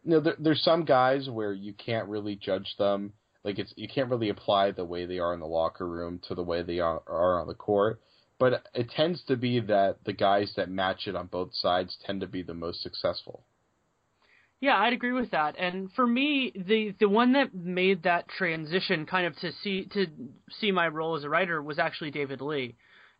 you 0.03 0.11
know, 0.11 0.19
there, 0.19 0.35
there's 0.37 0.63
some 0.63 0.85
guys 0.85 1.29
where 1.29 1.53
you 1.53 1.73
can't 1.73 2.09
really 2.09 2.35
judge 2.35 2.75
them 2.77 3.13
like 3.47 3.59
it's 3.59 3.73
you 3.77 3.87
can't 3.87 4.09
really 4.09 4.27
apply 4.27 4.71
the 4.71 4.83
way 4.83 5.05
they 5.05 5.19
are 5.19 5.33
in 5.33 5.39
the 5.39 5.47
locker 5.47 5.87
room 5.87 6.19
to 6.27 6.35
the 6.35 6.43
way 6.43 6.61
they 6.63 6.79
are, 6.79 7.01
are 7.07 7.39
on 7.39 7.47
the 7.47 7.53
court. 7.53 8.01
But 8.37 8.67
it 8.75 8.89
tends 8.89 9.23
to 9.29 9.37
be 9.37 9.61
that 9.61 9.99
the 10.05 10.13
guys 10.13 10.51
that 10.57 10.69
match 10.69 11.07
it 11.07 11.15
on 11.15 11.27
both 11.27 11.55
sides 11.55 11.97
tend 12.05 12.21
to 12.21 12.27
be 12.27 12.43
the 12.43 12.53
most 12.53 12.83
successful. 12.83 13.43
Yeah, 14.59 14.77
I'd 14.77 14.91
agree 14.91 15.13
with 15.13 15.31
that. 15.31 15.55
And 15.57 15.89
for 15.93 16.05
me, 16.05 16.51
the 16.55 16.93
the 16.99 17.07
one 17.07 17.33
that 17.33 17.55
made 17.55 18.03
that 18.03 18.27
transition 18.27 19.05
kind 19.05 19.25
of 19.25 19.35
to 19.37 19.51
see 19.63 19.85
to 19.93 20.07
see 20.59 20.71
my 20.71 20.89
role 20.89 21.15
as 21.15 21.23
a 21.23 21.29
writer 21.29 21.63
was 21.63 21.79
actually 21.79 22.11
David 22.11 22.41
Lee. 22.41 22.75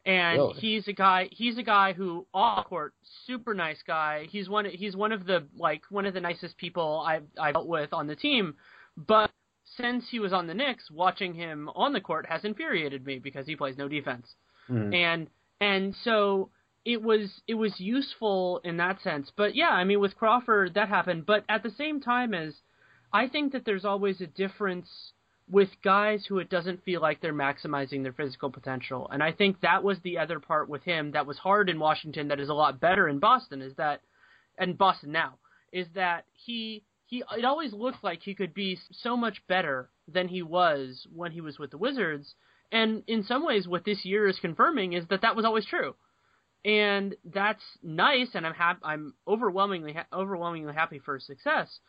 And 0.06 0.40
really? 0.40 0.54
he's 0.60 0.88
a 0.90 0.94
guy 0.94 1.30
he's 1.32 1.58
a 1.58 1.64
guy 1.64 1.94
who 1.94 2.28
off 2.34 2.66
court, 2.66 2.94
super 3.26 3.54
nice 3.54 3.82
guy. 3.88 4.28
He's 4.30 4.50
one 4.50 4.66
he's 4.66 4.96
one 4.96 5.14
of 5.14 5.26
the 5.26 5.48
like 5.56 5.84
one 5.90 6.06
of 6.06 6.14
the 6.14 6.22
nicest 6.22 6.58
people 6.58 7.02
I've 7.08 7.24
I've 7.40 7.54
dealt 7.54 7.68
with 7.68 7.94
on 7.94 8.08
the 8.08 8.16
team. 8.16 8.56
But 8.98 9.32
since 9.76 10.10
he 10.10 10.20
was 10.20 10.34
on 10.34 10.48
the 10.48 10.54
Knicks, 10.54 10.90
watching 10.90 11.34
him 11.34 11.70
on 11.76 11.94
the 11.94 12.02
court 12.02 12.26
has 12.28 12.44
infuriated 12.46 13.06
me 13.06 13.20
because 13.20 13.46
he 13.46 13.56
plays 13.56 13.78
no 13.78 13.88
defense. 13.88 14.36
Mhm. 14.70 14.94
And 14.94 15.30
and 15.60 15.96
so 15.96 16.50
it 16.86 17.02
was 17.02 17.42
it 17.48 17.56
was 17.56 17.80
useful 17.80 18.60
in 18.64 18.78
that 18.78 19.02
sense. 19.02 19.32
But 19.36 19.56
yeah, 19.56 19.70
I 19.70 19.84
mean 19.84 20.00
with 20.00 20.16
Crawford 20.16 20.74
that 20.76 20.90
happened, 20.90 21.26
but 21.26 21.44
at 21.50 21.64
the 21.64 21.72
same 21.72 22.00
time 22.00 22.34
as 22.34 22.62
I 23.12 23.28
think 23.28 23.52
that 23.54 23.66
there's 23.66 23.86
always 23.86 24.22
a 24.22 24.28
difference 24.28 25.14
with 25.50 25.70
guys 25.82 26.26
who 26.26 26.40
it 26.40 26.50
doesn't 26.50 26.84
feel 26.84 27.02
like 27.02 27.22
they're 27.22 27.34
maximizing 27.34 28.04
their 28.04 28.12
physical 28.12 28.50
potential. 28.52 29.08
And 29.12 29.24
I 29.24 29.32
think 29.32 29.62
that 29.62 29.82
was 29.82 29.98
the 30.02 30.18
other 30.18 30.42
part 30.42 30.68
with 30.68 30.84
him 30.84 31.12
that 31.12 31.26
was 31.26 31.38
hard 31.38 31.70
in 31.70 31.80
Washington 31.80 32.28
that 32.28 32.40
is 32.40 32.50
a 32.50 32.54
lot 32.54 32.82
better 32.82 33.08
in 33.08 33.20
Boston 33.20 33.62
is 33.62 33.74
that 33.76 34.02
and 34.58 34.78
Boston 34.78 35.12
now 35.12 35.36
is 35.72 35.88
that 35.96 36.26
he 36.34 36.84
he 37.08 37.24
it 37.38 37.46
always 37.46 37.74
looked 37.74 38.04
like 38.04 38.22
he 38.22 38.36
could 38.36 38.54
be 38.54 38.78
so 38.92 39.18
much 39.18 39.42
better 39.48 39.90
than 40.08 40.28
he 40.28 40.42
was 40.42 41.08
when 41.14 41.32
he 41.32 41.42
was 41.42 41.58
with 41.58 41.72
the 41.72 41.78
Wizards. 41.78 42.36
And 42.72 43.04
in 43.08 43.24
some 43.24 43.46
ways, 43.46 43.68
what 43.68 43.86
this 43.86 44.04
year 44.04 44.28
is 44.28 44.40
confirming 44.40 44.94
is 44.94 45.08
that 45.08 45.22
that 45.22 45.36
was 45.36 45.46
always 45.46 45.66
true, 45.66 45.96
and 46.66 47.16
that's 47.24 47.64
nice. 47.82 48.28
And 48.34 48.46
I'm 48.46 48.54
hap- 48.54 48.84
I'm 48.84 49.14
overwhelmingly 49.26 49.94
ha- 49.94 50.06
overwhelmingly 50.12 50.74
happy 50.74 51.00
for 51.00 51.16
his 51.16 51.26
success. 51.26 51.80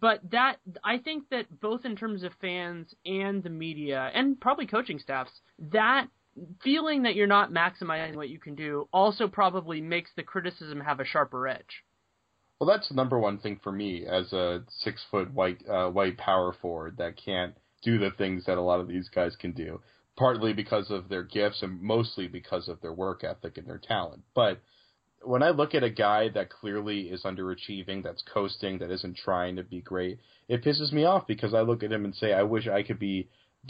But 0.00 0.28
that 0.32 0.56
I 0.84 0.98
think 0.98 1.28
that 1.30 1.60
both 1.60 1.84
in 1.84 1.94
terms 1.96 2.24
of 2.24 2.32
fans 2.40 2.92
and 3.06 3.42
the 3.42 3.50
media 3.50 4.10
and 4.12 4.40
probably 4.40 4.66
coaching 4.66 4.98
staffs, 4.98 5.30
that 5.70 6.08
feeling 6.62 7.02
that 7.04 7.14
you're 7.14 7.26
not 7.26 7.52
maximizing 7.52 8.16
what 8.16 8.28
you 8.28 8.38
can 8.38 8.54
do 8.54 8.88
also 8.92 9.28
probably 9.28 9.80
makes 9.80 10.10
the 10.16 10.22
criticism 10.22 10.80
have 10.80 11.00
a 11.00 11.04
sharper 11.04 11.46
edge. 11.46 11.84
Well, 12.58 12.68
that's 12.68 12.88
the 12.88 12.94
number 12.94 13.18
one 13.18 13.38
thing 13.38 13.60
for 13.62 13.70
me 13.70 14.04
as 14.06 14.32
a 14.32 14.64
six 14.68 15.04
foot 15.10 15.32
white 15.32 15.62
uh, 15.68 15.90
white 15.90 16.18
power 16.18 16.52
forward 16.52 16.96
that 16.98 17.16
can't 17.16 17.54
do 17.82 17.98
the 17.98 18.10
things 18.10 18.44
that 18.46 18.58
a 18.58 18.62
lot 18.62 18.80
of 18.80 18.88
these 18.88 19.08
guys 19.08 19.36
can 19.36 19.52
do. 19.52 19.80
Partly 20.16 20.52
because 20.52 20.90
of 20.90 21.08
their 21.08 21.22
gifts 21.22 21.62
and 21.62 21.80
mostly 21.80 22.26
because 22.26 22.68
of 22.68 22.80
their 22.80 22.92
work 22.92 23.22
ethic 23.22 23.56
and 23.56 23.68
their 23.68 23.78
talent. 23.78 24.22
But 24.34 24.60
when 25.22 25.44
I 25.44 25.50
look 25.50 25.74
at 25.74 25.84
a 25.84 25.90
guy 25.90 26.28
that 26.30 26.50
clearly 26.50 27.02
is 27.02 27.22
underachieving, 27.22 28.02
that's 28.02 28.22
coasting, 28.22 28.78
that 28.78 28.90
isn't 28.90 29.16
trying 29.16 29.56
to 29.56 29.62
be 29.62 29.80
great, 29.80 30.18
it 30.48 30.64
pisses 30.64 30.92
me 30.92 31.04
off 31.04 31.28
because 31.28 31.54
I 31.54 31.60
look 31.60 31.84
at 31.84 31.92
him 31.92 32.04
and 32.04 32.14
say, 32.14 32.32
I 32.32 32.42
wish 32.42 32.66
I 32.66 32.82
could 32.82 32.98
be 32.98 33.28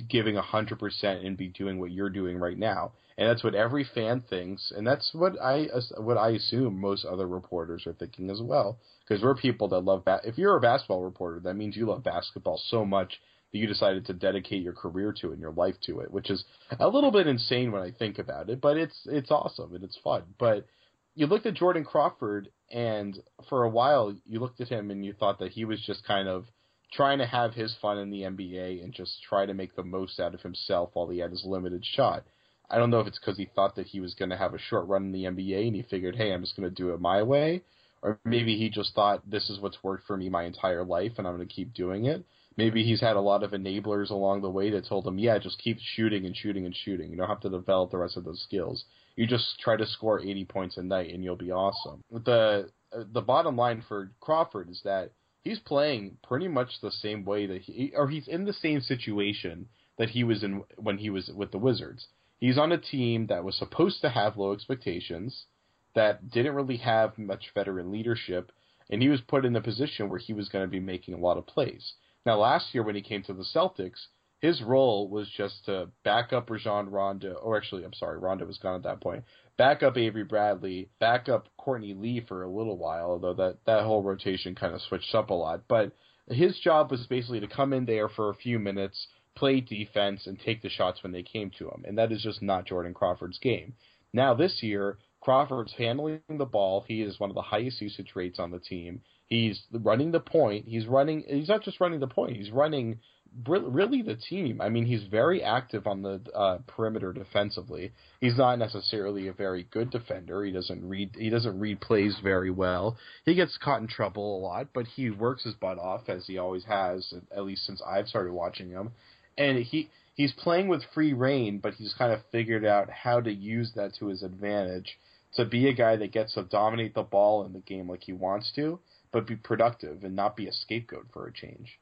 giving 0.08 0.36
a 0.36 0.42
hundred 0.42 0.78
percent 0.78 1.24
and 1.24 1.36
be 1.36 1.48
doing 1.48 1.78
what 1.78 1.90
you're 1.90 2.10
doing 2.10 2.38
right 2.38 2.58
now. 2.58 2.92
And 3.16 3.28
that's 3.28 3.42
what 3.42 3.54
every 3.54 3.84
fan 3.94 4.22
thinks, 4.30 4.72
and 4.76 4.86
that's 4.86 5.10
what 5.12 5.40
I 5.40 5.68
what 5.96 6.16
I 6.16 6.30
assume 6.30 6.80
most 6.80 7.04
other 7.04 7.26
reporters 7.26 7.86
are 7.86 7.92
thinking 7.92 8.30
as 8.30 8.40
well. 8.40 8.78
Because 9.06 9.22
we're 9.22 9.34
people 9.34 9.68
that 9.68 9.80
love 9.80 10.04
ba- 10.04 10.20
if 10.24 10.38
you're 10.38 10.56
a 10.56 10.60
basketball 10.60 11.02
reporter, 11.02 11.40
that 11.40 11.54
means 11.54 11.76
you 11.76 11.86
love 11.86 12.04
basketball 12.04 12.60
so 12.68 12.84
much 12.84 13.20
that 13.52 13.58
you 13.58 13.66
decided 13.66 14.06
to 14.06 14.12
dedicate 14.12 14.62
your 14.62 14.72
career 14.72 15.12
to 15.20 15.30
it 15.30 15.32
and 15.32 15.40
your 15.40 15.52
life 15.52 15.74
to 15.86 16.00
it, 16.00 16.12
which 16.12 16.30
is 16.30 16.44
a 16.78 16.88
little 16.88 17.10
bit 17.10 17.26
insane 17.26 17.72
when 17.72 17.82
I 17.82 17.90
think 17.90 18.18
about 18.18 18.50
it, 18.50 18.60
but 18.60 18.76
it's 18.76 19.00
it's 19.06 19.30
awesome 19.30 19.74
and 19.74 19.82
it's 19.82 19.98
fun. 20.04 20.22
But 20.38 20.66
you 21.14 21.26
looked 21.26 21.46
at 21.46 21.54
Jordan 21.54 21.84
Crawford, 21.84 22.50
and 22.70 23.18
for 23.48 23.64
a 23.64 23.68
while 23.68 24.14
you 24.26 24.38
looked 24.38 24.60
at 24.60 24.68
him 24.68 24.92
and 24.92 25.04
you 25.04 25.12
thought 25.12 25.40
that 25.40 25.50
he 25.50 25.64
was 25.64 25.80
just 25.84 26.06
kind 26.06 26.28
of 26.28 26.44
trying 26.92 27.18
to 27.18 27.26
have 27.26 27.54
his 27.54 27.74
fun 27.80 27.98
in 27.98 28.10
the 28.10 28.22
NBA 28.22 28.82
and 28.82 28.92
just 28.92 29.22
try 29.28 29.46
to 29.46 29.54
make 29.54 29.76
the 29.76 29.82
most 29.82 30.18
out 30.20 30.34
of 30.34 30.40
himself 30.40 30.90
while 30.94 31.08
he 31.08 31.18
had 31.18 31.30
his 31.30 31.44
limited 31.44 31.84
shot. 31.84 32.24
I 32.70 32.78
don't 32.78 32.90
know 32.90 33.00
if 33.00 33.06
it's 33.06 33.18
because 33.18 33.36
he 33.36 33.48
thought 33.54 33.76
that 33.76 33.86
he 33.86 34.00
was 34.00 34.14
going 34.14 34.30
to 34.30 34.36
have 34.36 34.54
a 34.54 34.58
short 34.58 34.86
run 34.88 35.04
in 35.04 35.12
the 35.12 35.24
NBA 35.24 35.66
and 35.66 35.76
he 35.76 35.82
figured, 35.82 36.16
hey, 36.16 36.32
I'm 36.32 36.42
just 36.42 36.56
going 36.56 36.68
to 36.68 36.74
do 36.74 36.90
it 36.92 37.00
my 37.00 37.22
way. 37.22 37.62
Or 38.02 38.18
maybe 38.24 38.56
he 38.56 38.68
just 38.68 38.94
thought 38.94 39.28
this 39.28 39.50
is 39.50 39.58
what's 39.60 39.82
worked 39.82 40.06
for 40.06 40.16
me 40.16 40.28
my 40.28 40.44
entire 40.44 40.84
life 40.84 41.12
and 41.18 41.26
I'm 41.26 41.36
going 41.36 41.48
to 41.48 41.54
keep 41.54 41.74
doing 41.74 42.06
it. 42.06 42.24
Maybe 42.56 42.82
he's 42.84 43.00
had 43.00 43.16
a 43.16 43.20
lot 43.20 43.42
of 43.42 43.52
enablers 43.52 44.10
along 44.10 44.42
the 44.42 44.50
way 44.50 44.70
that 44.70 44.86
told 44.86 45.06
him, 45.06 45.18
yeah, 45.18 45.38
just 45.38 45.62
keep 45.62 45.78
shooting 45.80 46.26
and 46.26 46.36
shooting 46.36 46.66
and 46.66 46.74
shooting. 46.74 47.10
You 47.10 47.16
don't 47.16 47.28
have 47.28 47.40
to 47.40 47.48
develop 47.48 47.90
the 47.90 47.98
rest 47.98 48.16
of 48.16 48.24
those 48.24 48.42
skills. 48.42 48.84
You 49.16 49.26
just 49.26 49.58
try 49.60 49.76
to 49.76 49.86
score 49.86 50.20
80 50.20 50.44
points 50.44 50.76
a 50.76 50.82
night 50.82 51.12
and 51.14 51.24
you'll 51.24 51.36
be 51.36 51.52
awesome. 51.52 52.02
The 52.10 52.70
the 53.12 53.20
bottom 53.20 53.56
line 53.56 53.84
for 53.86 54.10
Crawford 54.20 54.70
is 54.70 54.80
that 54.84 55.12
he's 55.48 55.58
playing 55.60 56.18
pretty 56.22 56.48
much 56.48 56.80
the 56.80 56.90
same 56.90 57.24
way 57.24 57.46
that 57.46 57.62
he 57.62 57.92
or 57.96 58.08
he's 58.08 58.28
in 58.28 58.44
the 58.44 58.52
same 58.52 58.80
situation 58.80 59.66
that 59.96 60.10
he 60.10 60.22
was 60.22 60.42
in 60.42 60.62
when 60.76 60.98
he 60.98 61.10
was 61.10 61.30
with 61.34 61.50
the 61.50 61.58
Wizards. 61.58 62.06
He's 62.38 62.58
on 62.58 62.70
a 62.70 62.78
team 62.78 63.26
that 63.28 63.44
was 63.44 63.56
supposed 63.56 64.00
to 64.02 64.10
have 64.10 64.36
low 64.36 64.52
expectations, 64.52 65.46
that 65.94 66.30
didn't 66.30 66.54
really 66.54 66.76
have 66.76 67.18
much 67.18 67.50
veteran 67.54 67.90
leadership, 67.90 68.52
and 68.90 69.02
he 69.02 69.08
was 69.08 69.20
put 69.22 69.44
in 69.44 69.56
a 69.56 69.60
position 69.60 70.08
where 70.08 70.20
he 70.20 70.32
was 70.32 70.48
going 70.48 70.64
to 70.64 70.70
be 70.70 70.80
making 70.80 71.14
a 71.14 71.18
lot 71.18 71.38
of 71.38 71.46
plays. 71.46 71.94
Now, 72.24 72.38
last 72.38 72.74
year 72.74 72.82
when 72.82 72.94
he 72.94 73.02
came 73.02 73.22
to 73.24 73.32
the 73.32 73.46
Celtics, 73.54 74.06
his 74.40 74.62
role 74.62 75.08
was 75.08 75.28
just 75.28 75.64
to 75.64 75.88
back 76.04 76.32
up 76.32 76.48
Rajon 76.48 76.90
Rondo, 76.90 77.32
or 77.32 77.56
actually, 77.56 77.84
I'm 77.84 77.94
sorry, 77.94 78.18
Rondo 78.18 78.46
was 78.46 78.58
gone 78.58 78.76
at 78.76 78.82
that 78.84 79.00
point. 79.00 79.24
Back 79.58 79.82
up 79.82 79.98
Avery 79.98 80.24
Bradley, 80.24 80.88
back 81.00 81.28
up 81.28 81.48
Courtney 81.58 81.92
Lee 81.92 82.24
for 82.26 82.44
a 82.44 82.50
little 82.50 82.78
while, 82.78 83.10
although 83.10 83.34
that 83.34 83.58
that 83.66 83.82
whole 83.84 84.02
rotation 84.02 84.54
kind 84.54 84.74
of 84.74 84.80
switched 84.80 85.14
up 85.14 85.30
a 85.30 85.34
lot. 85.34 85.62
But 85.68 85.92
his 86.30 86.58
job 86.60 86.90
was 86.90 87.06
basically 87.06 87.40
to 87.40 87.48
come 87.48 87.72
in 87.72 87.84
there 87.84 88.08
for 88.08 88.30
a 88.30 88.34
few 88.34 88.58
minutes, 88.58 89.08
play 89.34 89.60
defense, 89.60 90.26
and 90.26 90.38
take 90.38 90.62
the 90.62 90.68
shots 90.68 91.02
when 91.02 91.12
they 91.12 91.22
came 91.22 91.50
to 91.58 91.68
him, 91.68 91.84
and 91.86 91.98
that 91.98 92.12
is 92.12 92.22
just 92.22 92.40
not 92.40 92.66
Jordan 92.66 92.94
Crawford's 92.94 93.38
game. 93.38 93.74
Now 94.12 94.32
this 94.32 94.62
year, 94.62 94.98
Crawford's 95.20 95.72
handling 95.76 96.20
the 96.28 96.44
ball. 96.44 96.84
He 96.86 97.02
is 97.02 97.18
one 97.18 97.30
of 97.30 97.34
the 97.34 97.42
highest 97.42 97.80
usage 97.80 98.12
rates 98.14 98.38
on 98.38 98.50
the 98.50 98.60
team. 98.60 99.00
He's 99.26 99.60
running 99.72 100.12
the 100.12 100.20
point. 100.20 100.66
He's 100.66 100.86
running. 100.86 101.24
He's 101.26 101.48
not 101.48 101.62
just 101.62 101.80
running 101.80 102.00
the 102.00 102.06
point. 102.06 102.36
He's 102.36 102.50
running 102.50 103.00
really 103.46 104.02
the 104.02 104.16
team. 104.16 104.60
I 104.60 104.68
mean, 104.68 104.86
he's 104.86 105.04
very 105.04 105.42
active 105.42 105.86
on 105.86 106.02
the 106.02 106.20
uh, 106.34 106.58
perimeter 106.66 107.12
defensively. 107.12 107.92
He's 108.20 108.36
not 108.36 108.58
necessarily 108.58 109.28
a 109.28 109.32
very 109.32 109.64
good 109.70 109.90
defender. 109.90 110.44
He 110.44 110.52
doesn't 110.52 110.86
read. 110.88 111.14
He 111.16 111.30
doesn't 111.30 111.58
read 111.58 111.80
plays 111.80 112.16
very 112.22 112.50
well. 112.50 112.96
He 113.24 113.34
gets 113.34 113.58
caught 113.58 113.80
in 113.80 113.88
trouble 113.88 114.38
a 114.38 114.40
lot, 114.40 114.68
but 114.72 114.86
he 114.86 115.10
works 115.10 115.44
his 115.44 115.54
butt 115.54 115.78
off 115.78 116.08
as 116.08 116.26
he 116.26 116.38
always 116.38 116.64
has, 116.64 117.12
at 117.34 117.44
least 117.44 117.66
since 117.66 117.82
I've 117.86 118.08
started 118.08 118.32
watching 118.32 118.70
him. 118.70 118.92
And 119.36 119.58
he 119.58 119.90
he's 120.14 120.32
playing 120.32 120.68
with 120.68 120.82
free 120.94 121.12
reign, 121.12 121.58
but 121.58 121.74
he's 121.74 121.94
kind 121.94 122.12
of 122.12 122.20
figured 122.32 122.64
out 122.64 122.90
how 122.90 123.20
to 123.20 123.32
use 123.32 123.72
that 123.76 123.94
to 123.96 124.06
his 124.06 124.22
advantage 124.22 124.98
to 125.34 125.44
be 125.44 125.68
a 125.68 125.74
guy 125.74 125.96
that 125.96 126.12
gets 126.12 126.34
to 126.34 126.42
dominate 126.42 126.94
the 126.94 127.02
ball 127.02 127.44
in 127.44 127.52
the 127.52 127.60
game 127.60 127.88
like 127.88 128.02
he 128.02 128.12
wants 128.12 128.50
to, 128.56 128.80
but 129.12 129.26
be 129.26 129.36
productive 129.36 130.02
and 130.02 130.16
not 130.16 130.36
be 130.36 130.48
a 130.48 130.52
scapegoat 130.52 131.06
for 131.12 131.26
a 131.26 131.32
change. 131.32 131.78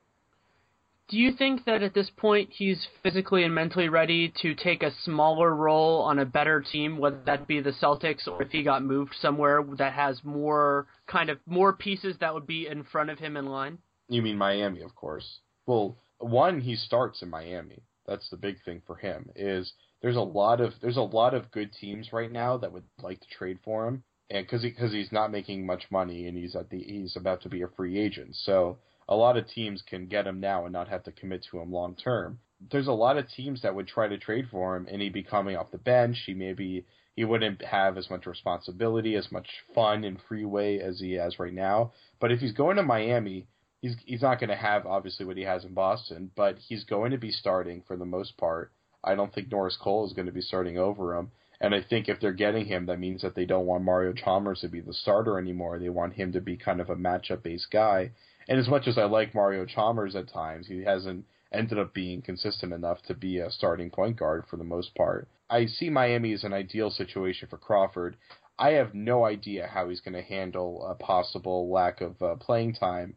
Do 1.08 1.18
you 1.18 1.32
think 1.32 1.64
that 1.66 1.82
at 1.82 1.94
this 1.94 2.10
point 2.16 2.50
he's 2.52 2.84
physically 3.02 3.44
and 3.44 3.54
mentally 3.54 3.88
ready 3.88 4.32
to 4.42 4.54
take 4.56 4.82
a 4.82 4.90
smaller 5.04 5.54
role 5.54 6.02
on 6.02 6.18
a 6.18 6.24
better 6.24 6.60
team, 6.60 6.98
whether 6.98 7.20
that 7.26 7.46
be 7.46 7.60
the 7.60 7.70
Celtics 7.70 8.26
or 8.26 8.42
if 8.42 8.50
he 8.50 8.64
got 8.64 8.82
moved 8.82 9.14
somewhere 9.20 9.64
that 9.78 9.92
has 9.92 10.24
more 10.24 10.88
kind 11.06 11.30
of 11.30 11.38
more 11.46 11.72
pieces 11.72 12.16
that 12.18 12.34
would 12.34 12.46
be 12.46 12.66
in 12.66 12.82
front 12.82 13.10
of 13.10 13.20
him 13.20 13.36
in 13.36 13.46
line? 13.46 13.78
You 14.08 14.20
mean 14.20 14.36
Miami, 14.36 14.82
of 14.82 14.96
course. 14.96 15.38
Well, 15.66 15.96
one 16.18 16.60
he 16.60 16.74
starts 16.74 17.22
in 17.22 17.30
Miami. 17.30 17.82
That's 18.06 18.28
the 18.30 18.36
big 18.36 18.56
thing 18.64 18.82
for 18.84 18.96
him 18.96 19.30
is 19.36 19.72
there's 20.02 20.16
a 20.16 20.20
lot 20.20 20.60
of 20.60 20.72
there's 20.80 20.96
a 20.96 21.02
lot 21.02 21.34
of 21.34 21.52
good 21.52 21.72
teams 21.72 22.12
right 22.12 22.30
now 22.30 22.56
that 22.56 22.72
would 22.72 22.84
like 23.00 23.20
to 23.20 23.26
trade 23.28 23.58
for 23.64 23.86
him 23.86 24.02
and 24.30 24.44
because 24.44 24.62
he, 24.62 24.72
cause 24.72 24.92
he's 24.92 25.12
not 25.12 25.30
making 25.30 25.66
much 25.66 25.84
money 25.90 26.26
and 26.26 26.36
he's 26.36 26.56
at 26.56 26.70
the 26.70 26.78
he's 26.78 27.16
about 27.16 27.42
to 27.42 27.48
be 27.48 27.62
a 27.62 27.68
free 27.68 27.98
agent. 27.98 28.34
So 28.34 28.78
a 29.08 29.16
lot 29.16 29.36
of 29.36 29.48
teams 29.48 29.82
can 29.82 30.06
get 30.06 30.26
him 30.26 30.40
now 30.40 30.64
and 30.64 30.72
not 30.72 30.88
have 30.88 31.04
to 31.04 31.12
commit 31.12 31.46
to 31.50 31.60
him 31.60 31.72
long 31.72 31.94
term. 31.94 32.38
There's 32.70 32.88
a 32.88 32.92
lot 32.92 33.18
of 33.18 33.28
teams 33.30 33.62
that 33.62 33.74
would 33.74 33.86
try 33.86 34.08
to 34.08 34.18
trade 34.18 34.48
for 34.50 34.76
him 34.76 34.86
and 34.90 35.00
he'd 35.00 35.12
be 35.12 35.22
coming 35.22 35.56
off 35.56 35.70
the 35.70 35.78
bench. 35.78 36.22
He 36.26 36.34
maybe 36.34 36.86
he 37.14 37.24
wouldn't 37.24 37.62
have 37.64 37.96
as 37.96 38.10
much 38.10 38.26
responsibility, 38.26 39.14
as 39.14 39.30
much 39.30 39.48
fun 39.74 40.04
and 40.04 40.20
freeway 40.28 40.78
as 40.78 41.00
he 41.00 41.12
has 41.12 41.38
right 41.38 41.52
now. 41.52 41.92
But 42.20 42.32
if 42.32 42.40
he's 42.40 42.52
going 42.52 42.76
to 42.76 42.82
Miami, 42.82 43.46
he's 43.80 43.96
he's 44.04 44.22
not 44.22 44.40
going 44.40 44.50
to 44.50 44.56
have 44.56 44.86
obviously 44.86 45.26
what 45.26 45.36
he 45.36 45.44
has 45.44 45.64
in 45.64 45.74
Boston, 45.74 46.30
but 46.34 46.58
he's 46.58 46.84
going 46.84 47.12
to 47.12 47.18
be 47.18 47.30
starting 47.30 47.82
for 47.86 47.96
the 47.96 48.04
most 48.04 48.36
part. 48.36 48.72
I 49.04 49.14
don't 49.14 49.32
think 49.32 49.50
Norris 49.50 49.78
Cole 49.80 50.06
is 50.06 50.12
going 50.12 50.26
to 50.26 50.32
be 50.32 50.40
starting 50.40 50.78
over 50.78 51.14
him. 51.14 51.30
And 51.60 51.74
I 51.74 51.82
think 51.82 52.08
if 52.08 52.20
they're 52.20 52.32
getting 52.32 52.66
him, 52.66 52.86
that 52.86 52.98
means 52.98 53.22
that 53.22 53.34
they 53.34 53.46
don't 53.46 53.66
want 53.66 53.84
Mario 53.84 54.12
Chalmers 54.12 54.60
to 54.60 54.68
be 54.68 54.80
the 54.80 54.92
starter 54.92 55.38
anymore. 55.38 55.78
They 55.78 55.88
want 55.88 56.14
him 56.14 56.32
to 56.32 56.40
be 56.40 56.56
kind 56.56 56.80
of 56.80 56.90
a 56.90 56.96
matchup 56.96 57.42
based 57.42 57.70
guy. 57.70 58.10
And 58.48 58.58
as 58.58 58.68
much 58.68 58.86
as 58.86 58.98
I 58.98 59.04
like 59.04 59.34
Mario 59.34 59.64
Chalmers 59.64 60.14
at 60.14 60.28
times, 60.28 60.66
he 60.68 60.82
hasn't 60.84 61.24
ended 61.52 61.78
up 61.78 61.94
being 61.94 62.22
consistent 62.22 62.72
enough 62.72 63.02
to 63.02 63.14
be 63.14 63.38
a 63.38 63.50
starting 63.50 63.90
point 63.90 64.16
guard 64.16 64.44
for 64.48 64.56
the 64.56 64.64
most 64.64 64.94
part. 64.94 65.28
I 65.48 65.66
see 65.66 65.90
Miami 65.90 66.32
as 66.32 66.44
an 66.44 66.52
ideal 66.52 66.90
situation 66.90 67.48
for 67.48 67.58
Crawford. 67.58 68.16
I 68.58 68.70
have 68.70 68.94
no 68.94 69.24
idea 69.24 69.68
how 69.72 69.88
he's 69.88 70.00
going 70.00 70.14
to 70.14 70.22
handle 70.22 70.86
a 70.86 70.94
possible 70.94 71.70
lack 71.70 72.00
of 72.00 72.20
uh, 72.22 72.36
playing 72.36 72.74
time, 72.74 73.14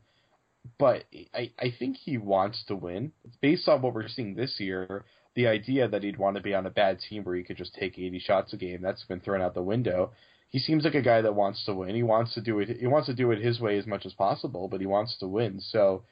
but 0.77 1.05
I, 1.33 1.51
I 1.57 1.73
think 1.77 1.97
he 1.97 2.17
wants 2.17 2.63
to 2.67 2.75
win. 2.75 3.13
Based 3.41 3.67
on 3.67 3.81
what 3.81 3.93
we're 3.93 4.09
seeing 4.09 4.35
this 4.35 4.59
year, 4.59 5.05
the 5.35 5.47
idea 5.47 5.87
that 5.87 6.03
he'd 6.03 6.17
want 6.17 6.35
to 6.35 6.43
be 6.43 6.53
on 6.53 6.65
a 6.65 6.71
bad 6.71 6.99
team 6.99 7.23
where 7.23 7.35
he 7.35 7.43
could 7.43 7.57
just 7.57 7.73
take 7.75 7.97
80 7.97 8.19
shots 8.19 8.53
a 8.53 8.57
game, 8.57 8.81
that's 8.81 9.03
been 9.05 9.21
thrown 9.21 9.41
out 9.41 9.53
the 9.53 9.61
window. 9.61 10.11
He 10.49 10.59
seems 10.59 10.83
like 10.83 10.95
a 10.95 11.01
guy 11.01 11.21
that 11.21 11.35
wants 11.35 11.63
to 11.65 11.73
win. 11.73 11.95
He 11.95 12.03
wants 12.03 12.33
to 12.33 12.41
do 12.41 12.59
it. 12.59 12.69
He 12.79 12.87
wants 12.87 13.07
to 13.07 13.13
do 13.13 13.31
it 13.31 13.39
his 13.41 13.59
way 13.59 13.77
as 13.77 13.85
much 13.85 14.05
as 14.05 14.13
possible, 14.13 14.67
but 14.67 14.81
he 14.81 14.87
wants 14.87 15.17
to 15.19 15.27
win. 15.27 15.59
So 15.59 16.03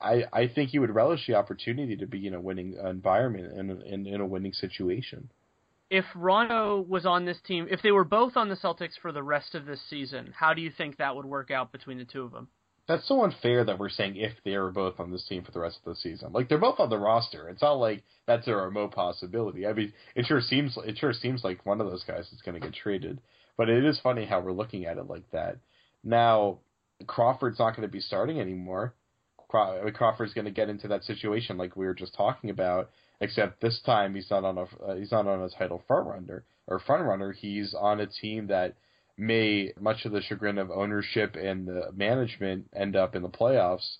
I 0.00 0.24
I 0.32 0.48
think 0.48 0.70
he 0.70 0.78
would 0.78 0.94
relish 0.94 1.26
the 1.26 1.34
opportunity 1.34 1.96
to 1.96 2.06
be 2.06 2.26
in 2.26 2.34
a 2.34 2.40
winning 2.40 2.76
environment 2.84 3.52
and 3.52 3.82
in, 3.82 4.06
in 4.06 4.20
a 4.20 4.26
winning 4.26 4.52
situation. 4.52 5.30
If 5.90 6.04
Rondo 6.14 6.80
was 6.88 7.04
on 7.04 7.24
this 7.24 7.40
team, 7.40 7.66
if 7.68 7.82
they 7.82 7.90
were 7.90 8.04
both 8.04 8.36
on 8.36 8.48
the 8.48 8.54
Celtics 8.54 8.98
for 9.00 9.10
the 9.10 9.24
rest 9.24 9.56
of 9.56 9.66
this 9.66 9.80
season, 9.90 10.32
how 10.36 10.54
do 10.54 10.62
you 10.62 10.70
think 10.70 10.96
that 10.96 11.16
would 11.16 11.26
work 11.26 11.50
out 11.50 11.72
between 11.72 11.98
the 11.98 12.04
two 12.04 12.22
of 12.22 12.30
them? 12.30 12.46
That's 12.86 13.06
so 13.06 13.22
unfair 13.24 13.64
that 13.64 13.78
we're 13.78 13.88
saying 13.88 14.16
if 14.16 14.32
they 14.44 14.56
were 14.56 14.70
both 14.70 14.98
on 15.00 15.10
this 15.10 15.26
team 15.26 15.42
for 15.42 15.52
the 15.52 15.60
rest 15.60 15.78
of 15.84 15.94
the 15.94 16.00
season. 16.00 16.32
Like 16.32 16.48
they're 16.48 16.58
both 16.58 16.80
on 16.80 16.90
the 16.90 16.98
roster. 16.98 17.48
It's 17.48 17.62
not 17.62 17.74
like 17.74 18.04
that's 18.26 18.46
a 18.48 18.54
remote 18.54 18.92
possibility. 18.92 19.66
I 19.66 19.72
mean, 19.72 19.92
it 20.14 20.26
sure 20.26 20.40
seems 20.40 20.78
it 20.84 20.98
sure 20.98 21.12
seems 21.12 21.42
like 21.42 21.66
one 21.66 21.80
of 21.80 21.88
those 21.88 22.04
guys 22.04 22.32
is 22.32 22.42
going 22.42 22.60
to 22.60 22.66
get 22.66 22.74
traded. 22.74 23.20
But 23.60 23.68
it 23.68 23.84
is 23.84 24.00
funny 24.00 24.24
how 24.24 24.40
we're 24.40 24.52
looking 24.52 24.86
at 24.86 24.96
it 24.96 25.06
like 25.06 25.30
that. 25.32 25.58
Now, 26.02 26.60
Crawford's 27.06 27.58
not 27.58 27.76
going 27.76 27.86
to 27.86 27.92
be 27.92 28.00
starting 28.00 28.40
anymore. 28.40 28.94
Crawford's 29.36 30.32
going 30.32 30.46
to 30.46 30.50
get 30.50 30.70
into 30.70 30.88
that 30.88 31.04
situation 31.04 31.58
like 31.58 31.76
we 31.76 31.84
were 31.84 31.92
just 31.92 32.14
talking 32.14 32.48
about, 32.48 32.88
except 33.20 33.60
this 33.60 33.78
time 33.84 34.14
he's 34.14 34.30
not 34.30 34.46
on 34.46 34.56
a 34.56 34.62
uh, 34.62 34.94
he's 34.96 35.12
not 35.12 35.26
on 35.26 35.42
a 35.42 35.50
title 35.50 35.82
front 35.86 36.06
runner 36.06 36.42
or 36.68 36.78
front 36.78 37.04
runner. 37.04 37.32
He's 37.32 37.74
on 37.78 38.00
a 38.00 38.06
team 38.06 38.46
that 38.46 38.76
may, 39.18 39.74
much 39.78 40.04
to 40.04 40.08
the 40.08 40.22
chagrin 40.22 40.56
of 40.56 40.70
ownership 40.70 41.36
and 41.36 41.68
the 41.68 41.92
management, 41.94 42.70
end 42.74 42.96
up 42.96 43.14
in 43.14 43.20
the 43.20 43.28
playoffs. 43.28 43.98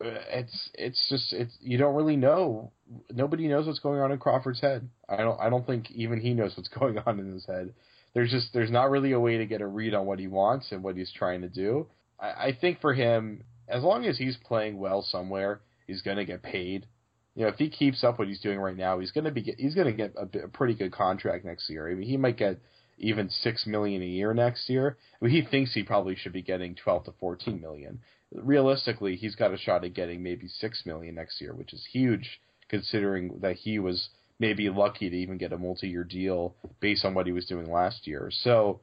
It's 0.00 0.70
it's 0.74 1.08
just 1.08 1.32
it's 1.32 1.56
you 1.60 1.78
don't 1.78 1.94
really 1.94 2.16
know. 2.16 2.72
Nobody 3.12 3.46
knows 3.46 3.68
what's 3.68 3.78
going 3.78 4.00
on 4.00 4.10
in 4.10 4.18
Crawford's 4.18 4.60
head. 4.60 4.88
I 5.08 5.18
don't 5.18 5.40
I 5.40 5.50
don't 5.50 5.64
think 5.64 5.88
even 5.92 6.20
he 6.20 6.34
knows 6.34 6.56
what's 6.56 6.68
going 6.80 6.98
on 6.98 7.20
in 7.20 7.32
his 7.32 7.46
head. 7.46 7.74
There's 8.14 8.30
just 8.30 8.52
there's 8.52 8.70
not 8.70 8.90
really 8.90 9.12
a 9.12 9.20
way 9.20 9.38
to 9.38 9.46
get 9.46 9.60
a 9.60 9.66
read 9.66 9.94
on 9.94 10.06
what 10.06 10.18
he 10.18 10.26
wants 10.26 10.72
and 10.72 10.82
what 10.82 10.96
he's 10.96 11.12
trying 11.12 11.42
to 11.42 11.48
do. 11.48 11.86
I, 12.18 12.28
I 12.28 12.58
think 12.60 12.80
for 12.80 12.92
him, 12.92 13.44
as 13.68 13.82
long 13.82 14.04
as 14.04 14.18
he's 14.18 14.36
playing 14.36 14.78
well 14.78 15.02
somewhere, 15.02 15.60
he's 15.86 16.02
going 16.02 16.16
to 16.16 16.24
get 16.24 16.42
paid. 16.42 16.86
You 17.36 17.42
know, 17.42 17.48
if 17.48 17.56
he 17.56 17.70
keeps 17.70 18.02
up 18.02 18.18
what 18.18 18.28
he's 18.28 18.40
doing 18.40 18.58
right 18.58 18.76
now, 18.76 18.98
he's 18.98 19.12
going 19.12 19.24
to 19.24 19.30
be 19.30 19.54
he's 19.56 19.74
going 19.74 19.86
to 19.86 19.92
get 19.92 20.14
a, 20.16 20.44
a 20.44 20.48
pretty 20.48 20.74
good 20.74 20.92
contract 20.92 21.44
next 21.44 21.70
year. 21.70 21.88
I 21.88 21.94
mean, 21.94 22.08
he 22.08 22.16
might 22.16 22.36
get 22.36 22.58
even 22.98 23.30
six 23.30 23.66
million 23.66 24.02
a 24.02 24.06
year 24.06 24.34
next 24.34 24.68
year. 24.68 24.96
I 25.20 25.24
mean, 25.24 25.34
he 25.34 25.48
thinks 25.48 25.72
he 25.72 25.82
probably 25.82 26.16
should 26.16 26.32
be 26.32 26.42
getting 26.42 26.74
twelve 26.74 27.04
to 27.04 27.12
fourteen 27.20 27.60
million. 27.60 28.00
Realistically, 28.32 29.16
he's 29.16 29.36
got 29.36 29.54
a 29.54 29.56
shot 29.56 29.84
at 29.84 29.94
getting 29.94 30.22
maybe 30.22 30.48
six 30.48 30.82
million 30.84 31.14
next 31.14 31.40
year, 31.40 31.54
which 31.54 31.72
is 31.72 31.86
huge 31.92 32.40
considering 32.68 33.38
that 33.40 33.56
he 33.56 33.78
was 33.78 34.10
maybe 34.40 34.68
lucky 34.70 35.08
to 35.10 35.16
even 35.16 35.38
get 35.38 35.52
a 35.52 35.58
multi-year 35.58 36.02
deal 36.02 36.56
based 36.80 37.04
on 37.04 37.14
what 37.14 37.26
he 37.26 37.32
was 37.32 37.44
doing 37.44 37.70
last 37.70 38.06
year. 38.06 38.30
So 38.42 38.80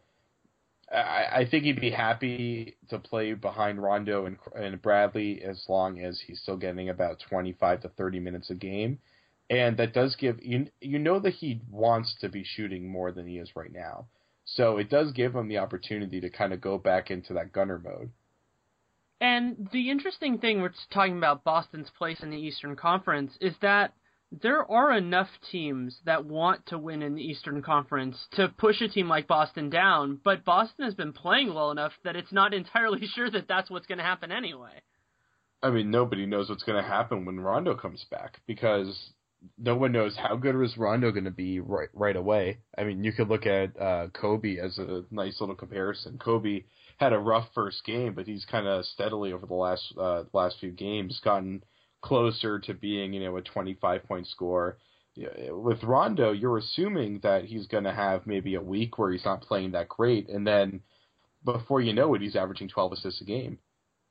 I, 0.90 1.40
I 1.40 1.48
think 1.50 1.66
he'd 1.66 1.82
be 1.82 1.90
happy 1.90 2.78
to 2.90 3.00
play 3.00 3.34
behind 3.34 3.82
Rondo 3.82 4.28
and, 4.28 4.38
and 4.56 4.82
Bradley 4.82 5.42
as 5.44 5.66
long 5.68 6.00
as 6.00 6.22
he's 6.26 6.40
still 6.40 6.58
getting 6.58 6.90
about 6.90 7.22
25 7.28 7.82
to 7.82 7.90
30 7.90 8.20
minutes 8.20 8.50
a 8.52 8.56
game. 8.56 9.00
And 9.50 9.78
that 9.78 9.94
does 9.94 10.16
give 10.16 10.40
you 10.44 10.68
you 10.82 11.00
know 11.00 11.20
that 11.20 11.34
he 11.34 11.62
wants 11.72 12.16
to 12.22 12.30
be 12.30 12.44
shooting 12.44 12.90
more 12.90 13.12
than 13.12 13.26
he 13.26 13.38
is 13.38 13.56
right 13.56 13.72
now. 13.72 14.08
So 14.46 14.78
it 14.78 14.90
does 14.90 15.12
give 15.12 15.36
him 15.36 15.48
the 15.48 15.58
opportunity 15.58 16.22
to 16.22 16.30
kind 16.30 16.54
of 16.54 16.62
go 16.62 16.78
back 16.78 17.12
into 17.12 17.34
that 17.34 17.52
gunner 17.52 17.80
mode. 17.80 18.12
And 19.20 19.70
the 19.72 19.90
interesting 19.90 20.38
thing 20.38 20.62
we're 20.62 20.74
talking 20.94 21.18
about 21.18 21.44
Boston's 21.44 21.90
place 21.98 22.20
in 22.22 22.30
the 22.30 22.38
Eastern 22.38 22.76
Conference 22.76 23.32
is 23.42 23.54
that 23.62 23.94
there 24.32 24.70
are 24.70 24.92
enough 24.92 25.30
teams 25.52 25.98
that 26.06 26.26
want 26.26 26.66
to 26.68 26.78
win 26.78 27.02
in 27.02 27.16
the 27.16 27.24
Eastern 27.24 27.62
Conference 27.62 28.18
to 28.34 28.50
push 28.58 28.82
a 28.82 28.90
team 28.90 29.08
like 29.08 29.28
Boston 29.28 29.70
down, 29.70 30.20
but 30.24 30.44
Boston 30.44 30.86
has 30.86 30.94
been 30.94 31.14
playing 31.14 31.54
well 31.54 31.72
enough 31.72 31.94
that 32.04 32.16
it's 32.16 32.32
not 32.32 32.54
entirely 32.54 33.08
sure 33.16 33.30
that 33.32 33.48
that's 33.48 33.70
what's 33.70 33.88
going 33.88 34.00
to 34.00 34.04
happen 34.04 34.32
anyway. 34.32 34.82
I 35.64 35.72
mean, 35.72 35.90
nobody 35.90 36.26
knows 36.26 36.50
what's 36.50 36.64
going 36.64 36.82
to 36.82 36.88
happen 36.88 37.26
when 37.26 37.40
Rondo 37.40 37.76
comes 37.76 38.06
back 38.12 38.42
because 38.46 39.12
no 39.58 39.76
one 39.76 39.92
knows 39.92 40.16
how 40.16 40.36
good 40.36 40.62
is 40.62 40.78
Rondo 40.78 41.12
going 41.12 41.24
to 41.24 41.32
be 41.32 41.60
right 41.60 41.90
right 41.94 42.16
away. 42.16 42.60
I 42.78 42.84
mean, 42.84 43.04
you 43.04 43.12
could 43.12 43.30
look 43.30 43.46
at 43.46 43.80
uh, 43.80 44.08
Kobe 44.14 44.58
as 44.58 44.78
a 44.78 45.04
nice 45.10 45.40
little 45.40 45.56
comparison. 45.56 46.20
Kobe 46.20 46.64
had 46.98 47.14
a 47.14 47.20
rough 47.20 47.48
first 47.56 47.84
game, 47.86 48.14
but 48.14 48.28
he's 48.28 48.46
kind 48.46 48.68
of 48.68 48.86
steadily 48.86 49.34
over 49.34 49.46
the 49.46 49.54
last 49.54 49.94
uh, 50.00 50.24
last 50.34 50.58
few 50.60 50.72
games 50.72 51.20
gotten 51.24 51.64
closer 52.02 52.60
to 52.60 52.74
being, 52.74 53.14
you 53.14 53.24
know, 53.24 53.38
a 53.38 53.42
25 53.42 54.04
point 54.06 54.28
score. 54.28 54.78
With 55.50 55.84
Rondo, 55.84 56.32
you're 56.32 56.60
assuming 56.60 57.20
that 57.24 57.46
he's 57.46 57.66
going 57.66 57.86
to 57.86 57.94
have 57.94 58.28
maybe 58.28 58.54
a 58.54 58.62
week 58.62 58.98
where 58.98 59.12
he's 59.12 59.26
not 59.26 59.42
playing 59.42 59.72
that 59.72 59.90
great, 59.90 60.30
and 60.30 60.46
then 60.46 60.82
before 61.44 61.82
you 61.82 61.94
know 61.94 62.14
it, 62.14 62.22
he's 62.22 62.36
averaging 62.36 62.70
12 62.70 62.94
assists 62.94 63.22
a 63.22 63.24
game. 63.24 63.58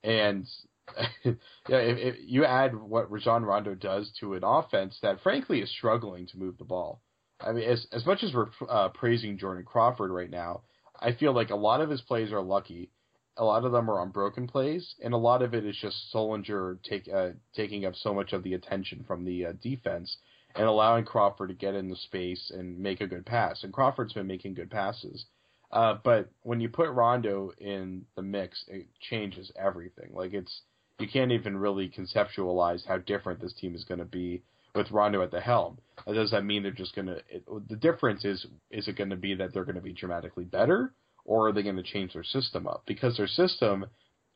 And 0.03 0.47
yeah, 1.25 1.33
if, 1.69 1.99
if 1.99 2.17
you 2.27 2.45
add 2.45 2.75
what 2.75 3.11
Rajon 3.11 3.45
Rondo 3.45 3.75
does 3.75 4.11
to 4.21 4.35
an 4.35 4.43
offense 4.43 4.99
that, 5.03 5.21
frankly, 5.23 5.61
is 5.61 5.71
struggling 5.71 6.27
to 6.29 6.39
move 6.39 6.59
the 6.59 6.65
ball. 6.65 7.03
I 7.41 7.53
mean, 7.53 7.69
as 7.69 7.87
as 7.93 8.07
much 8.07 8.23
as 8.23 8.33
we're 8.33 8.49
uh, 8.69 8.89
praising 8.89 9.39
Jordan 9.39 9.65
Crawford 9.65 10.11
right 10.11 10.31
now, 10.31 10.63
I 10.99 11.13
feel 11.13 11.33
like 11.33 11.51
a 11.51 11.57
lot 11.57 11.81
of 11.81 11.91
his 11.91 12.01
plays 12.01 12.33
are 12.33 12.43
lucky 12.43 12.91
a 13.37 13.45
lot 13.45 13.65
of 13.65 13.73
them 13.73 13.91
are 13.91 14.01
on 14.01 14.11
broken 14.11 14.47
plays, 14.47 14.95
and 15.03 15.13
a 15.13 15.19
lot 15.19 15.43
of 15.43 15.55
it 15.55 15.65
is 15.65 15.77
just 15.77 15.97
Sullinger 16.15 16.83
take, 16.83 17.09
uh, 17.13 17.31
taking 17.55 17.85
up 17.85 17.95
so 17.95 18.15
much 18.15 18.33
of 18.33 18.43
the 18.43 18.55
attention 18.55 19.05
from 19.07 19.25
the 19.25 19.47
uh, 19.47 19.53
defense 19.63 20.17
and 20.55 20.67
allowing 20.67 21.05
Crawford 21.05 21.51
to 21.51 21.55
get 21.55 21.75
in 21.75 21.89
the 21.89 21.97
space 21.97 22.51
and 22.55 22.79
make 22.79 23.01
a 23.01 23.07
good 23.07 23.27
pass. 23.27 23.63
And 23.63 23.73
Crawford's 23.73 24.15
been 24.15 24.27
making 24.27 24.55
good 24.55 24.71
passes. 24.71 25.27
Uh, 25.71 25.97
but 26.03 26.31
when 26.43 26.61
you 26.61 26.69
put 26.69 26.91
Rondo 26.91 27.53
in 27.59 28.07
the 28.15 28.23
mix, 28.23 28.65
it 28.69 28.87
changes 29.01 29.53
everything. 29.57 30.11
Like 30.15 30.33
it's 30.33 30.63
you 30.99 31.09
can't 31.09 31.33
even 31.33 31.57
really 31.57 31.91
conceptualize 31.91 32.87
how 32.87 32.99
different 32.99 33.41
this 33.41 33.53
team 33.53 33.75
is 33.75 33.85
going 33.85 33.99
to 33.99 34.07
be 34.07 34.43
with 34.75 34.91
Rondo 34.91 35.23
at 35.23 35.31
the 35.31 35.41
helm. 35.41 35.79
does 36.07 36.31
that 36.31 36.45
mean 36.45 36.63
they're 36.63 36.73
just 36.73 36.95
going 36.95 37.09
to? 37.09 37.21
The 37.69 37.77
difference 37.77 38.25
is 38.25 38.47
is 38.71 38.89
it 38.89 38.97
going 38.97 39.11
to 39.11 39.17
be 39.17 39.35
that 39.35 39.53
they're 39.53 39.65
going 39.65 39.77
to 39.77 39.83
be 39.83 39.93
dramatically 39.93 40.45
better, 40.45 40.93
or 41.27 41.49
are 41.49 41.53
they 41.53 41.63
going 41.63 41.77
to 41.77 41.83
change 41.83 42.15
their 42.15 42.25
system 42.25 42.67
up? 42.67 42.85
Because 42.87 43.17
their 43.17 43.27
system 43.27 43.87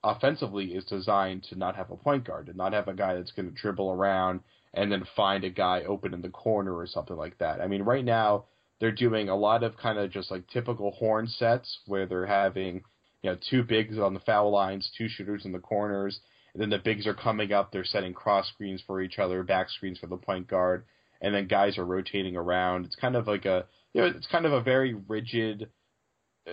offensively 0.03 0.67
is 0.75 0.85
designed 0.85 1.45
to 1.45 1.57
not 1.57 1.77
have 1.77 1.91
a 1.91 1.97
point 1.97 2.25
guard, 2.25 2.47
to 2.47 2.57
not 2.57 2.73
have 2.73 2.89
a 2.89 2.95
guy 2.95 3.15
that's 3.15 3.33
going 3.33 3.49
to 3.49 3.61
dribble 3.61 3.91
around 3.91 4.41
and 4.75 4.91
then 4.91 5.05
find 5.17 5.45
a 5.45 5.51
guy 5.51 5.83
open 5.83 6.15
in 6.15 6.23
the 6.23 6.29
corner 6.29 6.77
or 6.77 6.87
something 6.87 7.17
like 7.17 7.39
that. 7.39 7.61
I 7.61 7.67
mean, 7.67 7.83
right 7.83 8.05
now 8.05 8.45
they're 8.81 8.93
doing 8.93 9.29
a 9.29 9.37
lot 9.37 9.63
of 9.63 9.77
kind 9.77 9.99
of 9.99 10.11
just 10.11 10.31
like 10.31 10.49
typical 10.49 10.93
horn 10.93 11.27
sets 11.29 11.81
where 11.87 12.07
they're 12.07 12.27
having, 12.27 12.83
you 13.23 13.31
know, 13.31 13.39
two 13.51 13.63
bigs 13.63 13.99
on 13.99 14.15
the 14.15 14.21
foul 14.21 14.51
lines, 14.51 14.91
two 14.97 15.09
shooters 15.09 15.45
in 15.45 15.53
the 15.53 15.59
corners, 15.59 16.21
and 16.55 16.63
then 16.63 16.71
the 16.71 16.79
bigs 16.79 17.07
are 17.07 17.15
coming 17.15 17.53
up, 17.53 17.71
they're 17.71 17.85
setting 17.85 18.15
cross 18.15 18.49
screens 18.49 18.83
for 18.87 19.01
each 19.01 19.19
other, 19.19 19.43
back 19.43 19.69
screens 19.71 19.99
for 19.99 20.07
the 20.07 20.17
point 20.17 20.49
guard, 20.49 20.85
and 21.21 21.35
then 21.35 21.47
guys 21.47 21.77
are 21.79 21.85
rotating 21.85 22.37
around. 22.37 22.87
It's 22.87 22.97
kind 22.97 23.17
of 23.17 23.27
like 23.27 23.45
a, 23.45 23.67
you 23.93 24.01
know, 24.01 24.07
it's 24.09 24.27
kind 24.27 24.47
of 24.47 24.53
a 24.53 24.63
very 24.63 24.95
rigid 24.95 25.69
Uh, 26.47 26.53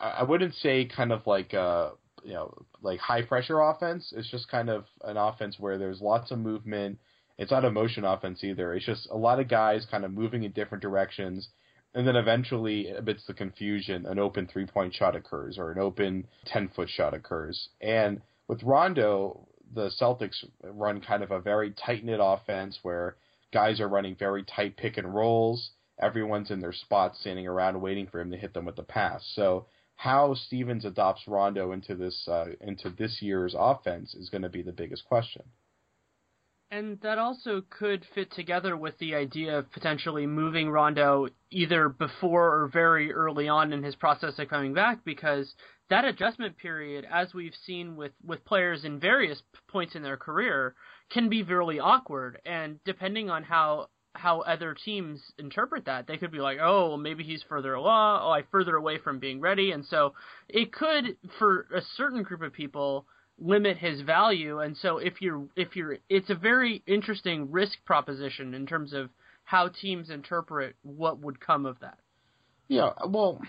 I 0.00 0.22
wouldn't 0.22 0.54
say 0.54 0.84
kind 0.84 1.12
of 1.12 1.26
like 1.26 1.52
a 1.52 1.92
you 2.24 2.34
know 2.34 2.54
like 2.82 3.00
high 3.00 3.22
pressure 3.22 3.60
offense. 3.60 4.12
It's 4.16 4.30
just 4.30 4.48
kind 4.50 4.68
of 4.68 4.84
an 5.04 5.16
offense 5.16 5.56
where 5.58 5.78
there's 5.78 6.00
lots 6.00 6.30
of 6.30 6.38
movement. 6.38 6.98
It's 7.38 7.52
not 7.52 7.64
a 7.64 7.70
motion 7.70 8.04
offense 8.04 8.42
either. 8.42 8.74
It's 8.74 8.86
just 8.86 9.08
a 9.10 9.16
lot 9.16 9.38
of 9.38 9.48
guys 9.48 9.86
kind 9.90 10.04
of 10.04 10.12
moving 10.12 10.42
in 10.42 10.52
different 10.52 10.82
directions, 10.82 11.48
and 11.94 12.06
then 12.06 12.16
eventually, 12.16 12.88
amidst 12.88 13.26
the 13.26 13.34
confusion, 13.34 14.06
an 14.06 14.18
open 14.18 14.46
three 14.46 14.66
point 14.66 14.94
shot 14.94 15.16
occurs 15.16 15.58
or 15.58 15.70
an 15.70 15.78
open 15.78 16.26
ten 16.46 16.68
foot 16.68 16.88
shot 16.88 17.14
occurs. 17.14 17.68
And 17.80 18.20
with 18.48 18.62
Rondo, 18.62 19.46
the 19.74 19.90
Celtics 20.00 20.44
run 20.62 21.00
kind 21.00 21.22
of 21.22 21.30
a 21.30 21.40
very 21.40 21.72
tight 21.72 22.04
knit 22.04 22.20
offense 22.22 22.78
where 22.82 23.16
guys 23.52 23.80
are 23.80 23.88
running 23.88 24.16
very 24.16 24.44
tight 24.44 24.76
pick 24.76 24.96
and 24.96 25.14
rolls 25.14 25.70
everyone's 26.00 26.50
in 26.50 26.60
their 26.60 26.72
spots 26.72 27.20
standing 27.20 27.46
around 27.46 27.80
waiting 27.80 28.06
for 28.06 28.20
him 28.20 28.30
to 28.30 28.36
hit 28.36 28.54
them 28.54 28.64
with 28.64 28.76
the 28.76 28.82
pass. 28.82 29.22
So 29.34 29.66
how 29.96 30.34
Stevens 30.34 30.84
adopts 30.84 31.26
Rondo 31.26 31.72
into 31.72 31.94
this 31.94 32.26
uh, 32.28 32.46
into 32.60 32.90
this 32.90 33.20
year's 33.20 33.54
offense 33.58 34.14
is 34.14 34.30
going 34.30 34.42
to 34.42 34.48
be 34.48 34.62
the 34.62 34.72
biggest 34.72 35.04
question. 35.04 35.42
And 36.70 37.00
that 37.00 37.18
also 37.18 37.62
could 37.70 38.04
fit 38.14 38.30
together 38.30 38.76
with 38.76 38.98
the 38.98 39.14
idea 39.14 39.58
of 39.58 39.72
potentially 39.72 40.26
moving 40.26 40.68
Rondo 40.68 41.28
either 41.50 41.88
before 41.88 42.62
or 42.62 42.68
very 42.68 43.10
early 43.10 43.48
on 43.48 43.72
in 43.72 43.82
his 43.82 43.96
process 43.96 44.38
of 44.38 44.48
coming 44.48 44.74
back, 44.74 45.02
because 45.02 45.54
that 45.88 46.04
adjustment 46.04 46.58
period, 46.58 47.06
as 47.10 47.32
we've 47.32 47.54
seen 47.64 47.96
with, 47.96 48.12
with 48.22 48.44
players 48.44 48.84
in 48.84 49.00
various 49.00 49.42
points 49.68 49.94
in 49.94 50.02
their 50.02 50.18
career, 50.18 50.74
can 51.10 51.30
be 51.30 51.42
really 51.42 51.80
awkward. 51.80 52.38
And 52.44 52.78
depending 52.84 53.30
on 53.30 53.44
how 53.44 53.88
how 54.14 54.40
other 54.40 54.74
teams 54.74 55.20
interpret 55.38 55.84
that. 55.84 56.06
They 56.06 56.16
could 56.16 56.32
be 56.32 56.40
like, 56.40 56.58
oh, 56.60 56.88
well, 56.88 56.96
maybe 56.96 57.24
he's 57.24 57.42
further 57.48 57.74
along, 57.74 58.20
oh, 58.24 58.30
I 58.30 58.42
further 58.50 58.76
away 58.76 58.98
from 58.98 59.18
being 59.18 59.40
ready, 59.40 59.70
and 59.70 59.84
so 59.86 60.14
it 60.48 60.72
could, 60.72 61.16
for 61.38 61.66
a 61.74 61.80
certain 61.96 62.22
group 62.22 62.42
of 62.42 62.52
people, 62.52 63.06
limit 63.38 63.76
his 63.76 64.00
value. 64.00 64.60
And 64.60 64.76
so 64.76 64.98
if 64.98 65.20
you're 65.20 65.46
if 65.54 65.76
you're, 65.76 65.98
it's 66.08 66.30
a 66.30 66.34
very 66.34 66.82
interesting 66.86 67.50
risk 67.50 67.78
proposition 67.84 68.54
in 68.54 68.66
terms 68.66 68.92
of 68.92 69.10
how 69.44 69.68
teams 69.68 70.10
interpret 70.10 70.74
what 70.82 71.20
would 71.20 71.40
come 71.40 71.64
of 71.64 71.78
that. 71.80 71.98
Yeah, 72.66 72.90
well, 73.08 73.40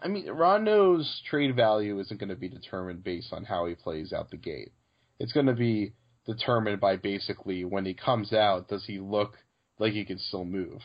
I 0.00 0.08
mean, 0.08 0.28
Rondo's 0.28 1.22
trade 1.28 1.56
value 1.56 1.98
isn't 1.98 2.20
going 2.20 2.28
to 2.28 2.36
be 2.36 2.48
determined 2.48 3.02
based 3.02 3.32
on 3.32 3.44
how 3.44 3.66
he 3.66 3.74
plays 3.74 4.12
out 4.12 4.30
the 4.30 4.36
gate. 4.36 4.72
It's 5.18 5.32
going 5.32 5.46
to 5.46 5.54
be 5.54 5.92
determined 6.26 6.80
by 6.80 6.96
basically 6.96 7.64
when 7.64 7.84
he 7.84 7.94
comes 7.94 8.32
out, 8.32 8.68
does 8.68 8.84
he 8.86 8.98
look 8.98 9.34
like 9.78 9.92
he 9.92 10.04
can 10.04 10.18
still 10.18 10.44
move? 10.44 10.80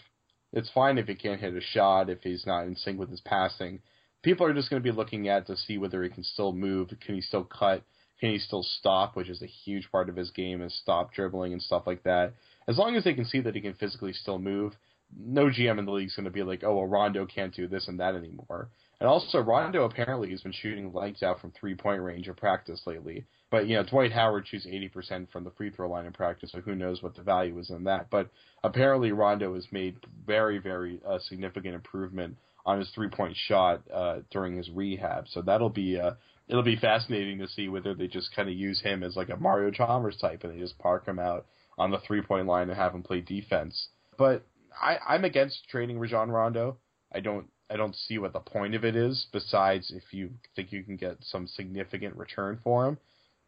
It's 0.51 0.69
fine 0.71 0.97
if 0.97 1.07
he 1.07 1.15
can't 1.15 1.39
hit 1.39 1.53
a 1.53 1.61
shot, 1.61 2.09
if 2.09 2.21
he's 2.23 2.45
not 2.45 2.65
in 2.65 2.75
sync 2.75 2.99
with 2.99 3.09
his 3.09 3.21
passing. 3.21 3.81
People 4.23 4.45
are 4.45 4.53
just 4.53 4.69
going 4.69 4.81
to 4.81 4.91
be 4.91 4.95
looking 4.95 5.27
at 5.27 5.47
to 5.47 5.55
see 5.55 5.77
whether 5.77 6.03
he 6.03 6.09
can 6.09 6.23
still 6.23 6.51
move, 6.51 6.89
can 7.05 7.15
he 7.15 7.21
still 7.21 7.43
cut, 7.43 7.83
can 8.19 8.31
he 8.31 8.39
still 8.39 8.63
stop, 8.63 9.15
which 9.15 9.29
is 9.29 9.41
a 9.41 9.47
huge 9.47 9.89
part 9.91 10.09
of 10.09 10.15
his 10.15 10.31
game, 10.31 10.61
is 10.61 10.77
stop 10.81 11.13
dribbling 11.13 11.53
and 11.53 11.61
stuff 11.61 11.83
like 11.85 12.03
that. 12.03 12.33
As 12.67 12.77
long 12.77 12.95
as 12.95 13.03
they 13.03 13.13
can 13.13 13.25
see 13.25 13.39
that 13.41 13.55
he 13.55 13.61
can 13.61 13.75
physically 13.75 14.13
still 14.13 14.39
move, 14.39 14.73
no 15.17 15.45
GM 15.45 15.79
in 15.79 15.85
the 15.85 15.91
league 15.91 16.07
is 16.07 16.15
going 16.15 16.25
to 16.25 16.31
be 16.31 16.43
like, 16.43 16.63
oh, 16.63 16.75
well, 16.75 16.85
Rondo 16.85 17.25
can't 17.25 17.55
do 17.55 17.67
this 17.67 17.87
and 17.87 17.99
that 17.99 18.15
anymore. 18.15 18.69
And 18.99 19.07
also, 19.07 19.39
Rondo 19.39 19.85
apparently 19.85 20.31
has 20.31 20.41
been 20.41 20.51
shooting 20.51 20.91
lights 20.91 21.23
out 21.23 21.39
from 21.39 21.51
three 21.51 21.75
point 21.75 22.01
range 22.01 22.27
in 22.27 22.35
practice 22.35 22.81
lately. 22.85 23.25
But 23.51 23.67
you 23.67 23.75
know, 23.75 23.83
Dwight 23.83 24.11
Howard 24.11 24.47
shoots 24.47 24.67
80% 24.67 25.31
from 25.31 25.43
the 25.43 25.51
free 25.51 25.71
throw 25.71 25.89
line 25.89 26.05
in 26.05 26.13
practice, 26.13 26.51
so 26.51 26.61
who 26.61 26.75
knows 26.75 27.01
what 27.01 27.15
the 27.15 27.23
value 27.23 27.57
is 27.57 27.69
in 27.69 27.83
that. 27.85 28.09
But 28.09 28.29
apparently, 28.63 29.11
Rondo 29.11 29.55
has 29.55 29.65
made 29.71 29.97
very, 30.25 30.59
very 30.59 31.01
uh, 31.07 31.19
significant 31.19 31.73
improvement 31.73 32.37
on 32.65 32.79
his 32.79 32.89
three 32.91 33.09
point 33.09 33.35
shot 33.35 33.81
uh, 33.91 34.19
during 34.31 34.55
his 34.55 34.69
rehab. 34.69 35.27
So 35.29 35.41
that'll 35.41 35.69
be 35.69 35.99
uh, 35.99 36.11
it'll 36.47 36.63
be 36.63 36.75
fascinating 36.75 37.39
to 37.39 37.47
see 37.47 37.69
whether 37.69 37.95
they 37.95 38.07
just 38.07 38.35
kind 38.35 38.49
of 38.49 38.55
use 38.55 38.81
him 38.81 39.03
as 39.03 39.15
like 39.15 39.29
a 39.29 39.37
Mario 39.37 39.71
Chalmers 39.71 40.17
type, 40.17 40.43
and 40.43 40.53
they 40.53 40.59
just 40.59 40.77
park 40.77 41.07
him 41.07 41.17
out 41.19 41.45
on 41.77 41.91
the 41.91 41.99
three 41.99 42.21
point 42.21 42.45
line 42.45 42.69
and 42.69 42.77
have 42.77 42.93
him 42.93 43.01
play 43.01 43.21
defense. 43.21 43.87
But 44.17 44.45
I, 44.79 44.97
I'm 45.07 45.25
against 45.25 45.67
trading 45.69 45.97
Rajon 45.97 46.29
Rondo. 46.29 46.77
I 47.11 47.21
don't 47.21 47.47
I 47.71 47.77
don't 47.77 47.95
see 47.95 48.17
what 48.17 48.33
the 48.33 48.39
point 48.39 48.75
of 48.75 48.83
it 48.83 48.95
is 48.95 49.27
besides 49.31 49.91
if 49.95 50.13
you 50.13 50.31
think 50.55 50.71
you 50.71 50.83
can 50.83 50.97
get 50.97 51.17
some 51.21 51.47
significant 51.47 52.15
return 52.17 52.59
for 52.63 52.87
him. 52.87 52.97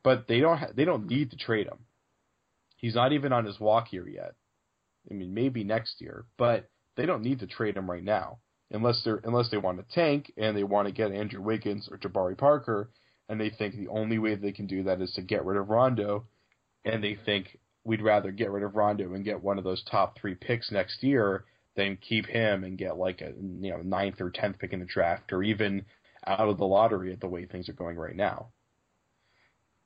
But 0.03 0.27
they 0.27 0.39
don't 0.39 0.57
ha- 0.57 0.71
they 0.75 0.85
don't 0.85 1.07
need 1.07 1.31
to 1.31 1.37
trade 1.37 1.67
him. 1.67 1.79
He's 2.77 2.95
not 2.95 3.13
even 3.13 3.31
on 3.31 3.45
his 3.45 3.59
walk 3.59 3.93
year 3.93 4.07
yet. 4.07 4.33
I 5.09 5.13
mean, 5.13 5.33
maybe 5.33 5.63
next 5.63 6.01
year, 6.01 6.25
but 6.37 6.69
they 6.95 7.05
don't 7.05 7.23
need 7.23 7.39
to 7.39 7.47
trade 7.47 7.77
him 7.77 7.89
right 7.89 8.03
now 8.03 8.39
unless 8.71 9.01
they're 9.03 9.21
unless 9.23 9.49
they 9.49 9.57
want 9.57 9.77
to 9.77 9.95
tank 9.95 10.31
and 10.37 10.55
they 10.55 10.63
want 10.63 10.87
to 10.87 10.93
get 10.93 11.11
Andrew 11.11 11.41
Wiggins 11.41 11.87
or 11.91 11.97
Jabari 11.97 12.37
Parker, 12.37 12.89
and 13.29 13.39
they 13.39 13.49
think 13.49 13.75
the 13.75 13.87
only 13.87 14.19
way 14.19 14.35
they 14.35 14.51
can 14.51 14.67
do 14.67 14.83
that 14.83 15.01
is 15.01 15.11
to 15.13 15.21
get 15.21 15.45
rid 15.45 15.57
of 15.57 15.69
Rondo, 15.69 16.25
and 16.85 17.03
they 17.03 17.15
think 17.25 17.59
we'd 17.83 18.01
rather 18.01 18.31
get 18.31 18.51
rid 18.51 18.63
of 18.63 18.75
Rondo 18.75 19.13
and 19.13 19.25
get 19.25 19.41
one 19.41 19.57
of 19.57 19.63
those 19.63 19.83
top 19.89 20.17
three 20.19 20.35
picks 20.35 20.71
next 20.71 21.03
year 21.03 21.45
than 21.75 21.97
keep 21.97 22.25
him 22.25 22.63
and 22.63 22.77
get 22.77 22.97
like 22.97 23.21
a 23.21 23.33
you 23.37 23.71
know 23.71 23.81
ninth 23.81 24.19
or 24.21 24.29
tenth 24.29 24.59
pick 24.59 24.73
in 24.73 24.79
the 24.79 24.85
draft 24.85 25.31
or 25.31 25.43
even 25.43 25.85
out 26.25 26.49
of 26.49 26.57
the 26.57 26.65
lottery 26.65 27.11
at 27.11 27.19
the 27.19 27.27
way 27.27 27.45
things 27.45 27.67
are 27.69 27.73
going 27.73 27.97
right 27.97 28.15
now. 28.15 28.47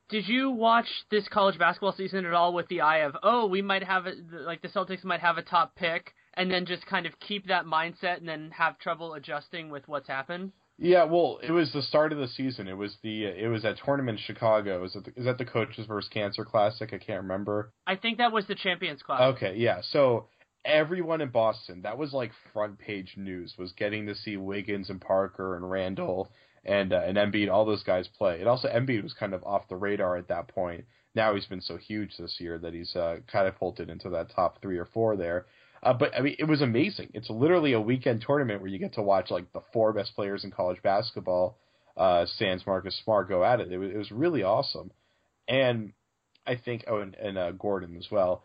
Did 0.10 0.28
you 0.28 0.51
watch 0.51 0.88
this 1.10 1.28
college 1.28 1.58
basketball 1.58 1.93
season 1.93 2.26
at 2.26 2.34
all 2.34 2.53
with 2.53 2.68
the 2.68 2.82
eye 2.82 2.99
of 2.99 3.16
oh 3.24 3.47
we 3.47 3.62
might 3.62 3.84
have 3.84 4.06
a, 4.06 4.14
like 4.32 4.62
the 4.62 4.68
Celtics 4.68 5.03
might 5.03 5.22
have 5.22 5.38
a 5.38 5.41
top 5.41 5.76
pick 5.76 6.14
and 6.36 6.51
then 6.51 6.66
just 6.66 6.86
kind 6.86 7.06
of 7.06 7.20
keep 7.20 7.47
that 7.47 7.66
mindset 7.66 8.18
and 8.18 8.28
then 8.28 8.51
have 8.51 8.78
trouble 8.78 9.14
adjusting 9.14 9.70
with 9.70 9.88
what's 9.88 10.08
happened? 10.08 10.51
Yeah, 10.78 11.06
well, 11.06 11.39
it 11.41 11.51
was 11.51 11.72
the 11.72 11.82
start 11.82 12.12
of 12.12 12.20
the 12.20 12.28
season. 12.28 12.68
It 12.68 12.78
was 12.78 12.97
the 13.01 13.26
it 13.26 13.49
was 13.49 13.64
that 13.64 13.78
tournament 13.84 14.20
in 14.20 14.24
Chicago. 14.26 14.84
Is 14.84 14.93
that 14.93 15.06
the, 15.06 15.14
is 15.16 15.26
that 15.26 15.38
the 15.38 15.45
coaches 15.45 15.86
versus 15.88 16.10
cancer 16.10 16.43
classic? 16.43 16.93
I 16.93 16.97
can't 16.97 17.22
remember. 17.22 17.72
I 17.88 17.95
think 17.95 18.18
that 18.18 18.34
was 18.34 18.45
the 18.47 18.56
Champions 18.56 19.01
Classic. 19.01 19.38
Okay, 19.38 19.56
yeah. 19.58 19.80
So 19.82 20.28
everyone 20.66 21.22
in 21.22 21.30
Boston, 21.30 21.84
that 21.84 21.97
was 21.97 22.12
like 22.12 22.32
front 22.51 22.78
page 22.78 23.14
news, 23.16 23.56
was 23.58 23.72
getting 23.72 24.08
to 24.08 24.16
see 24.16 24.36
Wiggins 24.36 24.89
and 24.89 24.99
Parker 24.99 25.56
and 25.56 25.70
Randle 25.70 26.30
and 26.66 26.91
uh, 26.93 27.01
and 27.05 27.18
Embiid, 27.18 27.51
all 27.51 27.66
those 27.66 27.84
guys 27.84 28.07
play. 28.18 28.39
And 28.39 28.47
also 28.47 28.68
Embiid 28.68 29.03
was 29.03 29.13
kind 29.13 29.34
of 29.34 29.43
off 29.43 29.70
the 29.70 29.76
radar 29.76 30.18
at 30.18 30.28
that 30.30 30.47
point. 30.47 30.86
Now 31.13 31.36
he's 31.36 31.45
been 31.45 31.61
so 31.61 31.78
huge 31.78 32.18
this 32.18 32.36
year 32.39 32.57
that 32.59 32.74
he's 32.74 32.95
uh, 32.95 33.18
catapulted 33.32 33.89
into 33.89 34.09
that 34.09 34.32
top 34.36 34.61
three 34.61 34.78
or 34.78 34.86
four 34.86 35.16
there. 35.16 35.45
Uh, 35.82 35.93
but 35.93 36.16
I 36.16 36.22
mean, 36.22 36.36
it 36.39 36.45
was 36.45 36.61
amazing. 36.61 37.11
It's 37.13 37.30
literally 37.30 37.74
a 37.74 37.80
weekend 37.80 38.24
tournament 38.26 38.61
where 38.61 38.70
you 38.70 38.80
get 38.80 38.95
to 38.95 39.03
watch 39.03 39.30
like 39.30 39.51
the 39.53 39.61
four 39.72 39.93
best 39.93 40.16
players 40.16 40.43
in 40.43 40.51
college 40.51 40.82
basketball, 40.82 41.57
uh, 41.95 42.26
Sans 42.38 42.66
Marcus 42.66 42.99
Smart, 43.03 43.30
go 43.30 43.43
at 43.43 43.59
it. 43.59 43.72
It 43.72 43.78
was, 43.78 43.91
it 43.91 43.97
was 43.97 44.11
really 44.11 44.41
awesome, 44.43 44.91
and 45.47 45.93
I 46.47 46.55
think 46.55 46.86
oh, 46.88 46.99
and, 46.99 47.16
and 47.16 47.38
uh, 47.38 47.51
Gordon 47.51 47.95
as 47.97 48.07
well. 48.09 48.43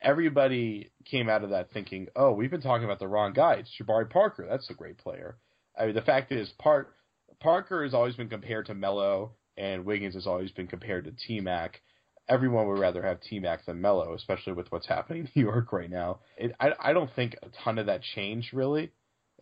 Everybody 0.00 0.92
came 1.04 1.28
out 1.28 1.42
of 1.42 1.50
that 1.50 1.72
thinking, 1.72 2.06
oh, 2.14 2.32
we've 2.32 2.52
been 2.52 2.62
talking 2.62 2.84
about 2.84 3.00
the 3.00 3.08
wrong 3.08 3.32
guy. 3.32 3.54
It's 3.54 3.70
Jabari 3.80 4.08
Parker. 4.08 4.46
That's 4.48 4.70
a 4.70 4.74
great 4.74 4.96
player. 4.96 5.36
I 5.76 5.86
mean, 5.86 5.94
the 5.96 6.02
fact 6.02 6.30
is, 6.30 6.48
Park 6.58 6.94
Parker 7.40 7.84
has 7.84 7.94
always 7.94 8.16
been 8.16 8.28
compared 8.28 8.66
to 8.66 8.74
Melo, 8.74 9.32
and 9.56 9.84
Wiggins 9.84 10.14
has 10.14 10.26
always 10.26 10.50
been 10.50 10.66
compared 10.66 11.04
to 11.04 11.12
T 11.12 11.40
Mac 11.40 11.80
everyone 12.28 12.68
would 12.68 12.78
rather 12.78 13.02
have 13.02 13.20
T 13.20 13.40
Mac 13.40 13.64
than 13.64 13.80
Melo, 13.80 14.14
especially 14.14 14.52
with 14.52 14.70
what's 14.70 14.86
happening 14.88 15.22
in 15.22 15.30
New 15.34 15.48
York 15.48 15.72
right 15.72 15.90
now. 15.90 16.20
It, 16.36 16.52
I 16.60 16.72
I 16.78 16.92
don't 16.92 17.10
think 17.14 17.36
a 17.42 17.48
ton 17.64 17.78
of 17.78 17.86
that 17.86 18.02
changed 18.02 18.52
really. 18.52 18.92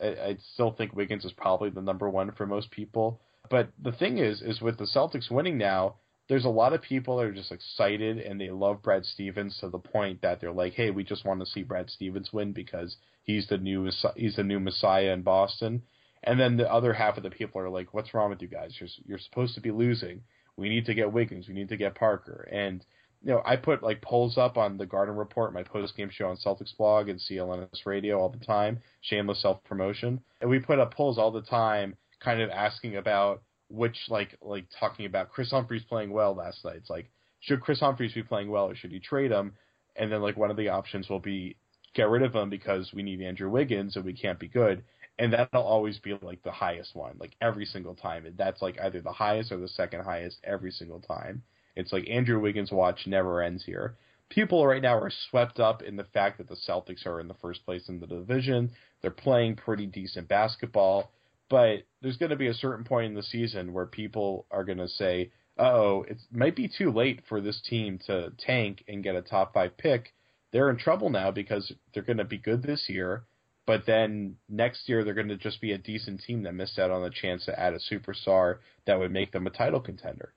I, 0.01 0.07
I 0.07 0.37
still 0.55 0.73
think 0.73 0.95
Wiggins 0.95 1.25
is 1.25 1.33
probably 1.33 1.71
the 1.71 1.83
number 1.83 2.09
one 2.09 2.33
for 2.33 2.47
most 2.47 2.71
people. 2.71 3.21
But 3.49 3.69
the 3.83 3.93
thing 3.93 4.19
is, 4.19 4.43
is 4.43 4.61
with 4.61 4.77
the 4.79 4.89
Celtics 4.93 5.31
winning 5.31 5.57
now, 5.57 5.97
there's 6.29 6.45
a 6.45 6.51
lot 6.51 6.73
of 6.73 6.83
people 6.83 7.17
that 7.17 7.27
are 7.27 7.33
just 7.33 7.53
excited 7.53 8.19
and 8.19 8.41
they 8.41 8.51
love 8.51 8.83
Brad 8.83 9.05
Stevens 9.07 9.57
to 9.61 9.69
the 9.69 9.79
point 9.79 10.23
that 10.23 10.41
they're 10.41 10.53
like, 10.53 10.75
hey, 10.75 10.91
we 10.91 11.05
just 11.05 11.25
want 11.25 11.39
to 11.41 11.47
see 11.47 11.63
Brad 11.63 11.89
Stevens 11.89 12.33
win 12.33 12.53
because 12.53 12.97
he's 13.23 13.47
the 13.47 13.59
new 13.59 13.89
he's 14.17 14.37
the 14.37 14.43
new 14.43 14.59
messiah 14.59 15.13
in 15.13 15.23
Boston. 15.23 15.83
And 16.27 16.39
then 16.39 16.57
the 16.57 16.71
other 16.71 16.93
half 16.93 17.17
of 17.17 17.23
the 17.23 17.31
people 17.31 17.61
are 17.61 17.71
like, 17.71 17.95
what's 17.95 18.13
wrong 18.13 18.31
with 18.31 18.43
you 18.43 18.49
guys? 18.49 18.75
You're 18.79 18.91
you're 19.07 19.19
supposed 19.19 19.55
to 19.55 19.61
be 19.61 19.71
losing 19.71 20.23
we 20.57 20.69
need 20.69 20.87
to 20.87 20.95
get 20.95 21.13
Wiggins, 21.13 21.49
we 21.49 21.55
need 21.55 21.69
to 21.69 21.77
get 21.77 21.95
Parker. 21.95 22.49
And 22.51 22.85
you 23.23 23.33
know, 23.33 23.43
I 23.45 23.57
put 23.57 23.83
like 23.83 24.03
polls 24.03 24.39
up 24.39 24.57
on 24.57 24.77
the 24.77 24.87
Garden 24.87 25.17
Report, 25.17 25.53
my 25.53 25.63
post 25.63 25.97
game 25.97 26.11
show 26.11 26.29
on 26.29 26.37
Celtics 26.37 26.77
blog 26.77 27.09
and 27.09 27.19
CLNS 27.19 27.85
Radio 27.85 28.19
all 28.19 28.29
the 28.29 28.45
time, 28.45 28.81
shameless 29.01 29.43
self 29.43 29.63
promotion. 29.65 30.21
And 30.41 30.51
we 30.51 30.59
put 30.59 30.79
up 30.79 30.95
polls 30.95 31.19
all 31.19 31.31
the 31.31 31.43
time, 31.43 31.97
kind 32.21 32.41
of 32.41 32.51
asking 32.51 32.97
about 32.97 33.43
which 33.69 33.97
like 34.09 34.37
like 34.41 34.67
talking 34.79 35.07
about 35.07 35.31
Kris 35.31 35.51
Humphries 35.51 35.85
playing 35.89 36.11
well 36.11 36.35
last 36.35 36.65
night. 36.65 36.77
It's 36.77 36.91
like 36.91 37.11
should 37.41 37.61
Kris 37.61 37.81
Humphries 37.81 38.15
be 38.15 38.23
playing 38.23 38.51
well 38.51 38.69
or 38.71 38.77
should 38.77 38.93
you 38.93 39.01
trade 39.01 39.31
him? 39.31 39.55
And 39.97 40.13
then 40.13 40.23
like 40.23 40.37
one 40.37 40.51
of 40.51 40.57
the 40.57 40.69
options 40.69 41.09
will 41.09 41.21
be 41.21 41.57
get 41.95 42.09
rid 42.09 42.23
of 42.23 42.35
him 42.35 42.51
because 42.51 42.93
we 42.95 43.03
need 43.03 43.23
Andrew 43.23 43.51
Wiggins 43.51 43.97
and 43.97 44.05
we 44.05 44.13
can't 44.13 44.39
be 44.39 44.49
good 44.49 44.85
and 45.19 45.33
that'll 45.33 45.63
always 45.63 45.99
be 45.99 46.15
like 46.21 46.43
the 46.43 46.53
highest 46.53 46.95
one, 46.95 47.17
like 47.19 47.35
every 47.41 47.65
single 47.65 47.95
time. 47.95 48.27
And 48.27 48.37
that's 48.37 48.61
like 48.61 48.79
either 48.81 49.01
the 49.01 49.13
highest 49.13 49.51
or 49.51 49.57
the 49.57 49.69
second 49.69 50.05
highest 50.05 50.39
every 50.45 50.71
single 50.71 51.01
time. 51.01 51.43
It's 51.75 51.93
like 51.93 52.09
Andrew 52.09 52.41
Wiggins' 52.41 52.71
watch 52.71 53.07
never 53.07 53.43
ends 53.43 53.65
here. 53.65 53.97
People 54.29 54.67
right 54.67 54.83
now 54.83 54.99
are 54.99 55.13
swept 55.31 55.61
up 55.61 55.83
in 55.83 55.97
the 55.97 56.05
fact 56.05 56.39
that 56.39 56.49
the 56.49 56.57
Celtics 56.69 57.07
are 57.07 57.21
in 57.21 57.29
the 57.29 57.35
first 57.35 57.65
place 57.65 57.89
in 57.89 58.01
the 58.01 58.07
division. 58.07 58.73
They're 59.01 59.11
playing 59.11 59.57
pretty 59.57 59.87
decent 59.87 60.29
basketball, 60.29 61.13
but 61.49 61.85
there's 62.03 62.17
going 62.17 62.31
to 62.31 62.37
be 62.37 62.49
a 62.49 62.55
certain 62.55 62.85
point 62.85 63.07
in 63.07 63.15
the 63.15 63.23
season 63.23 63.73
where 63.73 63.87
people 63.87 64.47
are 64.51 64.65
going 64.65 64.79
to 64.79 64.89
say, 64.89 65.31
"Oh, 65.57 66.03
it 66.03 66.19
might 66.33 66.57
be 66.57 66.69
too 66.69 66.91
late 66.91 67.23
for 67.29 67.41
this 67.41 67.61
team 67.61 67.99
to 68.07 68.33
tank 68.39 68.83
and 68.89 69.05
get 69.05 69.15
a 69.15 69.23
top 69.23 69.55
five 69.55 69.77
pick." 69.77 70.13
They're 70.53 70.71
in 70.71 70.77
trouble 70.77 71.09
now 71.11 71.31
because 71.31 71.73
they're 71.95 72.03
going 72.03 72.19
to 72.19 72.25
be 72.25 72.39
good 72.39 72.63
this 72.63 72.89
year 72.89 73.25
but 73.67 73.85
then 73.87 74.37
next 74.49 74.89
year 74.89 75.05
they're 75.05 75.15
going 75.15 75.29
to 75.29 75.37
just 75.37 75.61
be 75.61 75.73
a 75.73 75.79
decent 75.79 76.23
team 76.23 76.45
that 76.45 76.55
missed 76.55 76.79
out 76.79 76.91
on 76.91 77.03
the 77.03 77.11
chance 77.11 77.45
to 77.45 77.59
add 77.59 77.75
a 77.75 77.79
superstar 77.79 78.59
that 78.87 78.99
would 78.99 79.13
make 79.13 79.33
them 79.33 79.47
a 79.47 79.51
title 79.51 79.81
contender. 79.81 80.33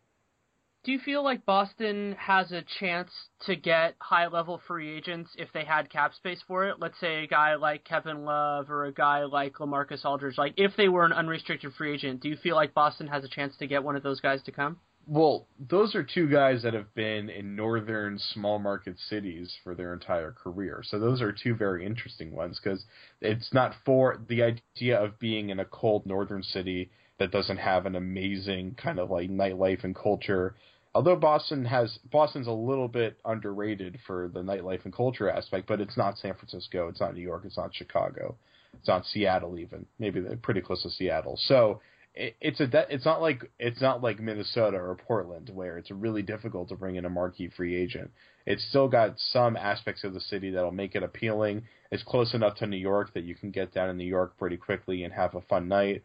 Do 0.83 0.93
you 0.93 0.99
feel 0.99 1.23
like 1.23 1.45
Boston 1.45 2.15
has 2.17 2.53
a 2.53 2.63
chance 2.79 3.11
to 3.45 3.55
get 3.55 3.95
high 3.99 4.27
level 4.27 4.61
free 4.65 4.89
agents 4.89 5.29
if 5.37 5.51
they 5.53 5.65
had 5.65 5.89
cap 5.89 6.13
space 6.13 6.41
for 6.47 6.67
it? 6.67 6.79
Let's 6.79 6.97
say 6.99 7.23
a 7.23 7.27
guy 7.27 7.55
like 7.55 7.83
Kevin 7.83 8.23
Love 8.23 8.71
or 8.71 8.85
a 8.85 8.93
guy 8.93 9.25
like 9.25 9.55
LaMarcus 9.55 10.05
Aldridge. 10.05 10.37
Like 10.37 10.53
if 10.55 10.71
they 10.77 10.87
were 10.87 11.05
an 11.05 11.11
unrestricted 11.11 11.73
free 11.73 11.93
agent, 11.93 12.21
do 12.21 12.29
you 12.29 12.37
feel 12.37 12.55
like 12.55 12.73
Boston 12.73 13.07
has 13.07 13.25
a 13.25 13.29
chance 13.29 13.57
to 13.57 13.67
get 13.67 13.83
one 13.83 13.97
of 13.97 14.03
those 14.03 14.21
guys 14.21 14.41
to 14.43 14.51
come? 14.53 14.77
Well, 15.11 15.47
those 15.57 15.95
are 15.95 16.03
two 16.03 16.29
guys 16.29 16.61
that 16.61 16.75
have 16.75 16.93
been 16.93 17.31
in 17.31 17.55
northern 17.55 18.19
small 18.19 18.59
market 18.59 18.99
cities 19.09 19.51
for 19.63 19.73
their 19.73 19.91
entire 19.91 20.31
career. 20.31 20.83
So 20.83 20.99
those 20.99 21.19
are 21.19 21.31
two 21.31 21.55
very 21.55 21.83
interesting 21.83 22.31
ones 22.31 22.59
because 22.63 22.85
it's 23.19 23.51
not 23.51 23.73
for 23.83 24.21
the 24.29 24.43
idea 24.43 25.03
of 25.03 25.17
being 25.17 25.49
in 25.49 25.59
a 25.59 25.65
cold 25.65 26.05
northern 26.05 26.43
city 26.43 26.91
that 27.17 27.31
doesn't 27.31 27.57
have 27.57 27.87
an 27.87 27.95
amazing 27.95 28.75
kind 28.75 28.99
of 28.99 29.09
like 29.09 29.31
nightlife 29.31 29.83
and 29.83 29.95
culture. 29.95 30.53
Although 30.93 31.15
Boston 31.15 31.65
has 31.65 31.97
Boston's 32.11 32.45
a 32.45 32.51
little 32.51 32.87
bit 32.87 33.17
underrated 33.25 33.97
for 34.05 34.29
the 34.31 34.41
nightlife 34.41 34.85
and 34.85 34.93
culture 34.93 35.27
aspect, 35.27 35.67
but 35.67 35.81
it's 35.81 35.97
not 35.97 36.19
San 36.19 36.35
Francisco, 36.35 36.87
it's 36.87 36.99
not 36.99 37.15
New 37.15 37.23
York, 37.23 37.45
it's 37.45 37.57
not 37.57 37.73
Chicago, 37.73 38.35
it's 38.77 38.87
not 38.87 39.07
Seattle 39.07 39.57
even. 39.57 39.87
Maybe 39.97 40.19
they're 40.19 40.37
pretty 40.37 40.61
close 40.61 40.83
to 40.83 40.91
Seattle. 40.91 41.35
So 41.47 41.81
it's 42.19 42.59
a 42.59 42.93
it's 42.93 43.05
not 43.05 43.21
like 43.21 43.49
it's 43.59 43.81
not 43.81 44.03
like 44.03 44.19
Minnesota 44.19 44.77
or 44.77 44.95
Portland 44.95 45.49
where 45.53 45.77
it's 45.77 45.89
really 45.89 46.21
difficult 46.21 46.67
to 46.69 46.75
bring 46.75 46.95
in 46.95 47.05
a 47.05 47.09
marquee 47.09 47.49
free 47.55 47.75
agent. 47.75 48.11
It's 48.45 48.63
still 48.67 48.89
got 48.89 49.15
some 49.17 49.55
aspects 49.55 50.03
of 50.03 50.13
the 50.13 50.19
city 50.19 50.51
that'll 50.51 50.71
make 50.71 50.95
it 50.95 51.03
appealing. 51.03 51.63
It's 51.91 52.03
close 52.03 52.33
enough 52.33 52.57
to 52.57 52.67
New 52.67 52.77
York 52.77 53.13
that 53.13 53.23
you 53.23 53.35
can 53.35 53.51
get 53.51 53.73
down 53.73 53.89
in 53.89 53.97
New 53.97 54.05
York 54.05 54.37
pretty 54.37 54.57
quickly 54.57 55.03
and 55.03 55.13
have 55.13 55.33
a 55.33 55.41
fun 55.41 55.69
night. 55.69 56.03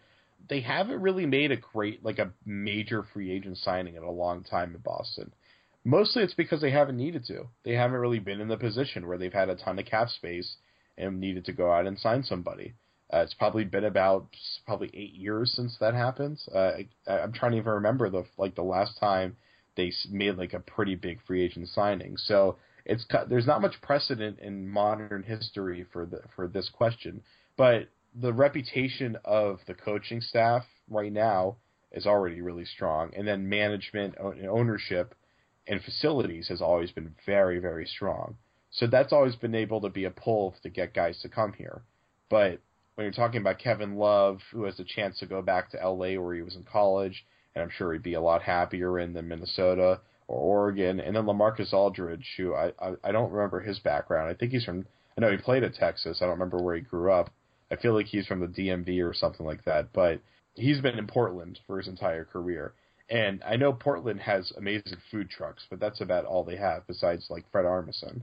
They 0.49 0.61
haven't 0.61 1.01
really 1.01 1.27
made 1.27 1.51
a 1.51 1.57
great 1.57 2.05
like 2.05 2.21
a 2.21 2.33
major 2.47 3.05
free 3.13 3.33
agent 3.33 3.59
signing 3.59 3.97
in 3.97 4.05
a 4.05 4.11
long 4.11 4.45
time 4.45 4.75
in 4.75 4.81
Boston. 4.83 5.33
Mostly 5.85 6.23
it's 6.23 6.35
because 6.35 6.61
they 6.61 6.71
haven't 6.71 6.97
needed 6.97 7.25
to. 7.27 7.49
They 7.65 7.73
haven't 7.73 7.99
really 7.99 8.21
been 8.21 8.41
in 8.41 8.49
the 8.49 8.57
position 8.57 9.09
where 9.09 9.19
they've 9.19 9.33
had 9.33 9.49
a 9.49 9.57
ton 9.57 9.81
of 9.81 9.87
cap 9.87 10.11
space 10.11 10.57
and 10.97 11.19
needed 11.19 11.45
to 11.47 11.53
go 11.53 11.73
out 11.73 11.87
and 11.87 11.99
sign 11.99 12.23
somebody. 12.23 12.75
Uh, 13.15 13.21
it's 13.21 13.35
probably 13.35 13.65
been 13.65 13.85
about 13.85 14.27
probably 14.67 14.91
eight 14.93 15.15
years 15.15 15.53
since 15.53 15.77
that 15.79 15.95
happened. 15.95 16.41
Uh, 16.53 16.73
I, 17.07 17.19
I'm 17.19 17.33
trying 17.33 17.53
to 17.53 17.59
even 17.59 17.73
remember 17.73 18.11
the 18.11 18.25
like 18.37 18.57
the 18.57 18.63
last 18.63 18.99
time 18.99 19.37
they 19.77 19.93
made 20.11 20.37
like 20.37 20.53
a 20.53 20.59
pretty 20.59 20.97
big 20.97 21.21
free 21.25 21.43
agent 21.45 21.69
signing. 21.69 22.17
So 22.17 22.57
it's 22.85 23.07
there's 23.29 23.47
not 23.47 23.63
much 23.63 23.81
precedent 23.83 24.41
in 24.41 24.69
modern 24.69 25.23
history 25.23 25.87
for 25.93 26.07
the 26.07 26.23
for 26.35 26.49
this 26.49 26.69
question, 26.69 27.23
but 27.57 27.89
the 28.21 28.33
reputation 28.33 29.17
of 29.25 29.61
the 29.69 29.75
coaching 29.75 30.21
staff 30.21 30.65
right 30.89 31.13
now 31.13 31.57
is 31.93 32.07
already 32.07 32.41
really 32.41 32.65
strong, 32.65 33.13
and 33.17 33.29
then 33.29 33.49
management 33.49 34.17
and 34.19 34.49
ownership 34.49 35.15
and 35.69 35.81
facilities 35.83 36.49
has 36.49 36.61
always 36.61 36.91
been 36.91 37.15
very 37.25 37.61
very 37.61 37.87
strong. 37.87 38.37
So 38.73 38.89
that's 38.89 39.13
always 39.13 39.37
been 39.37 39.55
able 39.55 39.83
to 39.83 39.89
be 39.89 40.05
a 40.05 40.11
pull 40.11 40.57
to 40.65 40.69
get 40.69 40.95
guys 40.95 41.21
to 41.23 41.29
come 41.29 41.53
here. 41.53 41.83
But 42.29 42.61
when 42.95 43.05
you're 43.05 43.13
talking 43.13 43.41
about 43.41 43.59
Kevin 43.59 43.97
Love, 43.97 44.41
who 44.53 44.65
has 44.65 44.79
a 44.79 44.85
chance 44.85 45.19
to 45.19 45.27
go 45.27 45.43
back 45.43 45.71
to 45.71 45.89
LA 45.89 46.21
where 46.21 46.35
he 46.35 46.43
was 46.43 46.57
in 46.57 46.65
college, 46.65 47.25
and 47.55 47.63
I'm 47.63 47.71
sure 47.71 47.93
he'd 47.93 48.03
be 48.03 48.15
a 48.15 48.21
lot 48.21 48.43
happier 48.43 48.99
in 48.99 49.13
than 49.13 49.29
Minnesota 49.29 50.01
or 50.29 50.39
Oregon, 50.39 51.01
and 51.01 51.15
then 51.15 51.25
LaMarcus 51.25 51.73
Aldridge, 51.73 52.35
who 52.37 52.55
I, 52.55 52.73
I 52.79 52.95
I 53.05 53.13
don't 53.13 53.33
remember 53.33 53.61
his 53.61 53.79
background. 53.81 54.31
I 54.31 54.35
think 54.35 54.53
he's 54.53 54.65
from 54.65 54.87
I 55.17 55.21
know 55.21 55.31
he 55.31 55.37
played 55.37 55.65
at 55.65 55.75
Texas. 55.75 56.19
I 56.21 56.25
don't 56.25 56.39
remember 56.39 56.59
where 56.59 56.77
he 56.77 56.81
grew 56.83 57.13
up. 57.13 57.31
I 57.71 57.77
feel 57.77 57.95
like 57.95 58.07
he's 58.07 58.27
from 58.27 58.41
the 58.41 58.47
DMV 58.47 59.09
or 59.09 59.15
something 59.15 59.47
like 59.47 59.65
that, 59.65 59.93
but 59.93 60.21
he's 60.55 60.81
been 60.81 60.99
in 60.99 61.07
Portland 61.07 61.59
for 61.67 61.79
his 61.79 61.89
entire 61.89 62.25
career. 62.25 62.75
And 63.11 63.43
I 63.45 63.57
know 63.57 63.73
Portland 63.73 64.21
has 64.21 64.53
amazing 64.57 64.99
food 65.11 65.29
trucks, 65.29 65.67
but 65.69 65.79
that's 65.79 66.01
about 66.01 66.25
all 66.25 66.43
they 66.43 66.57
have 66.57 66.87
besides 66.87 67.27
like 67.29 67.45
Fred 67.51 67.65
Armisen 67.65 68.23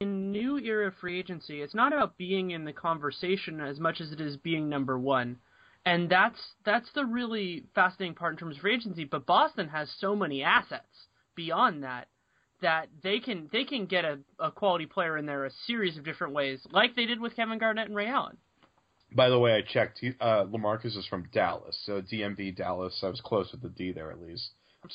in 0.00 0.30
new 0.30 0.58
era 0.58 0.92
free 1.00 1.18
agency, 1.18 1.60
it's 1.60 1.74
not 1.74 1.92
about 1.92 2.16
being 2.16 2.52
in 2.52 2.64
the 2.64 2.72
conversation 2.72 3.60
as 3.60 3.80
much 3.80 4.00
as 4.00 4.12
it 4.12 4.20
is 4.20 4.36
being 4.36 4.68
number 4.68 4.96
one. 4.96 5.36
And 5.84 6.08
that's 6.08 6.38
that's 6.64 6.88
the 6.94 7.04
really 7.04 7.64
fascinating 7.74 8.14
part 8.14 8.34
in 8.34 8.38
terms 8.38 8.56
of 8.56 8.60
free 8.60 8.74
agency. 8.74 9.04
But 9.04 9.26
Boston 9.26 9.68
has 9.68 9.90
so 9.98 10.14
many 10.14 10.42
assets 10.42 10.86
beyond 11.34 11.82
that 11.82 12.06
that 12.62 12.88
they 13.02 13.18
can 13.18 13.48
they 13.52 13.64
can 13.64 13.86
get 13.86 14.04
a, 14.04 14.18
a 14.38 14.52
quality 14.52 14.86
player 14.86 15.16
in 15.16 15.26
there 15.26 15.46
a 15.46 15.50
series 15.66 15.96
of 15.96 16.04
different 16.04 16.34
ways, 16.34 16.60
like 16.70 16.94
they 16.94 17.06
did 17.06 17.20
with 17.20 17.34
Kevin 17.34 17.58
Garnett 17.58 17.88
and 17.88 17.96
Ray 17.96 18.06
Allen. 18.06 18.36
By 19.16 19.30
the 19.30 19.38
way, 19.38 19.54
I 19.54 19.62
checked. 19.62 20.04
Uh, 20.20 20.44
LaMarcus 20.44 20.96
is 20.96 21.06
from 21.08 21.28
Dallas, 21.32 21.76
so 21.86 22.02
DMV 22.02 22.56
Dallas. 22.56 23.00
I 23.02 23.08
was 23.08 23.20
close 23.20 23.50
with 23.50 23.62
the 23.62 23.70
D 23.70 23.90
there 23.90 24.12
at 24.12 24.20
least. 24.20 24.50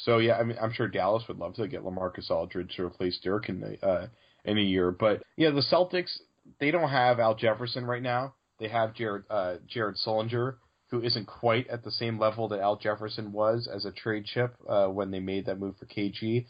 So 0.06 0.20
yeah, 0.20 0.38
I 0.38 0.44
mean, 0.44 0.58
I'm 0.62 0.72
sure 0.72 0.88
Dallas 0.88 1.24
would 1.28 1.40
love 1.40 1.56
to 1.56 1.68
get 1.68 1.84
LaMarcus 1.84 2.30
Aldridge 2.30 2.76
to 2.78 2.86
replace 2.86 3.20
Dirk 3.22 3.50
in 3.50 3.60
the 3.60 3.86
uh, 3.86 4.08
in 4.46 4.58
a 4.58 4.62
year. 4.62 4.92
But 4.92 5.24
yeah, 5.38 5.52
the 5.52 5.62
Celtics 5.62 6.18
they 6.60 6.72
don't 6.72 6.90
have 6.90 7.20
Al 7.20 7.36
Jefferson 7.36 7.86
right 7.86 8.02
now. 8.02 8.34
They 8.60 8.68
have 8.68 8.94
Jared 8.94 9.24
uh, 9.30 9.56
Jared 9.68 9.96
Sullinger, 9.96 10.56
who 10.90 11.02
isn't 11.02 11.26
quite 11.26 11.68
at 11.68 11.84
the 11.84 11.92
same 11.92 12.20
level 12.20 12.48
that 12.50 12.60
Al 12.60 12.78
Jefferson 12.78 13.32
was 13.32 13.68
as 13.68 13.86
a 13.86 13.92
trade 13.92 14.26
chip 14.26 14.56
uh, 14.68 14.88
when 14.88 15.12
they 15.12 15.20
made 15.20 15.46
that 15.46 15.60
move 15.60 15.76
for 15.78 15.86
KG, 15.86 16.46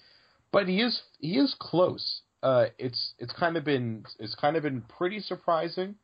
but 0.51 0.67
he 0.67 0.81
is 0.81 1.01
he 1.19 1.37
is 1.37 1.55
close. 1.59 2.21
Uh, 2.41 2.65
it's 2.77 3.13
it's 3.19 3.33
kind 3.33 3.55
of 3.57 3.63
been 3.63 4.03
it's 4.19 4.35
kind 4.35 4.55
of 4.55 4.63
been 4.63 4.81
pretty 4.81 5.19
surprising, 5.19 5.95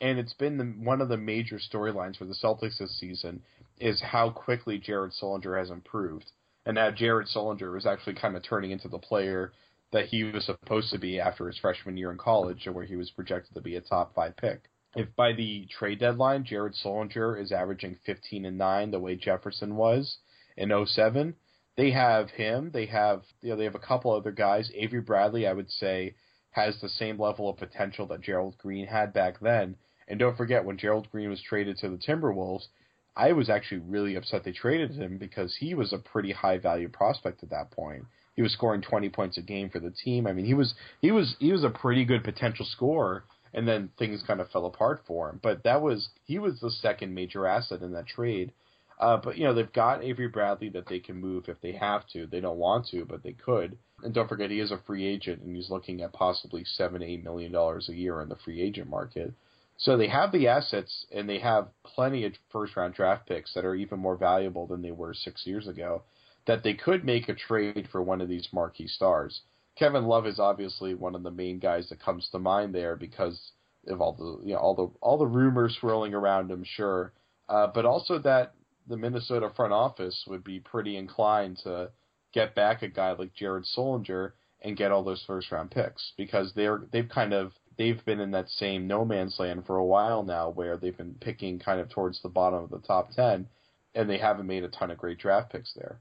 and 0.00 0.18
it's 0.18 0.34
been 0.34 0.58
the, 0.58 0.64
one 0.64 1.00
of 1.00 1.08
the 1.08 1.16
major 1.16 1.58
storylines 1.58 2.16
for 2.16 2.26
the 2.26 2.34
Celtics 2.34 2.78
this 2.78 2.98
season 2.98 3.42
is 3.78 4.00
how 4.00 4.30
quickly 4.30 4.78
Jared 4.78 5.12
Sullinger 5.12 5.58
has 5.58 5.70
improved, 5.70 6.30
and 6.66 6.74
now 6.74 6.90
Jared 6.90 7.28
Sullinger 7.28 7.76
is 7.78 7.86
actually 7.86 8.14
kind 8.14 8.36
of 8.36 8.42
turning 8.42 8.72
into 8.72 8.88
the 8.88 8.98
player 8.98 9.52
that 9.92 10.06
he 10.06 10.24
was 10.24 10.44
supposed 10.44 10.90
to 10.90 10.98
be 10.98 11.20
after 11.20 11.46
his 11.46 11.58
freshman 11.58 11.96
year 11.96 12.10
in 12.10 12.18
college, 12.18 12.66
where 12.70 12.84
he 12.84 12.96
was 12.96 13.10
projected 13.10 13.54
to 13.54 13.60
be 13.60 13.76
a 13.76 13.80
top 13.80 14.14
five 14.14 14.36
pick. 14.36 14.62
If 14.94 15.14
by 15.14 15.32
the 15.32 15.66
trade 15.66 16.00
deadline 16.00 16.44
Jared 16.44 16.74
Sullinger 16.74 17.40
is 17.40 17.52
averaging 17.52 17.98
15 18.06 18.46
and 18.46 18.56
9 18.56 18.90
the 18.90 18.98
way 18.98 19.14
Jefferson 19.14 19.76
was 19.76 20.18
in 20.56 20.72
07, 20.86 21.34
they 21.76 21.90
have 21.90 22.30
him. 22.30 22.70
They 22.72 22.86
have 22.86 23.22
you 23.42 23.50
know 23.50 23.56
they 23.56 23.64
have 23.64 23.74
a 23.74 23.78
couple 23.78 24.12
other 24.12 24.32
guys. 24.32 24.70
Avery 24.74 25.02
Bradley, 25.02 25.46
I 25.46 25.52
would 25.52 25.70
say, 25.70 26.14
has 26.50 26.80
the 26.80 26.88
same 26.88 27.20
level 27.20 27.50
of 27.50 27.58
potential 27.58 28.06
that 28.06 28.22
Gerald 28.22 28.56
Green 28.58 28.86
had 28.86 29.12
back 29.12 29.38
then. 29.40 29.76
And 30.08 30.18
don't 30.18 30.36
forget 30.36 30.64
when 30.64 30.78
Gerald 30.78 31.10
Green 31.10 31.28
was 31.28 31.42
traded 31.42 31.76
to 31.78 31.90
the 31.90 31.98
Timberwolves, 31.98 32.68
I 33.14 33.32
was 33.32 33.50
actually 33.50 33.80
really 33.80 34.14
upset 34.14 34.44
they 34.44 34.52
traded 34.52 34.92
him 34.92 35.18
because 35.18 35.56
he 35.56 35.74
was 35.74 35.92
a 35.92 35.98
pretty 35.98 36.32
high 36.32 36.58
value 36.58 36.88
prospect 36.88 37.42
at 37.42 37.50
that 37.50 37.70
point. 37.70 38.04
He 38.36 38.42
was 38.42 38.52
scoring 38.52 38.82
20 38.82 39.08
points 39.08 39.38
a 39.38 39.42
game 39.42 39.70
for 39.70 39.80
the 39.80 39.90
team. 39.90 40.26
I 40.26 40.32
mean, 40.32 40.44
he 40.44 40.54
was 40.54 40.74
he 41.00 41.10
was 41.10 41.36
he 41.40 41.52
was 41.52 41.64
a 41.64 41.70
pretty 41.70 42.04
good 42.04 42.22
potential 42.22 42.66
scorer, 42.66 43.24
and 43.54 43.66
then 43.66 43.88
things 43.98 44.22
kind 44.26 44.40
of 44.40 44.50
fell 44.50 44.66
apart 44.66 45.02
for 45.06 45.30
him. 45.30 45.40
But 45.42 45.64
that 45.64 45.80
was 45.80 46.10
he 46.26 46.38
was 46.38 46.60
the 46.60 46.70
second 46.70 47.14
major 47.14 47.46
asset 47.46 47.80
in 47.80 47.92
that 47.92 48.06
trade. 48.06 48.52
Uh, 49.00 49.16
but 49.16 49.38
you 49.38 49.44
know 49.44 49.54
they've 49.54 49.72
got 49.72 50.04
Avery 50.04 50.28
Bradley 50.28 50.68
that 50.70 50.86
they 50.86 51.00
can 51.00 51.16
move 51.16 51.48
if 51.48 51.60
they 51.62 51.72
have 51.72 52.06
to. 52.08 52.26
They 52.26 52.40
don't 52.40 52.58
want 52.58 52.88
to, 52.88 53.06
but 53.06 53.22
they 53.22 53.32
could. 53.32 53.78
And 54.02 54.12
don't 54.12 54.28
forget 54.28 54.50
he 54.50 54.60
is 54.60 54.70
a 54.70 54.82
free 54.86 55.06
agent, 55.06 55.42
and 55.42 55.56
he's 55.56 55.70
looking 55.70 56.02
at 56.02 56.12
possibly 56.12 56.64
seven, 56.64 57.02
eight 57.02 57.24
million 57.24 57.52
dollars 57.52 57.88
a 57.88 57.94
year 57.94 58.20
in 58.20 58.28
the 58.28 58.36
free 58.36 58.60
agent 58.60 58.90
market. 58.90 59.32
So 59.78 59.96
they 59.96 60.08
have 60.08 60.32
the 60.32 60.48
assets, 60.48 61.06
and 61.10 61.28
they 61.28 61.38
have 61.38 61.68
plenty 61.84 62.24
of 62.26 62.34
first 62.50 62.76
round 62.76 62.94
draft 62.94 63.26
picks 63.26 63.54
that 63.54 63.64
are 63.64 63.74
even 63.74 63.98
more 63.98 64.16
valuable 64.16 64.66
than 64.66 64.82
they 64.82 64.90
were 64.90 65.14
six 65.14 65.46
years 65.46 65.66
ago 65.66 66.02
that 66.46 66.62
they 66.62 66.74
could 66.74 67.04
make 67.04 67.28
a 67.28 67.34
trade 67.34 67.88
for 67.90 68.02
one 68.02 68.20
of 68.20 68.28
these 68.28 68.48
marquee 68.52 68.88
stars. 68.88 69.42
Kevin 69.76 70.06
Love 70.06 70.26
is 70.26 70.38
obviously 70.38 70.94
one 70.94 71.14
of 71.14 71.22
the 71.22 71.30
main 71.30 71.58
guys 71.58 71.88
that 71.88 72.00
comes 72.00 72.28
to 72.30 72.38
mind 72.38 72.74
there 72.74 72.96
because 72.96 73.52
of 73.88 74.00
all 74.00 74.12
the 74.12 74.46
you 74.46 74.54
know 74.54 74.60
all 74.60 74.74
the 74.74 74.88
all 75.00 75.18
the 75.18 75.26
rumors 75.26 75.76
swirling 75.78 76.14
around 76.14 76.50
him, 76.50 76.64
sure, 76.64 77.12
uh, 77.48 77.66
but 77.66 77.84
also 77.84 78.18
that 78.18 78.54
the 78.88 78.96
Minnesota 78.96 79.50
front 79.54 79.72
office 79.72 80.24
would 80.26 80.44
be 80.44 80.60
pretty 80.60 80.96
inclined 80.96 81.58
to 81.64 81.90
get 82.32 82.54
back 82.54 82.82
a 82.82 82.88
guy 82.88 83.12
like 83.12 83.34
Jared 83.34 83.64
Sullinger 83.76 84.32
and 84.62 84.76
get 84.76 84.92
all 84.92 85.02
those 85.02 85.22
first 85.26 85.50
round 85.52 85.70
picks 85.70 86.12
because 86.16 86.52
they're 86.54 86.82
they've 86.92 87.08
kind 87.08 87.32
of 87.32 87.52
they've 87.76 88.04
been 88.04 88.20
in 88.20 88.30
that 88.30 88.48
same 88.48 88.86
no 88.86 89.04
man's 89.04 89.38
land 89.38 89.66
for 89.66 89.76
a 89.76 89.84
while 89.84 90.22
now 90.22 90.50
where 90.50 90.76
they've 90.76 90.96
been 90.96 91.14
picking 91.20 91.58
kind 91.58 91.80
of 91.80 91.90
towards 91.90 92.20
the 92.22 92.28
bottom 92.28 92.62
of 92.64 92.70
the 92.70 92.78
top 92.78 93.10
10 93.12 93.46
and 93.94 94.10
they 94.10 94.18
haven't 94.18 94.46
made 94.46 94.64
a 94.64 94.68
ton 94.68 94.90
of 94.90 94.98
great 94.98 95.18
draft 95.18 95.50
picks 95.50 95.72
there. 95.74 95.98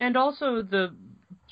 And 0.00 0.16
also, 0.16 0.62
the 0.62 0.96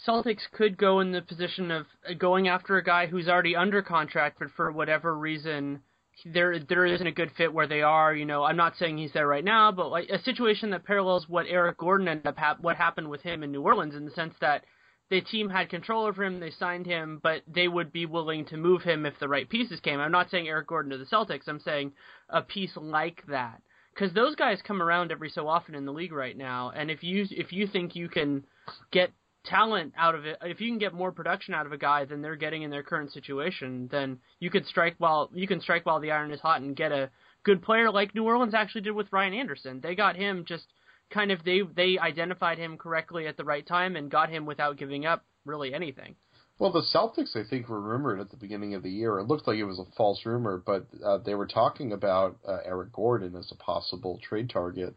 Celtics 0.07 0.51
could 0.53 0.79
go 0.79 1.01
in 1.01 1.13
the 1.13 1.23
position 1.23 1.71
of 1.71 1.87
going 2.19 2.49
after 2.49 2.77
a 2.77 2.85
guy 2.85 3.07
who's 3.07 3.29
already 3.29 3.55
under 3.55 3.83
contract, 3.83 4.39
but 4.39 4.51
for 4.57 4.73
whatever 4.73 5.17
reason, 5.17 5.83
there 6.25 6.59
there 6.59 6.87
isn't 6.87 7.07
a 7.07 7.13
good 7.13 7.31
fit 7.37 7.53
where 7.53 7.67
they 7.67 7.83
are. 7.83 8.15
You 8.15 8.25
know, 8.25 8.45
I'm 8.45 8.57
not 8.57 8.77
saying 8.77 8.99
he's 8.99 9.13
there 9.13 9.27
right 9.27 9.45
now, 9.45 9.71
but 9.71 9.91
like 9.91 10.09
a 10.09 10.19
situation 10.23 10.71
that 10.71 10.85
parallels 10.85 11.29
what 11.29 11.47
Eric 11.49 11.79
Gordon 11.79 12.09
ended 12.09 12.27
up 12.27 12.39
ha- 12.39 12.57
what 12.61 12.77
happened 12.77 13.09
with 13.09 13.21
him 13.23 13.43
in 13.43 13.53
New 13.53 13.63
Orleans 13.63 13.95
in 13.95 14.05
the 14.05 14.11
sense 14.13 14.35
that 14.41 14.65
the 15.11 15.21
team 15.21 15.49
had 15.49 15.71
control 15.71 16.05
over 16.05 16.25
him, 16.25 16.39
they 16.39 16.51
signed 16.51 16.87
him, 16.87 17.19
but 17.23 17.43
they 17.47 17.67
would 17.67 17.93
be 17.93 18.07
willing 18.07 18.45
to 18.47 18.57
move 18.57 18.83
him 18.83 19.07
if 19.07 19.19
the 19.19 19.29
right 19.29 19.49
pieces 19.49 19.81
came. 19.81 20.01
I'm 20.01 20.13
not 20.13 20.31
saying 20.31 20.49
Eric 20.49 20.67
Gordon 20.67 20.93
to 20.93 20.99
the 20.99 21.07
Celtics. 21.07 21.49
I'm 21.49 21.61
saying 21.61 21.93
a 22.29 22.43
piece 22.43 22.77
like 22.77 23.25
that 23.29 23.63
because 23.99 24.15
those 24.15 24.37
guys 24.37 24.61
come 24.63 24.81
around 24.81 25.11
every 25.11 25.31
so 25.31 25.49
often 25.49 25.75
in 25.75 25.85
the 25.85 25.93
league 25.93 26.13
right 26.13 26.37
now. 26.37 26.71
And 26.75 26.91
if 26.91 27.03
you 27.03 27.27
if 27.31 27.53
you 27.53 27.67
think 27.67 27.97
you 27.97 28.09
can 28.09 28.45
get 28.93 29.11
talent 29.45 29.95
out 29.97 30.15
of 30.15 30.25
it, 30.25 30.39
if 30.43 30.61
you 30.61 30.71
can 30.71 30.79
get 30.79 30.95
more 30.95 31.11
production 31.11 31.55
out 31.55 31.67
of 31.67 31.73
a 31.73 31.79
guy 31.79 32.05
than 32.05 32.23
they're 32.23 32.37
getting 32.37 32.63
in 32.63 32.71
their 32.71 32.83
current 32.83 33.13
situation, 33.13 33.89
then 33.91 34.19
you 34.39 34.51
could 34.51 34.67
strike 34.67 34.95
while 34.99 35.31
you 35.33 35.49
can 35.49 35.61
strike 35.61 35.85
while 35.85 36.01
the 36.01 36.13
iron 36.13 36.31
is 36.31 36.41
hot 36.41 36.61
and 36.61 36.77
get 36.77 36.93
a 36.93 37.11
good 37.43 37.63
player 37.63 37.91
like 37.91 38.15
New 38.15 38.25
Orleans 38.25 38.55
actually 38.55 38.83
did 38.83 38.93
with 38.93 39.13
Ryan 39.13 39.35
Anderson. 39.35 39.81
They 39.81 39.95
got 39.95 40.17
him 40.17 40.45
just 40.47 40.67
kind 41.11 41.33
of 41.33 41.43
they 41.45 41.63
they 41.75 41.99
identified 41.99 42.59
him 42.59 42.77
correctly 42.77 43.27
at 43.27 43.37
the 43.37 43.45
right 43.45 43.67
time 43.67 43.97
and 43.97 44.11
got 44.11 44.31
him 44.31 44.47
without 44.47 44.77
giving 44.77 45.07
up 45.07 45.25
really 45.45 45.75
anything. 45.75 46.15
Well, 46.59 46.73
the 46.73 46.83
Celtics, 46.83 47.37
I 47.37 47.49
think, 47.49 47.69
were 47.69 47.81
rumored 47.81 48.19
at 48.19 48.31
the 48.31 48.37
beginning 48.37 48.75
of 48.75 48.83
the 48.83 48.91
year. 48.91 49.19
It 49.19 49.29
looked 49.29 49.47
like 49.47 49.59
it 49.59 49.65
was 49.65 49.79
a 49.79 49.85
false 49.97 50.27
rumor, 50.27 50.61
but 50.65 50.87
uh, 51.05 51.19
they 51.19 51.35
were 51.35 51.47
talking 51.47 51.93
about 51.93 52.39
uh, 52.47 52.59
Eric 52.65 52.93
Gordon 52.93 53.37
as 53.37 53.53
a 53.53 53.57
possible 53.57 54.19
trade 54.29 54.51
target. 54.51 54.97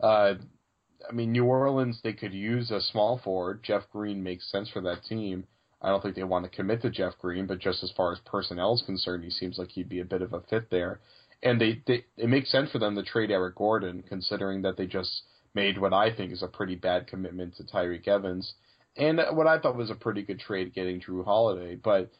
Uh, 0.00 0.34
I 1.08 1.12
mean, 1.12 1.32
New 1.32 1.44
Orleans, 1.46 2.00
they 2.04 2.12
could 2.12 2.32
use 2.32 2.70
a 2.70 2.80
small 2.80 3.18
forward. 3.24 3.64
Jeff 3.64 3.82
Green 3.90 4.22
makes 4.22 4.50
sense 4.52 4.68
for 4.70 4.80
that 4.82 5.04
team. 5.04 5.46
I 5.82 5.88
don't 5.88 6.00
think 6.00 6.14
they 6.14 6.22
want 6.22 6.44
to 6.44 6.56
commit 6.56 6.82
to 6.82 6.90
Jeff 6.90 7.18
Green, 7.18 7.46
but 7.46 7.58
just 7.58 7.82
as 7.82 7.90
far 7.96 8.12
as 8.12 8.18
personnel 8.24 8.74
is 8.74 8.82
concerned, 8.82 9.24
he 9.24 9.30
seems 9.30 9.58
like 9.58 9.70
he'd 9.70 9.88
be 9.88 10.00
a 10.00 10.04
bit 10.04 10.22
of 10.22 10.32
a 10.32 10.42
fit 10.42 10.70
there. 10.70 11.00
And 11.42 11.60
they, 11.60 11.82
they 11.86 12.04
it 12.18 12.28
makes 12.28 12.52
sense 12.52 12.70
for 12.70 12.78
them 12.78 12.94
to 12.94 13.02
trade 13.02 13.30
Eric 13.32 13.56
Gordon, 13.56 14.04
considering 14.06 14.62
that 14.62 14.76
they 14.76 14.86
just 14.86 15.22
made 15.54 15.78
what 15.78 15.94
I 15.94 16.14
think 16.14 16.32
is 16.32 16.42
a 16.42 16.48
pretty 16.48 16.76
bad 16.76 17.08
commitment 17.08 17.56
to 17.56 17.64
Tyreke 17.64 18.06
Evans 18.06 18.54
and 18.96 19.20
what 19.32 19.46
I 19.46 19.58
thought 19.58 19.76
was 19.76 19.90
a 19.90 19.94
pretty 19.94 20.22
good 20.22 20.40
trade 20.40 20.74
getting 20.74 21.00
Jrue 21.00 21.24
Holiday. 21.24 21.76
But 21.76 22.10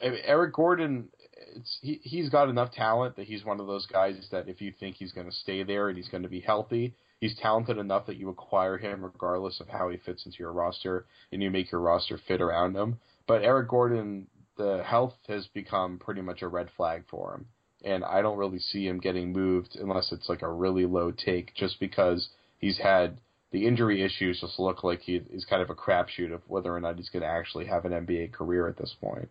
Eric 0.00 0.54
Gordon, 0.54 1.08
it's 1.56 1.78
he 1.80 2.00
he's 2.02 2.28
got 2.28 2.48
enough 2.48 2.72
talent 2.72 3.16
that 3.16 3.26
he's 3.26 3.44
one 3.44 3.60
of 3.60 3.66
those 3.66 3.86
guys 3.86 4.16
that 4.30 4.48
if 4.48 4.60
you 4.60 4.72
think 4.78 4.96
he's 4.96 5.12
going 5.12 5.26
to 5.26 5.32
stay 5.32 5.62
there 5.62 5.88
and 5.88 5.96
he's 5.96 6.08
going 6.08 6.22
to 6.22 6.28
be 6.28 6.40
healthy, 6.40 6.94
he's 7.20 7.36
talented 7.36 7.78
enough 7.78 8.06
that 8.06 8.16
you 8.16 8.28
acquire 8.28 8.78
him 8.78 9.04
regardless 9.04 9.60
of 9.60 9.68
how 9.68 9.88
he 9.88 9.96
fits 9.96 10.24
into 10.26 10.38
your 10.38 10.52
roster 10.52 11.06
and 11.32 11.42
you 11.42 11.50
make 11.50 11.72
your 11.72 11.80
roster 11.80 12.18
fit 12.28 12.40
around 12.40 12.76
him. 12.76 12.98
But 13.26 13.42
Eric 13.42 13.68
Gordon, 13.68 14.28
the 14.56 14.82
health 14.84 15.14
has 15.26 15.46
become 15.48 15.98
pretty 15.98 16.20
much 16.20 16.42
a 16.42 16.48
red 16.48 16.68
flag 16.76 17.04
for 17.10 17.34
him. 17.34 17.46
And 17.84 18.04
I 18.04 18.22
don't 18.22 18.38
really 18.38 18.58
see 18.58 18.86
him 18.86 18.98
getting 18.98 19.32
moved 19.32 19.76
unless 19.76 20.10
it's 20.10 20.28
like 20.28 20.42
a 20.42 20.50
really 20.50 20.84
low 20.84 21.12
take, 21.12 21.54
just 21.54 21.78
because 21.78 22.28
he's 22.58 22.78
had 22.78 23.18
the 23.50 23.66
injury 23.66 24.02
issues 24.02 24.40
just 24.40 24.58
look 24.58 24.84
like 24.84 25.00
he 25.00 25.16
is 25.16 25.44
kind 25.44 25.62
of 25.62 25.70
a 25.70 25.74
crapshoot 25.74 26.32
of 26.32 26.42
whether 26.48 26.74
or 26.74 26.80
not 26.80 26.96
he's 26.96 27.08
going 27.08 27.22
to 27.22 27.28
actually 27.28 27.66
have 27.66 27.84
an 27.84 27.92
NBA 27.92 28.32
career 28.32 28.68
at 28.68 28.76
this 28.76 28.94
point. 29.00 29.28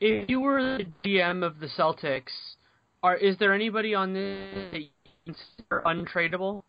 If 0.00 0.28
you 0.28 0.40
were 0.40 0.78
the 0.78 0.86
GM 1.04 1.44
of 1.44 1.60
the 1.60 1.68
Celtics, 1.78 2.32
are 3.02 3.16
is 3.16 3.38
there 3.38 3.54
anybody 3.54 3.94
on 3.94 4.12
this 4.12 4.70
that 4.72 4.80
you 4.80 4.88
consider 5.24 5.82
untradeable? 5.86 6.62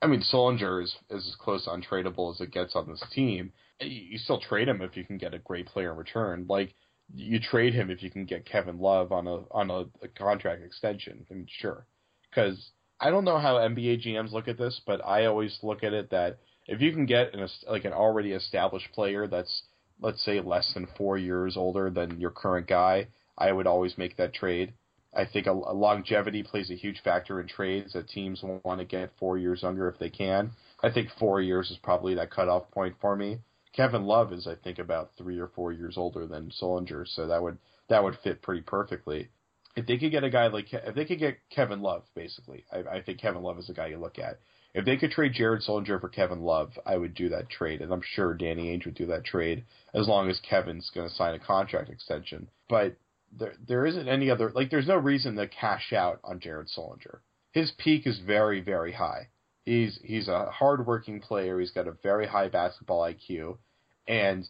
I 0.00 0.06
mean, 0.06 0.22
Sullinger 0.32 0.82
is, 0.82 0.94
is 1.10 1.26
as 1.26 1.36
close 1.38 1.64
to 1.64 1.70
untradeable 1.70 2.32
as 2.34 2.40
it 2.40 2.52
gets 2.52 2.76
on 2.76 2.88
this 2.88 3.02
team. 3.12 3.52
You 3.80 4.18
still 4.18 4.40
trade 4.40 4.68
him 4.68 4.80
if 4.80 4.96
you 4.96 5.04
can 5.04 5.18
get 5.18 5.34
a 5.34 5.38
great 5.38 5.66
player 5.66 5.90
in 5.92 5.98
return. 5.98 6.46
Like 6.48 6.74
you 7.14 7.40
trade 7.40 7.74
him 7.74 7.90
if 7.90 8.02
you 8.02 8.10
can 8.10 8.24
get 8.24 8.46
Kevin 8.46 8.78
Love 8.78 9.12
on 9.12 9.26
a 9.26 9.40
on 9.50 9.70
a, 9.70 9.84
a 10.04 10.08
contract 10.16 10.62
extension. 10.62 11.26
I 11.30 11.34
mean, 11.34 11.46
sure, 11.60 11.84
because 12.30 12.70
I 13.00 13.10
don't 13.10 13.24
know 13.24 13.38
how 13.38 13.56
NBA 13.56 14.04
GMs 14.06 14.32
look 14.32 14.48
at 14.48 14.58
this, 14.58 14.80
but 14.86 15.04
I 15.04 15.26
always 15.26 15.58
look 15.62 15.84
at 15.84 15.92
it 15.92 16.10
that 16.10 16.38
if 16.66 16.80
you 16.80 16.92
can 16.92 17.06
get 17.06 17.34
an 17.34 17.48
like 17.68 17.84
an 17.84 17.92
already 17.92 18.32
established 18.32 18.92
player 18.92 19.26
that's 19.26 19.62
let's 20.00 20.24
say 20.24 20.40
less 20.40 20.72
than 20.74 20.88
four 20.96 21.18
years 21.18 21.56
older 21.56 21.90
than 21.90 22.20
your 22.20 22.30
current 22.30 22.66
guy, 22.66 23.08
I 23.36 23.52
would 23.52 23.66
always 23.66 23.96
make 23.98 24.16
that 24.16 24.34
trade. 24.34 24.74
I 25.14 25.24
think 25.24 25.46
a, 25.46 25.52
a 25.52 25.72
longevity 25.72 26.42
plays 26.42 26.70
a 26.70 26.74
huge 26.74 27.00
factor 27.02 27.40
in 27.40 27.48
trades 27.48 27.92
that 27.94 28.08
teams 28.08 28.42
want 28.42 28.80
to 28.80 28.84
get 28.84 29.12
four 29.18 29.38
years 29.38 29.62
younger 29.62 29.88
if 29.88 29.98
they 29.98 30.10
can. 30.10 30.50
I 30.82 30.90
think 30.90 31.08
four 31.18 31.40
years 31.40 31.70
is 31.70 31.78
probably 31.78 32.14
that 32.16 32.30
cutoff 32.30 32.70
point 32.70 32.96
for 33.00 33.16
me. 33.16 33.38
Kevin 33.74 34.04
Love 34.04 34.32
is, 34.32 34.46
I 34.46 34.54
think, 34.56 34.78
about 34.78 35.12
three 35.16 35.38
or 35.38 35.48
four 35.48 35.72
years 35.72 35.96
older 35.96 36.26
than 36.26 36.50
Sullinger, 36.50 37.06
so 37.06 37.26
that 37.26 37.42
would 37.42 37.58
that 37.88 38.02
would 38.02 38.18
fit 38.22 38.42
pretty 38.42 38.62
perfectly. 38.62 39.28
If 39.78 39.86
they 39.86 39.96
could 39.96 40.10
get 40.10 40.24
a 40.24 40.30
guy 40.30 40.48
like 40.48 40.72
if 40.72 40.94
they 40.96 41.04
could 41.04 41.20
get 41.20 41.38
Kevin 41.50 41.80
Love, 41.80 42.02
basically, 42.14 42.64
I, 42.72 42.96
I 42.96 43.02
think 43.02 43.20
Kevin 43.20 43.42
Love 43.42 43.58
is 43.58 43.68
the 43.68 43.74
guy 43.74 43.86
you 43.86 43.98
look 43.98 44.18
at. 44.18 44.40
If 44.74 44.84
they 44.84 44.96
could 44.96 45.12
trade 45.12 45.34
Jared 45.34 45.62
Sullinger 45.62 46.00
for 46.00 46.08
Kevin 46.08 46.42
Love, 46.42 46.72
I 46.84 46.96
would 46.96 47.14
do 47.14 47.28
that 47.30 47.48
trade, 47.48 47.80
and 47.80 47.92
I'm 47.92 48.02
sure 48.02 48.34
Danny 48.34 48.76
Ainge 48.76 48.84
would 48.84 48.96
do 48.96 49.06
that 49.06 49.24
trade 49.24 49.64
as 49.94 50.08
long 50.08 50.28
as 50.28 50.40
Kevin's 50.40 50.90
going 50.94 51.08
to 51.08 51.14
sign 51.14 51.34
a 51.34 51.38
contract 51.38 51.90
extension. 51.90 52.48
But 52.68 52.96
there 53.32 53.54
there 53.66 53.86
isn't 53.86 54.08
any 54.08 54.30
other 54.30 54.50
like 54.50 54.70
there's 54.70 54.88
no 54.88 54.96
reason 54.96 55.36
to 55.36 55.46
cash 55.46 55.92
out 55.92 56.18
on 56.24 56.40
Jared 56.40 56.68
Sullinger. 56.76 57.20
His 57.52 57.70
peak 57.78 58.06
is 58.06 58.18
very 58.18 58.60
very 58.60 58.92
high. 58.92 59.28
He's 59.64 60.00
he's 60.02 60.26
a 60.26 60.50
hardworking 60.50 61.20
player. 61.20 61.60
He's 61.60 61.70
got 61.70 61.86
a 61.86 61.92
very 62.02 62.26
high 62.26 62.48
basketball 62.48 63.02
IQ, 63.02 63.58
and 64.08 64.44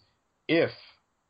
if 0.49 0.70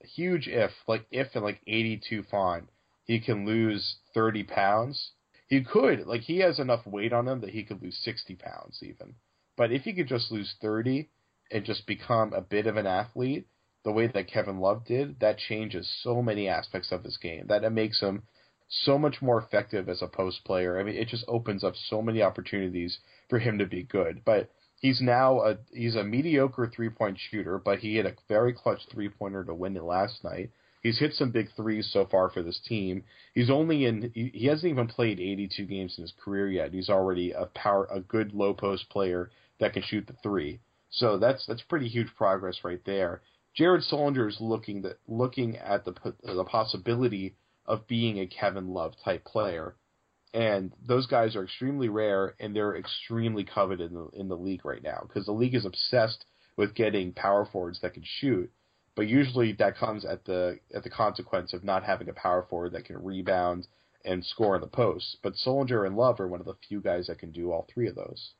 huge 0.04 0.46
if 0.46 0.70
like 0.86 1.04
if 1.10 1.34
in 1.34 1.42
like 1.42 1.60
82 1.66 2.22
font 2.30 2.68
he 3.08 3.18
can 3.18 3.46
lose 3.46 3.96
30 4.14 4.44
pounds, 4.44 5.12
he 5.48 5.64
could 5.64 6.06
like 6.06 6.20
he 6.20 6.38
has 6.38 6.60
enough 6.60 6.86
weight 6.86 7.12
on 7.12 7.26
him 7.26 7.40
that 7.40 7.50
he 7.50 7.64
could 7.64 7.82
lose 7.82 7.98
60 8.04 8.36
pounds 8.36 8.80
even. 8.82 9.14
But 9.56 9.72
if 9.72 9.82
he 9.82 9.94
could 9.94 10.06
just 10.06 10.30
lose 10.30 10.54
30 10.60 11.08
and 11.50 11.64
just 11.64 11.86
become 11.86 12.32
a 12.32 12.42
bit 12.42 12.66
of 12.66 12.76
an 12.76 12.86
athlete, 12.86 13.48
the 13.82 13.92
way 13.92 14.06
that 14.06 14.28
Kevin 14.28 14.60
Love 14.60 14.84
did, 14.84 15.18
that 15.20 15.38
changes 15.38 15.90
so 16.02 16.22
many 16.22 16.46
aspects 16.48 16.92
of 16.92 17.02
this 17.02 17.16
game. 17.16 17.46
That 17.48 17.64
it 17.64 17.70
makes 17.70 18.00
him 18.00 18.24
so 18.68 18.98
much 18.98 19.22
more 19.22 19.40
effective 19.40 19.88
as 19.88 20.02
a 20.02 20.06
post 20.06 20.44
player. 20.44 20.78
I 20.78 20.82
mean, 20.82 20.96
it 20.96 21.08
just 21.08 21.24
opens 21.26 21.64
up 21.64 21.74
so 21.74 22.02
many 22.02 22.20
opportunities 22.22 22.98
for 23.30 23.38
him 23.38 23.58
to 23.58 23.66
be 23.66 23.84
good. 23.84 24.20
But 24.26 24.50
he's 24.80 25.00
now 25.00 25.40
a 25.40 25.56
he's 25.72 25.96
a 25.96 26.04
mediocre 26.04 26.70
three 26.74 26.90
point 26.90 27.18
shooter, 27.18 27.58
but 27.58 27.78
he 27.78 27.96
hit 27.96 28.04
a 28.04 28.14
very 28.28 28.52
clutch 28.52 28.82
three 28.92 29.08
pointer 29.08 29.44
to 29.44 29.54
win 29.54 29.76
it 29.78 29.82
last 29.82 30.22
night. 30.22 30.50
He's 30.82 30.98
hit 30.98 31.14
some 31.14 31.30
big 31.30 31.48
threes 31.56 31.90
so 31.92 32.06
far 32.06 32.30
for 32.30 32.42
this 32.42 32.60
team. 32.68 33.04
He's 33.34 33.50
only 33.50 33.84
in 33.84 34.12
he, 34.14 34.46
hasn't 34.46 34.70
even 34.70 34.86
played 34.86 35.20
82 35.20 35.66
games 35.66 35.94
in 35.98 36.02
his 36.02 36.12
career 36.22 36.48
yet. 36.48 36.72
He's 36.72 36.88
already 36.88 37.32
a 37.32 37.46
power 37.46 37.88
a 37.90 38.00
good 38.00 38.32
low 38.32 38.54
post 38.54 38.88
player 38.88 39.30
that 39.60 39.72
can 39.72 39.82
shoot 39.82 40.06
the 40.06 40.14
three. 40.22 40.60
So 40.90 41.18
that's 41.18 41.44
that's 41.46 41.62
pretty 41.62 41.88
huge 41.88 42.08
progress 42.16 42.60
right 42.64 42.80
there. 42.84 43.22
Jared 43.54 43.82
Sullinger 43.82 44.28
is 44.28 44.40
looking 44.40 44.82
the, 44.82 44.96
looking 45.08 45.56
at 45.56 45.84
the 45.84 45.94
the 46.22 46.44
possibility 46.44 47.34
of 47.66 47.86
being 47.86 48.20
a 48.20 48.26
Kevin 48.26 48.68
Love 48.68 48.94
type 49.04 49.24
player, 49.24 49.74
and 50.32 50.72
those 50.86 51.06
guys 51.06 51.36
are 51.36 51.44
extremely 51.44 51.88
rare 51.88 52.34
and 52.40 52.54
they're 52.54 52.76
extremely 52.76 53.44
coveted 53.44 53.90
in 53.90 53.96
the, 53.96 54.08
in 54.14 54.28
the 54.28 54.36
league 54.36 54.64
right 54.64 54.82
now 54.82 55.04
because 55.06 55.26
the 55.26 55.32
league 55.32 55.54
is 55.54 55.64
obsessed 55.64 56.24
with 56.56 56.74
getting 56.74 57.12
power 57.12 57.46
forwards 57.50 57.80
that 57.80 57.94
can 57.94 58.02
shoot, 58.04 58.50
but 58.98 59.06
usually 59.06 59.52
that 59.52 59.76
comes 59.76 60.04
at 60.04 60.24
the 60.24 60.58
at 60.74 60.82
the 60.82 60.90
consequence 60.90 61.52
of 61.52 61.62
not 61.62 61.84
having 61.84 62.08
a 62.08 62.12
power 62.12 62.44
forward 62.50 62.72
that 62.72 62.84
can 62.84 63.00
rebound 63.04 63.64
and 64.04 64.24
score 64.24 64.56
in 64.56 64.60
the 64.60 64.66
post. 64.66 65.18
But 65.22 65.34
Sullinger 65.34 65.86
and 65.86 65.96
Love 65.96 66.18
are 66.18 66.26
one 66.26 66.40
of 66.40 66.46
the 66.46 66.56
few 66.68 66.80
guys 66.80 67.06
that 67.06 67.20
can 67.20 67.30
do 67.30 67.52
all 67.52 67.68
three 67.72 67.86
of 67.86 67.94
those. 67.94 68.32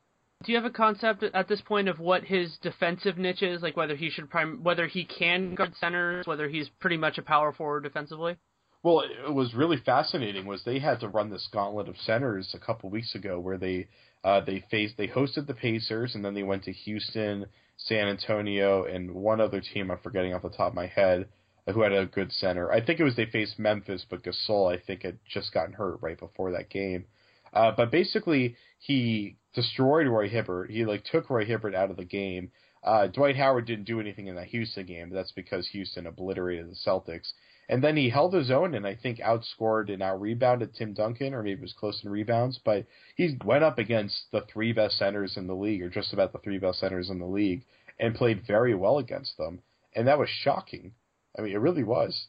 Do 0.43 0.51
you 0.51 0.57
have 0.57 0.65
a 0.65 0.69
concept 0.69 1.23
at 1.23 1.47
this 1.47 1.61
point 1.61 1.87
of 1.87 1.99
what 1.99 2.25
his 2.25 2.57
defensive 2.61 3.17
niche 3.17 3.41
is? 3.41 3.61
Like 3.61 3.77
whether 3.77 3.95
he 3.95 4.09
should 4.09 4.29
prime, 4.29 4.61
whether 4.61 4.85
he 4.85 5.05
can 5.05 5.55
guard 5.55 5.75
centers, 5.79 6.27
whether 6.27 6.49
he's 6.49 6.67
pretty 6.81 6.97
much 6.97 7.17
a 7.17 7.21
power 7.21 7.53
forward 7.53 7.83
defensively? 7.83 8.35
Well, 8.83 9.03
it 9.27 9.33
was 9.33 9.53
really 9.53 9.77
fascinating. 9.85 10.45
Was 10.45 10.63
they 10.65 10.79
had 10.79 10.99
to 10.99 11.07
run 11.07 11.29
this 11.29 11.47
gauntlet 11.53 11.87
of 11.87 11.95
centers 12.05 12.53
a 12.53 12.59
couple 12.59 12.89
weeks 12.89 13.15
ago, 13.15 13.39
where 13.39 13.57
they 13.57 13.87
uh, 14.25 14.41
they 14.41 14.65
faced 14.69 14.97
they 14.97 15.07
hosted 15.07 15.47
the 15.47 15.53
Pacers, 15.53 16.15
and 16.15 16.25
then 16.25 16.33
they 16.33 16.43
went 16.43 16.65
to 16.65 16.73
Houston, 16.73 17.45
San 17.79 18.07
Antonio, 18.07 18.83
and 18.83 19.11
one 19.11 19.41
other 19.41 19.61
team 19.61 19.89
I'm 19.89 19.97
forgetting 19.99 20.33
off 20.33 20.43
the 20.43 20.49
top 20.49 20.69
of 20.69 20.75
my 20.75 20.87
head 20.87 21.27
who 21.73 21.81
had 21.81 21.93
a 21.93 22.05
good 22.05 22.31
center. 22.31 22.71
I 22.71 22.83
think 22.83 22.99
it 22.99 23.03
was 23.03 23.15
they 23.15 23.25
faced 23.25 23.59
Memphis, 23.59 24.05
but 24.09 24.23
Gasol 24.23 24.73
I 24.73 24.79
think 24.79 25.03
had 25.03 25.19
just 25.25 25.53
gotten 25.53 25.73
hurt 25.73 25.99
right 26.01 26.19
before 26.19 26.51
that 26.51 26.69
game. 26.69 27.05
Uh, 27.53 27.71
but 27.75 27.91
basically, 27.91 28.55
he 28.79 29.37
destroyed 29.53 30.07
Roy 30.07 30.29
Hibbert. 30.29 30.69
He 30.69 30.85
like 30.85 31.03
took 31.03 31.29
Roy 31.29 31.45
Hibbert 31.45 31.75
out 31.75 31.89
of 31.89 31.97
the 31.97 32.05
game. 32.05 32.51
Uh, 32.83 33.07
Dwight 33.07 33.35
Howard 33.35 33.65
didn't 33.65 33.85
do 33.85 33.99
anything 33.99 34.27
in 34.27 34.35
that 34.35 34.47
Houston 34.47 34.85
game. 34.85 35.09
But 35.09 35.15
that's 35.15 35.31
because 35.31 35.67
Houston 35.69 36.07
obliterated 36.07 36.69
the 36.69 36.75
Celtics. 36.75 37.33
And 37.69 37.83
then 37.83 37.95
he 37.95 38.09
held 38.09 38.33
his 38.33 38.49
own 38.49 38.73
and 38.73 38.85
I 38.85 38.95
think 38.95 39.19
outscored 39.19 39.93
and 39.93 40.01
out 40.01 40.19
rebounded 40.19 40.73
Tim 40.73 40.93
Duncan, 40.93 41.35
or 41.35 41.43
maybe 41.43 41.59
it 41.59 41.61
was 41.61 41.73
close 41.73 42.03
in 42.03 42.09
rebounds. 42.09 42.59
But 42.65 42.87
he 43.15 43.37
went 43.45 43.63
up 43.63 43.77
against 43.77 44.23
the 44.31 44.41
three 44.51 44.73
best 44.73 44.97
centers 44.97 45.37
in 45.37 45.45
the 45.45 45.55
league, 45.55 45.83
or 45.83 45.89
just 45.89 46.11
about 46.11 46.33
the 46.33 46.39
three 46.39 46.57
best 46.57 46.79
centers 46.79 47.11
in 47.11 47.19
the 47.19 47.27
league, 47.27 47.63
and 47.99 48.15
played 48.15 48.47
very 48.47 48.73
well 48.73 48.97
against 48.97 49.37
them. 49.37 49.61
And 49.95 50.07
that 50.07 50.17
was 50.17 50.29
shocking. 50.29 50.93
I 51.37 51.43
mean, 51.43 51.53
it 51.53 51.59
really 51.59 51.83
was. 51.83 52.27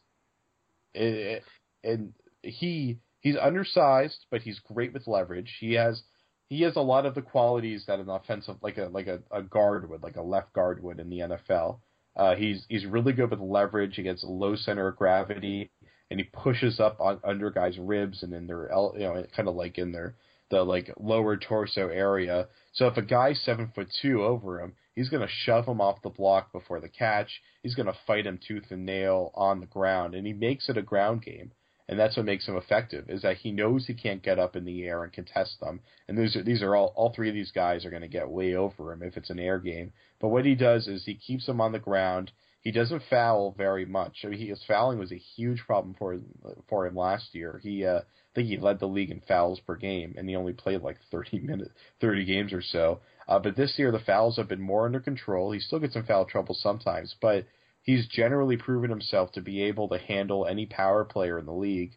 It, 0.92 1.14
it, 1.14 1.42
and 1.82 2.12
he 2.42 2.98
he's 3.20 3.36
undersized, 3.36 4.26
but 4.30 4.42
he's 4.42 4.58
great 4.58 4.92
with 4.92 5.06
leverage. 5.06 5.56
He 5.58 5.72
has 5.74 6.02
he 6.48 6.62
has 6.62 6.76
a 6.76 6.80
lot 6.82 7.06
of 7.06 7.14
the 7.14 7.22
qualities 7.22 7.84
that 7.86 7.98
an 7.98 8.10
offensive 8.10 8.56
like 8.60 8.76
a 8.76 8.90
like 8.92 9.06
a, 9.06 9.20
a 9.30 9.42
guard 9.42 9.88
would, 9.88 10.02
like 10.02 10.16
a 10.16 10.22
left 10.22 10.52
guard 10.52 10.82
would 10.82 11.00
in 11.00 11.08
the 11.08 11.20
NFL. 11.20 11.78
Uh, 12.16 12.34
he's 12.34 12.64
he's 12.68 12.86
really 12.86 13.12
good 13.12 13.30
with 13.30 13.40
leverage. 13.40 13.96
He 13.96 14.02
gets 14.02 14.22
a 14.24 14.28
low 14.28 14.56
center 14.56 14.88
of 14.88 14.96
gravity, 14.96 15.70
and 16.10 16.20
he 16.20 16.24
pushes 16.24 16.80
up 16.80 17.00
on 17.00 17.20
under 17.24 17.50
guys' 17.50 17.78
ribs 17.78 18.22
and 18.22 18.32
in 18.32 18.46
their 18.46 18.70
you 18.94 19.00
know 19.00 19.24
kind 19.34 19.48
of 19.48 19.54
like 19.54 19.78
in 19.78 19.92
their 19.92 20.14
the 20.50 20.62
like 20.62 20.92
lower 20.98 21.36
torso 21.36 21.88
area. 21.88 22.48
So 22.72 22.86
if 22.86 22.96
a 22.96 23.02
guy's 23.02 23.40
seven 23.42 23.70
foot 23.74 23.88
two 24.02 24.24
over 24.24 24.60
him, 24.60 24.74
he's 24.94 25.08
gonna 25.08 25.28
shove 25.28 25.66
him 25.66 25.80
off 25.80 26.02
the 26.02 26.10
block 26.10 26.52
before 26.52 26.80
the 26.80 26.88
catch. 26.88 27.40
He's 27.62 27.74
gonna 27.74 27.94
fight 28.06 28.26
him 28.26 28.38
tooth 28.46 28.70
and 28.70 28.84
nail 28.84 29.30
on 29.34 29.60
the 29.60 29.66
ground, 29.66 30.14
and 30.14 30.26
he 30.26 30.32
makes 30.32 30.68
it 30.68 30.76
a 30.76 30.82
ground 30.82 31.22
game 31.22 31.52
and 31.90 31.98
that's 31.98 32.16
what 32.16 32.24
makes 32.24 32.46
him 32.46 32.56
effective 32.56 33.10
is 33.10 33.22
that 33.22 33.38
he 33.38 33.50
knows 33.50 33.84
he 33.84 33.94
can't 33.94 34.22
get 34.22 34.38
up 34.38 34.54
in 34.54 34.64
the 34.64 34.84
air 34.84 35.02
and 35.02 35.12
contest 35.12 35.58
them. 35.58 35.80
And 36.06 36.16
these 36.16 36.36
are 36.36 36.42
these 36.44 36.62
are 36.62 36.76
all 36.76 36.92
all 36.94 37.12
three 37.12 37.28
of 37.28 37.34
these 37.34 37.50
guys 37.50 37.84
are 37.84 37.90
going 37.90 38.02
to 38.02 38.08
get 38.08 38.30
way 38.30 38.54
over 38.54 38.92
him 38.92 39.02
if 39.02 39.16
it's 39.16 39.28
an 39.28 39.40
air 39.40 39.58
game. 39.58 39.92
But 40.20 40.28
what 40.28 40.44
he 40.44 40.54
does 40.54 40.86
is 40.86 41.04
he 41.04 41.16
keeps 41.16 41.46
them 41.46 41.60
on 41.60 41.72
the 41.72 41.80
ground. 41.80 42.30
He 42.60 42.70
doesn't 42.70 43.02
foul 43.10 43.56
very 43.58 43.86
much. 43.86 44.18
I 44.22 44.28
mean, 44.28 44.38
he, 44.38 44.46
his 44.46 44.62
fouling 44.68 45.00
was 45.00 45.10
a 45.10 45.16
huge 45.16 45.62
problem 45.66 45.96
for 45.98 46.20
for 46.68 46.86
him 46.86 46.94
last 46.94 47.34
year. 47.34 47.60
He 47.60 47.84
uh, 47.84 47.98
I 47.98 48.34
think 48.36 48.46
he 48.46 48.56
led 48.56 48.78
the 48.78 48.86
league 48.86 49.10
in 49.10 49.20
fouls 49.26 49.58
per 49.58 49.74
game, 49.74 50.14
and 50.16 50.28
he 50.28 50.36
only 50.36 50.52
played 50.52 50.82
like 50.82 50.98
30 51.10 51.40
minutes, 51.40 51.70
30 52.00 52.24
games 52.24 52.52
or 52.52 52.62
so. 52.62 53.00
Uh, 53.26 53.40
but 53.40 53.56
this 53.56 53.74
year 53.78 53.90
the 53.90 53.98
fouls 53.98 54.36
have 54.36 54.46
been 54.46 54.60
more 54.60 54.86
under 54.86 55.00
control. 55.00 55.50
He 55.50 55.58
still 55.58 55.80
gets 55.80 55.96
in 55.96 56.04
foul 56.04 56.24
trouble 56.24 56.54
sometimes, 56.54 57.16
but 57.20 57.46
he's 57.82 58.06
generally 58.08 58.56
proven 58.56 58.90
himself 58.90 59.32
to 59.32 59.40
be 59.40 59.62
able 59.64 59.88
to 59.88 59.98
handle 59.98 60.46
any 60.46 60.66
power 60.66 61.04
player 61.04 61.38
in 61.38 61.46
the 61.46 61.52
league. 61.52 61.92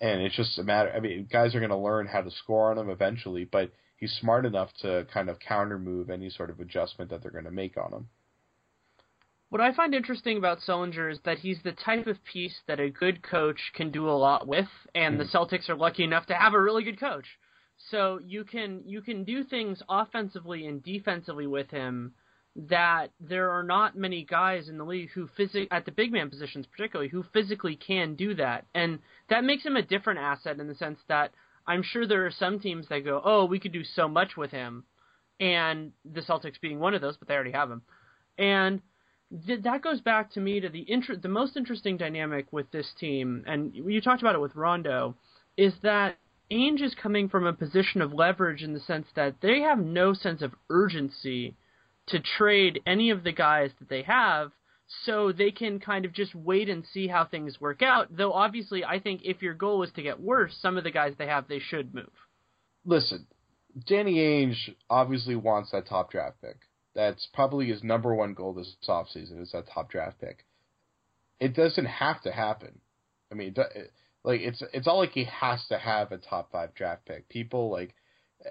And 0.00 0.20
it's 0.20 0.36
just 0.36 0.58
a 0.58 0.62
matter. 0.62 0.92
I 0.94 1.00
mean, 1.00 1.28
guys 1.30 1.54
are 1.54 1.60
going 1.60 1.70
to 1.70 1.76
learn 1.76 2.06
how 2.06 2.22
to 2.22 2.30
score 2.30 2.70
on 2.70 2.78
him 2.78 2.90
eventually, 2.90 3.44
but 3.44 3.70
he's 3.96 4.12
smart 4.12 4.44
enough 4.44 4.70
to 4.82 5.06
kind 5.12 5.28
of 5.28 5.38
counter 5.38 5.78
move 5.78 6.10
any 6.10 6.30
sort 6.30 6.50
of 6.50 6.60
adjustment 6.60 7.10
that 7.10 7.22
they're 7.22 7.30
going 7.30 7.44
to 7.44 7.50
make 7.50 7.76
on 7.76 7.92
him. 7.92 8.08
What 9.48 9.60
I 9.60 9.72
find 9.72 9.94
interesting 9.94 10.38
about 10.38 10.58
Sullinger 10.58 11.10
is 11.10 11.20
that 11.24 11.38
he's 11.38 11.62
the 11.62 11.72
type 11.72 12.08
of 12.08 12.22
piece 12.24 12.60
that 12.66 12.80
a 12.80 12.90
good 12.90 13.22
coach 13.22 13.72
can 13.74 13.92
do 13.92 14.08
a 14.08 14.10
lot 14.10 14.46
with, 14.48 14.68
and 14.94 15.20
the 15.20 15.24
hmm. 15.24 15.36
Celtics 15.36 15.68
are 15.68 15.76
lucky 15.76 16.02
enough 16.02 16.26
to 16.26 16.34
have 16.34 16.52
a 16.52 16.60
really 16.60 16.82
good 16.82 16.98
coach. 16.98 17.26
So 17.90 18.18
you 18.24 18.44
can 18.44 18.82
you 18.84 19.02
can 19.02 19.22
do 19.24 19.44
things 19.44 19.82
offensively 19.88 20.66
and 20.66 20.82
defensively 20.82 21.46
with 21.46 21.70
him 21.70 22.14
that 22.56 23.10
there 23.20 23.50
are 23.50 23.62
not 23.62 23.96
many 23.96 24.24
guys 24.24 24.68
in 24.68 24.78
the 24.78 24.84
league 24.84 25.10
who 25.10 25.28
physic 25.36 25.68
at 25.70 25.84
the 25.84 25.92
big 25.92 26.10
man 26.10 26.30
positions 26.30 26.66
particularly 26.66 27.10
who 27.10 27.22
physically 27.34 27.76
can 27.76 28.14
do 28.14 28.34
that. 28.34 28.64
And 28.74 28.98
that 29.28 29.44
makes 29.44 29.64
him 29.64 29.76
a 29.76 29.82
different 29.82 30.20
asset 30.20 30.58
in 30.58 30.66
the 30.66 30.74
sense 30.74 30.98
that 31.08 31.32
I'm 31.66 31.82
sure 31.82 32.06
there 32.06 32.24
are 32.24 32.30
some 32.30 32.58
teams 32.58 32.88
that 32.88 33.04
go, 33.04 33.20
"Oh, 33.22 33.44
we 33.44 33.60
could 33.60 33.72
do 33.72 33.84
so 33.84 34.08
much 34.08 34.36
with 34.36 34.52
him." 34.52 34.84
And 35.38 35.92
the 36.04 36.22
Celtics 36.22 36.60
being 36.60 36.78
one 36.78 36.94
of 36.94 37.02
those, 37.02 37.16
but 37.18 37.28
they 37.28 37.34
already 37.34 37.52
have 37.52 37.70
him. 37.70 37.82
And 38.38 38.80
th- 39.46 39.62
that 39.62 39.82
goes 39.82 40.00
back 40.00 40.30
to 40.32 40.40
me 40.40 40.60
to 40.60 40.70
the 40.70 40.90
inter- 40.90 41.16
the 41.16 41.28
most 41.28 41.56
interesting 41.56 41.98
dynamic 41.98 42.52
with 42.52 42.70
this 42.70 42.90
team, 42.94 43.44
and 43.46 43.74
you 43.74 44.00
talked 44.00 44.22
about 44.22 44.34
it 44.34 44.40
with 44.40 44.56
Rondo, 44.56 45.14
is 45.58 45.74
that 45.80 46.16
Ainge 46.50 46.80
is 46.80 46.94
coming 46.94 47.28
from 47.28 47.44
a 47.44 47.52
position 47.52 48.00
of 48.00 48.14
leverage 48.14 48.62
in 48.62 48.72
the 48.72 48.80
sense 48.80 49.08
that 49.14 49.40
they 49.40 49.60
have 49.60 49.78
no 49.78 50.14
sense 50.14 50.40
of 50.40 50.54
urgency 50.70 51.56
to 52.08 52.20
trade 52.20 52.80
any 52.86 53.10
of 53.10 53.24
the 53.24 53.32
guys 53.32 53.70
that 53.78 53.88
they 53.88 54.02
have 54.02 54.52
so 55.04 55.32
they 55.32 55.50
can 55.50 55.80
kind 55.80 56.04
of 56.04 56.12
just 56.12 56.34
wait 56.34 56.68
and 56.68 56.84
see 56.92 57.08
how 57.08 57.24
things 57.24 57.60
work 57.60 57.82
out. 57.82 58.16
Though 58.16 58.32
obviously 58.32 58.84
I 58.84 59.00
think 59.00 59.22
if 59.24 59.42
your 59.42 59.54
goal 59.54 59.82
is 59.82 59.90
to 59.96 60.02
get 60.02 60.20
worse, 60.20 60.56
some 60.60 60.76
of 60.76 60.84
the 60.84 60.90
guys 60.90 61.14
they 61.18 61.26
have 61.26 61.48
they 61.48 61.58
should 61.58 61.94
move. 61.94 62.12
Listen, 62.84 63.26
Danny 63.86 64.14
Ainge 64.14 64.74
obviously 64.88 65.34
wants 65.34 65.72
that 65.72 65.88
top 65.88 66.10
draft 66.10 66.40
pick. 66.40 66.56
That's 66.94 67.28
probably 67.34 67.66
his 67.66 67.82
number 67.82 68.14
one 68.14 68.34
goal 68.34 68.54
this 68.54 68.74
offseason 68.88 69.42
is 69.42 69.52
that 69.52 69.64
top 69.72 69.90
draft 69.90 70.20
pick. 70.20 70.46
It 71.40 71.54
doesn't 71.54 71.84
have 71.84 72.22
to 72.22 72.32
happen. 72.32 72.80
I 73.30 73.34
mean, 73.34 73.54
like 74.24 74.40
it's 74.40 74.62
it's 74.72 74.86
all 74.86 74.98
like 74.98 75.12
he 75.12 75.24
has 75.24 75.66
to 75.68 75.78
have 75.78 76.12
a 76.12 76.18
top 76.18 76.52
five 76.52 76.74
draft 76.74 77.04
pick. 77.04 77.28
People 77.28 77.70
like 77.70 77.94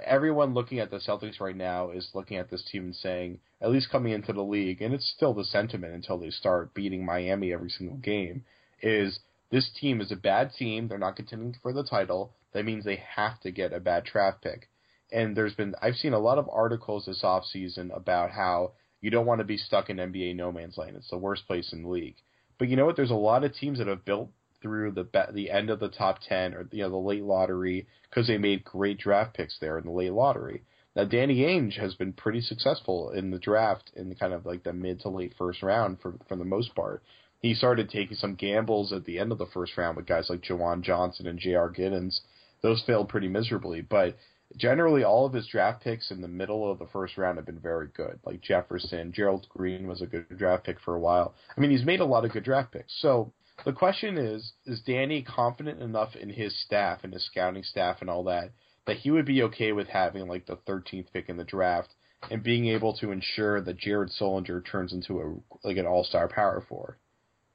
everyone 0.03 0.53
looking 0.53 0.79
at 0.79 0.91
the 0.91 0.97
Celtics 0.97 1.39
right 1.39 1.55
now 1.55 1.91
is 1.91 2.09
looking 2.13 2.37
at 2.37 2.49
this 2.49 2.63
team 2.71 2.85
and 2.85 2.95
saying, 2.95 3.39
at 3.61 3.71
least 3.71 3.91
coming 3.91 4.13
into 4.13 4.33
the 4.33 4.43
league, 4.43 4.81
and 4.81 4.93
it's 4.93 5.11
still 5.15 5.33
the 5.33 5.45
sentiment 5.45 5.93
until 5.93 6.17
they 6.17 6.29
start 6.29 6.73
beating 6.73 7.05
Miami 7.05 7.53
every 7.53 7.69
single 7.69 7.97
game, 7.97 8.43
is 8.81 9.19
this 9.51 9.69
team 9.79 10.01
is 10.01 10.11
a 10.11 10.15
bad 10.15 10.51
team. 10.57 10.87
They're 10.87 10.97
not 10.97 11.15
contending 11.15 11.55
for 11.61 11.71
the 11.71 11.83
title. 11.83 12.33
That 12.53 12.65
means 12.65 12.83
they 12.83 13.01
have 13.15 13.39
to 13.41 13.51
get 13.51 13.73
a 13.73 13.79
bad 13.79 14.03
draft 14.05 14.41
pick 14.41 14.69
and 15.11 15.35
there's 15.35 15.53
been 15.53 15.75
I've 15.81 15.95
seen 15.95 16.13
a 16.13 16.19
lot 16.19 16.37
of 16.37 16.49
articles 16.51 17.05
this 17.05 17.23
off 17.23 17.45
season 17.45 17.91
about 17.93 18.31
how 18.31 18.73
you 19.01 19.09
don't 19.09 19.25
want 19.25 19.39
to 19.39 19.45
be 19.45 19.57
stuck 19.57 19.89
in 19.89 19.97
NBA 19.97 20.35
no 20.35 20.51
man's 20.51 20.77
land. 20.77 20.95
It's 20.95 21.09
the 21.09 21.17
worst 21.17 21.47
place 21.47 21.71
in 21.73 21.83
the 21.83 21.89
league. 21.89 22.15
But 22.57 22.69
you 22.69 22.75
know 22.75 22.85
what? 22.85 22.95
There's 22.95 23.11
a 23.11 23.15
lot 23.15 23.43
of 23.43 23.53
teams 23.53 23.77
that 23.77 23.87
have 23.87 24.05
built 24.05 24.29
through 24.65 24.89
the 24.89 25.07
the 25.31 25.51
end 25.51 25.69
of 25.69 25.79
the 25.79 25.89
top 25.89 26.17
ten 26.27 26.55
or 26.55 26.67
you 26.71 26.81
know 26.81 26.89
the 26.89 26.97
late 26.97 27.23
lottery 27.23 27.85
because 28.09 28.25
they 28.25 28.39
made 28.39 28.63
great 28.63 28.97
draft 28.97 29.35
picks 29.35 29.59
there 29.59 29.77
in 29.77 29.85
the 29.85 29.91
late 29.91 30.11
lottery. 30.11 30.63
Now 30.95 31.03
Danny 31.03 31.41
Ainge 31.41 31.79
has 31.79 31.93
been 31.93 32.13
pretty 32.13 32.41
successful 32.41 33.11
in 33.11 33.29
the 33.29 33.37
draft 33.37 33.91
in 33.95 34.15
kind 34.15 34.33
of 34.33 34.43
like 34.43 34.63
the 34.63 34.73
mid 34.73 35.01
to 35.01 35.09
late 35.09 35.35
first 35.37 35.61
round 35.61 36.01
for 36.01 36.15
for 36.27 36.35
the 36.35 36.43
most 36.43 36.73
part. 36.73 37.03
He 37.43 37.53
started 37.53 37.91
taking 37.91 38.17
some 38.17 38.33
gambles 38.33 38.91
at 38.91 39.05
the 39.05 39.19
end 39.19 39.31
of 39.31 39.37
the 39.37 39.45
first 39.45 39.77
round 39.77 39.97
with 39.97 40.07
guys 40.07 40.31
like 40.31 40.41
JaJuan 40.41 40.81
Johnson 40.81 41.27
and 41.27 41.37
J.R. 41.37 41.71
Giddens. 41.71 42.21
Those 42.63 42.81
failed 42.87 43.09
pretty 43.09 43.27
miserably, 43.27 43.81
but 43.81 44.17
generally 44.57 45.03
all 45.03 45.27
of 45.27 45.33
his 45.33 45.45
draft 45.45 45.83
picks 45.83 46.09
in 46.09 46.21
the 46.21 46.27
middle 46.27 46.71
of 46.71 46.79
the 46.79 46.87
first 46.87 47.17
round 47.19 47.37
have 47.37 47.45
been 47.45 47.59
very 47.59 47.89
good. 47.95 48.19
Like 48.25 48.41
Jefferson, 48.41 49.11
Gerald 49.11 49.45
Green 49.49 49.85
was 49.85 50.01
a 50.01 50.07
good 50.07 50.25
draft 50.35 50.63
pick 50.63 50.79
for 50.79 50.95
a 50.95 50.99
while. 50.99 51.35
I 51.55 51.61
mean, 51.61 51.69
he's 51.69 51.85
made 51.85 51.99
a 51.99 52.05
lot 52.05 52.25
of 52.25 52.31
good 52.31 52.43
draft 52.43 52.71
picks. 52.71 52.99
So 52.99 53.31
the 53.63 53.73
question 53.73 54.17
is, 54.17 54.53
is 54.65 54.81
Danny 54.81 55.21
confident 55.21 55.81
enough 55.81 56.15
in 56.15 56.29
his 56.29 56.59
staff 56.59 57.03
and 57.03 57.13
his 57.13 57.25
scouting 57.25 57.63
staff 57.63 58.01
and 58.01 58.09
all 58.09 58.23
that 58.25 58.51
that 58.85 58.97
he 58.97 59.11
would 59.11 59.25
be 59.25 59.41
okay 59.43 59.71
with 59.71 59.87
having 59.87 60.27
like 60.27 60.45
the 60.45 60.57
13th 60.57 61.11
pick 61.13 61.29
in 61.29 61.37
the 61.37 61.43
draft 61.43 61.95
and 62.29 62.43
being 62.43 62.67
able 62.67 62.93
to 62.97 63.11
ensure 63.11 63.61
that 63.61 63.77
Jared 63.77 64.09
Sullinger 64.09 64.63
turns 64.65 64.93
into 64.93 65.21
a 65.21 65.67
like 65.67 65.77
an 65.77 65.87
all-star 65.87 66.27
power 66.27 66.61
forward? 66.61 66.97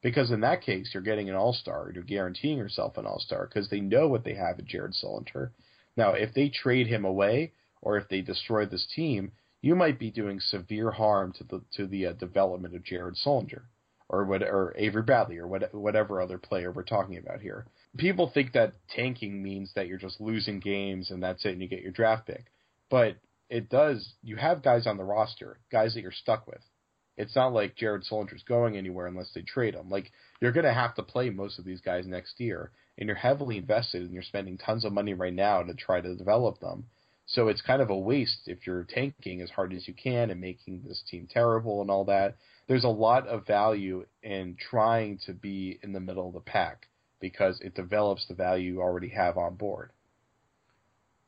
Because 0.03 0.31
in 0.31 0.41
that 0.41 0.63
case, 0.63 0.91
you're 0.95 1.03
getting 1.03 1.29
an 1.29 1.37
all-star. 1.37 1.93
You're 1.95 2.03
guaranteeing 2.03 2.57
yourself 2.57 2.97
an 2.97 3.07
all-star 3.07 3.47
because 3.47 3.69
they 3.69 3.81
know 3.81 4.09
what 4.09 4.25
they 4.25 4.35
have 4.35 4.59
in 4.59 4.67
Jared 4.67 4.95
Sullinger. 4.95 5.51
now, 5.97 6.13
if 6.13 6.33
they 6.33 6.49
trade 6.49 6.87
him 6.87 7.05
away 7.05 7.53
or 7.83 7.99
if 7.99 8.09
they 8.09 8.23
destroy 8.23 8.65
this 8.65 8.87
team, 8.87 9.33
you 9.61 9.77
might 9.77 9.99
be 9.99 10.11
doing 10.11 10.41
severe 10.41 10.91
harm 10.91 11.33
to 11.35 11.45
the 11.45 11.63
to 11.73 11.87
the 11.87 12.07
uh, 12.07 12.13
development 12.15 12.75
of 12.75 12.85
Jared 12.85 13.17
Sullinger 13.17 13.65
or 14.11 14.25
what 14.25 14.43
or 14.43 14.75
Avery 14.77 15.03
Bradley 15.03 15.39
or 15.39 15.47
what, 15.47 15.73
whatever 15.73 16.21
other 16.21 16.37
player 16.37 16.73
we're 16.73 16.83
talking 16.83 17.17
about 17.17 17.41
here. 17.41 17.67
People 17.97 18.31
think 18.33 18.53
that 18.53 18.75
tanking 18.95 19.41
means 19.41 19.71
that 19.75 19.87
you're 19.87 19.99
just 19.99 20.21
losing 20.21 20.59
games 20.59 21.11
and 21.11 21.23
that's 21.23 21.45
it 21.45 21.53
and 21.53 21.63
you 21.63 21.69
get 21.69 21.83
your 21.83 21.93
draft 21.93 22.27
pick. 22.27 22.47
But 22.91 23.17
it 23.49 23.69
does 23.69 24.15
you 24.23 24.37
have 24.37 24.65
guys 24.65 24.87
on 24.89 24.97
the 24.97 25.05
roster, 25.05 25.61
guys 25.71 25.95
that 25.95 26.03
you're 26.03 26.13
stuck 26.13 26.49
with. 26.49 26.61
It's 27.17 27.37
not 27.37 27.53
like 27.53 27.77
Jared 27.77 28.03
Sullinger's 28.03 28.43
going 28.43 28.77
anywhere 28.77 29.07
unless 29.07 29.31
they 29.33 29.43
trade 29.43 29.75
him. 29.75 29.89
Like 29.89 30.11
you're 30.41 30.53
going 30.53 30.67
to 30.67 30.73
have 30.73 30.97
to 30.97 31.03
play 31.05 31.31
most 31.31 31.61
of 31.61 31.65
these 31.65 31.81
guys 31.81 32.05
next 32.07 32.41
year, 32.41 32.73
and 32.99 33.07
you're 33.07 33.17
heavily 33.17 33.59
invested 33.59 34.03
and 34.03 34.13
you're 34.13 34.23
spending 34.25 34.59
tons 34.59 34.85
of 34.85 34.93
money 34.93 35.15
right 35.15 35.33
now 35.33 35.63
to 35.63 35.75
try 35.75 36.01
to 36.01 36.17
develop 36.17 36.59
them. 36.59 36.87
So 37.27 37.47
it's 37.47 37.63
kind 37.63 37.81
of 37.81 37.91
a 37.91 37.97
waste 37.97 38.41
if 38.47 38.67
you're 38.67 38.85
tanking 38.85 39.41
as 39.41 39.51
hard 39.51 39.73
as 39.73 39.87
you 39.87 39.95
can 39.95 40.31
and 40.31 40.41
making 40.41 40.83
this 40.85 41.03
team 41.09 41.29
terrible 41.31 41.81
and 41.81 41.89
all 41.89 42.05
that. 42.07 42.37
There's 42.71 42.85
a 42.85 42.89
lot 42.89 43.27
of 43.27 43.47
value 43.47 44.07
in 44.23 44.57
trying 44.71 45.19
to 45.27 45.35
be 45.35 45.79
in 45.83 45.93
the 45.93 46.01
middle 46.01 46.29
of 46.29 46.35
the 46.35 46.41
pack 46.41 46.87
because 47.21 47.61
it 47.61 47.75
develops 47.75 48.27
the 48.29 48.35
value 48.35 48.75
you 48.75 48.81
already 48.81 49.09
have 49.09 49.37
on 49.37 49.57
board. 49.57 49.91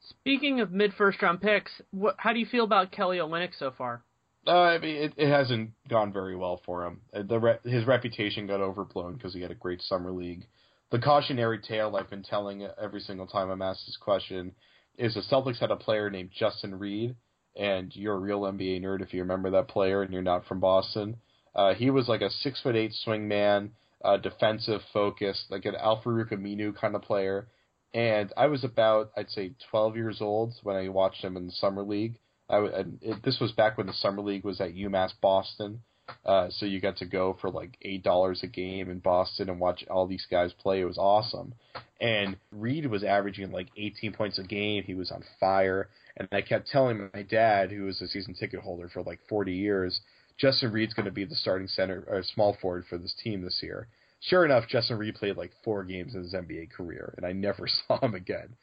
Speaking 0.08 0.60
of 0.60 0.72
mid 0.72 0.94
first 0.94 1.20
round 1.20 1.40
picks, 1.40 1.72
what, 1.90 2.14
how 2.16 2.32
do 2.32 2.38
you 2.38 2.46
feel 2.46 2.64
about 2.64 2.92
Kelly 2.92 3.18
Olynyk 3.18 3.50
so 3.58 3.72
far? 3.76 4.02
Uh, 4.46 4.50
I 4.50 4.78
mean, 4.78 4.96
it, 4.96 5.12
it 5.16 5.28
hasn't 5.28 5.72
gone 5.88 6.12
very 6.12 6.36
well 6.36 6.60
for 6.64 6.86
him. 6.86 7.00
Uh, 7.12 7.22
the 7.22 7.38
re- 7.38 7.58
his 7.64 7.86
reputation 7.86 8.46
got 8.46 8.60
overblown 8.60 9.14
because 9.14 9.34
he 9.34 9.40
had 9.40 9.50
a 9.50 9.56
great 9.56 9.82
summer 9.82 10.12
league 10.12 10.46
the 10.92 10.98
cautionary 10.98 11.58
tale 11.58 11.96
I've 11.96 12.10
been 12.10 12.22
telling 12.22 12.68
every 12.80 13.00
single 13.00 13.26
time 13.26 13.50
I'm 13.50 13.62
asked 13.62 13.86
this 13.86 13.96
question 13.96 14.52
is 14.98 15.14
the 15.14 15.22
Celtics 15.22 15.58
had 15.58 15.70
a 15.70 15.76
player 15.76 16.10
named 16.10 16.30
Justin 16.38 16.78
Reed, 16.78 17.16
and 17.56 17.90
you're 17.96 18.14
a 18.14 18.20
real 18.20 18.42
NBA 18.42 18.82
nerd 18.82 19.00
if 19.00 19.14
you 19.14 19.22
remember 19.22 19.50
that 19.50 19.68
player 19.68 20.02
and 20.02 20.12
you're 20.12 20.20
not 20.20 20.44
from 20.44 20.60
Boston. 20.60 21.16
Uh, 21.54 21.74
he 21.74 21.90
was 21.90 22.08
like 22.08 22.22
a 22.22 22.30
six 22.30 22.60
foot 22.62 22.76
eight 22.76 22.92
swingman, 23.06 23.70
uh, 24.04 24.16
defensive 24.16 24.80
focused, 24.92 25.44
like 25.50 25.64
an 25.64 25.74
Al-Farouq 25.76 26.32
Aminu 26.32 26.74
kind 26.76 26.94
of 26.94 27.02
player. 27.02 27.48
And 27.94 28.32
I 28.36 28.46
was 28.46 28.64
about, 28.64 29.12
I'd 29.16 29.30
say, 29.30 29.52
12 29.70 29.96
years 29.96 30.18
old 30.20 30.54
when 30.62 30.76
I 30.76 30.88
watched 30.88 31.22
him 31.22 31.36
in 31.36 31.46
the 31.46 31.52
summer 31.52 31.82
league. 31.82 32.18
I, 32.48 32.58
and 32.58 32.98
it, 33.02 33.22
this 33.22 33.38
was 33.38 33.52
back 33.52 33.76
when 33.76 33.86
the 33.86 33.92
summer 33.92 34.22
league 34.22 34.44
was 34.44 34.60
at 34.60 34.74
UMass 34.74 35.12
Boston. 35.20 35.82
Uh, 36.24 36.48
so 36.50 36.66
you 36.66 36.80
got 36.80 36.96
to 36.96 37.06
go 37.06 37.36
for 37.40 37.50
like 37.50 37.76
eight 37.82 38.02
dollars 38.02 38.40
a 38.42 38.46
game 38.46 38.90
in 38.90 38.98
Boston 38.98 39.48
and 39.48 39.60
watch 39.60 39.84
all 39.88 40.06
these 40.06 40.26
guys 40.30 40.52
play. 40.52 40.80
It 40.80 40.84
was 40.84 40.98
awesome. 40.98 41.54
And 42.00 42.36
Reed 42.50 42.86
was 42.86 43.04
averaging 43.04 43.52
like 43.52 43.68
18 43.76 44.12
points 44.12 44.38
a 44.38 44.42
game. 44.42 44.84
He 44.84 44.94
was 44.94 45.10
on 45.10 45.22
fire. 45.38 45.88
And 46.16 46.28
I 46.32 46.42
kept 46.42 46.68
telling 46.68 47.10
my 47.14 47.22
dad, 47.22 47.70
who 47.70 47.84
was 47.84 48.00
a 48.02 48.08
season 48.08 48.34
ticket 48.34 48.60
holder 48.60 48.88
for 48.92 49.02
like 49.02 49.20
40 49.28 49.52
years, 49.52 50.00
Justin 50.42 50.72
Reed's 50.72 50.92
going 50.92 51.06
to 51.06 51.12
be 51.12 51.24
the 51.24 51.36
starting 51.36 51.68
center 51.68 52.04
or 52.08 52.20
small 52.24 52.56
forward 52.60 52.84
for 52.90 52.98
this 52.98 53.14
team 53.22 53.42
this 53.42 53.60
year. 53.62 53.86
Sure 54.18 54.44
enough, 54.44 54.68
Justin 54.68 54.98
Reed 54.98 55.14
played 55.14 55.36
like 55.36 55.52
four 55.62 55.84
games 55.84 56.16
in 56.16 56.22
his 56.24 56.34
NBA 56.34 56.72
career, 56.72 57.14
and 57.16 57.24
I 57.24 57.30
never 57.30 57.68
saw 57.86 58.00
him 58.00 58.14
again. 58.14 58.56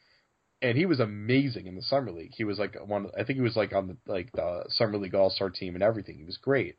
And 0.60 0.76
he 0.76 0.84
was 0.84 1.00
amazing 1.00 1.66
in 1.66 1.76
the 1.76 1.82
summer 1.82 2.12
league. 2.12 2.34
He 2.36 2.44
was 2.44 2.58
like 2.58 2.76
one. 2.86 3.06
I 3.18 3.24
think 3.24 3.38
he 3.38 3.42
was 3.42 3.56
like 3.56 3.72
on 3.72 3.88
the 3.88 3.96
like 4.06 4.30
the 4.32 4.64
summer 4.68 4.98
league 4.98 5.14
all 5.14 5.30
star 5.30 5.48
team 5.48 5.74
and 5.74 5.82
everything. 5.82 6.18
He 6.18 6.24
was 6.24 6.36
great. 6.36 6.76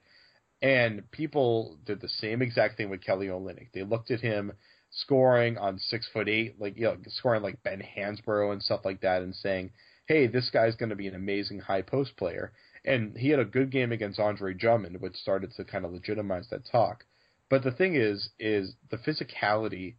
And 0.61 1.09
people 1.09 1.79
did 1.83 1.99
the 1.99 2.07
same 2.07 2.43
exact 2.43 2.77
thing 2.77 2.91
with 2.91 3.03
Kelly 3.03 3.25
Olynyk. 3.25 3.71
They 3.73 3.81
looked 3.81 4.11
at 4.11 4.19
him 4.19 4.51
scoring 4.91 5.57
on 5.57 5.79
six 5.79 6.07
foot 6.13 6.29
eight, 6.29 6.61
like 6.61 6.77
you 6.77 6.83
know, 6.83 6.97
scoring 7.07 7.41
like 7.41 7.63
Ben 7.63 7.81
Hansbrough 7.97 8.53
and 8.53 8.61
stuff 8.61 8.81
like 8.85 9.01
that, 9.01 9.23
and 9.23 9.33
saying, 9.33 9.71
"Hey, 10.05 10.27
this 10.27 10.51
guy's 10.51 10.75
going 10.75 10.91
to 10.91 10.95
be 10.95 11.07
an 11.07 11.15
amazing 11.15 11.61
high 11.61 11.81
post 11.81 12.15
player." 12.17 12.53
And 12.83 13.15
he 13.17 13.29
had 13.29 13.39
a 13.39 13.45
good 13.45 13.71
game 13.71 13.91
against 13.91 14.19
Andre 14.19 14.53
Drummond, 14.53 15.01
which 15.01 15.15
started 15.15 15.51
to 15.55 15.63
kind 15.63 15.85
of 15.85 15.91
legitimize 15.91 16.47
that 16.49 16.65
talk. 16.71 17.05
But 17.49 17.63
the 17.63 17.71
thing 17.71 17.95
is, 17.95 18.29
is 18.39 18.73
the 18.89 18.97
physicality 18.97 19.95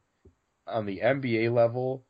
on 0.66 0.86
the 0.86 1.00
NBA 1.00 1.52
level 1.52 2.04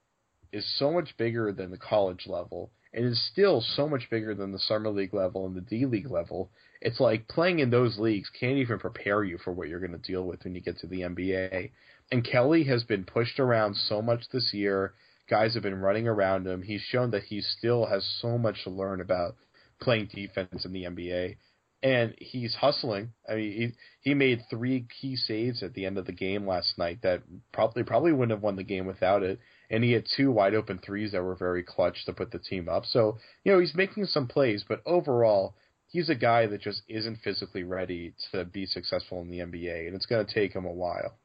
is 0.53 0.66
so 0.79 0.93
much 0.93 1.16
bigger 1.16 1.53
than 1.53 1.70
the 1.70 1.79
college 1.79 2.27
level, 2.27 2.70
and 2.93 3.05
is 3.05 3.29
still 3.33 3.61
so 3.61 3.89
much 3.89 4.09
bigger 4.11 4.35
than 4.35 4.53
the 4.53 4.59
summer 4.59 4.91
league 4.91 5.14
level 5.14 5.47
and 5.47 5.57
the 5.57 5.61
D 5.61 5.87
league 5.87 6.11
level 6.11 6.51
it's 6.85 7.01
like 7.01 7.29
playing 7.29 7.61
in 7.61 7.70
those 7.70 7.99
leagues 7.99 8.29
can't 8.39 8.59
even 8.59 8.79
prepare 8.79 9.23
you 9.23 9.39
for 9.39 9.53
what 9.53 9.68
you're 9.68 9.81
going 9.81 9.93
to 9.93 9.99
deal 9.99 10.25
with 10.25 10.43
when 10.43 10.55
you 10.55 10.61
get 10.61 10.79
to 10.79 10.87
the 10.89 11.03
NBA. 11.03 11.70
And 12.11 12.25
Kelly 12.25 12.64
has 12.64 12.83
been 12.83 13.05
pushed 13.05 13.39
around 13.39 13.77
so 13.77 14.03
much 14.03 14.25
this 14.33 14.53
year. 14.53 14.93
Guys 15.31 15.55
have 15.55 15.62
been 15.62 15.81
running 15.81 16.09
around 16.09 16.47
him. 16.47 16.62
He's 16.62 16.83
shown 16.83 17.12
that 17.12 17.23
he 17.25 17.41
still 17.41 17.87
has 17.87 18.05
so 18.20 18.37
much 18.37 18.64
to 18.64 18.70
learn 18.70 19.01
about 19.01 19.37
playing 19.83 20.09
defense 20.14 20.64
in 20.64 20.72
the 20.72 20.85
NBA. 20.85 21.37
and 21.83 22.14
he's 22.18 22.55
hustling. 22.55 23.12
I 23.28 23.35
mean, 23.35 23.53
he 24.01 24.11
he 24.11 24.14
made 24.14 24.43
three 24.51 24.87
key 25.01 25.16
saves 25.16 25.62
at 25.62 25.74
the 25.74 25.85
end 25.87 25.99
of 25.99 26.07
the 26.07 26.12
game 26.12 26.47
last 26.47 26.78
night 26.78 27.01
that 27.03 27.22
probably 27.53 27.83
probably 27.83 28.12
wouldn't 28.12 28.30
have 28.37 28.43
won 28.43 28.57
the 28.57 28.62
game 28.64 28.87
without 28.87 29.22
it. 29.22 29.41
And 29.70 29.83
he 29.85 29.93
had 29.93 30.07
two 30.16 30.30
wide 30.30 30.55
open 30.55 30.78
threes 30.78 31.12
that 31.12 31.22
were 31.24 31.35
very 31.35 31.62
clutch 31.64 32.05
to 32.07 32.12
put 32.12 32.30
the 32.30 32.39
team 32.39 32.68
up. 32.68 32.85
So 32.87 33.18
you 33.45 33.53
know 33.53 33.59
he's 33.59 33.74
making 33.74 34.07
some 34.07 34.28
plays, 34.28 34.64
but 34.68 34.83
overall 34.87 35.57
he's 35.89 36.09
a 36.09 36.14
guy 36.14 36.47
that 36.47 36.61
just 36.62 36.83
isn't 36.89 37.18
physically 37.24 37.64
ready 37.64 38.14
to 38.33 38.45
be 38.45 38.66
successful 38.66 39.20
in 39.22 39.28
the 39.30 39.39
NBA, 39.41 39.87
and 39.87 39.95
it's 39.97 40.07
going 40.07 40.24
to 40.24 40.35
take 40.35 40.55
him 40.55 40.64
a 40.66 40.72
while. 40.72 41.18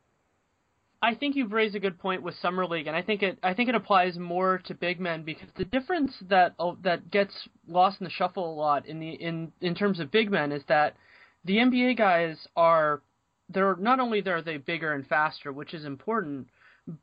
I 1.01 1.13
think 1.13 1.35
you've 1.35 1.51
raised 1.51 1.75
a 1.75 1.79
good 1.79 1.99
point 1.99 2.23
with 2.23 2.35
summer 2.41 2.65
league, 2.65 2.87
and 2.87 2.95
I 2.95 3.03
think 3.03 3.21
it 3.21 3.37
I 3.43 3.53
think 3.53 3.69
it 3.69 3.75
applies 3.75 4.17
more 4.17 4.59
to 4.65 4.73
big 4.73 4.99
men 4.99 5.23
because 5.23 5.49
the 5.55 5.65
difference 5.65 6.11
that 6.29 6.55
uh, 6.59 6.73
that 6.83 7.11
gets 7.11 7.33
lost 7.67 8.01
in 8.01 8.05
the 8.05 8.11
shuffle 8.11 8.51
a 8.51 8.55
lot 8.55 8.87
in 8.87 8.99
the 8.99 9.11
in 9.11 9.51
in 9.61 9.75
terms 9.75 9.99
of 9.99 10.11
big 10.11 10.31
men 10.31 10.51
is 10.51 10.63
that 10.67 10.95
the 11.45 11.57
NBA 11.57 11.97
guys 11.97 12.47
are 12.55 13.01
they're 13.49 13.75
not 13.75 13.99
only 13.99 14.27
are 14.27 14.41
they 14.41 14.57
bigger 14.57 14.93
and 14.93 15.05
faster, 15.05 15.53
which 15.53 15.75
is 15.75 15.85
important, 15.85 16.47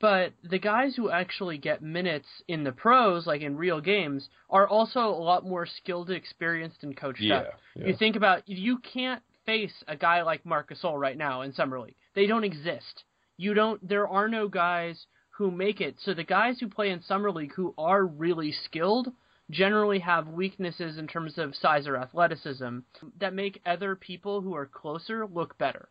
but 0.01 0.33
the 0.43 0.59
guys 0.59 0.97
who 0.97 1.11
actually 1.11 1.59
get 1.59 1.81
minutes 1.81 2.29
in 2.49 2.65
the 2.65 2.73
pros, 2.73 3.29
like 3.29 3.43
in 3.43 3.57
real 3.57 3.81
games, 3.81 4.29
are 4.51 4.67
also 4.67 5.01
a 5.01 5.23
lot 5.23 5.47
more 5.47 5.67
skilled, 5.67 6.11
experienced, 6.11 6.83
and 6.83 6.97
coached 6.97 7.21
yeah, 7.21 7.39
up. 7.39 7.47
Yeah. 7.77 7.87
You 7.87 7.97
think 7.97 8.17
about 8.17 8.49
you 8.49 8.79
can't 8.79 9.23
face 9.47 9.85
a 9.87 9.95
guy 9.95 10.23
like 10.23 10.45
Marcus 10.45 10.81
Gasol 10.83 10.99
right 10.99 11.17
now 11.17 11.43
in 11.43 11.53
summer 11.53 11.79
league. 11.79 11.95
They 12.15 12.27
don't 12.27 12.45
exist 12.45 13.05
you 13.37 13.55
don't 13.55 13.87
there 13.87 14.09
are 14.09 14.29
no 14.29 14.49
guys 14.49 15.07
who 15.31 15.51
make 15.51 15.81
it. 15.81 15.97
So 16.05 16.15
the 16.15 16.25
guys 16.25 16.59
who 16.61 16.69
play 16.69 16.91
in 16.91 17.03
summer 17.03 17.31
league 17.31 17.53
who 17.55 17.75
are 17.77 18.05
really 18.05 18.53
skilled 18.53 19.09
generally 19.51 19.99
have 19.99 20.29
weaknesses 20.29 20.99
in 20.99 21.07
terms 21.07 21.39
of 21.39 21.55
size 21.57 21.87
or 21.87 21.97
athleticism 21.97 22.79
that 23.19 23.35
make 23.35 23.61
other 23.67 23.97
people 23.97 24.41
who 24.41 24.55
are 24.55 24.67
closer 24.67 25.27
look 25.27 25.59
better. 25.59 25.89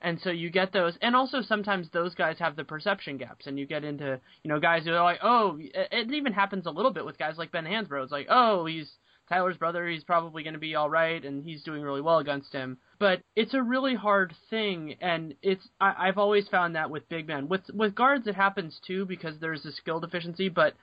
And 0.00 0.20
so 0.20 0.30
you 0.30 0.50
get 0.50 0.72
those, 0.72 0.94
and 1.00 1.16
also 1.16 1.40
sometimes 1.40 1.88
those 1.90 2.14
guys 2.14 2.36
have 2.38 2.54
the 2.54 2.64
perception 2.64 3.16
gaps, 3.16 3.46
and 3.46 3.58
you 3.58 3.66
get 3.66 3.82
into, 3.82 4.20
you 4.42 4.48
know, 4.48 4.60
guys 4.60 4.84
who 4.84 4.92
are 4.92 5.02
like, 5.02 5.20
oh, 5.22 5.58
it 5.58 6.12
even 6.12 6.34
happens 6.34 6.66
a 6.66 6.70
little 6.70 6.92
bit 6.92 7.06
with 7.06 7.16
guys 7.16 7.38
like 7.38 7.50
Ben 7.50 7.64
Hansbrough. 7.64 8.02
It's 8.02 8.12
like, 8.12 8.26
oh, 8.28 8.66
he's 8.66 8.90
Tyler's 9.28 9.56
brother. 9.56 9.88
He's 9.88 10.04
probably 10.04 10.42
going 10.42 10.54
to 10.54 10.60
be 10.60 10.74
all 10.74 10.90
right, 10.90 11.24
and 11.24 11.44
he's 11.44 11.62
doing 11.62 11.82
really 11.82 12.00
well 12.00 12.18
against 12.18 12.52
him. 12.52 12.78
But 12.98 13.22
it's 13.34 13.54
a 13.54 13.62
really 13.62 13.94
hard 13.94 14.34
thing, 14.50 14.96
and 15.00 15.34
it's 15.42 15.68
I, 15.80 15.94
I've 15.98 16.18
always 16.18 16.48
found 16.48 16.76
that 16.76 16.90
with 16.90 17.08
big 17.08 17.26
men. 17.26 17.48
With 17.48 17.62
with 17.72 17.94
guards, 17.94 18.26
it 18.26 18.34
happens 18.34 18.80
too 18.86 19.04
because 19.04 19.38
there's 19.38 19.64
a 19.66 19.72
skill 19.72 20.00
deficiency. 20.00 20.48
But 20.48 20.74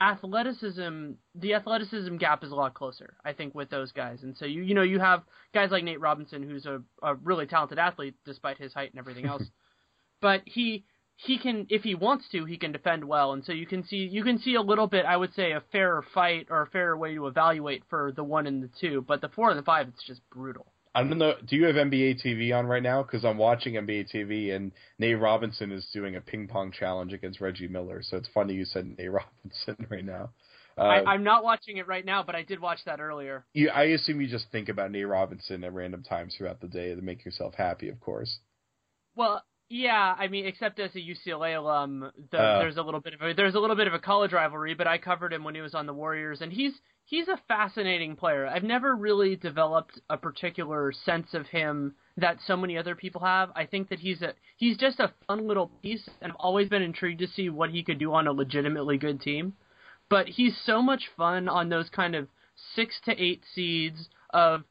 athleticism, 0.00 1.12
the 1.34 1.54
athleticism 1.54 2.16
gap 2.16 2.44
is 2.44 2.52
a 2.52 2.54
lot 2.54 2.74
closer, 2.74 3.14
I 3.24 3.32
think, 3.32 3.54
with 3.54 3.70
those 3.70 3.92
guys. 3.92 4.22
And 4.22 4.36
so 4.36 4.44
you 4.44 4.62
you 4.62 4.74
know 4.74 4.82
you 4.82 4.98
have 4.98 5.22
guys 5.54 5.70
like 5.70 5.84
Nate 5.84 6.00
Robinson, 6.00 6.42
who's 6.42 6.66
a, 6.66 6.82
a 7.02 7.14
really 7.14 7.46
talented 7.46 7.78
athlete 7.78 8.14
despite 8.24 8.58
his 8.58 8.74
height 8.74 8.90
and 8.90 8.98
everything 8.98 9.26
else. 9.26 9.44
but 10.20 10.42
he 10.44 10.84
he 11.26 11.38
can 11.38 11.66
if 11.68 11.82
he 11.82 11.94
wants 11.94 12.24
to 12.32 12.44
he 12.44 12.56
can 12.56 12.72
defend 12.72 13.04
well 13.04 13.32
and 13.32 13.44
so 13.44 13.52
you 13.52 13.66
can 13.66 13.84
see 13.86 13.96
you 13.96 14.24
can 14.24 14.38
see 14.38 14.54
a 14.54 14.62
little 14.62 14.86
bit 14.86 15.04
i 15.04 15.16
would 15.16 15.32
say 15.34 15.52
a 15.52 15.62
fairer 15.72 16.04
fight 16.14 16.46
or 16.50 16.62
a 16.62 16.66
fairer 16.66 16.96
way 16.96 17.14
to 17.14 17.26
evaluate 17.26 17.82
for 17.88 18.12
the 18.16 18.24
one 18.24 18.46
and 18.46 18.62
the 18.62 18.70
two 18.80 19.04
but 19.06 19.20
the 19.20 19.28
four 19.28 19.50
and 19.50 19.58
the 19.58 19.62
five 19.62 19.88
it's 19.88 20.06
just 20.06 20.20
brutal 20.30 20.66
I 20.92 21.04
don't 21.04 21.18
know. 21.18 21.34
Do 21.46 21.54
you 21.54 21.66
have 21.66 21.76
NBA 21.76 22.20
TV 22.20 22.52
on 22.52 22.66
right 22.66 22.82
now? 22.82 23.04
Because 23.04 23.24
I'm 23.24 23.38
watching 23.38 23.74
NBA 23.74 24.12
TV, 24.12 24.52
and 24.52 24.72
Nate 24.98 25.20
Robinson 25.20 25.70
is 25.70 25.86
doing 25.92 26.16
a 26.16 26.20
ping 26.20 26.48
pong 26.48 26.72
challenge 26.72 27.12
against 27.12 27.40
Reggie 27.40 27.68
Miller. 27.68 28.02
So 28.02 28.16
it's 28.16 28.28
funny 28.34 28.54
you 28.54 28.64
said 28.64 28.96
Nate 28.98 29.12
Robinson 29.12 29.86
right 29.88 30.04
now. 30.04 30.30
Uh, 30.76 30.80
I, 30.80 31.12
I'm 31.12 31.22
not 31.22 31.44
watching 31.44 31.76
it 31.76 31.86
right 31.86 32.04
now, 32.04 32.24
but 32.24 32.34
I 32.34 32.42
did 32.42 32.58
watch 32.58 32.80
that 32.86 33.00
earlier. 33.00 33.44
You, 33.52 33.70
I 33.70 33.84
assume 33.84 34.20
you 34.20 34.26
just 34.26 34.46
think 34.50 34.68
about 34.68 34.90
Nate 34.90 35.06
Robinson 35.06 35.62
at 35.62 35.72
random 35.72 36.02
times 36.02 36.34
throughout 36.36 36.60
the 36.60 36.66
day 36.66 36.92
to 36.92 37.02
make 37.02 37.24
yourself 37.24 37.54
happy, 37.56 37.88
of 37.88 38.00
course. 38.00 38.38
Well, 39.14 39.44
yeah, 39.72 40.16
I 40.18 40.26
mean, 40.26 40.46
except 40.46 40.80
as 40.80 40.90
a 40.96 40.98
UCLA 40.98 41.56
alum, 41.56 42.10
the, 42.32 42.38
uh, 42.38 42.58
there's 42.58 42.76
a 42.76 42.82
little 42.82 42.98
bit 42.98 43.14
of 43.14 43.22
a, 43.22 43.32
there's 43.32 43.54
a 43.54 43.60
little 43.60 43.76
bit 43.76 43.86
of 43.86 43.94
a 43.94 44.00
college 44.00 44.32
rivalry. 44.32 44.74
But 44.74 44.88
I 44.88 44.98
covered 44.98 45.32
him 45.32 45.44
when 45.44 45.54
he 45.54 45.60
was 45.60 45.76
on 45.76 45.86
the 45.86 45.94
Warriors, 45.94 46.40
and 46.40 46.52
he's 46.52 46.72
he's 47.04 47.28
a 47.28 47.40
fascinating 47.46 48.16
player. 48.16 48.48
I've 48.48 48.64
never 48.64 48.96
really 48.96 49.36
developed 49.36 50.00
a 50.10 50.16
particular 50.16 50.92
sense 51.04 51.34
of 51.34 51.46
him 51.46 51.94
that 52.16 52.38
so 52.44 52.56
many 52.56 52.76
other 52.76 52.96
people 52.96 53.20
have. 53.20 53.50
I 53.54 53.64
think 53.64 53.90
that 53.90 54.00
he's 54.00 54.22
a 54.22 54.34
he's 54.56 54.76
just 54.76 54.98
a 54.98 55.12
fun 55.28 55.46
little 55.46 55.70
piece, 55.82 56.10
and 56.20 56.32
I've 56.32 56.36
always 56.40 56.68
been 56.68 56.82
intrigued 56.82 57.20
to 57.20 57.28
see 57.28 57.48
what 57.48 57.70
he 57.70 57.84
could 57.84 58.00
do 58.00 58.12
on 58.12 58.26
a 58.26 58.32
legitimately 58.32 58.98
good 58.98 59.20
team. 59.20 59.52
But 60.08 60.26
he's 60.26 60.56
so 60.66 60.82
much 60.82 61.04
fun 61.16 61.48
on 61.48 61.68
those 61.68 61.88
kind 61.90 62.16
of 62.16 62.26
six 62.74 62.96
to 63.04 63.12
eight 63.12 63.44
seeds 63.54 64.08
of 64.34 64.64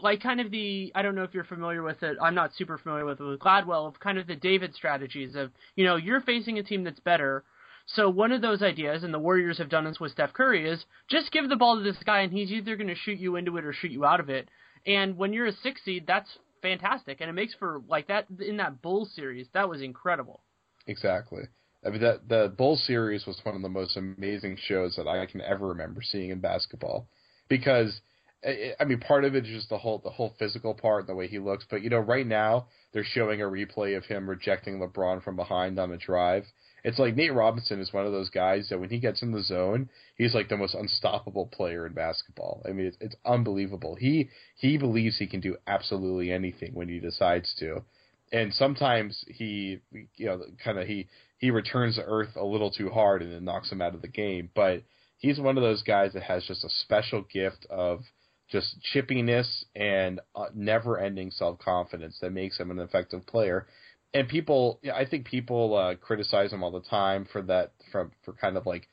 like 0.00 0.22
kind 0.22 0.40
of 0.40 0.50
the 0.50 0.92
I 0.94 1.02
don't 1.02 1.14
know 1.14 1.24
if 1.24 1.34
you're 1.34 1.44
familiar 1.44 1.82
with 1.82 2.02
it. 2.02 2.16
I'm 2.20 2.34
not 2.34 2.54
super 2.56 2.78
familiar 2.78 3.04
with 3.04 3.20
it 3.20 3.24
with 3.24 3.40
Gladwell 3.40 3.86
of 3.86 4.00
kind 4.00 4.18
of 4.18 4.26
the 4.26 4.36
David 4.36 4.74
strategies 4.74 5.34
of 5.34 5.50
you 5.74 5.84
know 5.84 5.96
you're 5.96 6.20
facing 6.20 6.58
a 6.58 6.62
team 6.62 6.84
that's 6.84 7.00
better. 7.00 7.44
So 7.86 8.10
one 8.10 8.32
of 8.32 8.42
those 8.42 8.62
ideas, 8.62 9.04
and 9.04 9.14
the 9.14 9.18
Warriors 9.18 9.58
have 9.58 9.68
done 9.68 9.84
this 9.84 10.00
with 10.00 10.10
Steph 10.10 10.32
Curry, 10.32 10.68
is 10.68 10.84
just 11.08 11.30
give 11.30 11.48
the 11.48 11.54
ball 11.54 11.76
to 11.76 11.84
this 11.84 12.02
guy, 12.04 12.22
and 12.22 12.32
he's 12.32 12.50
either 12.50 12.74
going 12.74 12.88
to 12.88 12.96
shoot 12.96 13.20
you 13.20 13.36
into 13.36 13.56
it 13.58 13.64
or 13.64 13.72
shoot 13.72 13.92
you 13.92 14.04
out 14.04 14.18
of 14.18 14.28
it. 14.28 14.48
And 14.84 15.16
when 15.16 15.32
you're 15.32 15.46
a 15.46 15.52
six 15.52 15.84
seed, 15.84 16.04
that's 16.04 16.38
fantastic, 16.62 17.20
and 17.20 17.30
it 17.30 17.34
makes 17.34 17.54
for 17.54 17.82
like 17.88 18.08
that 18.08 18.26
in 18.44 18.56
that 18.56 18.82
Bulls 18.82 19.12
series. 19.14 19.46
That 19.54 19.68
was 19.68 19.82
incredible. 19.82 20.42
Exactly. 20.86 21.42
I 21.84 21.90
mean 21.90 22.00
that 22.00 22.28
the 22.28 22.52
Bulls 22.56 22.82
series 22.84 23.26
was 23.26 23.38
one 23.44 23.54
of 23.54 23.62
the 23.62 23.68
most 23.68 23.96
amazing 23.96 24.56
shows 24.60 24.96
that 24.96 25.06
I 25.06 25.24
can 25.26 25.40
ever 25.40 25.68
remember 25.68 26.02
seeing 26.02 26.30
in 26.30 26.40
basketball 26.40 27.08
because 27.48 28.00
I 28.46 28.84
mean, 28.84 29.00
part 29.00 29.24
of 29.24 29.34
it 29.34 29.44
is 29.44 29.50
just 29.50 29.68
the 29.70 29.78
whole 29.78 29.98
the 29.98 30.10
whole 30.10 30.34
physical 30.38 30.72
part, 30.74 31.06
the 31.06 31.14
way 31.14 31.26
he 31.26 31.38
looks. 31.38 31.66
But 31.68 31.82
you 31.82 31.90
know, 31.90 31.98
right 31.98 32.26
now 32.26 32.66
they're 32.92 33.04
showing 33.04 33.42
a 33.42 33.46
replay 33.46 33.96
of 33.96 34.04
him 34.04 34.30
rejecting 34.30 34.78
LeBron 34.78 35.24
from 35.24 35.34
behind 35.36 35.78
on 35.78 35.92
a 35.92 35.96
drive. 35.96 36.44
It's 36.84 37.00
like 37.00 37.16
Nate 37.16 37.34
Robinson 37.34 37.80
is 37.80 37.92
one 37.92 38.06
of 38.06 38.12
those 38.12 38.30
guys 38.30 38.68
that 38.68 38.78
when 38.78 38.90
he 38.90 39.00
gets 39.00 39.20
in 39.20 39.32
the 39.32 39.42
zone, 39.42 39.88
he's 40.16 40.34
like 40.34 40.48
the 40.48 40.56
most 40.56 40.74
unstoppable 40.74 41.46
player 41.46 41.84
in 41.86 41.94
basketball. 41.94 42.62
I 42.64 42.70
mean, 42.70 42.86
it's, 42.86 42.96
it's 43.00 43.16
unbelievable. 43.24 43.96
He 43.96 44.30
he 44.56 44.78
believes 44.78 45.18
he 45.18 45.26
can 45.26 45.40
do 45.40 45.56
absolutely 45.66 46.30
anything 46.30 46.72
when 46.74 46.88
he 46.88 47.00
decides 47.00 47.52
to, 47.58 47.82
and 48.30 48.54
sometimes 48.54 49.24
he 49.26 49.80
you 49.90 50.26
know 50.26 50.42
kind 50.62 50.78
of 50.78 50.86
he 50.86 51.08
he 51.38 51.50
returns 51.50 51.96
to 51.96 52.04
earth 52.04 52.36
a 52.36 52.44
little 52.44 52.70
too 52.70 52.90
hard 52.90 53.22
and 53.22 53.32
it 53.32 53.42
knocks 53.42 53.72
him 53.72 53.82
out 53.82 53.96
of 53.96 54.02
the 54.02 54.08
game. 54.08 54.50
But 54.54 54.84
he's 55.18 55.40
one 55.40 55.56
of 55.56 55.64
those 55.64 55.82
guys 55.82 56.12
that 56.12 56.22
has 56.22 56.44
just 56.44 56.64
a 56.64 56.70
special 56.70 57.22
gift 57.22 57.66
of 57.68 58.02
just 58.50 58.76
chippiness 58.94 59.64
and 59.74 60.20
uh, 60.34 60.46
never-ending 60.54 61.30
self-confidence 61.30 62.18
that 62.20 62.32
makes 62.32 62.58
him 62.58 62.70
an 62.70 62.78
effective 62.78 63.26
player. 63.26 63.66
And 64.14 64.28
people, 64.28 64.80
I 64.94 65.04
think 65.04 65.26
people 65.26 65.74
uh, 65.76 65.94
criticize 65.96 66.52
him 66.52 66.62
all 66.62 66.70
the 66.70 66.80
time 66.80 67.26
for 67.30 67.42
that, 67.42 67.72
from 67.90 68.12
for 68.24 68.32
kind 68.32 68.56
of 68.56 68.64
like 68.64 68.88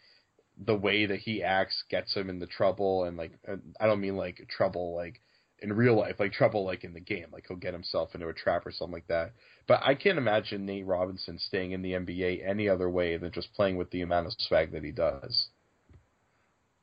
the 0.57 0.75
way 0.75 1.05
that 1.05 1.19
he 1.19 1.43
acts 1.43 1.83
gets 1.89 2.13
him 2.13 2.29
into 2.29 2.47
trouble, 2.47 3.05
and 3.05 3.15
like 3.15 3.31
I 3.79 3.85
don't 3.85 4.01
mean 4.01 4.17
like 4.17 4.45
trouble 4.49 4.95
like 4.95 5.21
in 5.59 5.71
real 5.71 5.97
life, 5.97 6.15
like 6.19 6.33
trouble 6.33 6.65
like 6.65 6.83
in 6.83 6.93
the 6.93 6.99
game, 6.99 7.27
like 7.31 7.45
he'll 7.47 7.57
get 7.57 7.73
himself 7.73 8.13
into 8.13 8.27
a 8.27 8.33
trap 8.33 8.65
or 8.65 8.71
something 8.71 8.93
like 8.93 9.07
that. 9.07 9.31
But 9.67 9.81
I 9.83 9.95
can't 9.95 10.17
imagine 10.17 10.65
Nate 10.65 10.85
Robinson 10.85 11.39
staying 11.39 11.71
in 11.71 11.81
the 11.81 11.93
NBA 11.93 12.47
any 12.47 12.67
other 12.67 12.89
way 12.89 13.15
than 13.17 13.31
just 13.31 13.53
playing 13.53 13.77
with 13.77 13.91
the 13.91 14.01
amount 14.01 14.27
of 14.27 14.33
swag 14.37 14.73
that 14.73 14.83
he 14.83 14.91
does 14.91 15.47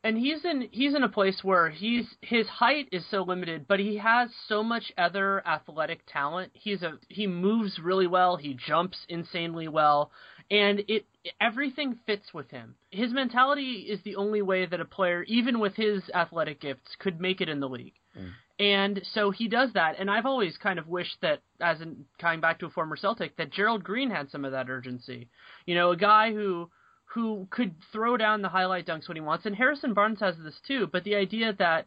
and 0.02 0.16
he's 0.16 0.44
in 0.44 0.68
he's 0.70 0.94
in 0.94 1.02
a 1.02 1.08
place 1.08 1.40
where 1.42 1.68
he's 1.68 2.06
his 2.20 2.46
height 2.48 2.88
is 2.90 3.04
so 3.10 3.22
limited, 3.22 3.66
but 3.68 3.80
he 3.80 3.96
has 3.96 4.30
so 4.48 4.62
much 4.62 4.92
other 4.96 5.46
athletic 5.46 6.00
talent. 6.06 6.52
He's 6.54 6.82
a 6.82 6.98
he 7.08 7.26
moves 7.26 7.78
really 7.78 8.06
well, 8.06 8.36
he 8.36 8.54
jumps 8.54 8.98
insanely 9.08 9.68
well, 9.68 10.10
and 10.50 10.82
it 10.88 11.04
everything 11.40 11.98
fits 12.06 12.32
with 12.32 12.50
him. 12.50 12.74
His 12.90 13.12
mentality 13.12 13.86
is 13.88 14.00
the 14.02 14.16
only 14.16 14.42
way 14.42 14.66
that 14.66 14.80
a 14.80 14.84
player, 14.86 15.22
even 15.24 15.60
with 15.60 15.74
his 15.76 16.02
athletic 16.14 16.60
gifts, 16.60 16.96
could 16.98 17.20
make 17.20 17.40
it 17.40 17.48
in 17.48 17.60
the 17.60 17.68
league. 17.68 17.94
Mm. 18.18 18.30
And 18.58 19.00
so 19.14 19.30
he 19.30 19.48
does 19.48 19.72
that, 19.72 19.96
and 19.98 20.10
I've 20.10 20.26
always 20.26 20.58
kind 20.58 20.78
of 20.78 20.86
wished 20.86 21.16
that, 21.22 21.40
as 21.62 21.80
in 21.80 22.04
coming 22.18 22.40
back 22.40 22.58
to 22.58 22.66
a 22.66 22.70
former 22.70 22.94
Celtic, 22.94 23.36
that 23.36 23.52
Gerald 23.52 23.82
Green 23.82 24.10
had 24.10 24.30
some 24.30 24.44
of 24.44 24.52
that 24.52 24.68
urgency. 24.68 25.28
You 25.64 25.74
know, 25.74 25.92
a 25.92 25.96
guy 25.96 26.34
who 26.34 26.68
who 27.14 27.48
could 27.50 27.74
throw 27.92 28.16
down 28.16 28.42
the 28.42 28.48
highlight 28.48 28.86
dunks 28.86 29.08
when 29.08 29.16
he 29.16 29.20
wants. 29.20 29.46
And 29.46 29.56
Harrison 29.56 29.94
Barnes 29.94 30.20
has 30.20 30.36
this 30.38 30.60
too, 30.66 30.88
but 30.92 31.04
the 31.04 31.16
idea 31.16 31.52
that 31.58 31.86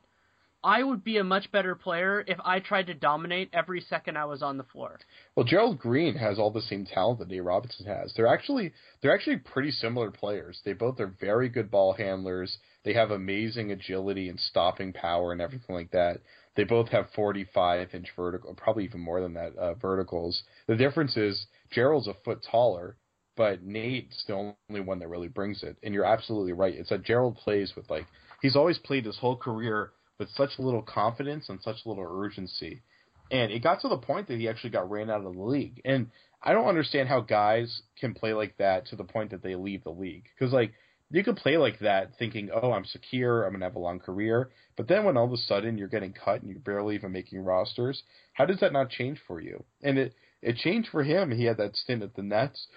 I 0.66 0.82
would 0.82 1.04
be 1.04 1.18
a 1.18 1.24
much 1.24 1.52
better 1.52 1.76
player 1.76 2.24
if 2.26 2.38
I 2.44 2.60
tried 2.60 2.88
to 2.88 2.94
dominate 2.94 3.50
every 3.52 3.82
second 3.82 4.18
I 4.18 4.26
was 4.26 4.42
on 4.42 4.58
the 4.58 4.64
floor. 4.64 5.00
Well, 5.36 5.46
Gerald 5.46 5.78
Green 5.78 6.16
has 6.16 6.40
all 6.40 6.52
the 6.52 6.62
same 6.62 6.86
talent 6.86 7.20
that 7.20 7.28
Nate 7.28 7.44
Robinson 7.44 7.86
has. 7.86 8.14
They're 8.16 8.28
actually 8.28 8.72
they're 9.02 9.14
actually 9.14 9.38
pretty 9.38 9.72
similar 9.72 10.10
players. 10.10 10.62
They 10.64 10.74
both 10.74 11.00
are 11.02 11.14
very 11.20 11.50
good 11.50 11.70
ball 11.70 11.94
handlers. 11.94 12.58
They 12.86 12.94
have 12.94 13.12
amazing 13.12 13.72
agility 13.72 14.30
and 14.30 14.40
stopping 14.40 14.94
power 14.94 15.34
and 15.34 15.42
everything 15.42 15.76
like 15.76 15.92
that. 15.92 16.22
They 16.56 16.64
both 16.64 16.90
have 16.90 17.08
45 17.16 17.94
inch 17.94 18.08
vertical, 18.16 18.54
probably 18.54 18.86
even 18.86 19.02
more 19.02 19.20
than 19.20 19.34
that, 19.34 19.56
uh, 19.58 19.74
verticals. 19.74 20.44
The 20.68 20.76
difference 20.76 21.18
is 21.18 21.46
Gerald's 21.72 22.08
a 22.08 22.14
foot 22.26 22.46
taller, 22.50 22.96
but 23.36 23.64
Nate's 23.64 24.24
the 24.28 24.34
only 24.34 24.82
one 24.82 25.00
that 25.00 25.10
really 25.10 25.28
brings 25.28 25.64
it. 25.64 25.78
And 25.84 25.94
you're 25.94 26.06
absolutely 26.06 26.54
right. 26.54 26.74
It's 26.76 26.90
that 26.90 27.04
Gerald 27.04 27.38
plays 27.38 27.74
with 27.76 27.90
like 27.90 28.08
he's 28.42 28.56
always 28.56 28.78
played 28.80 29.06
his 29.06 29.18
whole 29.18 29.38
career 29.38 29.92
with 30.20 30.30
such 30.36 30.52
little 30.60 30.82
confidence 30.84 31.50
and 31.50 31.60
such 31.62 31.78
little 31.86 32.06
urgency. 32.10 32.84
and 33.32 33.52
it 33.52 33.64
got 33.64 33.82
to 33.82 33.88
the 33.90 33.98
point 33.98 34.28
that 34.28 34.38
he 34.40 34.48
actually 34.48 34.70
got 34.72 34.90
ran 34.90 35.10
out 35.10 35.26
of 35.26 35.34
the 35.36 35.42
league. 35.42 35.82
And 35.86 36.12
I 36.44 36.54
don't 36.54 36.68
understand 36.68 37.10
how 37.10 37.22
guys 37.22 37.82
can 38.00 38.14
play 38.14 38.34
like 38.34 38.58
that 38.58 38.88
to 38.88 38.96
the 38.96 39.04
point 39.06 39.32
that 39.32 39.42
they 39.44 39.56
leave 39.56 39.84
the 39.84 39.92
league. 39.92 40.26
Because 40.38 40.54
like 40.54 40.74
you 41.10 41.24
could 41.24 41.38
play 41.38 41.58
like 41.58 41.80
that 41.80 42.12
thinking, 42.20 42.50
oh, 42.54 42.72
I'm 42.72 42.86
secure, 42.86 43.44
I'm 43.44 43.54
gonna 43.54 43.66
have 43.66 43.76
a 43.76 43.80
long 43.80 44.00
career. 44.00 44.52
But 44.78 44.88
then 44.88 45.04
when 45.06 45.18
all 45.18 45.26
of 45.26 45.32
a 45.34 45.38
sudden 45.38 45.78
you're 45.78 45.88
getting 45.88 46.14
cut 46.14 46.42
and 46.42 46.50
you're 46.52 46.60
barely 46.60 46.96
even 46.96 47.12
making 47.12 47.40
rosters, 47.44 48.04
how 48.34 48.46
does 48.46 48.60
that 48.60 48.74
not 48.74 48.90
change 48.90 49.20
for 49.28 49.40
you? 49.42 49.64
And 49.82 49.98
it 49.98 50.14
it 50.42 50.58
changed 50.58 50.90
for 50.90 51.04
him. 51.04 51.32
He 51.32 51.46
had 51.46 51.58
that 51.58 51.76
stint 51.76 52.04
at 52.04 52.16
the 52.16 52.24
Nets, 52.24 52.68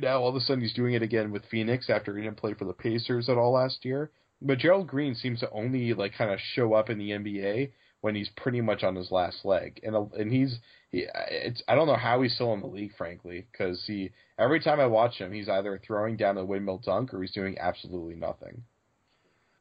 now 0.00 0.20
all 0.20 0.28
of 0.28 0.36
a 0.36 0.40
sudden 0.40 0.62
he's 0.62 0.72
doing 0.72 0.94
it 0.94 1.02
again 1.02 1.30
with 1.30 1.44
Phoenix 1.50 1.90
after 1.90 2.16
he 2.16 2.22
didn't 2.22 2.38
play 2.38 2.54
for 2.54 2.64
the 2.64 2.72
Pacers 2.72 3.28
at 3.28 3.36
all 3.36 3.52
last 3.52 3.84
year. 3.84 4.10
But 4.40 4.58
Gerald 4.58 4.88
Green 4.88 5.14
seems 5.14 5.40
to 5.40 5.50
only 5.50 5.94
like 5.94 6.14
kind 6.14 6.32
of 6.32 6.40
show 6.54 6.74
up 6.74 6.90
in 6.90 6.98
the 6.98 7.10
NBA 7.10 7.70
when 8.00 8.14
he's 8.16 8.28
pretty 8.36 8.60
much 8.60 8.82
on 8.82 8.96
his 8.96 9.10
last 9.12 9.44
leg, 9.44 9.80
and 9.84 9.94
uh, 9.94 10.04
and 10.18 10.32
he's 10.32 10.58
he, 10.90 11.06
it's 11.30 11.62
I 11.68 11.74
don't 11.74 11.86
know 11.86 11.96
how 11.96 12.20
he's 12.22 12.34
still 12.34 12.52
in 12.52 12.60
the 12.60 12.66
league, 12.66 12.94
frankly, 12.96 13.46
because 13.50 13.84
he 13.86 14.10
every 14.38 14.60
time 14.60 14.80
I 14.80 14.86
watch 14.86 15.14
him, 15.14 15.32
he's 15.32 15.48
either 15.48 15.80
throwing 15.86 16.16
down 16.16 16.36
a 16.36 16.44
windmill 16.44 16.78
dunk 16.78 17.14
or 17.14 17.22
he's 17.22 17.32
doing 17.32 17.56
absolutely 17.58 18.16
nothing. 18.16 18.64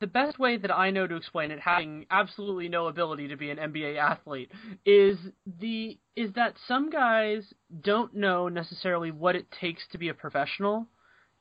The 0.01 0.07
best 0.07 0.39
way 0.39 0.57
that 0.57 0.71
I 0.71 0.89
know 0.89 1.05
to 1.05 1.15
explain 1.15 1.51
it, 1.51 1.59
having 1.59 2.07
absolutely 2.09 2.67
no 2.69 2.87
ability 2.87 3.27
to 3.27 3.37
be 3.37 3.51
an 3.51 3.57
NBA 3.57 3.97
athlete, 3.97 4.51
is 4.83 5.15
the 5.59 5.99
is 6.15 6.33
that 6.33 6.55
some 6.67 6.89
guys 6.89 7.43
don't 7.83 8.15
know 8.15 8.49
necessarily 8.49 9.11
what 9.11 9.35
it 9.35 9.45
takes 9.51 9.83
to 9.91 9.99
be 9.99 10.09
a 10.09 10.15
professional. 10.15 10.87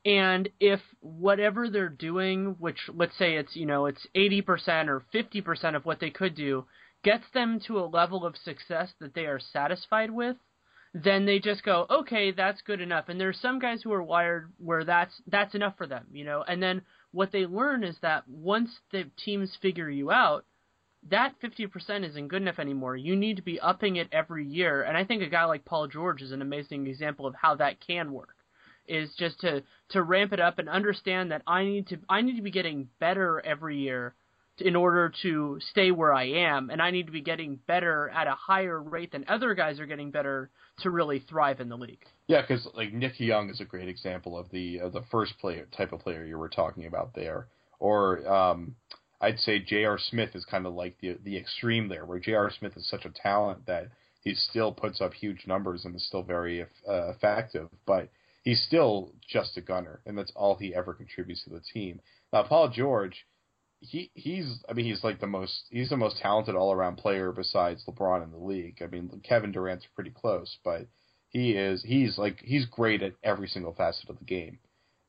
And 0.04 0.50
if 0.60 0.80
whatever 1.00 1.70
they're 1.70 1.88
doing 1.88 2.56
which 2.58 2.78
let's 2.94 3.16
say 3.16 3.36
it's 3.36 3.56
you 3.56 3.64
know 3.64 3.86
it's 3.86 4.06
80% 4.14 4.88
or 4.88 5.04
50% 5.12 5.74
of 5.74 5.86
what 5.86 6.00
they 6.00 6.10
could 6.10 6.34
do 6.34 6.66
gets 7.02 7.24
them 7.32 7.60
to 7.66 7.78
a 7.78 7.86
level 7.88 8.26
of 8.26 8.36
success 8.36 8.90
that 9.00 9.14
they 9.14 9.24
are 9.24 9.40
satisfied 9.40 10.10
with 10.10 10.36
then 10.92 11.24
they 11.24 11.38
just 11.38 11.62
go 11.62 11.86
okay 11.90 12.30
that's 12.30 12.60
good 12.62 12.80
enough. 12.80 13.08
And 13.08 13.18
there's 13.18 13.40
some 13.40 13.58
guys 13.58 13.80
who 13.82 13.92
are 13.92 14.02
wired 14.02 14.52
where 14.58 14.84
that's 14.84 15.14
that's 15.26 15.54
enough 15.54 15.76
for 15.78 15.86
them 15.86 16.06
you 16.12 16.24
know? 16.24 16.44
And 16.46 16.62
then 16.62 16.82
what 17.12 17.32
they 17.32 17.46
learn 17.46 17.84
is 17.84 17.96
that 18.02 18.28
once 18.28 18.70
the 18.92 19.04
teams 19.16 19.56
figure 19.60 19.90
you 19.90 20.10
out 20.10 20.44
that 21.08 21.34
50% 21.42 22.06
isn't 22.08 22.28
good 22.28 22.42
enough 22.42 22.58
anymore. 22.58 22.96
You 22.96 23.16
need 23.16 23.36
to 23.36 23.42
be 23.42 23.58
upping 23.58 23.96
it 23.96 24.08
every 24.12 24.44
year. 24.44 24.82
And 24.82 24.96
I 24.96 25.04
think 25.04 25.22
a 25.22 25.28
guy 25.28 25.44
like 25.44 25.64
Paul 25.64 25.86
George 25.86 26.20
is 26.20 26.32
an 26.32 26.42
amazing 26.42 26.86
example 26.86 27.26
of 27.26 27.34
how 27.34 27.54
that 27.56 27.80
can 27.80 28.12
work 28.12 28.36
is 28.86 29.14
just 29.18 29.40
to 29.40 29.62
to 29.90 30.02
ramp 30.02 30.32
it 30.32 30.40
up 30.40 30.58
and 30.58 30.68
understand 30.68 31.30
that 31.30 31.42
I 31.46 31.64
need 31.64 31.86
to 31.88 31.98
I 32.08 32.22
need 32.22 32.36
to 32.36 32.42
be 32.42 32.50
getting 32.50 32.88
better 32.98 33.40
every 33.44 33.78
year 33.78 34.14
in 34.60 34.76
order 34.76 35.12
to 35.22 35.58
stay 35.70 35.90
where 35.90 36.12
I 36.12 36.24
am, 36.24 36.70
and 36.70 36.80
I 36.80 36.90
need 36.90 37.06
to 37.06 37.12
be 37.12 37.20
getting 37.20 37.58
better 37.66 38.08
at 38.10 38.26
a 38.26 38.34
higher 38.34 38.80
rate 38.80 39.12
than 39.12 39.24
other 39.28 39.54
guys 39.54 39.80
are 39.80 39.86
getting 39.86 40.10
better 40.10 40.50
to 40.80 40.90
really 40.90 41.20
thrive 41.20 41.60
in 41.60 41.68
the 41.68 41.76
league. 41.76 42.04
Yeah, 42.26 42.42
because 42.42 42.66
like 42.74 42.92
Nick 42.92 43.18
Young 43.18 43.50
is 43.50 43.60
a 43.60 43.64
great 43.64 43.88
example 43.88 44.38
of 44.38 44.50
the 44.50 44.78
of 44.80 44.92
the 44.92 45.02
first 45.10 45.38
player 45.40 45.66
type 45.76 45.92
of 45.92 46.00
player 46.00 46.24
you 46.24 46.38
were 46.38 46.48
talking 46.48 46.86
about 46.86 47.14
there, 47.14 47.48
or 47.78 48.26
um, 48.28 48.76
I'd 49.20 49.38
say 49.40 49.58
J.R. 49.58 49.98
Smith 49.98 50.30
is 50.34 50.44
kind 50.44 50.66
of 50.66 50.74
like 50.74 50.96
the 51.00 51.18
the 51.24 51.36
extreme 51.36 51.88
there, 51.88 52.04
where 52.06 52.18
J.R. 52.18 52.50
Smith 52.56 52.76
is 52.76 52.88
such 52.88 53.04
a 53.04 53.10
talent 53.10 53.66
that 53.66 53.88
he 54.22 54.34
still 54.34 54.72
puts 54.72 55.00
up 55.00 55.14
huge 55.14 55.46
numbers 55.46 55.84
and 55.84 55.94
is 55.96 56.06
still 56.06 56.22
very 56.22 56.62
uh, 56.62 57.10
effective, 57.10 57.68
but 57.86 58.08
he's 58.42 58.62
still 58.62 59.12
just 59.28 59.56
a 59.56 59.60
gunner, 59.60 60.00
and 60.06 60.16
that's 60.16 60.32
all 60.34 60.56
he 60.56 60.74
ever 60.74 60.94
contributes 60.94 61.44
to 61.44 61.50
the 61.50 61.60
team. 61.72 62.00
Now, 62.32 62.42
Paul 62.44 62.68
George, 62.68 63.26
he 63.80 64.10
he's 64.14 64.62
I 64.68 64.72
mean 64.72 64.86
he's 64.86 65.02
like 65.02 65.20
the 65.20 65.26
most 65.26 65.64
he's 65.70 65.88
the 65.88 65.96
most 65.96 66.18
talented 66.18 66.54
all 66.54 66.72
around 66.72 66.96
player 66.96 67.32
besides 67.32 67.84
LeBron 67.86 68.22
in 68.24 68.30
the 68.30 68.38
league. 68.38 68.78
I 68.82 68.86
mean 68.86 69.20
Kevin 69.24 69.52
Durant's 69.52 69.86
pretty 69.94 70.10
close, 70.10 70.58
but 70.64 70.86
he 71.28 71.52
is 71.52 71.82
he's 71.82 72.18
like 72.18 72.40
he's 72.44 72.66
great 72.66 73.02
at 73.02 73.14
every 73.22 73.48
single 73.48 73.74
facet 73.74 74.10
of 74.10 74.18
the 74.18 74.24
game. 74.24 74.58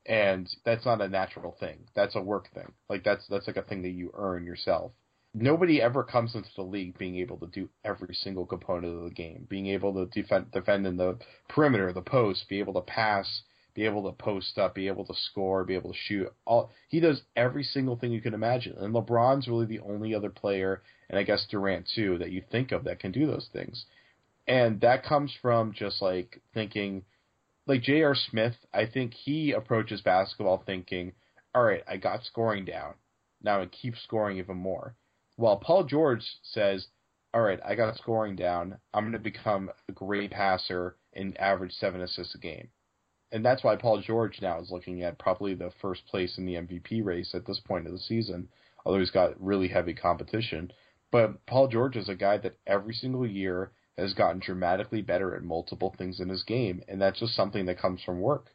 And 0.04 0.48
that's 0.64 0.84
not 0.84 1.00
a 1.00 1.08
natural 1.08 1.56
thing. 1.60 1.84
That's 1.94 2.16
a 2.16 2.20
work 2.20 2.52
thing. 2.52 2.72
Like 2.88 3.04
that's 3.04 3.26
that's 3.28 3.46
like 3.46 3.56
a 3.56 3.62
thing 3.62 3.82
that 3.82 3.90
you 3.90 4.10
earn 4.14 4.44
yourself 4.44 4.92
nobody 5.34 5.80
ever 5.80 6.04
comes 6.04 6.34
into 6.34 6.48
the 6.56 6.62
league 6.62 6.98
being 6.98 7.16
able 7.16 7.38
to 7.38 7.46
do 7.46 7.68
every 7.84 8.14
single 8.14 8.46
component 8.46 8.96
of 8.96 9.04
the 9.04 9.10
game, 9.10 9.46
being 9.48 9.66
able 9.68 9.92
to 9.94 10.06
defend 10.06 10.50
defend 10.52 10.86
in 10.86 10.96
the 10.96 11.18
perimeter, 11.48 11.92
the 11.92 12.02
post, 12.02 12.48
be 12.48 12.58
able 12.58 12.74
to 12.74 12.80
pass, 12.82 13.42
be 13.74 13.84
able 13.84 14.04
to 14.04 14.12
post 14.12 14.58
up, 14.58 14.74
be 14.74 14.88
able 14.88 15.04
to 15.06 15.14
score, 15.30 15.64
be 15.64 15.74
able 15.74 15.92
to 15.92 15.98
shoot. 16.06 16.32
All 16.44 16.70
he 16.88 17.00
does 17.00 17.22
every 17.36 17.62
single 17.62 17.96
thing 17.96 18.12
you 18.12 18.20
can 18.20 18.34
imagine. 18.34 18.76
And 18.78 18.94
LeBron's 18.94 19.48
really 19.48 19.66
the 19.66 19.80
only 19.80 20.14
other 20.14 20.30
player, 20.30 20.82
and 21.08 21.18
I 21.18 21.22
guess 21.22 21.46
Durant 21.50 21.88
too, 21.94 22.18
that 22.18 22.30
you 22.30 22.42
think 22.50 22.72
of 22.72 22.84
that 22.84 23.00
can 23.00 23.12
do 23.12 23.26
those 23.26 23.48
things. 23.52 23.84
And 24.46 24.80
that 24.80 25.04
comes 25.04 25.32
from 25.40 25.72
just 25.72 26.02
like 26.02 26.40
thinking 26.52 27.04
like 27.66 27.82
J.R. 27.82 28.14
Smith, 28.14 28.56
I 28.74 28.86
think 28.86 29.14
he 29.14 29.52
approaches 29.52 30.00
basketball 30.00 30.64
thinking, 30.66 31.12
all 31.54 31.62
right, 31.62 31.84
I 31.86 31.96
got 31.96 32.24
scoring 32.24 32.64
down. 32.64 32.94
Now 33.40 33.60
I 33.60 33.66
keep 33.66 33.94
scoring 33.96 34.38
even 34.38 34.56
more 34.56 34.96
while 35.36 35.56
Paul 35.56 35.84
George 35.84 36.24
says, 36.42 36.86
all 37.34 37.40
right, 37.40 37.60
I 37.64 37.74
got 37.74 37.96
scoring 37.96 38.36
down. 38.36 38.78
I'm 38.92 39.04
going 39.04 39.12
to 39.12 39.18
become 39.18 39.70
a 39.88 39.92
great 39.92 40.30
passer 40.30 40.96
and 41.14 41.36
average 41.38 41.72
seven 41.72 42.02
assists 42.02 42.34
a 42.34 42.38
game. 42.38 42.68
And 43.32 43.44
that's 43.44 43.64
why 43.64 43.76
Paul 43.76 44.00
George 44.00 44.40
now 44.42 44.60
is 44.60 44.70
looking 44.70 45.02
at 45.02 45.18
probably 45.18 45.54
the 45.54 45.72
first 45.80 46.06
place 46.06 46.36
in 46.36 46.44
the 46.44 46.54
MVP 46.54 47.04
race 47.04 47.34
at 47.34 47.46
this 47.46 47.60
point 47.60 47.86
of 47.86 47.92
the 47.92 47.98
season, 47.98 48.48
although 48.84 48.98
he's 48.98 49.10
got 49.10 49.42
really 49.42 49.68
heavy 49.68 49.94
competition. 49.94 50.70
But 51.10 51.44
Paul 51.46 51.68
George 51.68 51.96
is 51.96 52.08
a 52.08 52.14
guy 52.14 52.38
that 52.38 52.58
every 52.66 52.94
single 52.94 53.26
year 53.26 53.72
has 53.96 54.14
gotten 54.14 54.40
dramatically 54.40 55.02
better 55.02 55.34
at 55.34 55.42
multiple 55.42 55.94
things 55.96 56.20
in 56.20 56.28
his 56.28 56.42
game, 56.42 56.82
and 56.88 57.00
that's 57.00 57.20
just 57.20 57.34
something 57.34 57.66
that 57.66 57.80
comes 57.80 58.02
from 58.02 58.20
work. 58.20 58.46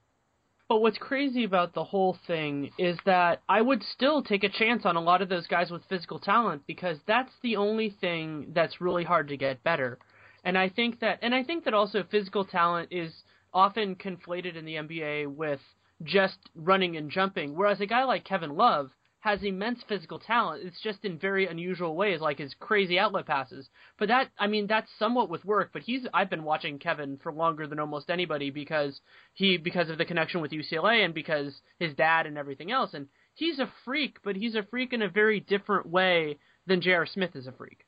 But 0.70 0.82
what's 0.82 0.98
crazy 0.98 1.44
about 1.44 1.74
the 1.74 1.84
whole 1.84 2.18
thing 2.28 2.72
is 2.78 2.98
that 3.06 3.42
I 3.48 3.62
would 3.62 3.82
still 3.84 4.22
take 4.22 4.44
a 4.44 4.50
chance 4.50 4.86
on 4.86 4.98
a 4.98 5.02
lot 5.02 5.22
of 5.22 5.30
those 5.30 5.48
guys 5.48 5.72
with 5.72 5.86
physical 5.86 6.20
talent 6.20 6.64
because 6.68 6.98
that's 7.08 7.32
the 7.42 7.56
only 7.56 7.90
thing 8.02 8.52
that's 8.54 8.82
really 8.82 9.06
hard 9.06 9.30
to 9.30 9.38
get 9.38 9.64
better. 9.64 9.98
And 10.44 10.58
I 10.58 10.68
think 10.70 11.00
that 11.00 11.20
and 11.22 11.34
I 11.34 11.44
think 11.44 11.64
that 11.64 11.74
also 11.74 12.04
physical 12.04 12.44
talent 12.44 12.90
is 12.92 13.14
often 13.58 13.96
conflated 13.96 14.56
in 14.56 14.66
the 14.66 14.76
NBA 14.76 15.28
with 15.36 15.60
just 16.04 16.38
running 16.54 16.96
and 16.96 17.10
jumping, 17.10 17.56
whereas 17.56 17.82
a 17.82 17.88
guy 17.88 18.04
like 18.04 18.24
Kevin 18.24 18.56
Love 18.56 18.92
has 19.22 19.42
immense 19.42 19.80
physical 19.90 20.20
talent. 20.20 20.64
It's 20.64 20.80
just 20.80 21.04
in 21.04 21.18
very 21.18 21.48
unusual 21.48 21.96
ways, 21.96 22.22
like 22.22 22.38
his 22.38 22.54
crazy 22.60 23.00
outlet 23.00 23.26
passes. 23.26 23.68
But 23.98 24.10
that, 24.10 24.30
I 24.38 24.46
mean, 24.46 24.68
that's 24.68 24.92
somewhat 25.00 25.32
with 25.32 25.44
work. 25.44 25.72
But 25.74 25.82
he's, 25.82 26.06
I've 26.14 26.30
been 26.30 26.44
watching 26.44 26.78
Kevin 26.78 27.18
for 27.18 27.34
longer 27.34 27.66
than 27.66 27.80
almost 27.80 28.12
anybody 28.12 28.52
because 28.52 29.02
he, 29.34 29.58
because 29.58 29.90
of 29.90 29.98
the 29.98 30.06
connection 30.06 30.40
with 30.40 30.52
UCLA 30.52 31.04
and 31.04 31.16
because 31.16 31.60
his 31.80 31.96
dad 31.96 32.28
and 32.28 32.38
everything 32.38 32.72
else. 32.72 32.94
And 32.94 33.08
he's 33.34 33.58
a 33.58 33.74
freak, 33.84 34.18
but 34.24 34.36
he's 34.36 34.54
a 34.54 34.68
freak 34.70 34.94
in 34.94 35.02
a 35.02 35.10
very 35.10 35.40
different 35.40 35.88
way 35.88 36.38
than 36.68 36.82
J.R. 36.82 37.08
Smith 37.08 37.36
is 37.36 37.48
a 37.48 37.52
freak. 37.52 37.87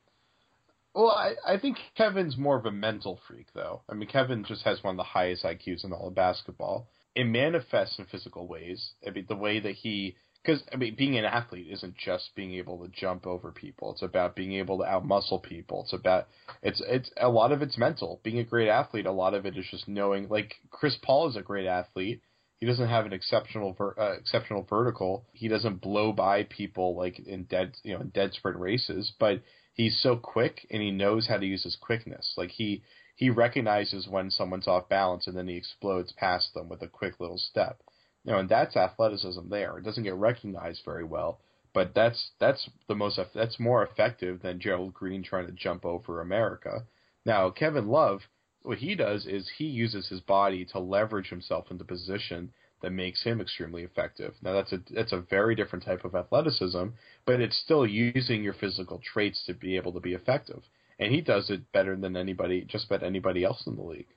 Well, 0.93 1.11
I, 1.11 1.35
I 1.45 1.57
think 1.59 1.77
Kevin's 1.95 2.37
more 2.37 2.57
of 2.57 2.65
a 2.65 2.71
mental 2.71 3.19
freak, 3.27 3.47
though. 3.53 3.83
I 3.89 3.93
mean, 3.93 4.09
Kevin 4.09 4.43
just 4.43 4.63
has 4.63 4.83
one 4.83 4.95
of 4.95 4.97
the 4.97 5.03
highest 5.03 5.43
IQs 5.43 5.83
in 5.83 5.93
all 5.93 6.07
of 6.07 6.15
basketball. 6.15 6.87
It 7.15 7.25
manifests 7.25 7.99
in 7.99 8.05
physical 8.05 8.47
ways. 8.47 8.93
I 9.05 9.11
mean, 9.11 9.25
the 9.27 9.35
way 9.35 9.59
that 9.59 9.75
he 9.75 10.15
because 10.43 10.63
I 10.71 10.77
mean, 10.77 10.95
being 10.95 11.17
an 11.17 11.25
athlete 11.25 11.67
isn't 11.69 11.97
just 11.97 12.29
being 12.35 12.53
able 12.53 12.83
to 12.83 12.91
jump 12.91 13.27
over 13.27 13.51
people. 13.51 13.91
It's 13.91 14.01
about 14.01 14.35
being 14.35 14.53
able 14.53 14.77
to 14.79 14.85
outmuscle 14.85 15.43
people. 15.43 15.83
It's 15.83 15.93
about 15.93 16.27
it's 16.63 16.81
it's 16.87 17.11
a 17.17 17.29
lot 17.29 17.51
of 17.51 17.61
it's 17.61 17.77
mental. 17.77 18.21
Being 18.23 18.39
a 18.39 18.43
great 18.43 18.69
athlete, 18.69 19.05
a 19.05 19.11
lot 19.11 19.33
of 19.33 19.45
it 19.45 19.57
is 19.57 19.65
just 19.69 19.87
knowing. 19.87 20.29
Like 20.29 20.55
Chris 20.69 20.97
Paul 21.01 21.29
is 21.29 21.35
a 21.35 21.41
great 21.41 21.67
athlete. 21.67 22.21
He 22.59 22.65
doesn't 22.65 22.89
have 22.89 23.05
an 23.05 23.13
exceptional 23.13 23.73
ver, 23.73 23.95
uh, 23.97 24.17
exceptional 24.17 24.65
vertical. 24.69 25.25
He 25.33 25.47
doesn't 25.47 25.81
blow 25.81 26.11
by 26.11 26.43
people 26.43 26.95
like 26.95 27.19
in 27.19 27.43
dead 27.43 27.75
you 27.83 27.93
know 27.93 28.01
in 28.01 28.09
dead 28.09 28.33
sprint 28.33 28.59
races, 28.59 29.11
but 29.19 29.41
he's 29.79 30.01
so 30.01 30.17
quick 30.17 30.67
and 30.69 30.81
he 30.81 30.91
knows 30.91 31.27
how 31.27 31.37
to 31.37 31.45
use 31.45 31.63
his 31.63 31.77
quickness. 31.77 32.33
Like 32.35 32.49
he 32.49 32.83
he 33.15 33.29
recognizes 33.29 34.09
when 34.09 34.29
someone's 34.29 34.67
off 34.67 34.89
balance 34.89 35.25
and 35.25 35.37
then 35.37 35.47
he 35.47 35.55
explodes 35.55 36.11
past 36.11 36.53
them 36.53 36.67
with 36.67 36.81
a 36.81 36.87
quick 36.87 37.19
little 37.19 37.37
step. 37.37 37.81
You 38.25 38.33
know, 38.33 38.39
and 38.39 38.49
that's 38.49 38.75
athleticism 38.75 39.47
there. 39.49 39.77
It 39.77 39.85
doesn't 39.85 40.03
get 40.03 40.15
recognized 40.15 40.81
very 40.83 41.05
well, 41.05 41.39
but 41.73 41.95
that's 41.95 42.31
that's 42.41 42.69
the 42.89 42.95
most 42.95 43.19
that's 43.33 43.57
more 43.57 43.81
effective 43.83 44.41
than 44.41 44.59
Gerald 44.59 44.93
Green 44.93 45.23
trying 45.23 45.45
to 45.45 45.53
jump 45.53 45.85
over 45.85 46.19
America. 46.19 46.83
Now, 47.25 47.49
Kevin 47.49 47.87
Love, 47.87 48.19
what 48.63 48.79
he 48.79 48.95
does 48.95 49.25
is 49.25 49.49
he 49.57 49.65
uses 49.65 50.09
his 50.09 50.19
body 50.19 50.65
to 50.73 50.79
leverage 50.79 51.29
himself 51.29 51.71
into 51.71 51.85
position 51.85 52.51
that 52.81 52.91
makes 52.91 53.23
him 53.23 53.41
extremely 53.41 53.83
effective. 53.83 54.33
Now 54.41 54.53
that's 54.53 54.71
a 54.71 54.79
that's 54.91 55.11
a 55.11 55.21
very 55.21 55.55
different 55.55 55.85
type 55.85 56.05
of 56.05 56.15
athleticism, 56.15 56.85
but 57.25 57.41
it's 57.41 57.57
still 57.57 57.85
using 57.85 58.43
your 58.43 58.53
physical 58.53 59.01
traits 59.13 59.43
to 59.45 59.53
be 59.53 59.75
able 59.75 59.93
to 59.93 59.99
be 59.99 60.13
effective. 60.13 60.61
And 60.99 61.13
he 61.13 61.21
does 61.21 61.49
it 61.49 61.71
better 61.71 61.95
than 61.95 62.17
anybody 62.17 62.61
just 62.61 62.85
about 62.85 63.03
anybody 63.03 63.43
else 63.43 63.65
in 63.65 63.75
the 63.75 63.83
league 63.83 64.07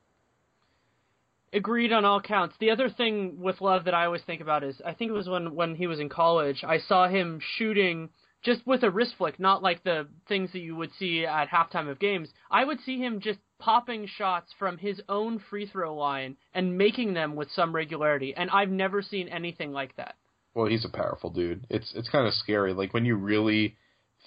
agreed 1.52 1.92
on 1.92 2.04
all 2.04 2.20
counts. 2.20 2.54
The 2.58 2.70
other 2.70 2.88
thing 2.88 3.40
with 3.40 3.60
Love 3.60 3.84
that 3.84 3.94
I 3.94 4.06
always 4.06 4.22
think 4.22 4.40
about 4.40 4.64
is 4.64 4.80
I 4.84 4.94
think 4.94 5.10
it 5.10 5.14
was 5.14 5.28
when 5.28 5.54
when 5.54 5.74
he 5.74 5.86
was 5.86 6.00
in 6.00 6.08
college. 6.08 6.64
I 6.66 6.78
saw 6.78 7.08
him 7.08 7.40
shooting 7.56 8.08
just 8.42 8.66
with 8.66 8.82
a 8.82 8.90
wrist 8.90 9.14
flick, 9.18 9.38
not 9.38 9.62
like 9.62 9.84
the 9.84 10.08
things 10.28 10.50
that 10.52 10.60
you 10.60 10.74
would 10.76 10.90
see 10.98 11.24
at 11.24 11.48
halftime 11.48 11.88
of 11.88 11.98
games. 11.98 12.28
I 12.50 12.64
would 12.64 12.80
see 12.80 12.98
him 12.98 13.20
just 13.20 13.38
popping 13.62 14.08
shots 14.18 14.50
from 14.58 14.76
his 14.76 15.00
own 15.08 15.40
free 15.48 15.66
throw 15.66 15.94
line 15.94 16.36
and 16.52 16.76
making 16.76 17.14
them 17.14 17.36
with 17.36 17.48
some 17.52 17.72
regularity, 17.72 18.34
and 18.36 18.50
I've 18.50 18.70
never 18.70 19.02
seen 19.02 19.28
anything 19.28 19.72
like 19.72 19.94
that. 19.96 20.16
Well, 20.54 20.66
he's 20.66 20.84
a 20.84 20.96
powerful 20.96 21.30
dude. 21.30 21.64
It's 21.70 21.92
it's 21.94 22.10
kind 22.10 22.26
of 22.26 22.34
scary. 22.34 22.72
Like 22.74 22.92
when 22.92 23.04
you 23.04 23.14
really 23.14 23.76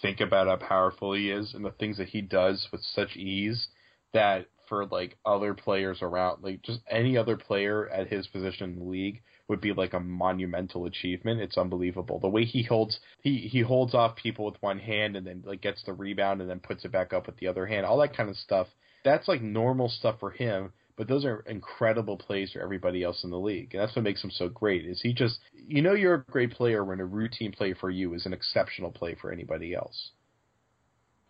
think 0.01 0.21
about 0.21 0.47
how 0.47 0.55
powerful 0.67 1.13
he 1.13 1.29
is 1.29 1.53
and 1.53 1.65
the 1.65 1.71
things 1.71 1.97
that 1.97 2.09
he 2.09 2.21
does 2.21 2.67
with 2.71 2.81
such 2.81 3.15
ease 3.15 3.67
that 4.13 4.47
for 4.67 4.85
like 4.85 5.17
other 5.25 5.53
players 5.53 5.99
around 6.01 6.41
like 6.41 6.61
just 6.63 6.79
any 6.89 7.17
other 7.17 7.37
player 7.37 7.87
at 7.89 8.07
his 8.07 8.27
position 8.27 8.71
in 8.71 8.79
the 8.79 8.85
league 8.85 9.21
would 9.47 9.61
be 9.61 9.73
like 9.73 9.93
a 9.93 9.99
monumental 9.99 10.85
achievement. 10.85 11.41
It's 11.41 11.57
unbelievable. 11.57 12.19
The 12.19 12.29
way 12.29 12.45
he 12.45 12.63
holds 12.63 12.99
he 13.21 13.49
he 13.51 13.59
holds 13.59 13.93
off 13.93 14.15
people 14.15 14.45
with 14.45 14.61
one 14.61 14.79
hand 14.79 15.17
and 15.17 15.27
then 15.27 15.43
like 15.45 15.61
gets 15.61 15.83
the 15.83 15.93
rebound 15.93 16.41
and 16.41 16.49
then 16.49 16.59
puts 16.61 16.85
it 16.85 16.91
back 16.91 17.11
up 17.11 17.27
with 17.27 17.37
the 17.37 17.47
other 17.47 17.65
hand. 17.65 17.85
All 17.85 17.99
that 17.99 18.15
kind 18.15 18.29
of 18.29 18.37
stuff. 18.37 18.67
That's 19.05 19.29
like 19.29 19.41
normal 19.41 19.87
stuff 19.87 20.19
for 20.19 20.31
him, 20.31 20.73
but 20.97 21.07
those 21.07 21.23
are 21.23 21.45
incredible 21.47 22.17
plays 22.17 22.51
for 22.51 22.59
everybody 22.59 23.03
else 23.03 23.23
in 23.23 23.29
the 23.29 23.39
league. 23.39 23.73
And 23.73 23.81
that's 23.81 23.95
what 23.95 24.03
makes 24.03 24.23
him 24.23 24.31
so 24.31 24.49
great. 24.49 24.85
Is 24.85 25.01
he 25.01 25.13
just 25.13 25.39
you 25.53 25.81
know 25.81 25.93
you're 25.93 26.15
a 26.15 26.31
great 26.31 26.51
player 26.51 26.83
when 26.83 26.99
a 26.99 27.05
routine 27.05 27.53
play 27.53 27.73
for 27.73 27.89
you 27.89 28.13
is 28.13 28.25
an 28.25 28.33
exceptional 28.33 28.91
play 28.91 29.15
for 29.15 29.31
anybody 29.31 29.73
else 29.73 30.11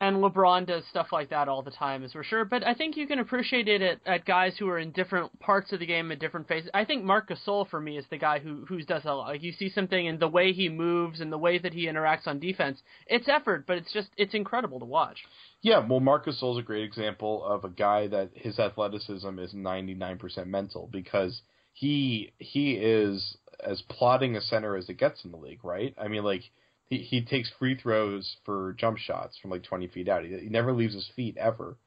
and 0.02 0.18
LeBron 0.18 0.68
does 0.68 0.84
stuff 0.90 1.08
like 1.14 1.30
that 1.30 1.48
all 1.48 1.62
the 1.62 1.72
time, 1.72 2.04
as 2.04 2.14
we're 2.14 2.24
sure. 2.24 2.44
But 2.44 2.68
I 2.68 2.74
think 2.74 2.98
you 2.98 3.08
can 3.08 3.20
appreciate 3.20 3.70
it 3.70 3.82
at, 3.82 4.00
at 4.06 4.26
guys 4.26 4.54
who 4.60 4.68
are 4.68 4.78
in 4.78 4.92
different 4.92 5.40
parts 5.40 5.72
of 5.72 5.80
the 5.80 5.86
game 5.86 6.12
at 6.12 6.20
different 6.20 6.48
phases. 6.50 6.70
I 6.74 6.84
think 6.84 7.04
Marc 7.04 7.30
Gasol 7.30 7.70
for 7.70 7.80
me 7.80 7.98
is 7.98 8.06
the 8.10 8.18
guy 8.18 8.40
who 8.40 8.66
who 8.68 8.82
does 8.82 9.04
a 9.06 9.14
lot. 9.14 9.28
Like 9.30 9.44
you 9.44 9.54
see 9.54 9.70
something 9.70 10.06
in 10.06 10.20
the 10.20 10.28
way 10.28 10.52
he 10.52 10.68
moves 10.68 11.22
and 11.22 11.32
the 11.32 11.38
way 11.38 11.58
that 11.60 11.74
he 11.74 11.88
interacts 11.88 12.28
on 12.28 12.40
defense. 12.40 12.82
It's 13.08 13.30
effort, 13.30 13.66
but 13.66 13.78
it's 13.78 13.94
just 13.94 14.10
it's 14.18 14.34
incredible 14.34 14.80
to 14.80 14.86
watch. 14.86 15.18
Yeah, 15.62 15.86
well, 15.88 16.02
Marc 16.02 16.26
Gasol 16.26 16.54
is 16.54 16.60
a 16.60 16.66
great 16.66 16.84
example 16.84 17.44
of 17.46 17.64
a 17.64 17.70
guy 17.70 18.08
that 18.08 18.32
his 18.34 18.60
athleticism 18.60 19.40
is 19.40 19.54
99% 19.54 20.48
mental 20.48 20.90
because 20.92 21.42
he 21.72 22.34
he 22.38 22.74
is 22.74 23.38
as 23.64 23.82
plotting 23.90 24.36
a 24.36 24.42
center 24.42 24.76
as 24.76 24.90
it 24.90 24.98
gets 24.98 25.24
in 25.24 25.32
the 25.32 25.38
league, 25.38 25.64
right? 25.64 25.96
I 25.98 26.10
mean, 26.10 26.24
like 26.24 26.44
he 26.88 26.98
he 27.00 27.24
takes 27.24 27.52
free 27.58 27.76
throws 27.76 28.38
for 28.46 28.74
jump 28.78 28.98
shots 28.98 29.38
from 29.42 29.52
like 29.52 29.64
20 29.64 29.88
feet 29.88 30.10
out. 30.10 30.24
He, 30.24 30.38
he 30.38 30.50
never 30.50 30.72
leaves 30.72 30.94
his 30.94 31.10
feet 31.16 31.38
ever. 31.38 31.78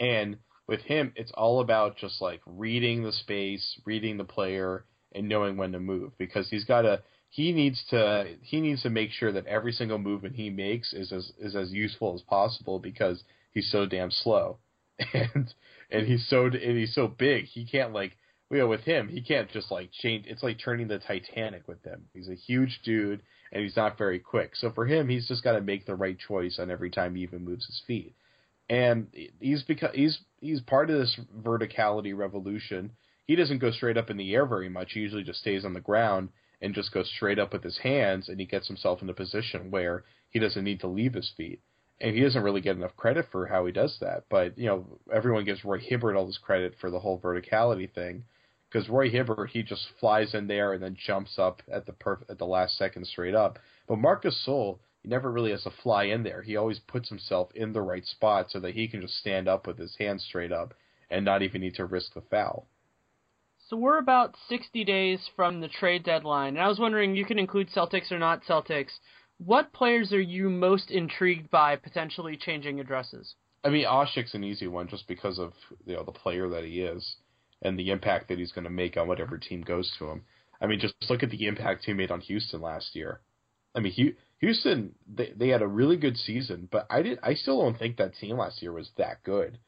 And 0.00 0.38
with 0.66 0.80
him, 0.80 1.12
it's 1.16 1.32
all 1.32 1.60
about 1.60 1.96
just 1.96 2.20
like 2.20 2.40
reading 2.46 3.02
the 3.02 3.12
space, 3.12 3.80
reading 3.84 4.16
the 4.16 4.24
player, 4.24 4.84
and 5.12 5.28
knowing 5.28 5.56
when 5.56 5.72
to 5.72 5.80
move. 5.80 6.12
Because 6.18 6.48
he's 6.48 6.64
got 6.64 6.82
to 6.82 7.02
he 7.30 7.52
needs 7.52 7.84
to 7.90 8.36
he 8.42 8.60
needs 8.60 8.82
to 8.82 8.90
make 8.90 9.10
sure 9.10 9.32
that 9.32 9.46
every 9.46 9.72
single 9.72 9.98
movement 9.98 10.36
he 10.36 10.50
makes 10.50 10.92
is 10.92 11.12
as 11.12 11.32
is 11.38 11.54
as 11.54 11.70
useful 11.70 12.14
as 12.14 12.22
possible 12.22 12.78
because 12.78 13.22
he's 13.52 13.70
so 13.70 13.86
damn 13.86 14.10
slow. 14.10 14.58
And 15.14 15.54
and 15.90 16.06
he's 16.06 16.26
so 16.28 16.46
and 16.46 16.76
he's 16.76 16.94
so 16.94 17.06
big. 17.06 17.44
He 17.44 17.64
can't 17.64 17.92
like 17.92 18.16
you 18.50 18.58
know 18.58 18.66
with 18.66 18.80
him 18.80 19.08
he 19.08 19.20
can't 19.20 19.50
just 19.50 19.70
like 19.70 19.90
change 19.92 20.24
it's 20.26 20.42
like 20.42 20.58
turning 20.58 20.88
the 20.88 20.98
Titanic 20.98 21.68
with 21.68 21.82
him. 21.84 22.06
He's 22.12 22.28
a 22.28 22.34
huge 22.34 22.80
dude 22.82 23.22
and 23.52 23.62
he's 23.62 23.76
not 23.76 23.98
very 23.98 24.18
quick. 24.18 24.54
So 24.56 24.70
for 24.70 24.86
him, 24.86 25.08
he's 25.08 25.28
just 25.28 25.44
got 25.44 25.52
to 25.52 25.60
make 25.60 25.86
the 25.86 25.94
right 25.94 26.18
choice 26.18 26.58
on 26.58 26.70
every 26.70 26.90
time 26.90 27.14
he 27.14 27.22
even 27.22 27.44
moves 27.44 27.66
his 27.66 27.82
feet. 27.86 28.14
And 28.70 29.08
he's 29.40 29.62
because 29.62 29.94
he's 29.94 30.18
he's 30.40 30.60
part 30.60 30.90
of 30.90 30.98
this 30.98 31.18
verticality 31.40 32.16
revolution. 32.16 32.92
He 33.26 33.36
doesn't 33.36 33.58
go 33.58 33.70
straight 33.70 33.96
up 33.96 34.10
in 34.10 34.16
the 34.16 34.34
air 34.34 34.46
very 34.46 34.68
much. 34.68 34.92
He 34.92 35.00
usually 35.00 35.24
just 35.24 35.40
stays 35.40 35.64
on 35.64 35.74
the 35.74 35.80
ground 35.80 36.30
and 36.60 36.74
just 36.74 36.92
goes 36.92 37.10
straight 37.14 37.38
up 37.38 37.52
with 37.52 37.62
his 37.62 37.78
hands, 37.78 38.28
and 38.28 38.40
he 38.40 38.46
gets 38.46 38.66
himself 38.66 39.00
in 39.00 39.08
a 39.08 39.14
position 39.14 39.70
where 39.70 40.04
he 40.30 40.38
doesn't 40.38 40.64
need 40.64 40.80
to 40.80 40.88
leave 40.88 41.14
his 41.14 41.32
feet. 41.36 41.60
And 42.00 42.14
he 42.14 42.20
doesn't 42.20 42.42
really 42.42 42.60
get 42.60 42.76
enough 42.76 42.96
credit 42.96 43.26
for 43.32 43.46
how 43.46 43.64
he 43.66 43.72
does 43.72 43.96
that. 44.00 44.24
But 44.28 44.58
you 44.58 44.66
know, 44.66 44.86
everyone 45.12 45.44
gives 45.44 45.64
Roy 45.64 45.78
Hibbert 45.78 46.16
all 46.16 46.26
this 46.26 46.38
credit 46.38 46.74
for 46.80 46.90
the 46.90 47.00
whole 47.00 47.18
verticality 47.18 47.92
thing 47.92 48.24
because 48.70 48.88
Roy 48.88 49.10
Hibbert 49.10 49.50
he 49.50 49.62
just 49.62 49.86
flies 50.00 50.34
in 50.34 50.46
there 50.46 50.72
and 50.72 50.82
then 50.82 50.96
jumps 51.06 51.38
up 51.38 51.62
at 51.70 51.86
the 51.86 51.92
perf- 51.92 52.28
at 52.28 52.38
the 52.38 52.46
last 52.46 52.76
second 52.76 53.06
straight 53.06 53.34
up. 53.34 53.58
But 53.86 53.98
Marcus 53.98 54.42
Gasol 54.46 54.78
he 55.02 55.08
never 55.08 55.30
really 55.30 55.52
has 55.52 55.62
to 55.62 55.70
fly 55.70 56.04
in 56.04 56.22
there. 56.22 56.42
He 56.42 56.56
always 56.56 56.80
puts 56.80 57.08
himself 57.08 57.50
in 57.54 57.72
the 57.72 57.82
right 57.82 58.04
spot 58.04 58.50
so 58.50 58.60
that 58.60 58.74
he 58.74 58.88
can 58.88 59.00
just 59.00 59.16
stand 59.18 59.48
up 59.48 59.66
with 59.66 59.78
his 59.78 59.96
hands 59.96 60.24
straight 60.24 60.52
up 60.52 60.74
and 61.10 61.24
not 61.24 61.42
even 61.42 61.60
need 61.60 61.76
to 61.76 61.84
risk 61.84 62.14
the 62.14 62.20
foul. 62.20 62.66
So 63.68 63.76
we're 63.76 63.98
about 63.98 64.34
60 64.48 64.84
days 64.84 65.20
from 65.36 65.60
the 65.60 65.68
trade 65.68 66.02
deadline, 66.02 66.56
and 66.56 66.60
I 66.60 66.68
was 66.68 66.78
wondering 66.78 67.14
you 67.14 67.26
can 67.26 67.38
include 67.38 67.68
Celtics 67.68 68.10
or 68.10 68.18
not 68.18 68.42
Celtics. 68.44 68.98
What 69.38 69.72
players 69.72 70.12
are 70.12 70.20
you 70.20 70.48
most 70.50 70.90
intrigued 70.90 71.50
by 71.50 71.76
potentially 71.76 72.36
changing 72.36 72.80
addresses? 72.80 73.34
I 73.62 73.68
mean, 73.68 73.84
Asik's 73.84 74.34
an 74.34 74.42
easy 74.42 74.68
one 74.68 74.88
just 74.88 75.06
because 75.06 75.38
of 75.38 75.52
you 75.84 75.94
know 75.94 76.02
the 76.02 76.12
player 76.12 76.48
that 76.48 76.64
he 76.64 76.80
is 76.80 77.16
and 77.62 77.78
the 77.78 77.90
impact 77.90 78.28
that 78.28 78.38
he's 78.38 78.52
going 78.52 78.64
to 78.64 78.70
make 78.70 78.96
on 78.96 79.08
whatever 79.08 79.38
team 79.38 79.62
goes 79.62 79.90
to 79.98 80.06
him. 80.06 80.22
I 80.60 80.66
mean, 80.66 80.80
just 80.80 80.94
look 81.08 81.22
at 81.22 81.30
the 81.30 81.46
impact 81.46 81.84
he 81.84 81.92
made 81.92 82.10
on 82.10 82.20
Houston 82.20 82.60
last 82.60 82.94
year. 82.94 83.20
I 83.74 83.80
mean, 83.80 84.14
Houston 84.40 84.94
they 85.06 85.32
they 85.36 85.48
had 85.48 85.62
a 85.62 85.68
really 85.68 85.96
good 85.96 86.16
season, 86.16 86.68
but 86.70 86.86
I 86.90 87.02
did 87.02 87.18
I 87.22 87.34
still 87.34 87.60
don't 87.60 87.78
think 87.78 87.96
that 87.96 88.16
team 88.16 88.38
last 88.38 88.62
year 88.62 88.72
was 88.72 88.90
that 88.96 89.22
good. 89.22 89.58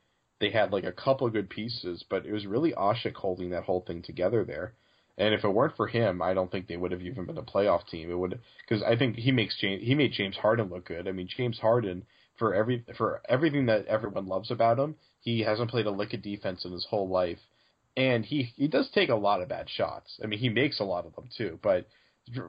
They 0.41 0.51
had 0.51 0.73
like 0.73 0.85
a 0.85 0.93
couple 0.93 1.27
of 1.27 1.33
good 1.33 1.51
pieces, 1.51 2.05
but 2.09 2.25
it 2.27 2.33
was 2.33 2.47
really 2.47 2.73
Asik 2.73 3.15
holding 3.15 3.51
that 3.51 3.65
whole 3.65 3.83
thing 3.83 4.03
together 4.03 4.45
there. 4.45 4.75
And 5.19 5.35
if 5.35 5.45
it 5.45 5.49
weren't 5.49 5.77
for 5.77 5.87
him, 5.87 6.23
I 6.23 6.33
don't 6.33 6.51
think 6.51 6.67
they 6.67 6.79
would 6.79 6.93
have 6.93 7.03
even 7.03 7.27
been 7.27 7.37
a 7.37 7.43
playoff 7.43 7.87
team. 7.89 8.11
It 8.11 8.19
would 8.19 8.41
because 8.67 8.83
I 8.83 8.97
think 8.97 9.17
he 9.17 9.33
makes 9.33 9.57
James 9.61 9.83
he 9.85 9.95
made 9.95 10.13
James 10.13 10.37
Harden 10.37 10.71
look 10.71 10.87
good. 10.87 11.07
I 11.07 11.13
mean, 11.13 11.29
James 11.29 11.59
Harden 11.59 12.05
for 12.39 12.55
every 12.55 12.85
for 12.97 13.21
everything 13.29 13.67
that 13.67 13.87
everyone 13.87 14.27
loves 14.27 14.51
about 14.51 14.79
him, 14.79 14.97
he 15.21 15.41
hasn't 15.41 15.71
played 15.71 15.87
a 15.87 15.91
lick 15.91 16.15
of 16.15 16.23
defense 16.23 16.65
in 16.65 16.73
his 16.73 16.87
whole 16.89 17.09
life 17.09 17.39
and 17.97 18.25
he 18.25 18.53
he 18.57 18.69
does 18.69 18.91
take 18.91 19.09
a 19.09 19.15
lot 19.15 19.43
of 19.43 19.49
bad 19.49 19.69
shots. 19.69 20.19
I 20.23 20.27
mean, 20.27 20.39
he 20.39 20.49
makes 20.49 20.81
a 20.81 20.85
lot 20.85 21.07
of 21.07 21.15
them 21.15 21.29
too, 21.37 21.59
but 21.63 21.87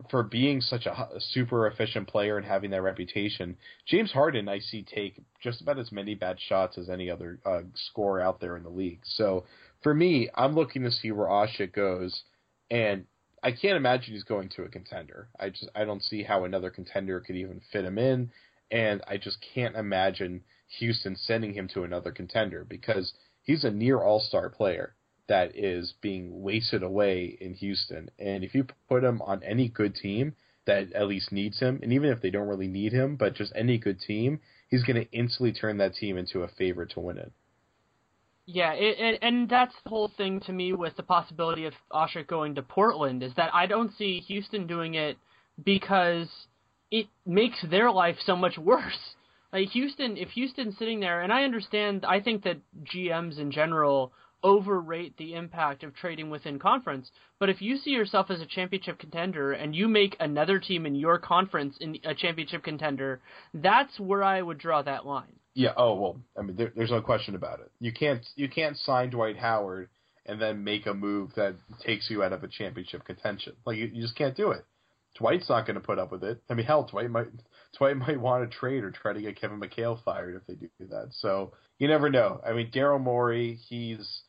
for 0.10 0.24
being 0.24 0.62
such 0.62 0.86
a, 0.86 1.10
super 1.20 1.68
efficient 1.68 2.08
player 2.08 2.38
and 2.38 2.46
having 2.46 2.72
that 2.72 2.82
reputation, 2.82 3.58
James 3.88 4.12
Harden 4.12 4.48
I 4.48 4.60
see 4.60 4.84
take 4.84 5.22
just 5.42 5.62
about 5.62 5.80
as 5.80 5.92
many 5.92 6.14
bad 6.14 6.40
shots 6.40 6.78
as 6.78 6.90
any 6.90 7.10
other 7.10 7.40
uh, 7.46 7.62
scorer 7.76 8.22
out 8.22 8.40
there 8.40 8.58
in 8.58 8.64
the 8.64 8.70
league. 8.70 9.02
So 9.04 9.46
for 9.82 9.94
me, 9.94 10.30
I'm 10.36 10.54
looking 10.54 10.84
to 10.84 10.92
see 10.92 11.12
where 11.12 11.28
Asik 11.28 11.74
goes, 11.74 12.24
and 12.70 13.06
I 13.42 13.52
can't 13.52 13.78
imagine 13.78 14.14
he's 14.14 14.24
going 14.24 14.50
to 14.50 14.64
a 14.64 14.70
contender. 14.70 15.30
I 15.40 15.50
just 15.50 15.70
I 15.74 15.86
don't 15.86 16.04
see 16.04 16.24
how 16.24 16.44
another 16.44 16.70
contender 16.70 17.20
could 17.20 17.36
even 17.36 17.62
fit 17.72 17.86
him 17.86 17.98
in, 17.98 18.32
and 18.70 19.02
I 19.08 19.18
just 19.18 19.44
can't 19.54 19.76
imagine 19.76 20.44
Houston 20.80 21.16
sending 21.16 21.54
him 21.54 21.68
to 21.70 21.84
another 21.84 22.12
contender 22.12 22.64
because 22.64 23.14
he's 23.42 23.64
a 23.64 23.72
near 23.72 24.00
all 24.00 24.20
star 24.20 24.50
player 24.50 24.96
that 25.28 25.56
is 25.56 25.94
being 26.02 26.42
wasted 26.42 26.84
away 26.84 27.38
in 27.40 27.54
Houston. 27.56 28.10
And 28.20 28.44
if 28.44 28.54
you 28.54 28.66
put 28.90 29.04
him 29.04 29.22
on 29.22 29.44
any 29.44 29.70
good 29.70 29.96
team 29.96 30.36
that 30.66 30.92
at 30.94 31.08
least 31.08 31.32
needs 31.32 31.60
him, 31.60 31.80
and 31.82 31.94
even 31.94 32.10
if 32.10 32.22
they 32.22 32.30
don't 32.30 32.48
really 32.48 32.68
need 32.68 32.92
him, 32.92 33.16
but 33.16 33.36
just 33.36 33.54
any 33.56 33.78
good 33.78 34.00
team, 34.00 34.40
he's 34.70 34.84
going 34.84 35.02
to 35.02 35.12
instantly 35.12 35.54
turn 35.54 35.78
that 35.78 35.96
team 35.96 36.18
into 36.18 36.42
a 36.42 36.48
favorite 36.48 36.92
to 36.92 37.00
win 37.00 37.18
it. 37.18 37.32
Yeah, 38.46 38.74
it, 38.74 39.00
it, 39.00 39.20
and 39.22 39.48
that's 39.48 39.76
the 39.84 39.90
whole 39.90 40.12
thing 40.18 40.42
to 40.42 40.52
me 40.52 40.74
with 40.74 40.96
the 40.98 41.04
possibility 41.04 41.66
of 41.66 41.74
Asik 41.92 42.28
going 42.28 42.56
to 42.56 42.62
Portland 42.62 43.24
is 43.24 43.34
that 43.38 43.54
I 43.54 43.66
don't 43.66 43.94
see 43.98 44.20
Houston 44.28 44.68
doing 44.68 44.96
it 44.96 45.18
because 45.64 46.28
it 46.90 47.08
makes 47.26 47.58
their 47.70 47.92
life 47.92 48.18
so 48.26 48.36
much 48.36 48.58
worse. 48.60 49.16
Like 49.54 49.70
Houston, 49.70 50.18
if 50.18 50.30
Houston's 50.30 50.78
sitting 50.78 51.00
there, 51.00 51.22
and 51.22 51.32
I 51.32 51.44
understand, 51.44 52.06
I 52.06 52.22
think 52.22 52.44
that 52.44 52.58
GMs 52.94 53.38
in 53.38 53.52
general 53.52 54.14
overrate 54.44 55.18
the 55.18 55.34
impact 55.34 55.84
of 55.84 55.96
trading 55.96 56.30
within 56.30 56.60
conference. 56.60 57.10
But 57.40 57.50
if 57.50 57.62
you 57.62 57.78
see 57.78 57.92
yourself 57.92 58.30
as 58.30 58.42
a 58.42 58.46
championship 58.46 59.00
contender 59.00 59.52
and 59.54 59.76
you 59.76 59.88
make 59.88 60.16
another 60.20 60.60
team 60.60 60.86
in 60.86 60.96
your 60.96 61.18
conference 61.18 61.76
in 61.80 61.98
a 62.04 62.16
championship 62.16 62.64
contender, 62.64 63.22
that's 63.54 64.00
where 64.00 64.24
I 64.24 64.42
would 64.42 64.58
draw 64.58 64.82
that 64.82 65.06
line. 65.06 65.34
Yeah. 65.54 65.74
Oh 65.76 65.96
well. 65.96 66.22
I 66.38 66.42
mean, 66.44 66.56
there, 66.56 66.72
there's 66.76 66.92
no 66.92 67.02
question 67.02 67.36
about 67.36 67.60
it. 67.60 67.72
You 67.80 67.92
can't 67.92 68.26
you 68.36 68.50
can't 68.50 68.78
sign 68.78 69.10
Dwight 69.10 69.38
Howard 69.38 69.90
and 70.26 70.42
then 70.42 70.64
make 70.64 70.86
a 70.86 70.94
move 70.94 71.32
that 71.36 71.56
takes 71.86 72.10
you 72.10 72.24
out 72.24 72.34
of 72.34 72.44
a 72.44 72.48
championship 72.48 73.04
contention. 73.06 73.54
Like 73.66 73.78
you, 73.78 73.90
you 73.94 74.02
just 74.02 74.16
can't 74.16 74.36
do 74.36 74.52
it. 74.52 74.64
Dwight's 75.18 75.50
not 75.50 75.66
going 75.66 75.76
to 75.76 75.86
put 75.86 76.00
up 76.00 76.12
with 76.12 76.24
it. 76.24 76.42
I 76.50 76.54
mean, 76.54 76.66
hell, 76.66 76.88
Dwight 76.90 77.10
might 77.10 77.28
Dwight 77.78 77.98
might 77.98 78.20
want 78.20 78.50
to 78.50 78.58
trade 78.58 78.84
or 78.84 78.92
try 78.92 79.14
to 79.14 79.22
get 79.22 79.40
Kevin 79.40 79.60
McHale 79.60 80.02
fired 80.04 80.36
if 80.36 80.48
they 80.48 80.54
do 80.56 80.70
that. 80.90 81.10
So 81.12 81.54
you 81.80 81.88
never 81.88 82.10
know. 82.10 82.40
I 82.46 82.54
mean, 82.54 82.72
Daryl 82.72 83.02
Morey, 83.02 83.60
he's 83.68 84.22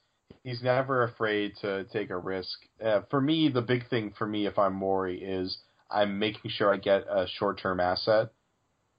he's 0.44 0.62
never 0.62 1.04
afraid 1.04 1.52
to 1.60 1.84
take 1.84 2.10
a 2.10 2.16
risk. 2.16 2.58
Uh, 2.84 3.02
for 3.10 3.20
me, 3.20 3.48
the 3.48 3.62
big 3.62 3.88
thing 3.88 4.12
for 4.16 4.26
me, 4.26 4.46
if 4.46 4.58
I'm 4.58 4.74
Morey, 4.74 5.22
is 5.22 5.58
I'm 5.90 6.18
making 6.18 6.50
sure 6.50 6.72
I 6.72 6.78
get 6.78 7.02
a 7.02 7.26
short-term 7.38 7.80
asset. 7.80 8.30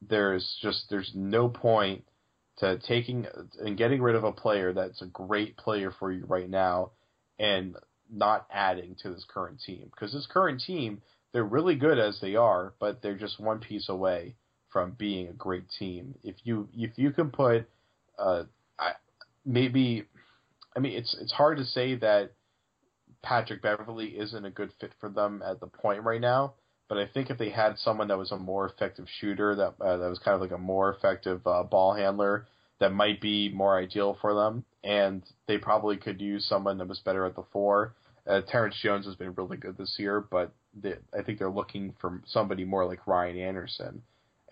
There's 0.02 0.58
just 0.62 0.86
there's 0.90 1.12
no 1.16 1.48
point 1.50 2.04
to 2.58 2.78
taking 2.80 3.26
and 3.60 3.78
getting 3.78 4.02
rid 4.02 4.16
of 4.16 4.24
a 4.24 4.32
player 4.32 4.74
that's 4.74 5.02
a 5.02 5.08
great 5.08 5.58
player 5.58 5.94
for 5.98 6.12
you 6.12 6.26
right 6.26 6.50
now 6.50 6.92
and 7.40 7.76
not 8.12 8.46
adding 8.52 8.96
to 9.02 9.10
this 9.10 9.26
current 9.28 9.60
team 9.66 9.90
because 9.90 10.14
this 10.14 10.28
current 10.32 10.62
team 10.62 11.02
they're 11.34 11.44
really 11.44 11.76
good 11.76 12.00
as 12.00 12.20
they 12.22 12.36
are, 12.36 12.74
but 12.80 13.02
they're 13.02 13.18
just 13.18 13.40
one 13.40 13.60
piece 13.60 13.90
away 13.90 14.36
from 14.70 14.92
being 14.92 15.28
a 15.28 15.34
great 15.34 15.66
team. 15.80 16.16
If 16.24 16.36
you 16.44 16.70
if 16.74 16.92
you 16.96 17.12
can 17.12 17.32
put, 17.32 17.68
uh, 18.18 18.44
I, 18.80 18.92
maybe, 19.46 20.06
I 20.76 20.80
mean 20.80 20.94
it's 20.94 21.16
it's 21.20 21.32
hard 21.32 21.58
to 21.58 21.66
say 21.66 21.96
that 21.96 22.32
Patrick 23.24 23.62
Beverley 23.62 24.08
isn't 24.08 24.46
a 24.46 24.52
good 24.52 24.72
fit 24.80 24.92
for 25.00 25.10
them 25.10 25.42
at 25.46 25.60
the 25.60 25.68
point 25.68 26.04
right 26.04 26.22
now. 26.22 26.54
But 26.90 26.98
I 26.98 27.08
think 27.08 27.30
if 27.30 27.38
they 27.38 27.50
had 27.50 27.80
someone 27.80 28.10
that 28.10 28.18
was 28.18 28.32
a 28.32 28.38
more 28.38 28.68
effective 28.68 29.08
shooter, 29.20 29.56
that 29.56 29.74
uh, 29.82 29.98
that 29.98 30.10
was 30.10 30.20
kind 30.20 30.36
of 30.36 30.42
like 30.42 30.52
a 30.52 30.58
more 30.58 30.94
effective 30.94 31.42
uh, 31.48 31.64
ball 31.64 31.94
handler, 31.94 32.46
that 32.80 32.94
might 32.94 33.22
be 33.22 33.50
more 33.50 33.78
ideal 33.78 34.18
for 34.22 34.34
them. 34.34 34.66
And 34.84 35.24
they 35.48 35.58
probably 35.58 35.98
could 35.98 36.22
use 36.22 36.46
someone 36.46 36.78
that 36.78 36.88
was 36.88 37.00
better 37.00 37.26
at 37.26 37.36
the 37.36 37.46
four. 37.52 37.96
Uh, 38.28 38.42
Terrence 38.42 38.76
Jones 38.82 39.06
has 39.06 39.16
been 39.16 39.34
really 39.34 39.58
good 39.58 39.78
this 39.78 39.96
year, 39.98 40.22
but 40.22 40.54
they, 40.80 40.96
I 41.18 41.24
think 41.24 41.40
they're 41.40 41.50
looking 41.50 41.94
for 42.00 42.22
somebody 42.26 42.66
more 42.66 42.86
like 42.86 43.08
Ryan 43.08 43.38
Anderson. 43.38 44.04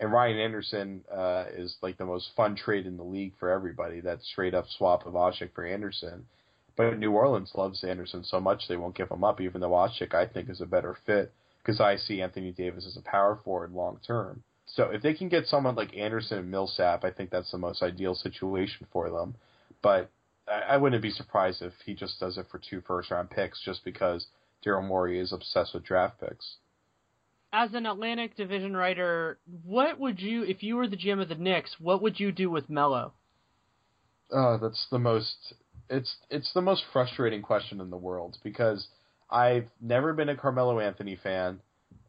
And 0.02 0.10
Ryan 0.10 0.38
Anderson 0.40 1.04
uh, 1.14 1.44
is 1.56 1.76
like 1.80 1.96
the 1.96 2.04
most 2.04 2.32
fun 2.36 2.56
trade 2.56 2.86
in 2.86 2.96
the 2.96 3.04
league 3.04 3.34
for 3.38 3.50
everybody. 3.50 4.00
That 4.00 4.20
straight 4.24 4.52
up 4.52 4.66
swap 4.68 5.06
of 5.06 5.12
Asik 5.14 5.54
for 5.54 5.64
Anderson. 5.64 6.26
But 6.74 6.98
New 6.98 7.12
Orleans 7.12 7.52
loves 7.54 7.84
Anderson 7.84 8.24
so 8.24 8.40
much 8.40 8.66
they 8.66 8.76
won't 8.76 8.96
give 8.96 9.12
him 9.12 9.22
up, 9.22 9.40
even 9.40 9.60
though 9.60 9.70
Asik 9.70 10.12
I 10.12 10.26
think 10.26 10.50
is 10.50 10.60
a 10.60 10.66
better 10.66 10.96
fit 11.06 11.32
because 11.62 11.80
I 11.80 11.94
see 11.94 12.20
Anthony 12.20 12.50
Davis 12.50 12.84
as 12.84 12.96
a 12.96 13.02
power 13.02 13.38
forward 13.44 13.74
long 13.74 14.00
term. 14.04 14.42
So 14.66 14.90
if 14.90 15.02
they 15.02 15.14
can 15.14 15.28
get 15.28 15.46
someone 15.46 15.76
like 15.76 15.96
Anderson 15.96 16.38
and 16.38 16.50
Millsap, 16.50 17.04
I 17.04 17.12
think 17.12 17.30
that's 17.30 17.52
the 17.52 17.58
most 17.58 17.80
ideal 17.80 18.16
situation 18.16 18.88
for 18.92 19.08
them. 19.08 19.36
But 19.82 20.10
I, 20.48 20.62
I 20.70 20.76
wouldn't 20.78 21.00
be 21.00 21.10
surprised 21.10 21.62
if 21.62 21.74
he 21.86 21.94
just 21.94 22.18
does 22.18 22.38
it 22.38 22.46
for 22.50 22.58
two 22.58 22.80
first 22.80 23.12
round 23.12 23.30
picks 23.30 23.62
just 23.64 23.84
because 23.84 24.26
Daryl 24.66 24.84
Morey 24.84 25.20
is 25.20 25.32
obsessed 25.32 25.74
with 25.74 25.84
draft 25.84 26.18
picks. 26.18 26.56
As 27.52 27.74
an 27.74 27.86
Atlantic 27.86 28.36
division 28.36 28.74
writer, 28.74 29.38
what 29.64 29.98
would 30.00 30.20
you, 30.20 30.42
if 30.44 30.62
you 30.62 30.76
were 30.76 30.88
the 30.88 30.96
GM 30.96 31.20
of 31.20 31.28
the 31.28 31.34
Knicks, 31.34 31.76
what 31.78 32.00
would 32.00 32.18
you 32.18 32.32
do 32.32 32.50
with 32.50 32.70
Melo? 32.70 33.12
Uh, 34.32 34.56
that's 34.56 34.86
the 34.90 34.98
most 34.98 35.54
it's 35.92 36.16
it's 36.30 36.52
the 36.54 36.62
most 36.62 36.82
frustrating 36.92 37.42
question 37.42 37.80
in 37.80 37.90
the 37.90 37.96
world 37.96 38.38
because 38.42 38.88
I've 39.30 39.68
never 39.80 40.14
been 40.14 40.30
a 40.30 40.36
Carmelo 40.36 40.80
Anthony 40.80 41.16
fan, 41.16 41.60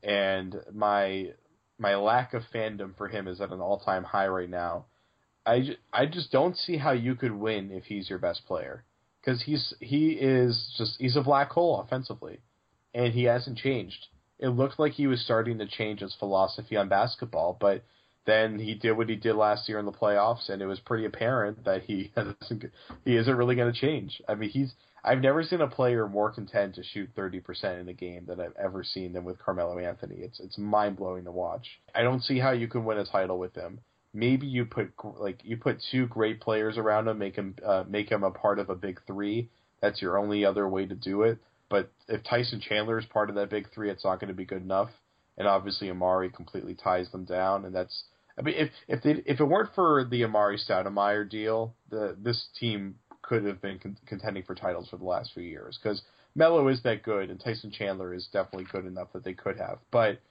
and 0.02 0.56
my 0.74 1.32
my 1.78 1.96
lack 1.96 2.34
of 2.34 2.44
fandom 2.54 2.96
for 2.98 3.10
him 3.10 3.28
is 3.28 3.42
at 3.42 3.52
an 3.52 3.60
all 3.60 3.80
time 3.80 4.04
high 4.04 4.28
right 4.28 4.50
now. 4.50 4.86
I, 5.46 5.76
I 5.92 6.06
just 6.06 6.32
don't 6.32 6.56
see 6.56 6.78
how 6.78 6.92
you 6.92 7.16
could 7.16 7.34
win 7.34 7.72
if 7.72 7.84
he's 7.84 8.10
your 8.10 8.20
best 8.20 8.46
player 8.46 8.86
because 9.20 9.42
he's 9.44 9.74
he 9.82 10.12
is 10.12 10.74
just 10.78 10.96
he's 11.00 11.18
a 11.18 11.22
black 11.22 11.52
hole 11.52 11.82
offensively, 11.82 12.40
and 12.94 13.14
he 13.14 13.24
hasn't 13.24 13.58
changed. 13.58 14.08
It 14.40 14.50
looked 14.50 14.80
like 14.80 14.94
he 14.94 15.08
was 15.08 15.22
starting 15.22 15.60
to 15.60 15.68
change 15.68 16.02
his 16.02 16.16
philosophy 16.16 16.76
on 16.76 16.90
basketball, 16.90 17.58
but 17.60 17.84
then 18.26 18.60
he 18.60 18.74
did 18.74 18.94
what 18.94 19.10
he 19.10 19.16
did 19.16 19.36
last 19.36 19.68
year 19.68 19.80
in 19.80 19.86
the 19.86 19.92
playoffs, 19.92 20.50
and 20.50 20.62
it 20.62 20.66
was 20.66 20.80
pretty 20.80 21.06
apparent 21.06 21.66
that 21.66 21.84
he 21.84 22.12
hasn't, 22.16 22.66
he 23.06 23.16
isn't 23.16 23.36
really 23.36 23.56
going 23.56 23.72
to 23.72 23.80
change. 23.80 24.22
I 24.28 24.36
mean, 24.36 24.50
he's 24.50 24.74
I've 25.06 25.22
never 25.22 25.44
seen 25.44 25.60
a 25.60 25.68
player 25.68 26.08
more 26.08 26.32
content 26.32 26.76
to 26.76 26.84
shoot 26.84 27.14
30% 27.16 27.82
in 27.82 27.90
a 27.90 27.94
game 27.94 28.26
than 28.26 28.40
I've 28.40 28.56
ever 28.58 28.86
seen 28.86 29.12
than 29.12 29.26
with 29.26 29.38
Carmelo 29.38 29.78
Anthony. 29.78 30.16
It's 30.18 30.40
it's 30.40 30.58
mind 30.58 30.96
blowing 30.96 31.26
to 31.26 31.32
watch. 31.32 31.68
I 31.94 32.04
don't 32.04 32.24
see 32.24 32.40
how 32.40 32.52
you 32.52 32.68
can 32.68 32.86
win 32.86 32.98
a 32.98 33.06
title 33.06 33.38
with 33.38 33.54
him. 33.54 33.80
Maybe 34.14 34.48
you 34.48 34.66
put 34.66 34.94
like 35.20 35.40
you 35.44 35.58
put 35.58 35.84
two 35.92 36.08
great 36.08 36.40
players 36.40 36.78
around 36.78 37.08
him, 37.08 37.18
make 37.18 37.36
him 37.36 37.56
uh, 37.66 37.84
make 37.88 38.10
him 38.10 38.24
a 38.24 38.32
part 38.32 38.60
of 38.60 38.70
a 38.70 38.76
big 38.76 39.02
three. 39.06 39.50
That's 39.82 40.02
your 40.02 40.18
only 40.18 40.46
other 40.46 40.70
way 40.70 40.86
to 40.86 40.96
do 40.96 41.24
it. 41.24 41.40
But 41.74 41.92
if 42.08 42.24
Tyson 42.24 42.62
Chandler 42.62 43.00
is 43.00 43.06
part 43.08 43.32
of 43.32 43.36
that 43.36 43.50
big 43.50 43.66
three, 43.74 43.90
it's 43.90 44.04
not 44.04 44.20
going 44.20 44.28
to 44.28 44.36
be 44.36 44.46
good 44.46 44.62
enough. 44.62 44.92
And 45.40 45.48
obviously, 45.48 45.88
Amar'e 45.88 46.32
completely 46.32 46.76
ties 46.76 47.10
them 47.10 47.26
down, 47.26 47.66
and 47.66 47.74
that's 47.74 48.04
I 48.38 48.44
mean, 48.44 48.54
if 48.56 48.70
if 48.88 49.02
they 49.02 49.24
if 49.26 49.40
it 49.40 49.44
weren't 49.44 49.74
for 49.74 50.06
the 50.06 50.22
Amar'e 50.22 50.60
Stoudemire 50.70 51.28
deal, 51.28 51.74
the 51.90 52.16
this 52.22 52.46
team 52.60 53.00
could 53.24 53.44
have 53.46 53.60
been 53.60 53.80
con- 53.80 53.98
contending 54.06 54.44
for 54.44 54.54
titles 54.54 54.88
for 54.88 54.98
the 54.98 55.04
last 55.04 55.32
few 55.34 55.42
years 55.42 55.80
because 55.82 56.04
Melo 56.36 56.68
is 56.68 56.84
that 56.84 57.02
good 57.02 57.32
and 57.32 57.40
Tyson 57.40 57.72
Chandler 57.72 58.14
is 58.14 58.30
definitely 58.32 58.68
good 58.72 58.86
enough 58.86 59.12
that 59.14 59.24
they 59.24 59.34
could 59.34 59.58
have. 59.58 59.80
But 59.90 60.22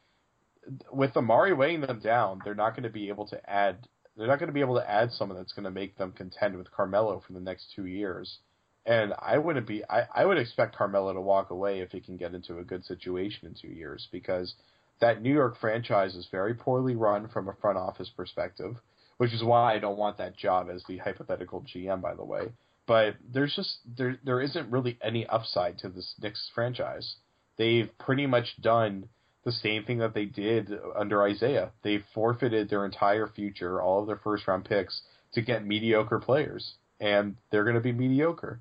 with 0.92 1.14
Amar'e 1.14 1.56
weighing 1.56 1.80
them 1.80 1.98
down, 1.98 2.40
they're 2.44 2.54
not 2.54 2.76
going 2.76 2.84
to 2.84 2.88
be 2.88 3.08
able 3.08 3.26
to 3.26 3.50
add. 3.50 3.88
They're 4.16 4.28
not 4.28 4.38
going 4.38 4.46
to 4.46 4.54
be 4.54 4.60
able 4.60 4.76
to 4.76 4.88
add 4.88 5.10
someone 5.10 5.38
that's 5.38 5.54
going 5.54 5.64
to 5.64 5.72
make 5.72 5.98
them 5.98 6.12
contend 6.12 6.56
with 6.56 6.70
Carmelo 6.70 7.20
for 7.26 7.32
the 7.32 7.40
next 7.40 7.72
two 7.74 7.86
years. 7.86 8.38
And 8.84 9.14
I 9.18 9.38
wouldn't 9.38 9.66
be. 9.66 9.84
I, 9.88 10.06
I 10.14 10.24
would 10.24 10.38
expect 10.38 10.76
Carmelo 10.76 11.12
to 11.12 11.20
walk 11.20 11.50
away 11.50 11.80
if 11.80 11.92
he 11.92 12.00
can 12.00 12.16
get 12.16 12.34
into 12.34 12.58
a 12.58 12.64
good 12.64 12.84
situation 12.84 13.46
in 13.46 13.54
two 13.54 13.74
years 13.74 14.08
because 14.10 14.54
that 15.00 15.22
New 15.22 15.32
York 15.32 15.56
franchise 15.60 16.14
is 16.14 16.26
very 16.30 16.54
poorly 16.54 16.96
run 16.96 17.28
from 17.28 17.48
a 17.48 17.54
front 17.54 17.78
office 17.78 18.10
perspective, 18.16 18.76
which 19.18 19.32
is 19.32 19.44
why 19.44 19.74
I 19.74 19.78
don't 19.78 19.98
want 19.98 20.18
that 20.18 20.36
job 20.36 20.68
as 20.68 20.82
the 20.88 20.98
hypothetical 20.98 21.64
GM, 21.72 22.00
by 22.00 22.14
the 22.14 22.24
way 22.24 22.48
but 22.86 23.16
there's 23.32 23.54
just 23.54 23.78
there 23.96 24.18
there 24.24 24.40
isn't 24.40 24.70
really 24.70 24.98
any 25.02 25.26
upside 25.26 25.78
to 25.78 25.88
this 25.88 26.14
Knicks 26.20 26.50
franchise. 26.54 27.16
They've 27.56 27.90
pretty 27.98 28.26
much 28.26 28.60
done 28.60 29.08
the 29.44 29.52
same 29.52 29.84
thing 29.84 29.98
that 29.98 30.14
they 30.14 30.24
did 30.24 30.70
under 30.96 31.26
Isiah. 31.26 31.70
They 31.82 32.04
forfeited 32.14 32.68
their 32.68 32.84
entire 32.84 33.26
future, 33.26 33.80
all 33.80 34.00
of 34.00 34.06
their 34.06 34.16
first 34.16 34.46
round 34.46 34.64
picks, 34.64 35.02
to 35.34 35.42
get 35.42 35.66
mediocre 35.66 36.18
players, 36.18 36.74
and 37.00 37.36
they're 37.50 37.64
going 37.64 37.76
to 37.76 37.80
be 37.80 37.92
mediocre. 37.92 38.60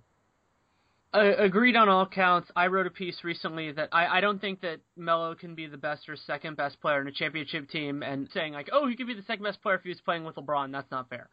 Uh, 1.14 1.34
agreed 1.38 1.76
on 1.76 1.90
all 1.90 2.06
counts. 2.06 2.50
I 2.56 2.68
wrote 2.68 2.88
a 2.88 2.92
piece 2.92 3.18
recently 3.24 3.72
that 3.74 3.90
I, 3.92 4.18
I 4.18 4.22
don't 4.22 4.40
think 4.40 4.62
that 4.62 4.80
Melo 4.96 5.36
can 5.36 5.56
be 5.56 5.68
the 5.68 5.78
best 5.78 6.08
or 6.08 6.16
second 6.16 6.56
best 6.56 6.80
player 6.80 7.02
in 7.02 7.08
a 7.08 7.12
championship 7.12 7.70
team, 7.70 8.02
and 8.02 8.30
saying 8.34 8.54
like, 8.54 8.70
oh, 8.72 8.88
he 8.88 8.96
could 8.96 9.08
be 9.08 9.14
the 9.14 9.24
second 9.24 9.44
best 9.44 9.62
player 9.62 9.76
if 9.76 9.84
he 9.84 9.90
was 9.90 10.00
playing 10.02 10.24
with 10.24 10.36
LeBron. 10.36 10.72
That's 10.72 10.90
not 10.90 11.10
fair 11.10 11.28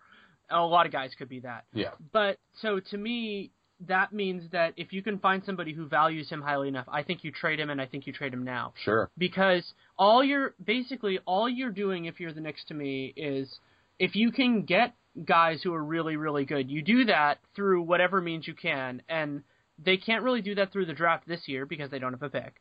a 0.50 0.60
lot 0.60 0.86
of 0.86 0.92
guys 0.92 1.10
could 1.18 1.28
be 1.28 1.40
that. 1.40 1.64
Yeah. 1.72 1.90
But 2.12 2.38
so 2.62 2.80
to 2.90 2.96
me, 2.96 3.50
that 3.86 4.12
means 4.12 4.50
that 4.52 4.74
if 4.76 4.92
you 4.92 5.02
can 5.02 5.18
find 5.18 5.42
somebody 5.44 5.72
who 5.72 5.86
values 5.86 6.28
him 6.28 6.42
highly 6.42 6.68
enough, 6.68 6.86
I 6.88 7.02
think 7.02 7.22
you 7.22 7.30
trade 7.30 7.60
him, 7.60 7.70
and 7.70 7.80
I 7.80 7.86
think 7.86 8.06
you 8.06 8.12
trade 8.12 8.32
him 8.32 8.44
now. 8.44 8.72
Sure. 8.84 9.10
Because 9.16 9.64
all 9.96 10.24
you're 10.24 10.54
basically 10.64 11.20
all 11.26 11.48
you're 11.48 11.70
doing 11.70 12.06
if 12.06 12.18
you're 12.18 12.32
the 12.32 12.40
Knicks 12.40 12.64
to 12.68 12.74
me 12.74 13.12
is 13.16 13.60
if 13.98 14.16
you 14.16 14.32
can 14.32 14.62
get 14.62 14.94
guys 15.24 15.60
who 15.62 15.74
are 15.74 15.82
really 15.82 16.16
really 16.16 16.44
good, 16.44 16.70
you 16.70 16.82
do 16.82 17.04
that 17.04 17.38
through 17.54 17.82
whatever 17.82 18.20
means 18.20 18.48
you 18.48 18.54
can, 18.54 19.02
and 19.08 19.42
they 19.82 19.96
can't 19.96 20.22
really 20.22 20.42
do 20.42 20.54
that 20.56 20.72
through 20.72 20.86
the 20.86 20.92
draft 20.92 21.26
this 21.26 21.46
year 21.46 21.66
because 21.66 21.90
they 21.90 21.98
don't 21.98 22.12
have 22.12 22.22
a 22.22 22.30
pick. 22.30 22.54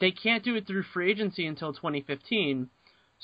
They 0.00 0.10
can't 0.10 0.44
do 0.44 0.54
it 0.56 0.66
through 0.66 0.84
free 0.94 1.10
agency 1.10 1.46
until 1.46 1.72
2015. 1.72 2.68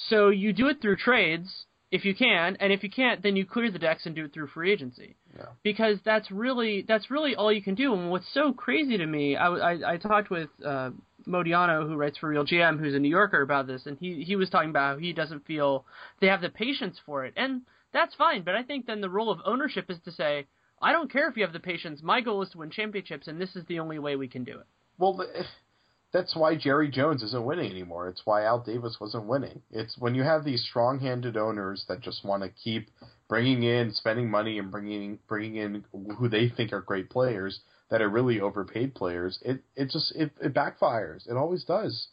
So 0.09 0.29
you 0.29 0.53
do 0.53 0.69
it 0.69 0.81
through 0.81 0.97
trades 0.97 1.67
if 1.93 2.05
you 2.05 2.15
can, 2.15 2.57
and 2.59 2.73
if 2.73 2.83
you 2.83 2.91
can't, 2.91 3.23
then 3.23 3.37
you 3.37 3.47
clear 3.47 3.71
the 3.71 3.79
decks 3.79 4.07
and 4.07 4.15
do 4.15 4.25
it 4.25 4.35
through 4.35 4.49
free 4.49 4.73
agency. 4.73 5.15
Yeah. 5.37 5.47
Because 5.63 5.99
that's 6.05 6.31
really 6.31 6.85
that's 6.87 7.11
really 7.11 7.37
all 7.37 7.53
you 7.53 7.63
can 7.63 7.75
do. 7.75 7.95
And 7.95 8.11
what's 8.11 8.33
so 8.35 8.53
crazy 8.53 8.99
to 8.99 9.07
me, 9.07 9.37
I, 9.37 9.47
I, 9.47 9.93
I 9.93 9.97
talked 9.97 10.29
with 10.29 10.49
uh, 10.65 10.91
Modiano, 11.27 11.87
who 11.87 11.97
writes 11.97 12.19
for 12.19 12.33
RealGM, 12.33 12.81
who's 12.81 12.95
a 12.95 12.99
New 12.99 13.09
Yorker, 13.09 13.41
about 13.41 13.67
this, 13.67 13.87
and 13.87 13.97
he 13.99 14.25
he 14.25 14.35
was 14.35 14.51
talking 14.51 14.71
about 14.71 14.95
how 14.95 14.99
he 14.99 15.13
doesn't 15.13 15.47
feel 15.47 15.85
they 16.21 16.27
have 16.27 16.41
the 16.41 16.49
patience 16.49 16.99
for 17.07 17.25
it, 17.25 17.35
and 17.37 17.63
that's 17.93 18.15
fine. 18.17 18.43
But 18.43 18.57
I 18.57 18.65
think 18.65 18.87
then 18.87 19.01
the 19.01 19.11
role 19.11 19.31
of 19.31 19.39
ownership 19.45 19.89
is 19.89 19.99
to 20.05 20.13
say, 20.13 20.47
I 20.81 20.93
don't 20.93 21.11
care 21.11 21.29
if 21.29 21.37
you 21.37 21.43
have 21.45 21.53
the 21.53 21.61
patience. 21.61 22.01
My 22.03 22.21
goal 22.21 22.43
is 22.43 22.51
to 22.51 22.59
win 22.59 22.71
championships, 22.71 23.29
and 23.29 23.41
this 23.41 23.57
is 23.57 23.65
the 23.67 23.79
only 23.79 23.99
way 23.99 24.17
we 24.17 24.29
can 24.29 24.45
do 24.45 24.59
it. 24.59 24.67
Well, 24.99 25.21
eh, 25.35 25.43
that's 26.13 26.37
why 26.37 26.57
Jerry 26.57 26.91
Jones 26.91 27.23
isn't 27.23 27.45
winning 27.45 27.71
anymore. 27.71 28.09
It's 28.09 28.23
why 28.25 28.45
Al 28.45 28.61
Davis 28.61 28.97
wasn't 29.01 29.27
winning. 29.27 29.63
It's 29.71 29.97
when 29.99 30.15
you 30.15 30.23
have 30.23 30.45
these 30.45 30.65
strong-handed 30.65 31.37
owners 31.37 31.85
that 31.89 32.01
just 32.01 32.25
want 32.25 32.43
to 32.43 32.51
keep 32.51 32.89
bringing 33.29 33.63
in, 33.63 33.93
spending 33.93 34.31
money, 34.31 34.59
and 34.59 34.71
bringing 34.71 35.19
bringing 35.29 35.57
in 35.57 35.85
who 36.19 36.29
they 36.29 36.49
think 36.49 36.73
are 36.73 36.81
great 36.81 37.11
players 37.11 37.61
that 37.91 38.03
are 38.03 38.09
really 38.09 38.41
overpaid 38.41 38.95
players. 38.95 39.39
It 39.43 39.63
it 39.75 39.91
just 39.91 40.15
it, 40.15 40.33
it 40.41 40.55
backfires. 40.55 41.29
It 41.29 41.37
always 41.37 41.65
does. 41.65 42.09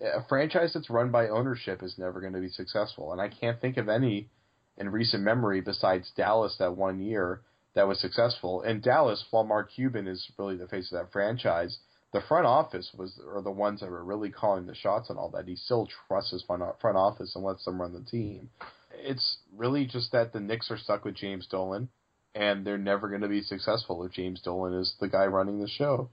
A 0.00 0.24
franchise 0.28 0.72
that's 0.74 0.90
run 0.90 1.10
by 1.10 1.28
ownership 1.28 1.82
is 1.82 1.98
never 1.98 2.20
going 2.20 2.34
to 2.34 2.40
be 2.40 2.50
successful, 2.50 3.12
and 3.12 3.20
I 3.20 3.28
can't 3.28 3.60
think 3.60 3.76
of 3.76 3.88
any 3.88 4.28
in 4.76 4.90
recent 4.90 5.24
memory 5.24 5.60
besides 5.60 6.12
Dallas 6.16 6.56
that 6.58 6.76
one 6.76 7.00
year 7.00 7.40
that 7.78 7.88
was 7.88 8.00
successful. 8.00 8.62
And 8.62 8.82
Dallas, 8.82 9.24
while 9.30 9.44
Mark 9.44 9.70
Cuban 9.74 10.06
is 10.06 10.30
really 10.36 10.56
the 10.56 10.68
face 10.68 10.92
of 10.92 10.98
that 10.98 11.12
franchise 11.12 11.78
the 12.12 12.20
front 12.22 12.46
office 12.46 12.90
was 12.96 13.20
are 13.34 13.42
the 13.42 13.50
ones 13.50 13.80
that 13.80 13.90
were 13.90 14.04
really 14.04 14.30
calling 14.30 14.66
the 14.66 14.74
shots 14.74 15.10
and 15.10 15.18
all 15.18 15.30
that. 15.30 15.46
He 15.46 15.56
still 15.56 15.88
trusts 16.08 16.30
his 16.30 16.42
front 16.42 16.62
front 16.80 16.96
office 16.96 17.34
and 17.34 17.44
lets 17.44 17.64
them 17.64 17.80
run 17.80 17.92
the 17.92 18.00
team. 18.00 18.48
It's 18.94 19.38
really 19.54 19.84
just 19.84 20.12
that 20.12 20.32
the 20.32 20.40
Knicks 20.40 20.70
are 20.70 20.78
stuck 20.78 21.04
with 21.04 21.16
James 21.16 21.46
Dolan, 21.46 21.88
and 22.34 22.66
they're 22.66 22.78
never 22.78 23.08
going 23.08 23.20
to 23.20 23.28
be 23.28 23.42
successful 23.42 24.04
if 24.04 24.12
James 24.12 24.40
Dolan 24.40 24.74
is 24.74 24.94
the 25.00 25.08
guy 25.08 25.26
running 25.26 25.60
the 25.60 25.68
show. 25.68 26.08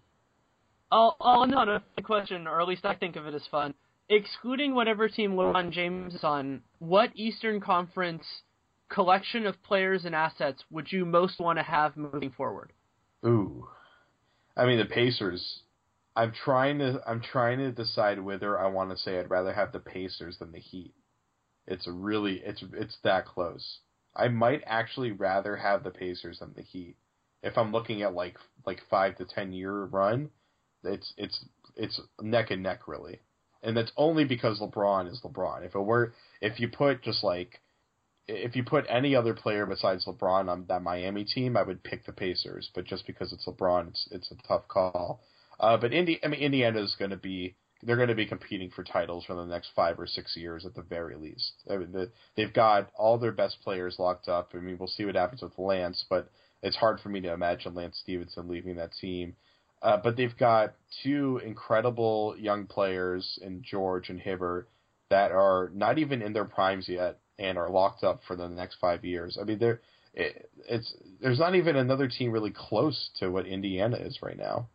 I'll, 0.92 1.16
I'll 1.20 1.44
end 1.44 1.56
question, 2.04 2.46
or 2.46 2.62
at 2.62 2.68
least 2.68 2.86
I 2.86 2.96
think 2.96 3.16
of 3.16 3.26
it 3.26 3.34
as 3.34 3.48
fun. 3.50 3.74
Excluding 4.08 4.76
whatever 4.76 5.10
team 5.10 5.32
LeBron 5.32 5.72
James 5.72 6.14
is 6.14 6.24
on, 6.24 6.62
what 6.78 7.10
Eastern 7.16 7.60
Conference 7.60 8.24
collection 8.90 9.46
of 9.46 9.62
players 9.64 10.06
and 10.06 10.16
assets 10.16 10.64
would 10.70 10.92
you 10.92 11.06
most 11.06 11.40
want 11.40 11.60
to 11.60 11.64
have 11.64 11.98
moving 11.98 12.32
forward? 12.32 12.74
Ooh, 13.26 13.68
I 14.56 14.66
mean 14.66 14.78
the 14.78 14.86
Pacers 14.86 15.64
I'm 16.16 16.32
trying 16.32 16.80
to 16.80 17.02
I'm 17.06 17.22
trying 17.22 17.58
to 17.60 17.72
decide 17.72 18.20
whether 18.20 18.58
I 18.58 18.68
want 18.68 18.92
to 18.92 18.98
say 18.98 19.20
I'd 19.20 19.30
rather 19.30 19.54
have 19.54 19.72
the 19.72 19.80
Pacers 19.80 20.38
than 20.40 20.52
the 20.52 20.60
Heat. 20.60 20.94
It's 21.68 21.88
really 21.88 22.42
it's 22.46 22.64
it's 22.74 22.98
that 23.04 23.26
close. 23.26 23.80
I 24.16 24.30
might 24.30 24.64
actually 24.66 25.12
rather 25.12 25.58
have 25.58 25.84
the 25.84 25.92
Pacers 25.92 26.40
than 26.40 26.54
the 26.56 26.62
Heat. 26.62 26.96
If 27.44 27.58
I'm 27.58 27.74
looking 27.74 28.02
at 28.02 28.14
like 28.14 28.38
like 28.66 28.82
five 28.90 29.18
to 29.18 29.26
ten 29.26 29.52
year 29.52 29.84
run, 29.86 30.30
it's 30.84 31.14
it's 31.18 31.46
it's 31.76 32.00
neck 32.22 32.50
and 32.52 32.64
neck 32.64 32.88
really, 32.88 33.20
and 33.62 33.76
that's 33.76 33.92
only 33.98 34.24
because 34.24 34.62
LeBron 34.62 35.12
is 35.12 35.20
LeBron. 35.22 35.66
If 35.66 35.76
it 35.76 35.80
were 35.80 36.14
if 36.40 36.62
you 36.62 36.70
put 36.70 37.02
just 37.02 37.26
like 37.26 37.60
if 38.28 38.56
you 38.56 38.64
put 38.64 38.86
any 38.90 39.16
other 39.16 39.34
player 39.34 39.66
besides 39.66 40.06
LeBron 40.06 40.50
on 40.50 40.66
that 40.68 40.82
Miami 40.82 41.24
team, 41.24 41.56
I 41.56 41.64
would 41.64 41.84
pick 41.84 42.06
the 42.06 42.12
Pacers. 42.12 42.70
But 42.74 42.86
just 42.86 43.06
because 43.06 43.32
it's 43.32 43.46
LeBron, 43.46 43.90
it's 43.90 44.08
it's 44.12 44.32
a 44.32 44.48
tough 44.48 44.68
call. 44.68 45.22
Uh, 45.60 45.78
but 45.78 45.94
Indi- 45.94 46.24
I 46.24 46.28
mean, 46.28 46.42
Indiana 46.42 46.82
is 46.82 46.96
going 46.98 47.12
to 47.12 47.18
be 47.18 47.56
they're 47.84 47.98
going 47.98 48.10
to 48.10 48.16
be 48.16 48.26
competing 48.26 48.72
for 48.72 48.84
titles 48.84 49.26
for 49.26 49.36
the 49.36 49.46
next 49.46 49.70
five 49.76 50.00
or 50.00 50.08
six 50.08 50.36
years 50.36 50.66
at 50.66 50.74
the 50.74 50.82
very 50.82 51.16
least. 51.16 51.54
I 51.70 51.78
mean, 51.78 51.92
the, 51.92 52.12
they've 52.36 52.54
got 52.54 52.90
all 52.98 53.18
their 53.18 53.32
best 53.32 53.58
players 53.64 54.00
locked 54.00 54.28
up. 54.28 54.52
I 54.54 54.58
mean, 54.58 54.78
we'll 54.80 54.88
see 54.88 55.06
what 55.06 55.16
happens 55.16 55.42
with 55.42 55.58
Lance, 55.60 56.04
but 56.10 56.30
it's 56.64 56.78
hard 56.78 57.00
for 57.00 57.10
me 57.10 57.22
to 57.22 57.34
imagine 57.34 57.76
Lance 57.76 58.00
Stephenson 58.02 58.48
leaving 58.48 58.78
that 58.78 58.94
team. 58.94 59.36
Uh, 59.82 59.98
but 59.98 60.18
they've 60.18 60.38
got 60.38 60.74
two 61.04 61.40
incredible 61.46 62.36
young 62.40 62.66
players 62.66 63.38
in 63.44 63.62
George 63.62 64.10
and 64.10 64.20
Hibbert 64.20 64.68
that 65.10 65.32
are 65.32 65.70
not 65.76 66.00
even 66.00 66.24
in 66.24 66.34
their 66.34 66.46
primes 66.46 66.90
yet 66.90 67.20
and 67.38 67.58
are 67.58 67.70
locked 67.70 68.04
up 68.04 68.22
for 68.28 68.36
the 68.36 68.48
next 68.48 68.78
five 68.80 69.04
years. 69.04 69.38
I 69.40 69.44
mean, 69.44 69.60
they're 69.60 69.82
it, 70.14 70.50
it's 70.68 70.94
there's 71.22 71.40
not 71.40 71.56
even 71.56 71.76
another 71.76 72.08
team 72.08 72.32
really 72.32 72.54
close 72.56 73.10
to 73.20 73.30
what 73.30 73.46
Indiana 73.46 73.98
is 73.98 74.20
right 74.22 74.38
now. 74.38 74.70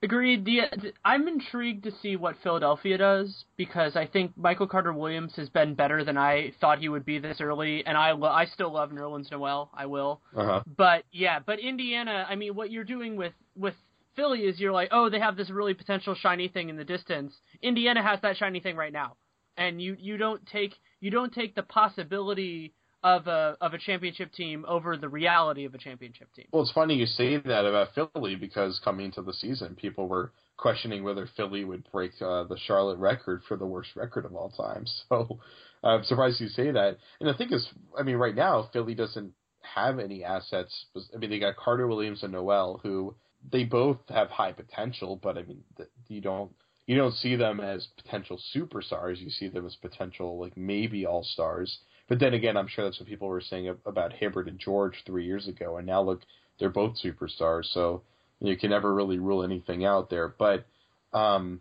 Agreed. 0.00 0.44
The, 0.44 0.60
the, 0.80 0.92
I'm 1.04 1.26
intrigued 1.26 1.82
to 1.84 1.90
see 2.00 2.14
what 2.14 2.36
Philadelphia 2.44 2.98
does 2.98 3.44
because 3.56 3.96
I 3.96 4.06
think 4.06 4.30
Michael 4.36 4.68
Carter 4.68 4.92
Williams 4.92 5.32
has 5.34 5.48
been 5.48 5.74
better 5.74 6.04
than 6.04 6.16
I 6.16 6.52
thought 6.60 6.78
he 6.78 6.88
would 6.88 7.04
be 7.04 7.18
this 7.18 7.40
early, 7.40 7.84
and 7.84 7.98
I 7.98 8.12
lo- 8.12 8.28
I 8.28 8.46
still 8.46 8.72
love 8.72 8.90
Nerlens 8.90 9.28
Noel. 9.32 9.70
I 9.74 9.86
will. 9.86 10.20
Uh-huh. 10.36 10.62
But 10.76 11.02
yeah, 11.10 11.40
but 11.44 11.58
Indiana. 11.58 12.26
I 12.28 12.36
mean, 12.36 12.54
what 12.54 12.70
you're 12.70 12.84
doing 12.84 13.16
with 13.16 13.32
with 13.56 13.74
Philly 14.14 14.42
is 14.42 14.60
you're 14.60 14.72
like, 14.72 14.90
oh, 14.92 15.10
they 15.10 15.18
have 15.18 15.36
this 15.36 15.50
really 15.50 15.74
potential 15.74 16.14
shiny 16.14 16.46
thing 16.46 16.68
in 16.68 16.76
the 16.76 16.84
distance. 16.84 17.32
Indiana 17.60 18.00
has 18.00 18.20
that 18.22 18.36
shiny 18.36 18.60
thing 18.60 18.76
right 18.76 18.92
now, 18.92 19.16
and 19.58 19.82
you 19.82 19.96
you 19.98 20.16
don't 20.16 20.46
take 20.46 20.74
you 21.00 21.10
don't 21.10 21.34
take 21.34 21.54
the 21.54 21.62
possibility 21.62 22.72
of 23.02 23.26
a 23.26 23.56
of 23.60 23.74
a 23.74 23.78
championship 23.78 24.32
team 24.32 24.64
over 24.66 24.96
the 24.96 25.08
reality 25.08 25.64
of 25.64 25.74
a 25.74 25.78
championship 25.78 26.32
team. 26.34 26.46
Well, 26.52 26.62
it's 26.62 26.72
funny 26.72 26.94
you 26.94 27.06
say 27.06 27.36
that 27.36 27.66
about 27.66 27.88
Philly 27.94 28.36
because 28.36 28.80
coming 28.82 29.06
into 29.06 29.22
the 29.22 29.32
season, 29.34 29.76
people 29.76 30.08
were 30.08 30.32
questioning 30.56 31.04
whether 31.04 31.28
Philly 31.36 31.64
would 31.64 31.86
break 31.92 32.12
uh, 32.20 32.44
the 32.44 32.56
Charlotte 32.66 32.98
record 32.98 33.42
for 33.46 33.56
the 33.56 33.66
worst 33.66 33.90
record 33.94 34.24
of 34.24 34.34
all 34.34 34.50
time. 34.50 34.86
So 35.08 35.38
I'm 35.84 36.02
surprised 36.02 36.40
you 36.40 36.48
say 36.48 36.72
that. 36.72 36.98
And 37.20 37.28
the 37.28 37.34
thing 37.34 37.52
is, 37.52 37.68
I 37.96 38.02
mean, 38.02 38.16
right 38.16 38.34
now 38.34 38.68
Philly 38.72 38.96
doesn't 38.96 39.32
have 39.62 40.00
any 40.00 40.24
assets. 40.24 40.86
I 41.14 41.18
mean, 41.18 41.30
they 41.30 41.38
got 41.38 41.56
Carter 41.56 41.86
Williams 41.86 42.24
and 42.24 42.32
Noel, 42.32 42.80
who 42.82 43.14
they 43.52 43.62
both 43.62 43.98
have 44.08 44.28
high 44.28 44.52
potential, 44.52 45.20
but 45.22 45.38
I 45.38 45.42
mean, 45.42 45.62
you 46.08 46.20
don't 46.20 46.50
you 46.88 46.96
don't 46.96 47.14
see 47.14 47.36
them 47.36 47.60
as 47.60 47.86
potential 48.02 48.40
superstars. 48.56 49.18
You 49.18 49.28
see 49.28 49.48
them 49.48 49.66
as 49.66 49.76
potential 49.76 50.40
like 50.40 50.56
maybe 50.56 51.04
all 51.04 51.22
stars. 51.22 51.80
But 52.08 52.18
then 52.18 52.32
again, 52.32 52.56
I'm 52.56 52.66
sure 52.66 52.86
that's 52.86 52.98
what 52.98 53.08
people 53.10 53.28
were 53.28 53.42
saying 53.42 53.68
about 53.84 54.14
Hibbert 54.14 54.48
and 54.48 54.58
George 54.58 54.94
three 55.04 55.26
years 55.26 55.46
ago, 55.46 55.76
and 55.76 55.86
now 55.86 56.00
look, 56.00 56.22
they're 56.58 56.70
both 56.70 56.96
superstars. 57.04 57.66
So 57.74 58.04
you 58.40 58.56
can 58.56 58.70
never 58.70 58.92
really 58.92 59.18
rule 59.18 59.44
anything 59.44 59.84
out 59.84 60.08
there. 60.08 60.28
But 60.28 60.66
um, 61.12 61.60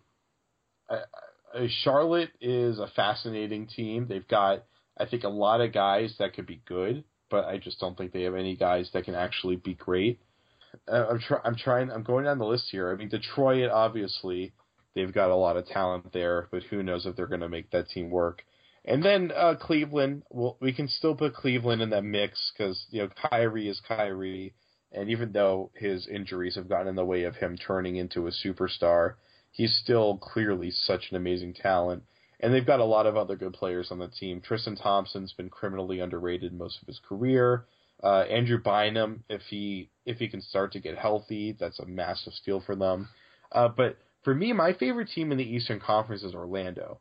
I, 0.90 1.02
I, 1.54 1.68
Charlotte 1.84 2.32
is 2.40 2.80
a 2.80 2.88
fascinating 2.96 3.68
team. 3.68 4.08
They've 4.08 4.28
got, 4.30 4.64
I 4.98 5.08
think, 5.08 5.26
a 5.26 5.30
lot 5.30 5.60
of 5.60 5.74
guys 5.74 6.16
that 6.20 6.36
could 6.36 6.48
be 6.48 6.62
good, 6.66 7.04
but 7.30 7.44
I 7.44 7.58
just 7.58 7.82
don't 7.82 7.98
think 7.98 8.14
they 8.14 8.24
have 8.24 8.36
any 8.36 8.56
guys 8.56 8.90
that 8.94 9.04
can 9.04 9.16
actually 9.16 9.58
be 9.58 9.74
great. 9.74 10.22
Uh, 10.90 11.08
I'm, 11.10 11.20
try- 11.20 11.42
I'm 11.44 11.58
trying. 11.58 11.92
I'm 11.92 12.04
going 12.04 12.24
down 12.24 12.40
the 12.40 12.46
list 12.46 12.70
here. 12.72 12.90
I 12.90 12.96
mean, 12.96 13.10
Detroit, 13.10 13.70
obviously, 13.70 14.54
they've 14.98 15.14
got 15.14 15.30
a 15.30 15.36
lot 15.36 15.58
of 15.58 15.68
talent 15.68 16.12
there, 16.12 16.48
but 16.52 16.64
who 16.64 16.84
knows 16.84 17.06
if 17.06 17.16
they're 17.16 17.28
going 17.28 17.42
to 17.42 17.50
make 17.50 17.70
that 17.72 17.90
team 17.90 18.10
work. 18.10 18.44
And 18.84 19.04
then 19.04 19.32
uh, 19.36 19.56
Cleveland, 19.60 20.24
well, 20.30 20.58
we 20.62 20.74
can 20.74 20.88
still 20.88 21.14
put 21.14 21.36
Cleveland 21.36 21.82
in 21.82 21.90
that 21.90 22.04
mix 22.04 22.52
because 22.52 22.86
you 22.90 23.02
know 23.02 23.10
Kyrie 23.30 23.68
is 23.68 23.82
Kyrie, 23.86 24.54
and 24.92 25.10
even 25.10 25.34
though 25.34 25.72
his 25.76 26.08
injuries 26.08 26.56
have 26.56 26.70
gotten 26.70 26.88
in 26.88 26.96
the 26.96 27.06
way 27.06 27.24
of 27.24 27.36
him 27.36 27.58
turning 27.58 27.98
into 27.98 28.28
a 28.28 28.32
superstar, 28.32 29.16
he's 29.52 29.78
still 29.78 30.18
clearly 30.18 30.72
such 30.72 31.12
an 31.12 31.18
amazing 31.18 31.54
talent. 31.54 32.04
And 32.40 32.54
they've 32.54 32.66
got 32.66 32.80
a 32.80 32.86
lot 32.86 33.08
of 33.08 33.18
other 33.18 33.36
good 33.36 33.54
players 33.54 33.88
on 33.92 34.00
the 34.00 34.08
team. 34.08 34.42
Tristan 34.42 34.76
Thompson's 34.76 35.34
been 35.34 35.50
criminally 35.50 36.00
underrated 36.00 36.54
most 36.54 36.82
of 36.82 36.88
his 36.88 37.00
career. 37.00 37.66
Uh, 38.02 38.22
Andrew 38.22 38.62
Bynum, 38.64 39.24
if 39.28 39.42
he 39.50 39.90
if 40.06 40.18
he 40.18 40.30
can 40.30 40.42
start 40.42 40.72
to 40.74 40.80
get 40.80 40.98
healthy, 40.98 41.58
that's 41.60 41.80
a 41.80 41.86
massive 41.86 42.34
steal 42.34 42.62
for 42.62 42.76
them. 42.76 43.10
Uh, 43.52 43.68
but 43.68 43.98
for 44.28 44.36
me, 44.36 44.52
my 44.52 44.74
favorite 44.74 45.08
team 45.16 45.32
in 45.32 45.38
the 45.38 45.56
Eastern 45.56 45.80
Conference 45.80 46.22
is 46.22 46.36
Orlando 46.36 47.00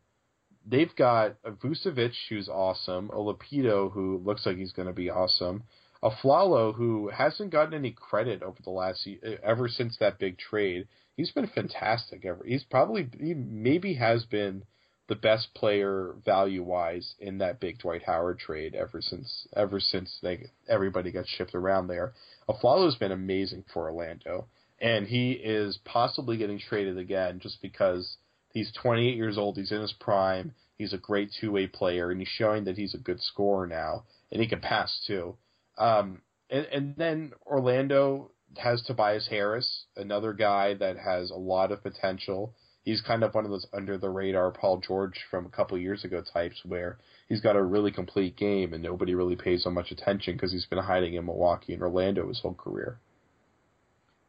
they've 0.66 0.94
got 0.96 1.36
a 1.44 1.50
Vucevic, 1.52 2.12
who's 2.28 2.48
awesome, 2.48 3.08
Oladipo, 3.08 3.92
who 3.92 4.20
looks 4.24 4.44
like 4.44 4.56
he's 4.56 4.72
going 4.72 4.88
to 4.88 4.94
be 4.94 5.10
awesome, 5.10 5.64
Afflalo, 6.02 6.74
who 6.74 7.08
hasn't 7.08 7.50
gotten 7.50 7.74
any 7.74 7.92
credit 7.92 8.42
over 8.42 8.58
the 8.62 8.70
last 8.70 9.06
eh, 9.06 9.36
ever 9.42 9.68
since 9.68 9.96
that 9.98 10.18
big 10.18 10.38
trade. 10.38 10.86
He's 11.16 11.30
been 11.32 11.46
fantastic. 11.46 12.24
Ever, 12.24 12.44
he's 12.46 12.64
probably 12.64 13.08
he 13.18 13.34
maybe 13.34 13.94
has 13.94 14.24
been 14.24 14.62
the 15.08 15.14
best 15.14 15.54
player 15.54 16.14
value 16.24 16.62
wise 16.62 17.14
in 17.18 17.38
that 17.38 17.60
big 17.60 17.78
Dwight 17.78 18.02
Howard 18.04 18.38
trade 18.38 18.74
ever 18.74 19.00
since 19.00 19.48
ever 19.56 19.80
since 19.80 20.18
they 20.22 20.46
everybody 20.68 21.10
got 21.10 21.26
shipped 21.26 21.54
around 21.54 21.86
there. 21.86 22.12
Afflalo's 22.48 22.96
been 22.96 23.12
amazing 23.12 23.64
for 23.72 23.88
Orlando, 23.88 24.46
and 24.80 25.06
he 25.06 25.32
is 25.32 25.78
possibly 25.84 26.36
getting 26.36 26.58
traded 26.58 26.98
again 26.98 27.40
just 27.40 27.60
because 27.62 28.16
He's 28.56 28.72
28 28.72 29.16
years 29.16 29.36
old. 29.36 29.58
He's 29.58 29.70
in 29.70 29.82
his 29.82 29.92
prime. 29.92 30.54
He's 30.78 30.94
a 30.94 30.98
great 30.98 31.30
two 31.38 31.52
way 31.52 31.66
player, 31.66 32.10
and 32.10 32.18
he's 32.18 32.30
showing 32.38 32.64
that 32.64 32.78
he's 32.78 32.94
a 32.94 32.98
good 32.98 33.20
scorer 33.20 33.66
now, 33.66 34.04
and 34.32 34.40
he 34.40 34.48
can 34.48 34.60
pass 34.60 34.98
too. 35.06 35.36
Um, 35.76 36.22
and, 36.48 36.64
and 36.72 36.96
then 36.96 37.32
Orlando 37.44 38.30
has 38.56 38.80
Tobias 38.80 39.28
Harris, 39.28 39.84
another 39.94 40.32
guy 40.32 40.72
that 40.72 40.96
has 40.96 41.30
a 41.30 41.36
lot 41.36 41.70
of 41.70 41.82
potential. 41.82 42.54
He's 42.82 43.02
kind 43.02 43.22
of 43.22 43.34
one 43.34 43.44
of 43.44 43.50
those 43.50 43.66
under 43.74 43.98
the 43.98 44.08
radar 44.08 44.50
Paul 44.52 44.78
George 44.78 45.20
from 45.30 45.44
a 45.44 45.50
couple 45.50 45.76
years 45.76 46.02
ago 46.02 46.22
types 46.22 46.62
where 46.64 46.96
he's 47.28 47.42
got 47.42 47.56
a 47.56 47.62
really 47.62 47.92
complete 47.92 48.38
game 48.38 48.72
and 48.72 48.82
nobody 48.82 49.14
really 49.14 49.36
pays 49.36 49.64
so 49.64 49.70
much 49.70 49.90
attention 49.90 50.32
because 50.32 50.52
he's 50.52 50.64
been 50.64 50.78
hiding 50.78 51.12
in 51.12 51.26
Milwaukee 51.26 51.74
and 51.74 51.82
Orlando 51.82 52.26
his 52.28 52.40
whole 52.40 52.54
career. 52.54 53.00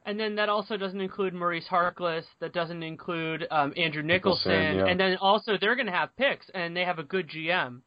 And 0.08 0.18
then 0.18 0.36
that 0.36 0.48
also 0.48 0.78
doesn't 0.78 1.02
include 1.02 1.34
Maurice 1.34 1.68
Harkless. 1.70 2.24
That 2.40 2.54
doesn't 2.54 2.82
include 2.82 3.46
um, 3.52 3.74
Andrew 3.76 4.02
Nicholson. 4.02 4.54
Nicholson 4.54 4.78
yeah. 4.78 4.86
And 4.86 4.98
then 4.98 5.18
also 5.18 5.58
they're 5.60 5.76
going 5.76 5.88
to 5.88 5.92
have 5.92 6.16
picks, 6.16 6.50
and 6.56 6.76
they 6.76 6.86
have 6.86 6.98
a 6.98 7.04
good 7.04 7.30
GM. 7.30 7.82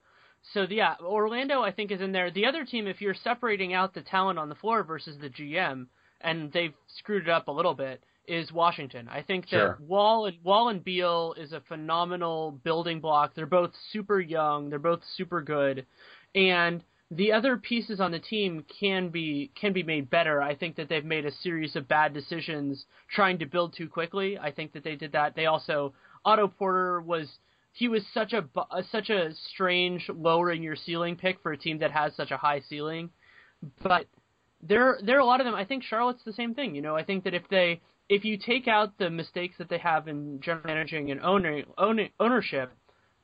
So 0.53 0.67
yeah, 0.69 0.97
Orlando 1.01 1.63
I 1.63 1.73
think 1.73 1.91
is 1.91 2.03
in 2.03 2.13
there. 2.13 2.31
The 2.31 2.45
other 2.45 2.67
team, 2.67 2.87
if 2.87 3.01
you're 3.01 3.15
separating 3.15 3.73
out 3.73 3.95
the 3.95 4.03
talent 4.03 4.39
on 4.39 4.51
the 4.51 4.55
floor 4.55 4.85
versus 4.85 5.17
the 5.19 5.31
GM, 5.31 5.87
and 6.21 6.53
they've 6.53 6.75
screwed 6.99 7.23
it 7.23 7.31
up 7.31 7.49
a 7.49 7.53
little 7.53 7.75
bit, 7.75 8.05
is 8.29 8.53
Washington. 8.53 9.09
I 9.09 9.23
think 9.23 9.47
that 9.47 9.51
sure. 9.51 9.79
Wall 9.81 10.27
and 10.27 10.37
Wall 10.45 10.69
and 10.69 10.85
Beal 10.85 11.35
is 11.39 11.53
a 11.53 11.63
phenomenal 11.69 12.53
building 12.63 13.01
block. 13.01 13.33
They're 13.35 13.47
both 13.47 13.73
super 13.93 14.21
young. 14.21 14.69
They're 14.69 14.79
both 14.79 15.01
super 15.17 15.41
good, 15.41 15.87
and 16.35 16.85
the 17.11 17.33
other 17.33 17.57
pieces 17.57 18.01
on 18.01 18.13
the 18.13 18.21
team 18.21 18.65
can 18.81 19.09
be 19.09 19.51
can 19.61 19.73
be 19.73 19.83
made 19.83 20.11
better. 20.11 20.41
I 20.41 20.55
think 20.55 20.77
that 20.77 20.89
they've 20.89 21.05
made 21.05 21.27
a 21.27 21.33
series 21.33 21.75
of 21.75 21.89
bad 21.89 22.15
decisions 22.15 22.85
trying 23.13 23.39
to 23.41 23.47
build 23.47 23.75
too 23.77 23.89
quickly. 23.89 24.39
I 24.39 24.53
think 24.53 24.73
that 24.73 24.85
they 24.85 24.95
did 24.95 25.13
that. 25.13 25.35
They 25.35 25.47
also 25.47 25.93
Otto 26.25 26.47
Porter 26.47 27.01
was 27.01 27.29
he 27.73 27.89
was 27.89 28.03
such 28.15 28.33
a 28.33 28.49
uh, 28.57 28.83
such 28.93 29.11
a 29.11 29.35
strange 29.53 30.09
lowering 30.09 30.63
your 30.63 30.77
ceiling 30.77 31.17
pick 31.17 31.41
for 31.43 31.53
a 31.53 31.59
team 31.59 31.79
that 31.81 31.91
has 31.91 32.15
such 32.15 32.31
a 32.31 32.37
high 32.37 32.61
ceiling. 32.69 33.11
But 33.83 34.07
there 34.63 34.99
there 35.03 35.17
are 35.17 35.21
a 35.21 35.27
lot 35.27 35.41
of 35.41 35.47
them. 35.47 35.55
I 35.55 35.65
think 35.65 35.83
Charlotte's 35.83 36.25
the 36.25 36.33
same 36.33 36.55
thing. 36.55 36.77
You 36.77 36.83
know, 36.83 36.95
I 36.95 37.03
think 37.03 37.25
that 37.25 37.35
if 37.35 37.49
they 37.49 37.81
if 38.09 38.25
you 38.25 38.37
take 38.37 38.69
out 38.69 38.99
the 38.99 39.11
mistakes 39.11 39.57
that 39.59 39.69
they 39.69 39.79
have 39.79 40.07
in 40.07 40.41
general 40.41 40.67
managing 40.67 41.11
and 41.11 41.21
owner, 41.23 41.63
ownership, 42.19 42.73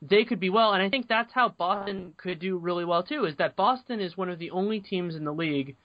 they 0.03 0.25
could 0.25 0.41
be 0.41 0.51
well. 0.51 0.73
And 0.73 0.83
I 0.83 0.91
think 0.91 1.09
that's 1.09 1.33
how 1.33 1.49
Boston 1.51 2.13
could 2.17 2.39
do 2.39 2.59
really 2.59 2.85
well 2.85 3.03
too. 3.03 3.25
Is 3.25 3.37
that 3.37 3.57
Boston 3.57 4.01
is 4.01 4.17
one 4.17 4.29
of 4.29 4.39
the 4.39 4.51
only 4.51 4.81
teams 4.81 5.15
in 5.15 5.25
the 5.25 5.33
league 5.33 5.77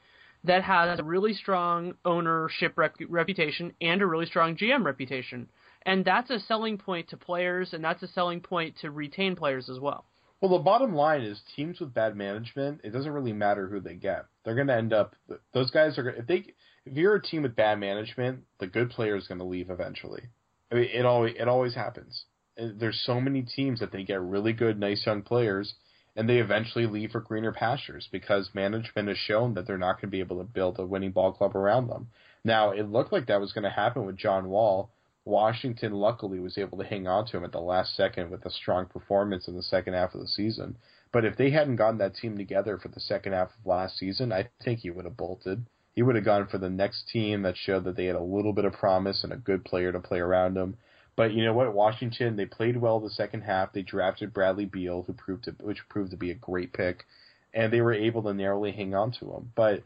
that 0.44 0.64
has 0.64 1.00
a 1.00 1.04
really 1.04 1.34
strong 1.34 1.94
ownership 2.04 2.74
rep- 2.78 2.96
reputation 3.08 3.74
and 3.80 4.02
a 4.02 4.06
really 4.06 4.26
strong 4.26 4.56
GM 4.56 4.84
reputation. 4.84 5.48
And 5.86 6.04
that's 6.04 6.30
a 6.30 6.40
selling 6.40 6.78
point 6.78 7.10
to 7.10 7.18
players, 7.18 7.74
and 7.74 7.84
that's 7.84 8.04
a 8.04 8.08
selling 8.08 8.40
point 8.40 8.76
to 8.82 8.92
retain 8.92 9.36
players 9.36 9.70
as 9.70 9.80
well. 9.80 10.06
Well, 10.40 10.52
the 10.52 10.64
bottom 10.64 10.96
line 10.96 11.22
is 11.22 11.40
teams 11.56 11.80
with 11.80 11.94
bad 11.94 12.16
management. 12.16 12.82
It 12.84 12.92
doesn't 12.92 13.12
really 13.12 13.34
matter 13.34 13.68
who 13.68 13.80
they 13.80 13.94
get. 13.94 14.26
They're 14.44 14.56
going 14.56 14.68
to 14.68 14.76
end 14.76 14.94
up. 14.94 15.16
Those 15.54 15.70
guys 15.70 15.98
are. 16.00 16.10
If 16.10 16.28
they, 16.28 16.46
if 16.86 16.98
you're 16.98 17.16
a 17.16 17.22
team 17.22 17.44
with 17.44 17.56
bad 17.56 17.80
management, 17.80 18.42
the 18.60 18.66
good 18.66 18.90
player 18.90 19.16
is 19.16 19.28
going 19.28 19.38
to 19.38 19.46
leave 19.46 19.70
eventually. 19.70 20.24
I 20.72 20.76
mean, 20.76 20.90
it 20.92 21.06
always 21.06 21.36
it 21.38 21.48
always 21.48 21.76
happens 21.76 22.26
Uh, 22.62 22.68
there's 22.78 23.02
so 23.06 23.20
many 23.20 23.42
teams 23.42 23.80
that 23.80 23.92
they 23.92 24.04
get 24.04 24.22
really 24.22 24.54
good, 24.54 24.80
nice 24.80 25.06
young 25.06 25.22
players, 25.22 25.74
and 26.16 26.30
they 26.30 26.38
eventually 26.38 26.86
leave 26.86 27.12
for 27.12 27.22
greener 27.22 27.52
pastures 27.52 28.08
because 28.12 28.50
management 28.54 29.08
has 29.08 29.18
shown 29.18 29.54
that 29.54 29.66
they're 29.66 29.78
not 29.78 29.96
going 29.96 30.10
to 30.10 30.16
be 30.16 30.20
able 30.20 30.38
to 30.38 30.44
build 30.44 30.78
a 30.78 30.86
winning 30.86 31.12
ball 31.12 31.32
club 31.32 31.56
around 31.56 31.88
them. 31.88 32.08
Now, 32.44 32.72
it 32.72 32.90
looked 32.90 33.14
like 33.14 33.28
that 33.28 33.40
was 33.40 33.54
going 33.54 33.64
to 33.64 33.70
happen 33.70 34.06
with 34.06 34.18
John 34.18 34.50
Wall. 34.50 34.92
Washington 35.24 35.94
luckily 35.94 36.40
was 36.40 36.58
able 36.58 36.78
to 36.80 36.84
hang 36.84 37.08
on 37.08 37.26
to 37.28 37.38
him 37.38 37.46
at 37.46 37.52
the 37.52 37.62
last 37.62 37.96
second 37.96 38.32
with 38.32 38.46
a 38.46 38.50
strong 38.50 38.88
performance 38.88 39.48
in 39.48 39.56
the 39.56 39.64
second 39.64 39.94
half 39.94 40.14
of 40.14 40.22
the 40.22 40.28
season. 40.28 40.76
But 41.12 41.26
if 41.26 41.38
they 41.38 41.52
hadn't 41.52 41.76
gotten 41.76 42.00
that 42.00 42.16
team 42.16 42.38
together 42.38 42.78
for 42.78 42.88
the 42.88 43.00
second 43.00 43.34
half 43.34 43.50
of 43.50 43.66
last 43.66 43.98
season, 43.98 44.32
I 44.32 44.50
think 44.64 44.80
he 44.80 44.90
would 44.90 45.06
have 45.06 45.18
bolted. 45.18 45.66
He 45.94 46.02
would 46.02 46.16
have 46.16 46.26
gone 46.26 46.48
for 46.48 46.58
the 46.58 46.70
next 46.70 47.10
team 47.10 47.44
that 47.44 47.58
showed 47.58 47.84
that 47.84 47.96
they 47.96 48.06
had 48.06 48.16
a 48.16 48.22
little 48.22 48.54
bit 48.54 48.66
of 48.66 48.74
promise 48.74 49.24
and 49.24 49.34
a 49.34 49.38
good 49.38 49.66
player 49.66 49.92
to 49.92 50.00
play 50.00 50.20
around 50.20 50.58
him. 50.58 50.78
But 51.16 51.34
you 51.34 51.44
know 51.44 51.54
what? 51.54 51.74
Washington 51.74 52.36
they 52.36 52.46
played 52.46 52.78
well 52.78 53.00
the 53.00 53.10
second 53.10 53.42
half. 53.42 53.74
They 53.74 53.82
drafted 53.82 54.34
Bradley 54.34 54.66
Beal, 54.66 55.04
who 55.04 55.14
proved 55.14 55.46
to 55.46 55.52
which 55.60 55.88
proved 55.90 56.12
to 56.12 56.18
be 56.18 56.32
a 56.32 56.36
great 56.36 56.74
pick, 56.74 57.06
and 57.54 57.72
they 57.72 57.82
were 57.82 57.94
able 57.94 58.24
to 58.24 58.34
narrowly 58.34 58.72
hang 58.72 58.96
on 58.96 59.12
to 59.20 59.34
him. 59.34 59.52
But 59.56 59.84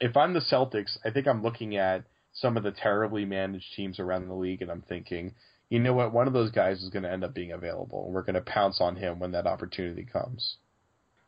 if 0.00 0.16
I'm 0.16 0.32
the 0.34 0.40
Celtics, 0.40 0.98
I 1.04 1.10
think 1.10 1.26
I'm 1.26 1.42
looking 1.42 1.76
at 1.76 2.04
some 2.32 2.56
of 2.56 2.62
the 2.62 2.72
terribly 2.72 3.24
managed 3.24 3.74
teams 3.74 3.98
around 3.98 4.28
the 4.28 4.34
league, 4.34 4.62
and 4.62 4.70
I'm 4.70 4.82
thinking, 4.82 5.34
you 5.68 5.78
know 5.78 5.92
what? 5.92 6.12
One 6.12 6.26
of 6.26 6.32
those 6.32 6.50
guys 6.50 6.82
is 6.82 6.90
going 6.90 7.04
to 7.04 7.10
end 7.10 7.24
up 7.24 7.34
being 7.34 7.52
available, 7.52 8.04
and 8.04 8.14
we're 8.14 8.22
going 8.22 8.34
to 8.34 8.40
pounce 8.40 8.80
on 8.80 8.96
him 8.96 9.18
when 9.18 9.32
that 9.32 9.46
opportunity 9.46 10.04
comes. 10.04 10.56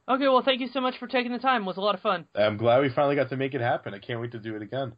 Okay, 0.08 0.28
well, 0.28 0.42
thank 0.42 0.60
you 0.60 0.68
so 0.68 0.80
much 0.80 0.98
for 0.98 1.08
taking 1.08 1.32
the 1.32 1.38
time. 1.38 1.62
It 1.62 1.66
was 1.66 1.78
a 1.78 1.80
lot 1.80 1.96
of 1.96 2.00
fun. 2.00 2.26
I'm 2.34 2.56
glad 2.56 2.80
we 2.80 2.90
finally 2.90 3.16
got 3.16 3.30
to 3.30 3.36
make 3.36 3.54
it 3.54 3.60
happen. 3.60 3.92
I 3.94 3.98
can't 3.98 4.20
wait 4.20 4.32
to 4.32 4.38
do 4.38 4.54
it 4.54 4.62
again. 4.62 4.92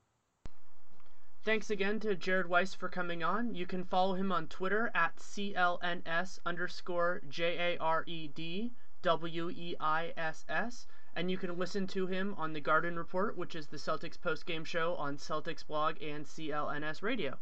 Thanks 1.45 1.71
again 1.71 2.01
to 2.01 2.17
Jared 2.17 2.49
Weiss 2.49 2.75
for 2.75 2.89
coming 2.89 3.23
on. 3.23 3.55
You 3.55 3.65
can 3.65 3.85
follow 3.85 4.15
him 4.15 4.33
on 4.33 4.49
Twitter 4.49 4.91
at 4.95 5.17
CLNS 5.17 6.41
underscore 6.45 7.23
J 7.29 7.75
A 7.75 7.79
R 7.79 8.03
E 8.07 8.29
D 8.29 8.73
W 9.03 9.49
E 9.49 9.77
I 9.79 10.13
S 10.17 10.45
S. 10.49 10.87
And 11.15 11.31
you 11.31 11.39
can 11.39 11.57
listen 11.57 11.87
to 11.89 12.07
him 12.07 12.35
on 12.37 12.53
The 12.53 12.61
Garden 12.61 12.99
Report, 12.99 13.39
which 13.39 13.55
is 13.55 13.69
the 13.69 13.77
Celtics 13.77 14.21
post-game 14.21 14.65
show 14.65 14.95
on 14.97 15.17
Celtics 15.17 15.67
blog 15.67 16.03
and 16.03 16.27
CLNS 16.27 17.03
radio. 17.03 17.39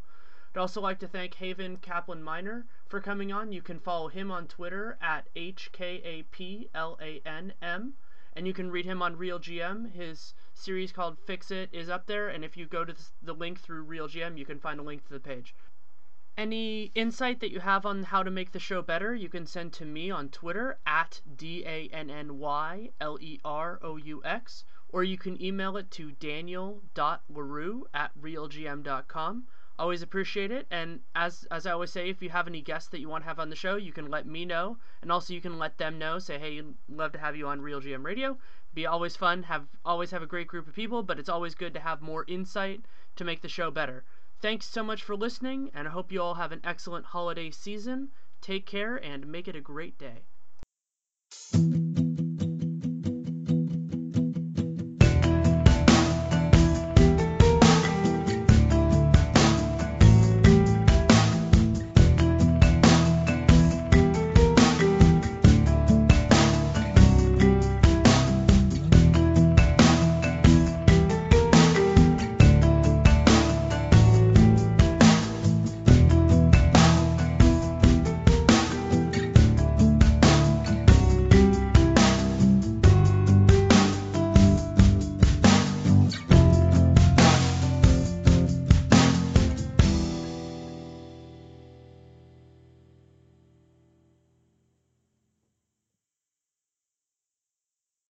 I'd 0.54 0.60
also 0.60 0.80
like 0.80 0.98
to 1.00 1.08
thank 1.08 1.34
Haven 1.34 1.78
Kaplan 1.78 2.22
Miner 2.22 2.66
for 2.86 3.00
coming 3.00 3.32
on. 3.32 3.52
You 3.52 3.62
can 3.62 3.80
follow 3.80 4.08
him 4.08 4.30
on 4.30 4.46
Twitter 4.46 4.98
at 5.02 5.28
HKAPLANM. 5.34 6.24
And 8.36 8.46
you 8.46 8.52
can 8.52 8.70
read 8.70 8.84
him 8.84 9.00
on 9.00 9.16
RealGM. 9.16 9.92
His 9.92 10.34
series 10.52 10.92
called 10.92 11.18
Fix 11.18 11.50
It 11.50 11.70
is 11.72 11.88
up 11.88 12.06
there. 12.06 12.28
And 12.28 12.44
if 12.44 12.54
you 12.54 12.66
go 12.66 12.84
to 12.84 12.94
the 13.22 13.32
link 13.32 13.58
through 13.58 13.86
RealGM, 13.86 14.36
you 14.36 14.44
can 14.44 14.60
find 14.60 14.78
a 14.78 14.82
link 14.82 15.04
to 15.06 15.12
the 15.14 15.18
page. 15.18 15.54
Any 16.36 16.92
insight 16.94 17.40
that 17.40 17.50
you 17.50 17.60
have 17.60 17.86
on 17.86 18.02
how 18.02 18.22
to 18.22 18.30
make 18.30 18.52
the 18.52 18.58
show 18.58 18.82
better, 18.82 19.14
you 19.14 19.30
can 19.30 19.46
send 19.46 19.72
to 19.72 19.86
me 19.86 20.10
on 20.10 20.28
Twitter 20.28 20.78
at 20.86 21.22
D 21.34 21.64
A 21.64 21.88
N 21.88 22.10
N 22.10 22.38
Y 22.38 22.90
L 23.00 23.16
E 23.22 23.40
R 23.42 23.78
O 23.80 23.96
U 23.96 24.22
X, 24.22 24.62
or 24.90 25.02
you 25.02 25.16
can 25.16 25.40
email 25.42 25.78
it 25.78 25.90
to 25.92 26.12
daniel.leroux 26.12 27.86
at 27.94 28.10
realgm.com. 28.20 29.46
Always 29.78 30.02
appreciate 30.02 30.50
it. 30.50 30.66
And 30.70 31.00
as 31.14 31.46
as 31.50 31.66
I 31.66 31.72
always 31.72 31.90
say, 31.90 32.08
if 32.08 32.22
you 32.22 32.30
have 32.30 32.46
any 32.48 32.62
guests 32.62 32.88
that 32.90 33.00
you 33.00 33.08
want 33.08 33.24
to 33.24 33.28
have 33.28 33.38
on 33.38 33.50
the 33.50 33.56
show, 33.56 33.76
you 33.76 33.92
can 33.92 34.10
let 34.10 34.26
me 34.26 34.44
know, 34.44 34.78
and 35.02 35.12
also 35.12 35.34
you 35.34 35.40
can 35.40 35.58
let 35.58 35.76
them 35.76 35.98
know. 35.98 36.18
Say, 36.18 36.38
hey, 36.38 36.62
love 36.88 37.12
to 37.12 37.18
have 37.18 37.36
you 37.36 37.46
on 37.46 37.60
RealGM 37.60 38.04
Radio. 38.04 38.38
Be 38.72 38.86
always 38.86 39.16
fun. 39.16 39.42
Have 39.42 39.66
always 39.84 40.10
have 40.10 40.22
a 40.22 40.26
great 40.26 40.48
group 40.48 40.66
of 40.66 40.74
people, 40.74 41.02
but 41.02 41.18
it's 41.18 41.28
always 41.28 41.54
good 41.54 41.74
to 41.74 41.80
have 41.80 42.00
more 42.00 42.24
insight 42.26 42.80
to 43.16 43.24
make 43.24 43.42
the 43.42 43.48
show 43.48 43.70
better. 43.70 44.04
Thanks 44.40 44.66
so 44.66 44.82
much 44.82 45.02
for 45.02 45.16
listening, 45.16 45.70
and 45.74 45.88
I 45.88 45.90
hope 45.90 46.12
you 46.12 46.22
all 46.22 46.34
have 46.34 46.52
an 46.52 46.60
excellent 46.64 47.06
holiday 47.06 47.50
season. 47.50 48.08
Take 48.40 48.66
care 48.66 48.96
and 48.96 49.26
make 49.26 49.48
it 49.48 49.56
a 49.56 49.60
great 49.60 49.98
day. 49.98 50.22